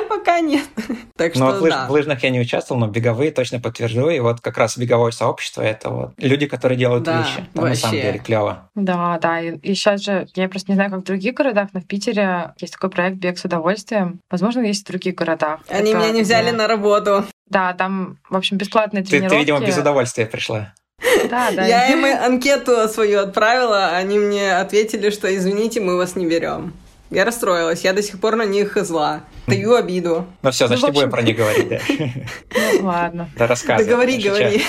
Пока 0.09 0.39
нет. 0.39 0.63
Так 1.15 1.35
ну, 1.35 1.51
что, 1.51 1.69
да. 1.69 1.87
В 1.87 1.91
лыжных 1.91 2.23
я 2.23 2.29
не 2.29 2.39
участвовал, 2.39 2.79
но 2.79 2.87
беговые 2.87 3.31
точно 3.31 3.59
подтвержду. 3.59 4.09
И 4.09 4.19
вот 4.19 4.41
как 4.41 4.57
раз 4.57 4.77
беговое 4.77 5.11
сообщество— 5.11 5.61
это 5.63 5.89
вот 5.89 6.13
люди, 6.17 6.47
которые 6.47 6.77
делают 6.77 7.03
да, 7.03 7.19
вещи. 7.19 7.45
Там 7.53 7.65
на 7.65 7.75
самом 7.75 7.95
деле 7.95 8.19
клево. 8.19 8.69
Да, 8.75 9.19
да. 9.21 9.41
И, 9.41 9.57
и 9.57 9.73
сейчас 9.73 10.01
же, 10.01 10.27
я 10.35 10.49
просто 10.49 10.71
не 10.71 10.75
знаю, 10.75 10.91
как 10.91 11.01
в 11.01 11.03
других 11.03 11.33
городах, 11.33 11.69
но 11.73 11.81
в 11.81 11.85
Питере 11.85 12.53
есть 12.59 12.73
такой 12.73 12.89
проект 12.89 13.17
«Бег 13.17 13.37
с 13.37 13.45
удовольствием». 13.45 14.19
Возможно, 14.29 14.61
есть 14.61 14.83
в 14.83 14.87
других 14.87 15.15
городах. 15.15 15.61
Они 15.69 15.91
это, 15.91 15.99
меня 16.07 16.17
не 16.17 16.23
взяли 16.23 16.51
да. 16.51 16.57
на 16.57 16.67
работу. 16.67 17.25
Да, 17.49 17.73
там, 17.73 18.17
в 18.29 18.35
общем, 18.35 18.57
бесплатные 18.57 19.03
тренировки. 19.03 19.29
Ты, 19.29 19.35
ты 19.35 19.39
видимо, 19.39 19.59
без 19.59 19.77
удовольствия 19.77 20.25
пришла. 20.25 20.73
Да, 21.29 21.51
да. 21.51 21.65
Я 21.65 21.91
им 21.91 22.05
анкету 22.05 22.87
свою 22.89 23.19
отправила, 23.19 23.89
они 23.89 24.19
мне 24.19 24.57
ответили, 24.57 25.09
что 25.09 25.33
извините, 25.35 25.79
мы 25.79 25.95
вас 25.95 26.15
не 26.15 26.25
берем. 26.25 26.73
Я 27.09 27.23
расстроилась, 27.23 27.81
я 27.81 27.93
до 27.93 28.03
сих 28.03 28.19
пор 28.19 28.35
на 28.35 28.45
них 28.45 28.77
зла. 28.83 29.21
Даю 29.47 29.75
обиду. 29.75 30.25
Ну 30.41 30.51
все, 30.51 30.67
значит, 30.67 30.83
ну, 30.83 30.89
общем... 30.89 31.01
не 31.01 31.05
будем 31.05 31.11
про 31.11 31.21
них 31.21 31.37
говорить, 31.37 31.69
да. 31.69 31.79
Ну 32.79 32.85
ладно. 32.87 33.29
Да 33.37 33.47
рассказывай. 33.47 33.85
Да 33.85 33.91
говори, 33.91 34.17
говори. 34.21 34.61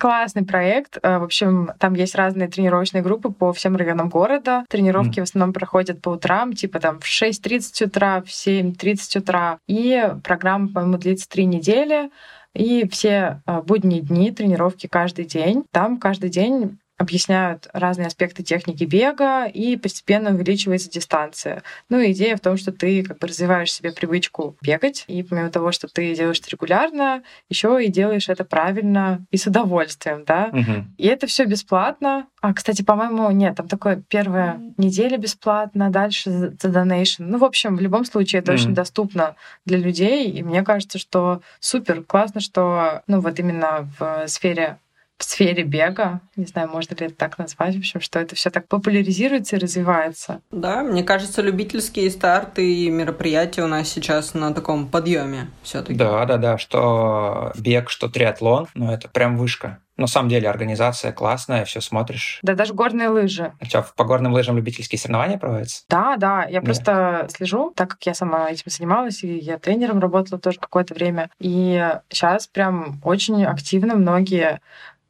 Классный 0.00 0.46
проект. 0.46 0.96
Э, 1.02 1.18
в 1.18 1.24
общем, 1.24 1.72
там 1.78 1.92
есть 1.92 2.14
разные 2.14 2.48
тренировочные 2.48 3.02
группы 3.02 3.30
по 3.30 3.52
всем 3.52 3.76
районам 3.76 4.08
города. 4.08 4.64
Тренировки 4.70 5.18
mm. 5.18 5.20
в 5.20 5.24
основном 5.24 5.52
проходят 5.52 6.00
по 6.00 6.08
утрам, 6.08 6.54
типа 6.54 6.80
там 6.80 7.00
в 7.00 7.04
6.30 7.04 7.86
утра, 7.86 8.22
в 8.22 8.28
7.30 8.28 9.18
утра. 9.18 9.58
И 9.68 10.10
программа, 10.24 10.68
по-моему, 10.68 10.96
длится 10.96 11.28
три 11.28 11.44
недели. 11.44 12.10
И 12.54 12.88
все 12.88 13.42
э, 13.46 13.60
будние 13.60 14.00
дни, 14.00 14.32
тренировки 14.32 14.88
каждый 14.88 15.26
день. 15.26 15.64
Там 15.70 15.98
каждый 15.98 16.30
день 16.30 16.79
объясняют 17.00 17.66
разные 17.72 18.08
аспекты 18.08 18.42
техники 18.42 18.84
бега, 18.84 19.46
и 19.46 19.76
постепенно 19.76 20.32
увеличивается 20.32 20.90
дистанция. 20.90 21.62
Ну, 21.88 22.04
идея 22.10 22.36
в 22.36 22.40
том, 22.40 22.58
что 22.58 22.72
ты 22.72 23.02
как 23.02 23.18
бы 23.18 23.26
развиваешь 23.26 23.72
себе 23.72 23.90
привычку 23.90 24.54
бегать, 24.60 25.04
и 25.06 25.22
помимо 25.22 25.48
того, 25.48 25.72
что 25.72 25.88
ты 25.88 26.14
делаешь 26.14 26.40
это 26.40 26.50
регулярно, 26.50 27.22
еще 27.48 27.82
и 27.82 27.88
делаешь 27.88 28.28
это 28.28 28.44
правильно 28.44 29.24
и 29.30 29.38
с 29.38 29.46
удовольствием, 29.46 30.24
да. 30.26 30.50
Угу. 30.52 30.84
И 30.98 31.06
это 31.06 31.26
все 31.26 31.46
бесплатно. 31.46 32.26
А, 32.42 32.52
кстати, 32.52 32.82
по-моему, 32.82 33.30
нет, 33.30 33.56
там 33.56 33.66
такое 33.66 34.02
первая 34.06 34.60
неделя 34.76 35.16
бесплатно, 35.16 35.88
дальше 35.88 36.28
the 36.28 36.70
donation. 36.70 37.20
Ну, 37.20 37.38
в 37.38 37.44
общем, 37.44 37.76
в 37.76 37.80
любом 37.80 38.04
случае 38.04 38.40
это 38.40 38.52
mm 38.52 38.60
очень 38.60 38.74
доступно 38.74 39.36
для 39.64 39.78
людей, 39.78 40.28
и 40.28 40.42
мне 40.42 40.62
кажется, 40.62 40.98
что 40.98 41.40
супер, 41.60 42.02
классно, 42.02 42.42
что, 42.42 43.02
ну, 43.06 43.20
вот 43.20 43.38
именно 43.38 43.88
в 43.98 44.26
сфере 44.26 44.76
в 45.20 45.24
сфере 45.24 45.64
бега, 45.64 46.20
не 46.34 46.46
знаю, 46.46 46.68
можно 46.70 46.94
ли 46.94 47.06
это 47.06 47.14
так 47.14 47.36
назвать, 47.36 47.74
в 47.76 47.78
общем, 47.78 48.00
что 48.00 48.18
это 48.18 48.34
все 48.34 48.48
так 48.50 48.66
популяризируется 48.68 49.56
и 49.56 49.58
развивается. 49.58 50.40
Да, 50.50 50.82
мне 50.82 51.04
кажется, 51.04 51.42
любительские 51.42 52.10
старты 52.10 52.74
и 52.74 52.90
мероприятия 52.90 53.62
у 53.62 53.66
нас 53.66 53.88
сейчас 53.88 54.32
на 54.32 54.54
таком 54.54 54.88
подъеме 54.88 55.50
все-таки. 55.62 55.94
Да, 55.94 56.24
да, 56.24 56.38
да, 56.38 56.56
что 56.56 57.52
бег, 57.58 57.90
что 57.90 58.08
триатлон, 58.08 58.66
ну 58.74 58.90
это 58.90 59.08
прям 59.08 59.36
вышка. 59.36 59.80
На 60.00 60.06
самом 60.06 60.30
деле 60.30 60.48
организация 60.48 61.12
классная, 61.12 61.66
все 61.66 61.82
смотришь. 61.82 62.38
Да, 62.42 62.54
даже 62.54 62.72
горные 62.72 63.10
лыжи. 63.10 63.52
А 63.60 63.64
что, 63.66 63.86
по 63.96 64.04
горным 64.04 64.32
лыжам 64.32 64.56
любительские 64.56 64.98
соревнования 64.98 65.36
проводятся? 65.36 65.84
Да, 65.90 66.16
да. 66.16 66.44
Я 66.44 66.60
да. 66.60 66.64
просто 66.64 67.28
слежу, 67.28 67.70
так 67.76 67.90
как 67.90 68.06
я 68.06 68.14
сама 68.14 68.50
этим 68.50 68.70
занималась, 68.70 69.22
и 69.22 69.36
я 69.36 69.58
тренером 69.58 70.00
работала 70.00 70.40
тоже 70.40 70.58
какое-то 70.58 70.94
время. 70.94 71.28
И 71.38 71.86
сейчас 72.08 72.46
прям 72.46 72.98
очень 73.04 73.44
активно 73.44 73.94
многие 73.94 74.60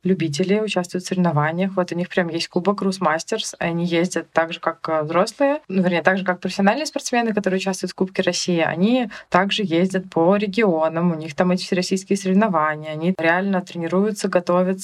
любители 0.02 0.58
участвуют 0.60 1.04
в 1.04 1.08
соревнованиях. 1.08 1.72
Вот 1.76 1.92
у 1.92 1.94
них 1.94 2.08
прям 2.08 2.28
есть 2.28 2.48
кубок 2.48 2.82
Рус 2.82 3.00
Мастерс. 3.00 3.54
Они 3.58 3.84
ездят 3.84 4.30
так 4.32 4.52
же, 4.52 4.60
как 4.60 4.88
э, 4.88 5.02
взрослые, 5.02 5.60
ну, 5.68 5.82
вернее, 5.82 6.02
так 6.02 6.18
же, 6.18 6.24
как 6.24 6.40
профессиональные 6.40 6.86
спортсмены, 6.86 7.34
которые 7.34 7.58
участвуют 7.58 7.92
в 7.92 7.94
Кубке 7.94 8.22
России. 8.22 8.60
Они 8.60 9.10
также 9.28 9.62
ездят 9.62 10.08
по 10.10 10.36
регионам, 10.36 11.12
у 11.12 11.14
них 11.14 11.34
там 11.34 11.50
эти 11.50 11.64
всероссийские 11.64 12.16
соревнования. 12.16 12.92
Они 12.92 13.14
реально 13.18 13.60
тренируются, 13.60 14.28
готовятся, 14.28 14.79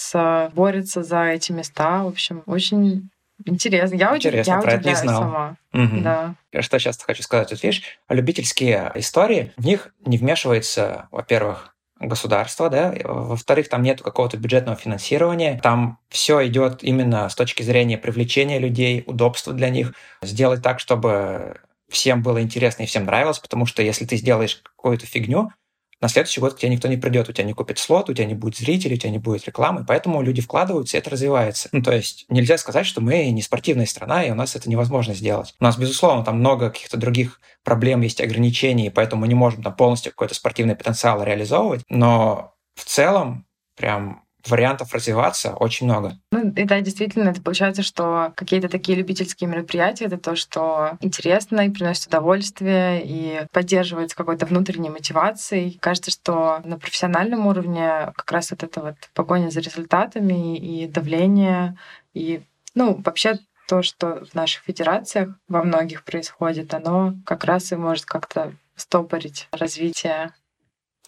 борются 0.55 1.03
за 1.03 1.25
эти 1.25 1.53
места. 1.53 2.05
В 2.05 2.09
общем, 2.09 2.43
очень 2.47 3.11
Интересно. 3.45 3.97
Я, 3.97 4.17
Интересно, 4.17 4.51
я 4.51 4.61
про 4.61 4.73
это 4.73 4.89
не 4.89 4.95
знал. 4.95 5.21
сама. 5.21 5.57
Угу. 5.75 6.01
Да. 6.01 6.35
Что 6.61 6.79
сейчас 6.79 7.03
хочу 7.03 7.23
сказать? 7.23 7.51
Вот 7.51 7.63
видишь, 7.63 7.83
любительские 8.09 8.91
истории, 8.95 9.53
в 9.59 9.67
них 9.67 9.95
не 10.07 10.17
вмешивается, 10.17 11.09
во-первых, 11.11 11.75
государства, 11.99 12.69
да, 12.69 12.95
во-вторых, 13.05 13.69
там 13.69 13.83
нет 13.83 14.03
какого-то 14.03 14.37
бюджетного 14.37 14.77
финансирования, 14.77 15.59
там 15.63 15.99
все 16.09 16.47
идет 16.47 16.83
именно 16.83 17.29
с 17.29 17.35
точки 17.35 17.63
зрения 17.63 17.97
привлечения 17.97 18.59
людей, 18.59 19.03
удобства 19.07 19.55
для 19.55 19.71
них, 19.71 19.95
сделать 20.23 20.63
так, 20.63 20.79
чтобы 20.79 21.59
всем 21.89 22.23
было 22.23 22.43
интересно 22.43 22.83
и 22.83 22.87
всем 22.87 23.07
нравилось, 23.07 23.39
потому 23.39 23.65
что 23.65 23.83
если 23.83 24.05
ты 24.05 24.17
сделаешь 24.17 24.61
какую-то 24.63 25.07
фигню, 25.07 25.53
на 26.01 26.09
следующий 26.09 26.41
год 26.41 26.55
к 26.55 26.59
тебе 26.59 26.71
никто 26.71 26.89
не 26.89 26.97
придет, 26.97 27.29
у 27.29 27.33
тебя 27.33 27.45
не 27.45 27.55
купит 27.55 27.79
слот, 27.79 28.11
у 28.11 28.15
тебя 28.15 28.27
не 28.27 28.35
будет 28.35 28.57
зрителей, 28.57 28.97
у 28.97 28.99
тебя 28.99 29.11
не 29.11 29.19
будет 29.19 29.47
рекламы, 29.47 29.85
поэтому 29.87 30.21
люди 30.23 30.43
вкладываются, 30.43 30.97
и 30.97 31.01
это 31.01 31.11
развивается. 31.11 31.69
Ну, 31.73 31.83
то 31.83 31.93
есть 31.93 32.27
нельзя 32.29 32.59
сказать, 32.59 32.87
что 32.87 33.01
мы 33.01 33.31
не 33.31 33.43
спортивная 33.43 33.87
страна, 33.87 34.25
и 34.25 34.31
у 34.31 34.35
нас 34.35 34.57
это 34.57 34.69
невозможно 34.69 35.15
сделать. 35.15 35.55
У 35.59 35.65
нас, 35.65 35.79
безусловно, 35.79 36.25
там 36.25 36.39
много 36.39 36.71
каких-то 36.71 36.97
других 36.97 37.41
проблем, 37.65 38.03
есть 38.03 38.21
ограничений, 38.21 38.91
поэтому 38.91 39.23
мы 39.23 39.29
не 39.29 39.35
можем 39.35 39.63
там 39.63 39.75
полностью 39.75 40.13
какой-то 40.13 40.35
спортивный 40.35 40.77
потенциал 40.77 41.23
реализовывать, 41.23 41.83
но 41.89 42.55
в 42.75 42.85
целом 42.85 43.47
прям 43.77 44.26
вариантов 44.49 44.93
развиваться 44.93 45.55
очень 45.55 45.87
много. 45.87 46.19
Ну, 46.31 46.51
и 46.51 46.65
да, 46.65 46.81
действительно, 46.81 47.31
это 47.31 47.43
получается, 47.43 47.83
что 47.83 48.33
какие-то 48.37 48.69
такие 48.69 48.97
любительские 48.97 49.49
мероприятия— 49.49 50.05
это 50.07 50.19
то, 50.19 50.37
что 50.37 50.97
интересно 51.01 51.67
и 51.67 51.71
приносит 51.71 52.07
удовольствие, 52.07 53.03
и 53.05 53.47
поддерживает 53.53 54.15
какой-то 54.15 54.47
внутренней 54.47 54.91
мотивацией. 54.91 55.79
Кажется, 55.81 56.11
что 56.11 56.61
на 56.65 56.79
профессиональном 56.79 57.47
уровне 57.47 58.13
как 58.17 58.31
раз 58.33 58.51
вот 58.51 58.63
это 58.63 58.81
вот 58.81 58.97
погоня 59.15 59.51
за 59.51 59.61
результатами 59.61 60.57
и 60.57 60.87
давление, 60.87 61.77
и, 62.15 62.43
ну, 62.75 63.01
вообще 63.05 63.39
то, 63.69 63.83
что 63.83 64.25
в 64.25 64.35
наших 64.35 64.63
федерациях 64.63 65.31
во 65.49 65.63
многих 65.63 66.05
происходит, 66.05 66.73
оно 66.73 67.15
как 67.25 67.45
раз 67.45 67.73
и 67.73 67.77
может 67.77 68.05
как-то 68.05 68.55
стопорить 68.77 69.49
развитие 69.51 70.33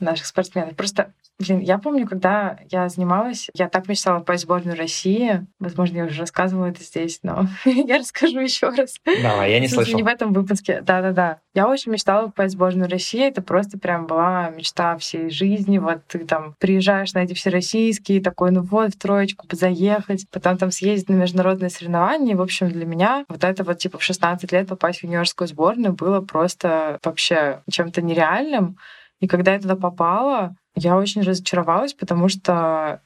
наших 0.00 0.26
спортсменов. 0.26 0.74
Просто 0.76 1.12
Блин, 1.38 1.60
я 1.60 1.78
помню, 1.78 2.06
когда 2.06 2.58
я 2.68 2.88
занималась, 2.88 3.48
я 3.54 3.68
так 3.68 3.86
мечтала 3.86 4.18
попасть 4.18 4.42
в 4.42 4.46
сборную 4.46 4.76
России. 4.76 5.46
Возможно, 5.60 5.98
я 5.98 6.04
уже 6.06 6.20
рассказывала 6.20 6.66
это 6.66 6.82
здесь, 6.82 7.20
но 7.22 7.46
я 7.64 7.98
расскажу 7.98 8.40
еще 8.40 8.70
раз. 8.70 8.96
Давай, 9.04 9.52
я 9.52 9.60
не 9.60 9.68
слышал. 9.68 9.94
Не 9.94 10.02
в 10.02 10.08
этом 10.08 10.32
выпуске. 10.32 10.80
Да-да-да. 10.80 11.38
Я 11.54 11.68
очень 11.68 11.92
мечтала 11.92 12.26
попасть 12.26 12.54
в 12.54 12.56
сборную 12.56 12.90
России. 12.90 13.24
Это 13.24 13.40
просто 13.40 13.78
прям 13.78 14.08
была 14.08 14.50
мечта 14.50 14.98
всей 14.98 15.30
жизни. 15.30 15.78
Вот 15.78 16.00
ты 16.08 16.20
там 16.26 16.56
приезжаешь 16.58 17.12
на 17.14 17.20
эти 17.20 17.34
все 17.34 17.50
российские, 17.50 18.20
такой, 18.20 18.50
ну 18.50 18.62
вот, 18.62 18.94
в 18.94 18.98
троечку 18.98 19.46
заехать, 19.52 20.26
потом 20.32 20.58
там 20.58 20.72
съездить 20.72 21.08
на 21.08 21.14
международные 21.14 21.70
соревнования. 21.70 22.32
И, 22.32 22.36
в 22.36 22.42
общем, 22.42 22.68
для 22.68 22.84
меня 22.84 23.24
вот 23.28 23.44
это 23.44 23.62
вот 23.62 23.78
типа 23.78 23.98
в 23.98 24.02
16 24.02 24.50
лет 24.50 24.66
попасть 24.66 25.00
в 25.00 25.04
юниорскую 25.04 25.46
сборную 25.46 25.92
было 25.92 26.20
просто 26.20 26.98
вообще 27.04 27.62
чем-то 27.70 28.02
нереальным. 28.02 28.76
И 29.20 29.26
когда 29.26 29.54
я 29.54 29.60
туда 29.60 29.76
попала, 29.76 30.54
я 30.78 30.96
очень 30.96 31.22
разочаровалась, 31.22 31.94
потому 31.94 32.28
что 32.28 33.00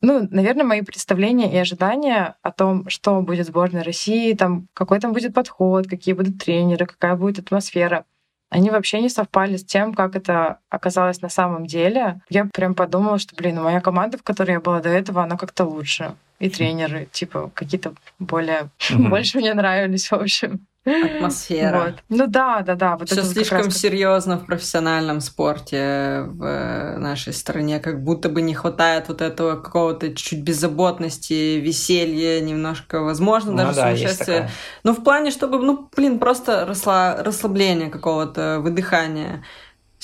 ну, 0.00 0.26
наверное, 0.30 0.64
мои 0.64 0.80
представления 0.80 1.52
и 1.52 1.58
ожидания 1.58 2.36
о 2.42 2.52
том, 2.52 2.88
что 2.88 3.20
будет 3.20 3.46
сборная 3.46 3.84
России, 3.84 4.32
там, 4.32 4.66
какой 4.72 4.98
там 4.98 5.12
будет 5.12 5.34
подход, 5.34 5.86
какие 5.86 6.14
будут 6.14 6.38
тренеры, 6.38 6.86
какая 6.86 7.16
будет 7.16 7.38
атмосфера, 7.38 8.06
они 8.50 8.70
вообще 8.70 9.00
не 9.00 9.08
совпали 9.08 9.56
с 9.56 9.64
тем, 9.64 9.94
как 9.94 10.14
это 10.16 10.60
оказалось 10.68 11.20
на 11.20 11.28
самом 11.28 11.66
деле. 11.66 12.20
Я 12.28 12.46
прям 12.46 12.74
подумала, 12.74 13.18
что, 13.18 13.34
блин, 13.34 13.60
моя 13.60 13.80
команда, 13.80 14.16
в 14.16 14.22
которой 14.22 14.52
я 14.52 14.60
была 14.60 14.80
до 14.80 14.90
этого, 14.90 15.24
она 15.24 15.36
как-то 15.36 15.64
лучше. 15.64 16.14
И 16.38 16.48
тренеры, 16.48 17.08
типа, 17.10 17.50
какие-то 17.52 17.94
более... 18.18 18.68
Больше 18.90 19.38
мне 19.38 19.54
нравились, 19.54 20.10
в 20.10 20.14
общем 20.14 20.60
атмосфера. 20.84 21.84
Вот. 21.86 21.94
Ну 22.08 22.26
да, 22.26 22.60
да, 22.60 22.74
да. 22.74 22.96
Вот 22.96 23.08
Все 23.08 23.22
слишком 23.22 23.66
раз... 23.66 23.76
серьезно 23.76 24.38
в 24.38 24.46
профессиональном 24.46 25.20
спорте 25.20 26.24
в 26.26 26.96
нашей 26.98 27.32
стране, 27.32 27.80
как 27.80 28.02
будто 28.02 28.28
бы 28.28 28.42
не 28.42 28.54
хватает 28.54 29.08
вот 29.08 29.20
этого 29.22 29.56
какого-то 29.56 30.08
чуть-чуть 30.08 30.42
беззаботности, 30.42 31.58
веселья, 31.58 32.40
немножко, 32.40 33.00
возможно, 33.00 33.52
ну, 33.52 33.58
даже 33.58 33.74
да, 33.74 33.82
сумасшествия. 33.96 34.50
Но 34.82 34.92
в 34.92 35.02
плане, 35.02 35.30
чтобы, 35.30 35.58
ну, 35.58 35.88
блин, 35.94 36.18
просто 36.18 36.66
расслабление 36.66 37.88
какого-то, 37.90 38.60
выдыхания 38.60 39.44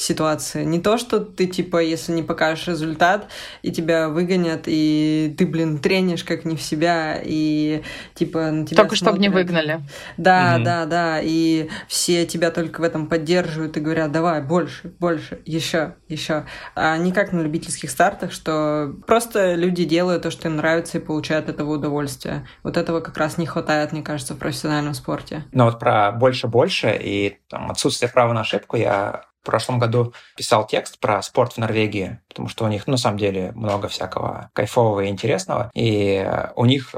ситуации. 0.01 0.65
Не 0.65 0.81
то, 0.81 0.97
что 0.97 1.21
ты, 1.21 1.47
типа, 1.47 1.83
если 1.83 2.13
не 2.13 2.23
покажешь 2.23 2.69
результат, 2.69 3.29
и 3.61 3.71
тебя 3.71 4.09
выгонят, 4.09 4.63
и 4.65 5.35
ты, 5.37 5.47
блин, 5.47 5.79
тренишь 5.79 6.25
как 6.25 6.47
не 6.47 6.57
в 6.57 6.63
себя, 6.63 7.21
и, 7.23 7.83
типа, 8.15 8.51
на 8.51 8.67
тебя 8.67 8.79
Только 8.79 8.97
чтобы 8.97 9.19
не 9.19 9.29
выгнали. 9.29 9.83
Да, 10.17 10.55
угу. 10.57 10.65
да, 10.65 10.87
да, 10.87 11.21
и 11.23 11.69
все 11.87 12.25
тебя 12.25 12.51
только 12.51 12.81
в 12.81 12.83
этом 12.83 13.09
поддерживают 13.09 13.77
и 13.77 13.81
говорят, 13.81 14.11
давай, 14.11 14.43
больше, 14.43 14.89
больше, 14.99 15.41
еще, 15.45 15.97
еще. 16.09 16.47
А 16.75 16.97
не 16.97 17.13
как 17.13 17.33
на 17.33 17.43
любительских 17.43 17.91
стартах, 17.91 18.33
что 18.33 18.95
просто 19.07 19.55
люди 19.55 19.85
делают 19.85 20.23
то, 20.23 20.31
что 20.31 20.49
им 20.49 20.57
нравится, 20.57 20.97
и 20.97 21.01
получают 21.01 21.51
от 21.51 21.57
этого 21.57 21.75
удовольствие. 21.75 22.47
Вот 22.63 22.79
этого 22.79 23.01
как 23.01 23.19
раз 23.19 23.37
не 23.37 23.45
хватает, 23.45 23.93
мне 23.93 24.03
кажется, 24.03 24.33
в 24.33 24.39
профессиональном 24.39 24.95
спорте. 24.95 25.45
Ну 25.53 25.65
вот 25.65 25.79
про 25.79 26.11
больше-больше 26.11 26.99
и 26.99 27.39
там, 27.51 27.71
отсутствие 27.71 28.11
права 28.11 28.33
на 28.33 28.41
ошибку 28.41 28.77
я 28.79 29.30
в 29.43 29.47
прошлом 29.47 29.79
году 29.79 30.13
писал 30.37 30.67
текст 30.67 30.99
про 30.99 31.23
спорт 31.23 31.55
в 31.55 31.59
Норвегии, 31.59 32.21
потому 32.29 32.49
что 32.49 32.65
у 32.65 32.69
них, 32.69 32.87
ну, 32.87 32.93
на 32.93 32.99
самом 32.99 33.19
деле, 33.19 33.53
много 33.53 33.89
всякого 33.89 34.51
кайфового 34.53 35.01
и 35.01 35.09
интересного. 35.09 35.71
И 35.75 36.29
у 36.57 36.67
них 36.67 36.95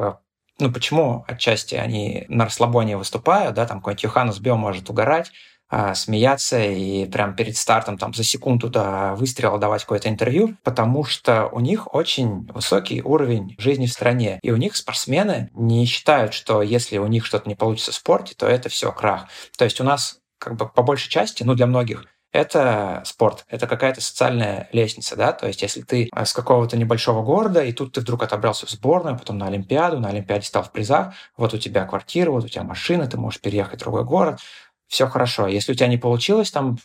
ну, 0.58 0.70
почему 0.70 1.24
отчасти 1.26 1.74
они 1.74 2.24
на 2.28 2.44
расслабоне 2.44 2.96
выступают, 2.96 3.54
да, 3.54 3.66
там 3.66 3.78
какой-нибудь 3.78 4.04
Йоханнес 4.04 4.38
Био 4.38 4.54
может 4.54 4.90
угорать, 4.90 5.32
а, 5.74 5.94
смеяться 5.94 6.62
и 6.62 7.06
прям 7.06 7.34
перед 7.34 7.56
стартом 7.56 7.96
там 7.96 8.12
за 8.12 8.24
секунду 8.24 8.68
до 8.68 9.14
выстрела 9.16 9.58
давать 9.58 9.80
какое-то 9.82 10.10
интервью, 10.10 10.54
потому 10.62 11.02
что 11.02 11.48
у 11.48 11.60
них 11.60 11.94
очень 11.94 12.46
высокий 12.52 13.00
уровень 13.00 13.54
жизни 13.56 13.86
в 13.86 13.92
стране. 13.92 14.38
И 14.42 14.50
у 14.50 14.56
них 14.56 14.76
спортсмены 14.76 15.50
не 15.54 15.86
считают, 15.86 16.34
что 16.34 16.60
если 16.60 16.98
у 16.98 17.06
них 17.06 17.24
что-то 17.24 17.48
не 17.48 17.54
получится 17.54 17.90
в 17.90 17.94
спорте, 17.94 18.34
то 18.36 18.46
это 18.46 18.68
все 18.68 18.92
крах. 18.92 19.28
То 19.56 19.64
есть 19.64 19.80
у 19.80 19.84
нас 19.84 20.18
как 20.36 20.56
бы 20.56 20.68
по 20.68 20.82
большей 20.82 21.08
части, 21.08 21.42
ну 21.42 21.54
для 21.54 21.66
многих, 21.66 22.04
это 22.32 23.02
спорт, 23.04 23.44
это 23.48 23.66
какая-то 23.66 24.00
социальная 24.00 24.68
лестница, 24.72 25.16
да, 25.16 25.32
то 25.32 25.46
есть 25.46 25.62
если 25.62 25.82
ты 25.82 26.08
с 26.14 26.32
какого-то 26.32 26.76
небольшого 26.76 27.22
города, 27.22 27.62
и 27.62 27.72
тут 27.72 27.92
ты 27.92 28.00
вдруг 28.00 28.22
отобрался 28.22 28.66
в 28.66 28.70
сборную, 28.70 29.18
потом 29.18 29.38
на 29.38 29.46
Олимпиаду, 29.46 30.00
на 30.00 30.08
Олимпиаде 30.08 30.46
стал 30.46 30.62
в 30.62 30.72
призах, 30.72 31.14
вот 31.36 31.52
у 31.54 31.58
тебя 31.58 31.84
квартира, 31.84 32.30
вот 32.30 32.44
у 32.44 32.48
тебя 32.48 32.64
машина, 32.64 33.06
ты 33.06 33.18
можешь 33.18 33.40
переехать 33.40 33.80
в 33.80 33.82
другой 33.84 34.04
город, 34.04 34.40
все 34.88 35.06
хорошо. 35.06 35.46
Если 35.46 35.72
у 35.72 35.74
тебя 35.74 35.88
не 35.88 35.98
получилось 35.98 36.50
там 36.50 36.78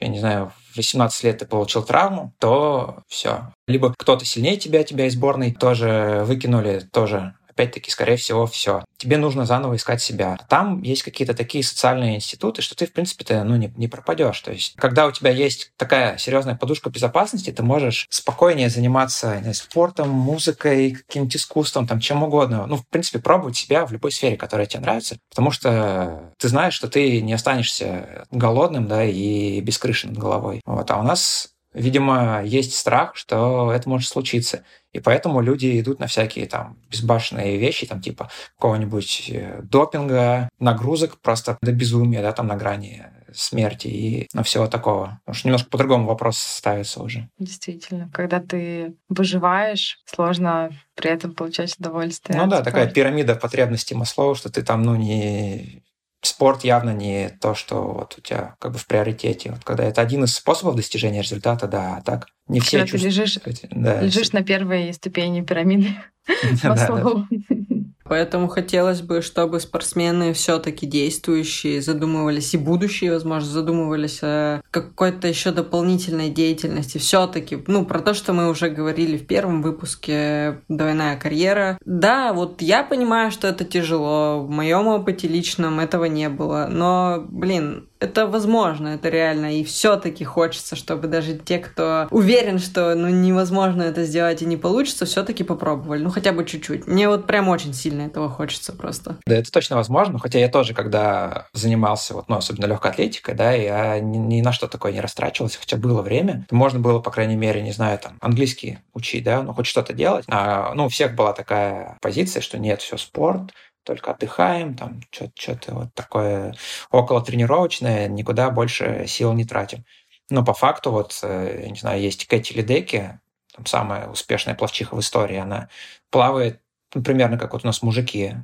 я 0.00 0.08
не 0.08 0.18
знаю, 0.18 0.52
в 0.72 0.76
18 0.76 1.24
лет 1.24 1.38
ты 1.38 1.46
получил 1.46 1.82
травму, 1.82 2.34
то 2.40 3.02
все. 3.06 3.52
Либо 3.68 3.94
кто-то 3.96 4.24
сильнее 4.24 4.56
тебя, 4.56 4.82
тебя 4.82 5.06
из 5.06 5.14
сборной 5.14 5.52
тоже 5.52 6.24
выкинули, 6.26 6.80
тоже 6.92 7.36
опять-таки, 7.54 7.90
скорее 7.90 8.16
всего, 8.16 8.46
все. 8.46 8.84
Тебе 8.96 9.16
нужно 9.16 9.44
заново 9.46 9.76
искать 9.76 10.02
себя. 10.02 10.36
Там 10.48 10.82
есть 10.82 11.02
какие-то 11.02 11.34
такие 11.34 11.64
социальные 11.64 12.16
институты, 12.16 12.62
что 12.62 12.74
ты, 12.74 12.86
в 12.86 12.92
принципе-то, 12.92 13.44
ну, 13.44 13.56
не, 13.56 13.72
не 13.76 13.88
пропадешь. 13.88 14.40
То 14.40 14.52
есть, 14.52 14.74
когда 14.76 15.06
у 15.06 15.12
тебя 15.12 15.30
есть 15.30 15.72
такая 15.76 16.18
серьезная 16.18 16.56
подушка 16.56 16.90
безопасности, 16.90 17.50
ты 17.50 17.62
можешь 17.62 18.06
спокойнее 18.10 18.68
заниматься 18.68 19.38
знаю, 19.40 19.54
спортом, 19.54 20.10
музыкой, 20.10 20.92
каким-то 20.92 21.38
искусством, 21.38 21.86
там, 21.86 22.00
чем 22.00 22.22
угодно. 22.22 22.66
Ну, 22.66 22.76
в 22.76 22.86
принципе, 22.88 23.18
пробовать 23.18 23.56
себя 23.56 23.86
в 23.86 23.92
любой 23.92 24.12
сфере, 24.12 24.36
которая 24.36 24.66
тебе 24.66 24.80
нравится, 24.80 25.18
потому 25.30 25.50
что 25.50 26.32
ты 26.38 26.48
знаешь, 26.48 26.74
что 26.74 26.88
ты 26.88 27.20
не 27.20 27.32
останешься 27.32 28.26
голодным, 28.30 28.88
да, 28.88 29.04
и 29.04 29.60
без 29.60 29.78
крыши 29.78 30.08
над 30.08 30.18
головой. 30.18 30.60
Вот. 30.64 30.90
А 30.90 30.98
у 30.98 31.02
нас 31.02 31.53
видимо, 31.74 32.42
есть 32.44 32.74
страх, 32.74 33.16
что 33.16 33.72
это 33.72 33.88
может 33.88 34.08
случиться. 34.08 34.64
И 34.92 35.00
поэтому 35.00 35.40
люди 35.40 35.80
идут 35.80 35.98
на 35.98 36.06
всякие 36.06 36.46
там 36.46 36.78
безбашенные 36.88 37.58
вещи, 37.58 37.86
там 37.86 38.00
типа 38.00 38.30
какого-нибудь 38.56 39.30
э, 39.32 39.60
допинга, 39.62 40.48
нагрузок 40.60 41.20
просто 41.20 41.58
до 41.60 41.72
безумия, 41.72 42.22
да, 42.22 42.32
там 42.32 42.46
на 42.46 42.56
грани 42.56 43.04
смерти 43.34 43.88
и 43.88 44.28
на 44.32 44.42
всего 44.42 44.66
такого. 44.66 45.20
Потому 45.24 45.34
что 45.34 45.48
немножко 45.48 45.70
по-другому 45.70 46.06
вопрос 46.06 46.38
ставится 46.38 47.02
уже. 47.02 47.28
Действительно. 47.38 48.08
Когда 48.12 48.40
ты 48.40 48.94
выживаешь, 49.08 49.98
сложно 50.04 50.70
при 50.94 51.10
этом 51.10 51.34
получать 51.34 51.74
удовольствие. 51.78 52.38
Ну 52.38 52.46
да, 52.46 52.58
спорта. 52.58 52.70
такая 52.70 52.86
пирамида 52.90 53.34
потребностей 53.34 53.94
Маслоу, 53.94 54.34
что 54.34 54.50
ты 54.50 54.62
там, 54.62 54.82
ну, 54.82 54.94
не 54.94 55.82
спорт 56.26 56.64
явно 56.64 56.90
не 56.90 57.30
то, 57.40 57.54
что 57.54 57.82
вот 57.82 58.16
у 58.18 58.20
тебя 58.20 58.54
как 58.58 58.72
бы 58.72 58.78
в 58.78 58.86
приоритете. 58.86 59.50
Вот 59.50 59.64
когда 59.64 59.84
это 59.84 60.00
один 60.00 60.24
из 60.24 60.34
способов 60.34 60.76
достижения 60.76 61.22
результата, 61.22 61.66
да, 61.66 61.96
а 61.96 62.02
так 62.02 62.26
не 62.48 62.60
все 62.60 62.78
когда 62.78 62.98
чувствуют. 62.98 63.14
Ты 63.14 63.20
лежишь, 63.20 63.38
да, 63.70 64.00
лежишь 64.00 64.32
на 64.32 64.42
первой 64.42 64.92
ступени 64.92 65.42
пирамиды 65.42 65.88
Маслоу. 66.62 67.26
Поэтому 68.04 68.48
хотелось 68.48 69.00
бы, 69.00 69.22
чтобы 69.22 69.60
спортсмены 69.60 70.32
все-таки 70.34 70.86
действующие 70.86 71.80
задумывались 71.80 72.54
и 72.54 72.58
будущие, 72.58 73.12
возможно, 73.12 73.48
задумывались 73.48 74.20
о 74.22 74.60
какой-то 74.70 75.26
еще 75.26 75.50
дополнительной 75.52 76.28
деятельности. 76.28 76.98
Все-таки, 76.98 77.62
ну, 77.66 77.84
про 77.86 78.00
то, 78.00 78.14
что 78.14 78.32
мы 78.32 78.50
уже 78.50 78.68
говорили 78.68 79.16
в 79.16 79.26
первом 79.26 79.62
выпуске 79.62 80.60
«Двойная 80.68 81.16
карьера». 81.16 81.78
Да, 81.84 82.32
вот 82.32 82.60
я 82.60 82.82
понимаю, 82.82 83.30
что 83.30 83.48
это 83.48 83.64
тяжело. 83.64 84.44
В 84.44 84.50
моем 84.50 84.86
опыте 84.88 85.26
личном 85.26 85.80
этого 85.80 86.04
не 86.04 86.28
было. 86.28 86.68
Но, 86.70 87.24
блин, 87.28 87.88
это 88.00 88.26
возможно, 88.26 88.88
это 88.88 89.08
реально. 89.08 89.58
И 89.58 89.64
все-таки 89.64 90.24
хочется, 90.24 90.76
чтобы 90.76 91.08
даже 91.08 91.34
те, 91.34 91.58
кто 91.58 92.06
уверен, 92.10 92.58
что 92.58 92.94
ну, 92.94 93.08
невозможно 93.08 93.82
это 93.82 94.04
сделать 94.04 94.42
и 94.42 94.46
не 94.46 94.56
получится, 94.56 95.06
все-таки 95.06 95.44
попробовали. 95.44 96.02
Ну, 96.02 96.10
хотя 96.10 96.32
бы 96.32 96.44
чуть-чуть. 96.44 96.86
Мне 96.86 97.08
вот 97.08 97.26
прям 97.26 97.48
очень 97.48 97.72
сильно 97.72 98.02
этого 98.02 98.28
хочется 98.28 98.72
просто. 98.72 99.16
Да, 99.26 99.36
это 99.36 99.50
точно 99.50 99.76
возможно. 99.76 100.18
Хотя 100.18 100.38
я 100.38 100.48
тоже, 100.48 100.74
когда 100.74 101.46
занимался, 101.52 102.14
вот, 102.14 102.28
ну, 102.28 102.36
особенно 102.36 102.66
легкой 102.66 102.90
атлетикой, 102.90 103.34
да, 103.34 103.52
я 103.52 104.00
ни, 104.00 104.18
ни 104.18 104.42
на 104.42 104.52
что 104.52 104.68
такое 104.68 104.92
не 104.92 105.00
растрачивался, 105.00 105.58
хотя 105.58 105.76
было 105.76 106.02
время. 106.02 106.46
Можно 106.50 106.80
было, 106.80 107.00
по 107.00 107.10
крайней 107.10 107.36
мере, 107.36 107.62
не 107.62 107.72
знаю, 107.72 107.98
там, 107.98 108.18
английский 108.20 108.78
учить, 108.92 109.24
да, 109.24 109.42
ну, 109.42 109.54
хоть 109.54 109.66
что-то 109.66 109.92
делать. 109.92 110.24
А, 110.28 110.74
ну, 110.74 110.86
у 110.86 110.88
всех 110.88 111.14
была 111.14 111.32
такая 111.32 111.96
позиция, 112.02 112.42
что 112.42 112.58
нет, 112.58 112.82
все 112.82 112.96
спорт, 112.96 113.52
только 113.84 114.10
отдыхаем, 114.12 114.76
там 114.76 115.00
что-то 115.10 115.74
вот 115.74 115.94
такое 115.94 116.54
около 116.90 117.22
тренировочное, 117.22 118.08
никуда 118.08 118.50
больше 118.50 119.06
сил 119.06 119.32
не 119.32 119.44
тратим. 119.44 119.84
Но 120.30 120.44
по 120.44 120.54
факту, 120.54 120.90
вот, 120.90 121.18
э, 121.22 121.62
я 121.64 121.70
не 121.70 121.78
знаю, 121.78 122.00
есть 122.00 122.26
Кэти 122.26 122.54
Лидеки, 122.54 123.20
там 123.54 123.66
самая 123.66 124.08
успешная 124.08 124.54
плавчиха 124.54 124.94
в 124.96 125.00
истории, 125.00 125.36
она 125.36 125.68
плавает 126.10 126.60
ну, 126.94 127.02
примерно 127.02 127.38
как 127.38 127.52
вот 127.52 127.64
у 127.64 127.66
нас 127.66 127.82
мужики, 127.82 128.34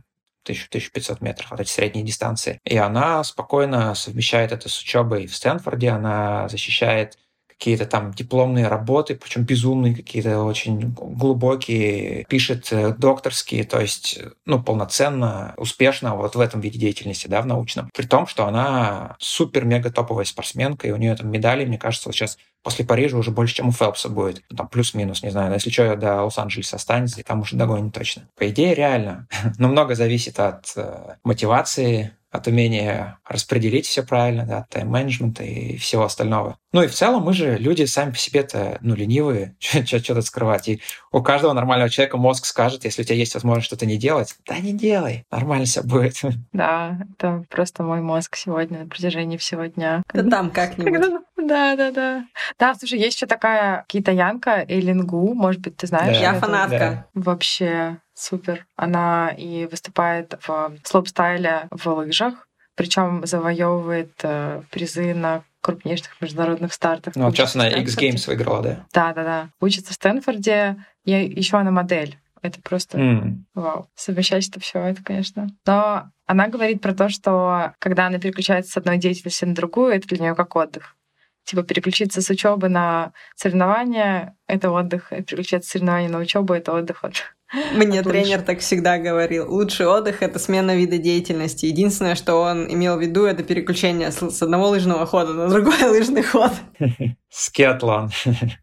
1000-1500 0.47 1.19
метров, 1.21 1.51
вот 1.51 1.61
эти 1.61 1.71
средние 1.71 2.05
дистанции. 2.05 2.61
И 2.65 2.77
она 2.77 3.23
спокойно 3.25 3.95
совмещает 3.95 4.53
это 4.53 4.69
с 4.69 4.81
учебой 4.81 5.27
в 5.27 5.35
Стэнфорде, 5.35 5.91
она 5.91 6.49
защищает 6.49 7.19
какие-то 7.61 7.85
там 7.85 8.13
дипломные 8.13 8.69
работы, 8.69 9.15
причем 9.15 9.43
безумные 9.43 9.95
какие-то, 9.95 10.43
очень 10.45 10.95
глубокие, 10.95 12.25
пишет 12.25 12.73
э, 12.73 12.95
докторские, 12.97 13.65
то 13.65 13.79
есть, 13.79 14.19
ну, 14.47 14.63
полноценно, 14.63 15.53
успешно 15.59 16.17
вот 16.17 16.37
в 16.37 16.41
этом 16.41 16.63
виде 16.63 16.79
деятельности, 16.79 17.29
да, 17.29 17.43
в 17.43 17.47
научном. 17.47 17.91
При 17.95 18.07
том, 18.07 18.27
что 18.27 18.47
она 18.47 19.15
супер-мега 19.19 19.91
топовая 19.91 20.25
спортсменка, 20.25 20.89
и 20.89 20.91
у 20.91 20.97
нее 20.97 21.15
там 21.15 21.31
медали, 21.31 21.67
мне 21.67 21.77
кажется, 21.77 22.09
вот 22.09 22.15
сейчас 22.15 22.39
после 22.63 22.87
Парижа 22.87 23.19
уже 23.19 23.31
больше, 23.31 23.57
чем 23.57 23.69
у 23.69 23.73
Фелпса 23.73 24.09
будет. 24.09 24.43
Ну, 24.49 24.57
там 24.57 24.69
плюс-минус, 24.69 25.23
не 25.23 25.31
знаю. 25.31 25.53
Если 25.53 25.69
что, 25.69 25.97
до 25.97 26.23
Лос-Анджелеса 26.23 26.77
останется, 26.77 27.21
и 27.21 27.25
там 27.25 27.41
уже 27.43 27.57
догонит 27.57 27.93
точно. 27.93 28.23
По 28.39 28.49
идее, 28.49 28.75
реально. 28.75 29.27
Но 29.59 29.69
много 29.69 29.95
зависит 29.95 30.41
от 30.41 30.73
э, 30.77 31.17
мотивации, 31.25 32.13
от 32.31 32.47
умения 32.47 33.19
распределить 33.29 33.87
все 33.87 34.03
правильно, 34.03 34.45
да, 34.47 34.67
тайм-менеджмента 34.71 35.43
и 35.43 35.77
всего 35.77 36.05
остального. 36.05 36.57
Ну 36.73 36.83
и 36.83 36.87
в 36.87 36.95
целом 36.95 37.25
мы 37.25 37.33
же 37.33 37.57
люди 37.57 37.85
сами 37.85 38.13
по 38.13 38.17
себе-то, 38.17 38.79
ну, 38.81 38.95
ленивые, 38.95 39.57
что-то 39.61 40.23
скрывать. 40.23 40.69
И 40.69 40.81
у 41.11 41.23
каждого 41.23 41.53
нормального 41.53 41.91
человека 41.91 42.17
мозг 42.17 42.45
скажет, 42.45 42.85
если 42.85 43.03
у 43.03 43.05
тебя 43.05 43.17
есть 43.17 43.35
возможность 43.35 43.67
что-то 43.67 43.87
не 43.87 43.97
делать, 43.97 44.37
да 44.47 44.59
не 44.59 44.73
делай, 44.73 45.25
нормально 45.31 45.65
все 45.65 45.83
будет. 45.83 46.21
Да, 46.53 46.99
это 47.13 47.45
просто 47.49 47.83
мой 47.83 48.01
мозг 48.01 48.37
сегодня 48.37 48.81
на 48.81 48.87
протяжении 48.87 49.37
всего 49.37 49.65
дня. 49.67 50.03
Да 50.13 50.23
там 50.23 50.51
как-нибудь. 50.51 51.21
Да, 51.43 51.75
да, 51.75 51.91
да. 51.91 52.25
Да, 52.59 52.75
слушай, 52.75 52.99
есть 52.99 53.17
еще 53.17 53.27
такая 53.27 53.85
китаянка 53.89 54.63
Элингу, 54.69 55.33
может 55.35 55.63
быть, 55.63 55.77
ты 55.77 55.87
знаешь? 55.87 56.19
Я 56.19 56.35
фанатка. 56.35 57.07
Вообще 57.15 57.99
супер. 58.21 58.67
Она 58.77 59.31
и 59.31 59.67
выступает 59.67 60.35
в 60.47 60.73
слоп-стайле 60.85 61.69
в 61.71 61.87
лыжах, 61.87 62.47
причем 62.75 63.27
завоевывает 63.27 64.13
э, 64.23 64.63
призы 64.71 65.15
на 65.15 65.43
крупнейших 65.61 66.21
международных 66.21 66.73
стартах. 66.73 67.17
Ну, 67.17 67.31
сейчас 67.31 67.55
она 67.55 67.69
X 67.69 67.97
Games 67.97 68.27
выиграла, 68.27 68.63
да? 68.63 68.87
Да, 68.93 69.13
да, 69.13 69.25
да. 69.25 69.49
Учится 69.61 69.93
в 69.93 69.95
Стэнфорде. 69.95 70.77
Я 71.05 71.23
еще 71.23 71.59
она 71.59 71.71
модель. 71.71 72.19
Это 72.43 72.61
просто 72.63 72.99
mm. 72.99 73.35
вау. 73.55 73.89
Совмещать 73.95 74.49
это 74.49 74.61
все, 74.61 74.79
это, 74.79 75.03
конечно. 75.03 75.49
Но 75.67 76.11
она 76.27 76.49
говорит 76.49 76.81
про 76.81 76.95
то, 76.95 77.11
что 77.11 77.75
когда 77.79 78.07
она 78.07 78.19
переключается 78.19 78.73
с 78.73 78.77
одной 78.79 78.97
деятельности 78.97 79.45
на 79.45 79.55
другую, 79.55 79.93
это 79.93 80.09
для 80.09 80.19
нее 80.19 80.35
как 80.35 80.57
отдых. 80.57 80.97
Типа 81.45 81.63
переключиться 81.63 82.23
с 82.23 82.31
учебы 82.31 82.69
на 82.69 83.13
соревнования— 83.35 84.37
это 84.47 84.71
отдых, 84.71 85.11
переключаться 85.11 85.69
с 85.69 85.73
соревнования 85.73 86.09
на 86.09 86.19
учебу— 86.19 86.53
это 86.55 86.73
отдых 86.73 87.05
от 87.05 87.15
мне 87.75 88.03
тренер 88.03 88.43
так 88.43 88.61
всегда 88.61 88.99
говорил. 88.99 89.53
Лучший 89.53 89.87
отдых— 89.87 90.19
это 90.23 90.39
смена 90.39 90.77
вида 90.77 90.99
деятельности. 90.99 91.67
Единственное, 91.67 92.15
что 92.15 92.37
он 92.37 92.73
имел 92.73 92.97
в 92.97 93.01
виду, 93.01 93.25
это 93.25 93.43
переключение 93.43 94.13
с 94.13 94.43
одного 94.43 94.69
лыжного 94.69 95.07
хода 95.07 95.33
на 95.33 95.49
другой 95.49 95.83
лыжный 95.83 96.23
ход. 96.23 96.53
Скиатлон. 97.31 98.11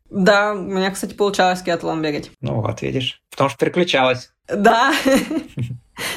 Да, 0.10 0.54
у 0.54 0.58
меня, 0.58 0.92
кстати, 0.92 1.14
получалось 1.14 1.60
скиатлон 1.60 2.02
бегать. 2.02 2.32
Ну 2.42 2.62
вот, 2.62 2.82
видишь. 2.82 3.22
Потому 3.30 3.50
что 3.50 3.60
переключалась. 3.60 4.32
Да. 4.48 4.94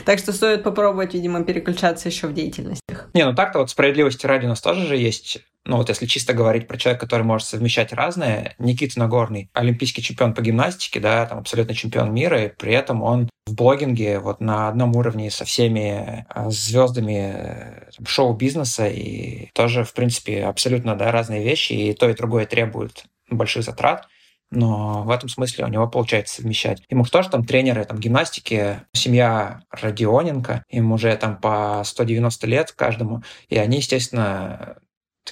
Так 0.05 0.19
что 0.19 0.33
стоит 0.33 0.63
попробовать, 0.63 1.15
видимо, 1.15 1.43
переключаться 1.43 2.09
еще 2.09 2.27
в 2.27 2.35
деятельностях. 2.35 3.09
Не, 3.15 3.25
ну 3.25 3.35
так-то 3.35 3.61
вот 3.61 3.71
справедливости 3.71 4.27
ради 4.27 4.45
у 4.45 4.49
нас 4.51 4.61
тоже 4.61 4.87
же 4.87 4.97
есть 4.97 5.41
ну 5.65 5.77
вот 5.77 5.89
если 5.89 6.07
чисто 6.07 6.33
говорить 6.33 6.67
про 6.67 6.79
человека, 6.79 7.07
который 7.07 7.23
может 7.23 7.47
совмещать 7.47 7.93
разное, 7.93 8.55
Никита 8.59 8.99
Нагорный, 8.99 9.51
олимпийский 9.53 10.03
чемпион 10.03 10.35
по 10.35 10.41
гимнастике, 10.41 11.01
да, 11.01 11.27
там 11.27 11.39
абсолютно 11.39 11.75
чемпион 11.75 12.13
мира, 12.15 12.45
и 12.45 12.49
при 12.49 12.73
этом 12.73 13.03
он 13.03 13.29
в 13.47 13.55
блогинге 13.55 14.21
вот 14.21 14.41
на 14.41 14.69
одном 14.69 14.97
уровне 14.97 15.31
со 15.31 15.45
всеми 15.45 16.25
а, 16.29 16.51
звездами 16.51 17.33
э, 17.35 17.91
шоу-бизнеса, 18.07 18.89
и 18.89 19.51
тоже, 19.55 19.85
в 19.85 19.93
принципе, 19.93 20.45
абсолютно 20.45 20.95
да, 20.95 21.11
разные 21.11 21.43
вещи, 21.43 21.73
и 21.73 21.95
то 21.95 22.09
и 22.09 22.15
другое 22.15 22.47
требует 22.47 23.05
больших 23.29 23.65
затрат 23.65 24.07
но 24.51 25.05
в 25.05 25.11
этом 25.11 25.29
смысле 25.29 25.65
у 25.65 25.69
него 25.69 25.87
получается 25.87 26.37
совмещать. 26.37 26.83
Ему 26.91 27.05
тоже 27.05 27.31
там 27.31 27.45
тренеры 27.45 27.85
там, 27.85 27.99
гимнастики, 27.99 28.81
семья 28.93 29.63
Родионенко, 29.71 30.65
им 30.69 30.93
уже 30.93 31.17
там 31.17 31.37
по 31.37 31.83
190 31.85 32.47
лет 32.47 32.73
каждому, 32.73 33.23
и 33.49 33.57
они, 33.57 33.79
естественно, 33.79 34.77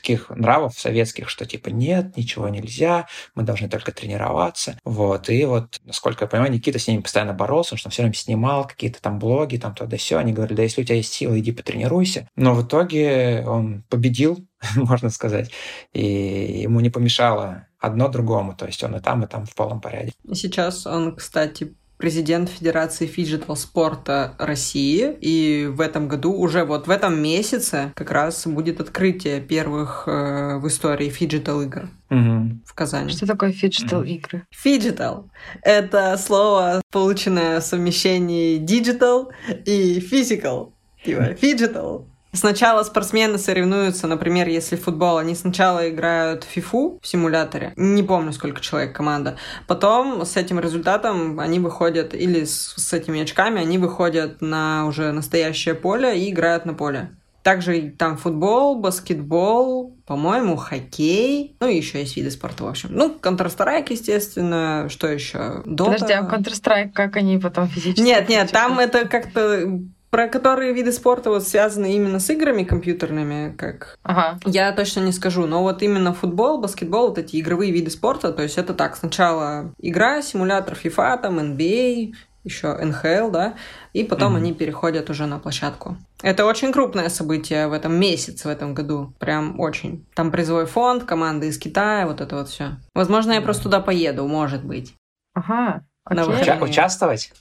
таких 0.01 0.31
нравов 0.31 0.79
советских, 0.79 1.29
что 1.29 1.45
типа 1.47 1.69
нет, 1.69 2.17
ничего 2.17 2.49
нельзя, 2.49 3.07
мы 3.35 3.43
должны 3.43 3.69
только 3.69 3.93
тренироваться. 3.93 4.79
Вот. 4.85 5.29
И 5.29 5.45
вот, 5.45 5.81
насколько 5.85 6.25
я 6.25 6.29
понимаю, 6.29 6.53
Никита 6.53 6.79
с 6.79 6.89
ними 6.89 7.03
постоянно 7.03 7.35
боролся, 7.35 7.77
что 7.77 7.89
он 7.89 7.93
все 7.93 8.03
время 8.03 8.15
снимал 8.15 8.67
какие-то 8.67 9.01
там 9.01 9.19
блоги, 9.19 9.57
там 9.57 9.75
то 9.75 9.87
да 9.87 9.97
все. 9.97 10.19
Они 10.19 10.33
говорили, 10.33 10.57
да 10.57 10.63
если 10.63 10.83
у 10.83 10.85
тебя 10.85 10.97
есть 10.97 11.13
силы, 11.13 11.41
иди 11.41 11.53
потренируйся. 11.53 12.29
Но 12.37 12.55
в 12.55 12.67
итоге 12.67 13.45
он 13.47 13.85
победил, 13.89 14.47
можно 14.77 15.11
сказать, 15.11 15.51
и 15.93 16.63
ему 16.63 16.81
не 16.81 16.91
помешало 16.91 17.67
одно 17.79 18.09
другому, 18.09 18.57
то 18.57 18.67
есть 18.67 18.83
он 18.83 18.97
и 18.97 19.01
там, 19.01 19.23
и 19.23 19.27
там 19.27 19.47
в 19.47 19.55
полном 19.55 19.81
порядке. 19.81 20.13
Сейчас 20.33 20.87
он, 20.87 21.15
кстати, 21.15 21.77
президент 21.99 22.49
Федерации 22.49 23.07
фиджитал 23.07 23.57
спорта 23.57 24.35
России. 24.39 25.17
И 25.21 25.67
в 25.67 25.81
этом 25.81 26.09
году, 26.09 26.33
уже 26.33 26.65
вот 26.65 26.87
в 26.87 26.91
этом 26.91 27.21
месяце, 27.21 27.93
как 27.95 28.11
раз 28.11 28.47
будет 28.47 28.81
открытие 28.81 29.41
первых 29.41 30.05
э, 30.07 30.59
в 30.59 30.67
истории 30.69 31.11
фиджитал 31.11 31.61
игр 31.63 31.89
угу. 32.11 32.61
в 32.65 32.75
Казани. 32.75 33.11
Что 33.11 33.27
такое 33.27 33.53
фиджитал 33.53 34.03
игры? 34.03 34.45
Фиджитал— 34.51 35.31
это 35.63 36.17
слово, 36.17 36.81
полученное 36.91 37.61
в 37.61 37.65
совмещении 37.65 38.59
digital 38.59 39.29
и 39.67 39.99
physical. 40.01 40.73
Типа 41.05 41.35
phygital 41.35 42.09
Сначала 42.39 42.85
спортсмены 42.85 43.37
соревнуются, 43.37 44.07
например, 44.07 44.47
если 44.47 44.77
футбол, 44.77 45.19
они 45.19 45.35
сначала 45.35 45.91
играют 45.91 46.45
в 46.45 46.47
фифу 46.47 47.01
в 47.03 47.07
симуляторе, 47.07 47.73
не 47.75 48.05
помню, 48.05 48.33
сколько 48.33 48.61
человек 48.61 48.95
команда, 48.95 49.39
потом 49.67 50.25
с 50.25 50.37
этим 50.37 50.61
результатом 50.61 51.41
они 51.41 51.59
выходят, 51.59 52.15
или 52.15 52.45
с, 52.45 52.75
с 52.77 52.93
этими 52.93 53.23
очками, 53.23 53.61
они 53.61 53.77
выходят 53.77 54.41
на 54.41 54.87
уже 54.87 55.11
настоящее 55.11 55.75
поле 55.75 56.17
и 56.17 56.31
играют 56.31 56.65
на 56.65 56.75
поле. 56.75 57.11
Также 57.43 57.93
там 57.99 58.17
футбол, 58.17 58.79
баскетбол, 58.79 59.97
по-моему, 60.07 60.57
хоккей. 60.57 61.57
Ну, 61.61 61.67
и 61.67 61.77
еще 61.77 62.01
есть 62.01 62.17
виды 62.17 62.31
спорта, 62.31 62.65
в 62.65 62.69
общем. 62.69 62.91
Ну, 62.93 63.17
Counter-Strike, 63.21 63.87
естественно. 63.91 64.87
Что 64.91 65.07
еще? 65.09 65.63
Dota. 65.65 65.93
Подожди, 65.93 66.13
а 66.13 66.23
Counter-Strike, 66.23 66.93
как 66.93 67.17
они 67.17 67.39
потом 67.39 67.69
физически? 67.69 68.05
Нет, 68.05 68.29
нет, 68.29 68.51
там 68.53 68.79
это 68.79 69.09
как-то 69.09 69.81
про 70.11 70.29
которые 70.29 70.73
виды 70.73 70.93
спорта 70.93 71.31
вот 71.31 71.47
связаны 71.47 71.95
именно 71.95 72.19
с 72.19 72.31
играми 72.31 72.65
компьютерными, 72.65 73.55
как 73.57 73.99
ага. 74.03 74.39
я 74.45 74.73
точно 74.73 75.01
не 75.01 75.13
скажу, 75.13 75.47
но 75.47 75.63
вот 75.63 75.83
именно 75.83 76.15
футбол, 76.15 76.59
баскетбол, 76.61 77.09
вот 77.09 77.19
эти 77.19 77.41
игровые 77.41 77.73
виды 77.73 77.91
спорта, 77.91 78.33
то 78.33 78.43
есть 78.43 78.59
это 78.59 78.75
так, 78.75 78.97
сначала 78.97 79.73
игра, 79.79 80.23
симулятор 80.23 80.79
FIFA, 80.83 81.23
там 81.23 81.39
NBA, 81.39 82.15
еще 82.45 82.73
НХЛ, 82.73 83.31
да, 83.31 83.55
и 83.93 84.05
потом 84.05 84.35
mm-hmm. 84.35 84.39
они 84.39 84.55
переходят 84.55 85.11
уже 85.11 85.27
на 85.27 85.39
площадку. 85.39 85.97
Это 86.23 86.47
очень 86.47 86.73
крупное 86.73 87.09
событие 87.09 87.69
в 87.69 87.73
этом 87.73 87.95
месяце, 87.99 88.49
в 88.49 88.51
этом 88.51 88.75
году. 88.75 89.13
Прям 89.19 89.61
очень. 89.61 90.07
Там 90.15 90.31
призовой 90.31 90.67
фонд, 90.67 91.05
команды 91.05 91.49
из 91.49 91.59
Китая, 91.59 92.07
вот 92.07 92.21
это 92.21 92.37
вот 92.37 92.49
все. 92.49 92.77
Возможно, 92.95 93.33
я 93.33 93.41
просто 93.41 93.65
туда 93.65 93.81
поеду, 93.81 94.27
может 94.27 94.65
быть. 94.65 94.95
Ага. 95.35 95.85
Уча- 96.09 96.59
участвовать? 96.63 97.33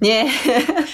Не, 0.00 0.30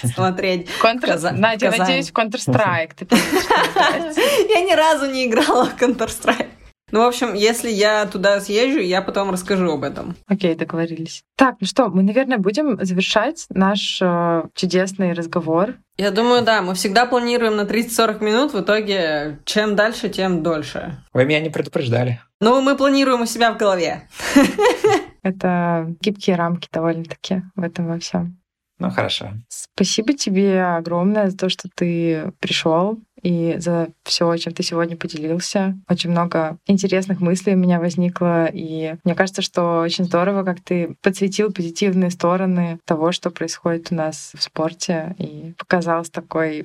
смотреть. 0.14 0.68
Контр... 0.80 1.18
Надя, 1.32 1.70
Казань. 1.70 1.78
надеюсь, 1.78 2.10
Counter-Strike 2.10 2.94
ты 2.96 3.06
Я 4.50 4.60
ни 4.62 4.74
разу 4.74 5.10
не 5.10 5.26
играла 5.26 5.66
в 5.66 5.80
Counter-Strike. 5.80 6.48
Ну, 6.94 7.00
в 7.00 7.08
общем, 7.08 7.34
если 7.34 7.70
я 7.70 8.06
туда 8.06 8.40
съезжу, 8.40 8.78
я 8.78 9.02
потом 9.02 9.30
расскажу 9.30 9.72
об 9.72 9.82
этом. 9.82 10.14
Окей, 10.28 10.54
договорились. 10.54 11.24
Так, 11.36 11.56
ну 11.60 11.66
что, 11.66 11.88
мы, 11.88 12.04
наверное, 12.04 12.38
будем 12.38 12.78
завершать 12.84 13.46
наш 13.48 13.98
э, 14.00 14.42
чудесный 14.54 15.12
разговор. 15.12 15.74
Я 15.96 16.12
думаю, 16.12 16.42
да, 16.42 16.62
мы 16.62 16.74
всегда 16.74 17.06
планируем 17.06 17.56
на 17.56 17.62
30-40 17.62 18.22
минут, 18.22 18.54
в 18.54 18.60
итоге 18.60 19.40
чем 19.44 19.74
дальше, 19.74 20.08
тем 20.08 20.44
дольше. 20.44 21.02
Вы 21.12 21.24
меня 21.24 21.40
не 21.40 21.50
предупреждали. 21.50 22.20
Ну, 22.40 22.60
мы 22.60 22.76
планируем 22.76 23.22
у 23.22 23.26
себя 23.26 23.52
в 23.52 23.56
голове. 23.56 24.08
Это 25.24 25.96
гибкие 26.00 26.36
рамки 26.36 26.68
довольно-таки 26.70 27.42
в 27.56 27.62
этом 27.62 27.88
во 27.88 27.98
всем. 27.98 28.38
Ну, 28.78 28.90
хорошо. 28.90 29.30
Спасибо 29.48 30.14
тебе 30.14 30.62
огромное 30.62 31.30
за 31.30 31.36
то, 31.36 31.48
что 31.48 31.68
ты 31.74 32.32
пришел 32.40 32.98
и 33.22 33.56
за 33.58 33.88
все, 34.02 34.36
чем 34.36 34.52
ты 34.52 34.62
сегодня 34.62 34.96
поделился. 34.96 35.78
Очень 35.88 36.10
много 36.10 36.58
интересных 36.66 37.20
мыслей 37.20 37.54
у 37.54 37.58
меня 37.58 37.80
возникло, 37.80 38.46
и 38.46 38.96
мне 39.04 39.14
кажется, 39.14 39.42
что 39.42 39.80
очень 39.80 40.04
здорово, 40.04 40.44
как 40.44 40.60
ты 40.60 40.96
подсветил 41.02 41.52
позитивные 41.52 42.10
стороны 42.10 42.78
того, 42.84 43.12
что 43.12 43.30
происходит 43.30 43.92
у 43.92 43.94
нас 43.94 44.32
в 44.34 44.42
спорте, 44.42 45.14
и 45.18 45.54
показал 45.56 46.04
с 46.04 46.10
такой 46.10 46.64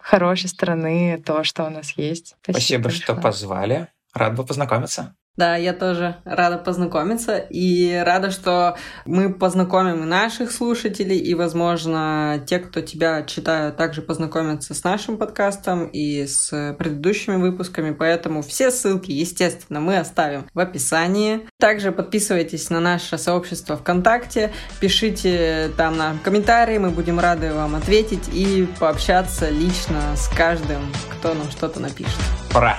хорошей 0.00 0.48
стороны 0.48 1.22
то, 1.24 1.44
что 1.44 1.64
у 1.64 1.70
нас 1.70 1.90
есть. 1.96 2.36
Спасибо, 2.42 2.88
Спасибо 2.88 2.90
что 2.90 3.14
позвали. 3.14 3.88
Рад 4.14 4.36
был 4.36 4.46
познакомиться. 4.46 5.14
Да, 5.38 5.54
я 5.54 5.72
тоже 5.72 6.16
рада 6.24 6.58
познакомиться 6.58 7.36
и 7.38 7.94
рада, 8.04 8.32
что 8.32 8.76
мы 9.06 9.32
познакомим 9.32 10.02
и 10.02 10.06
наших 10.06 10.50
слушателей, 10.50 11.16
и, 11.16 11.32
возможно, 11.34 12.42
те, 12.44 12.58
кто 12.58 12.80
тебя 12.80 13.22
читают, 13.22 13.76
также 13.76 14.02
познакомятся 14.02 14.74
с 14.74 14.82
нашим 14.82 15.16
подкастом 15.16 15.86
и 15.86 16.26
с 16.26 16.74
предыдущими 16.76 17.36
выпусками. 17.36 17.92
Поэтому 17.92 18.42
все 18.42 18.72
ссылки, 18.72 19.12
естественно, 19.12 19.78
мы 19.78 19.98
оставим 19.98 20.48
в 20.54 20.58
описании. 20.58 21.46
Также 21.60 21.92
подписывайтесь 21.92 22.68
на 22.68 22.80
наше 22.80 23.16
сообщество 23.16 23.76
ВКонтакте, 23.76 24.50
пишите 24.80 25.70
там 25.76 25.96
нам 25.96 26.18
комментарии, 26.18 26.78
мы 26.78 26.90
будем 26.90 27.20
рады 27.20 27.54
вам 27.54 27.76
ответить 27.76 28.28
и 28.32 28.68
пообщаться 28.80 29.48
лично 29.50 30.16
с 30.16 30.26
каждым, 30.36 30.82
кто 31.12 31.32
нам 31.34 31.48
что-то 31.52 31.78
напишет. 31.78 32.18
Ура! 32.56 32.76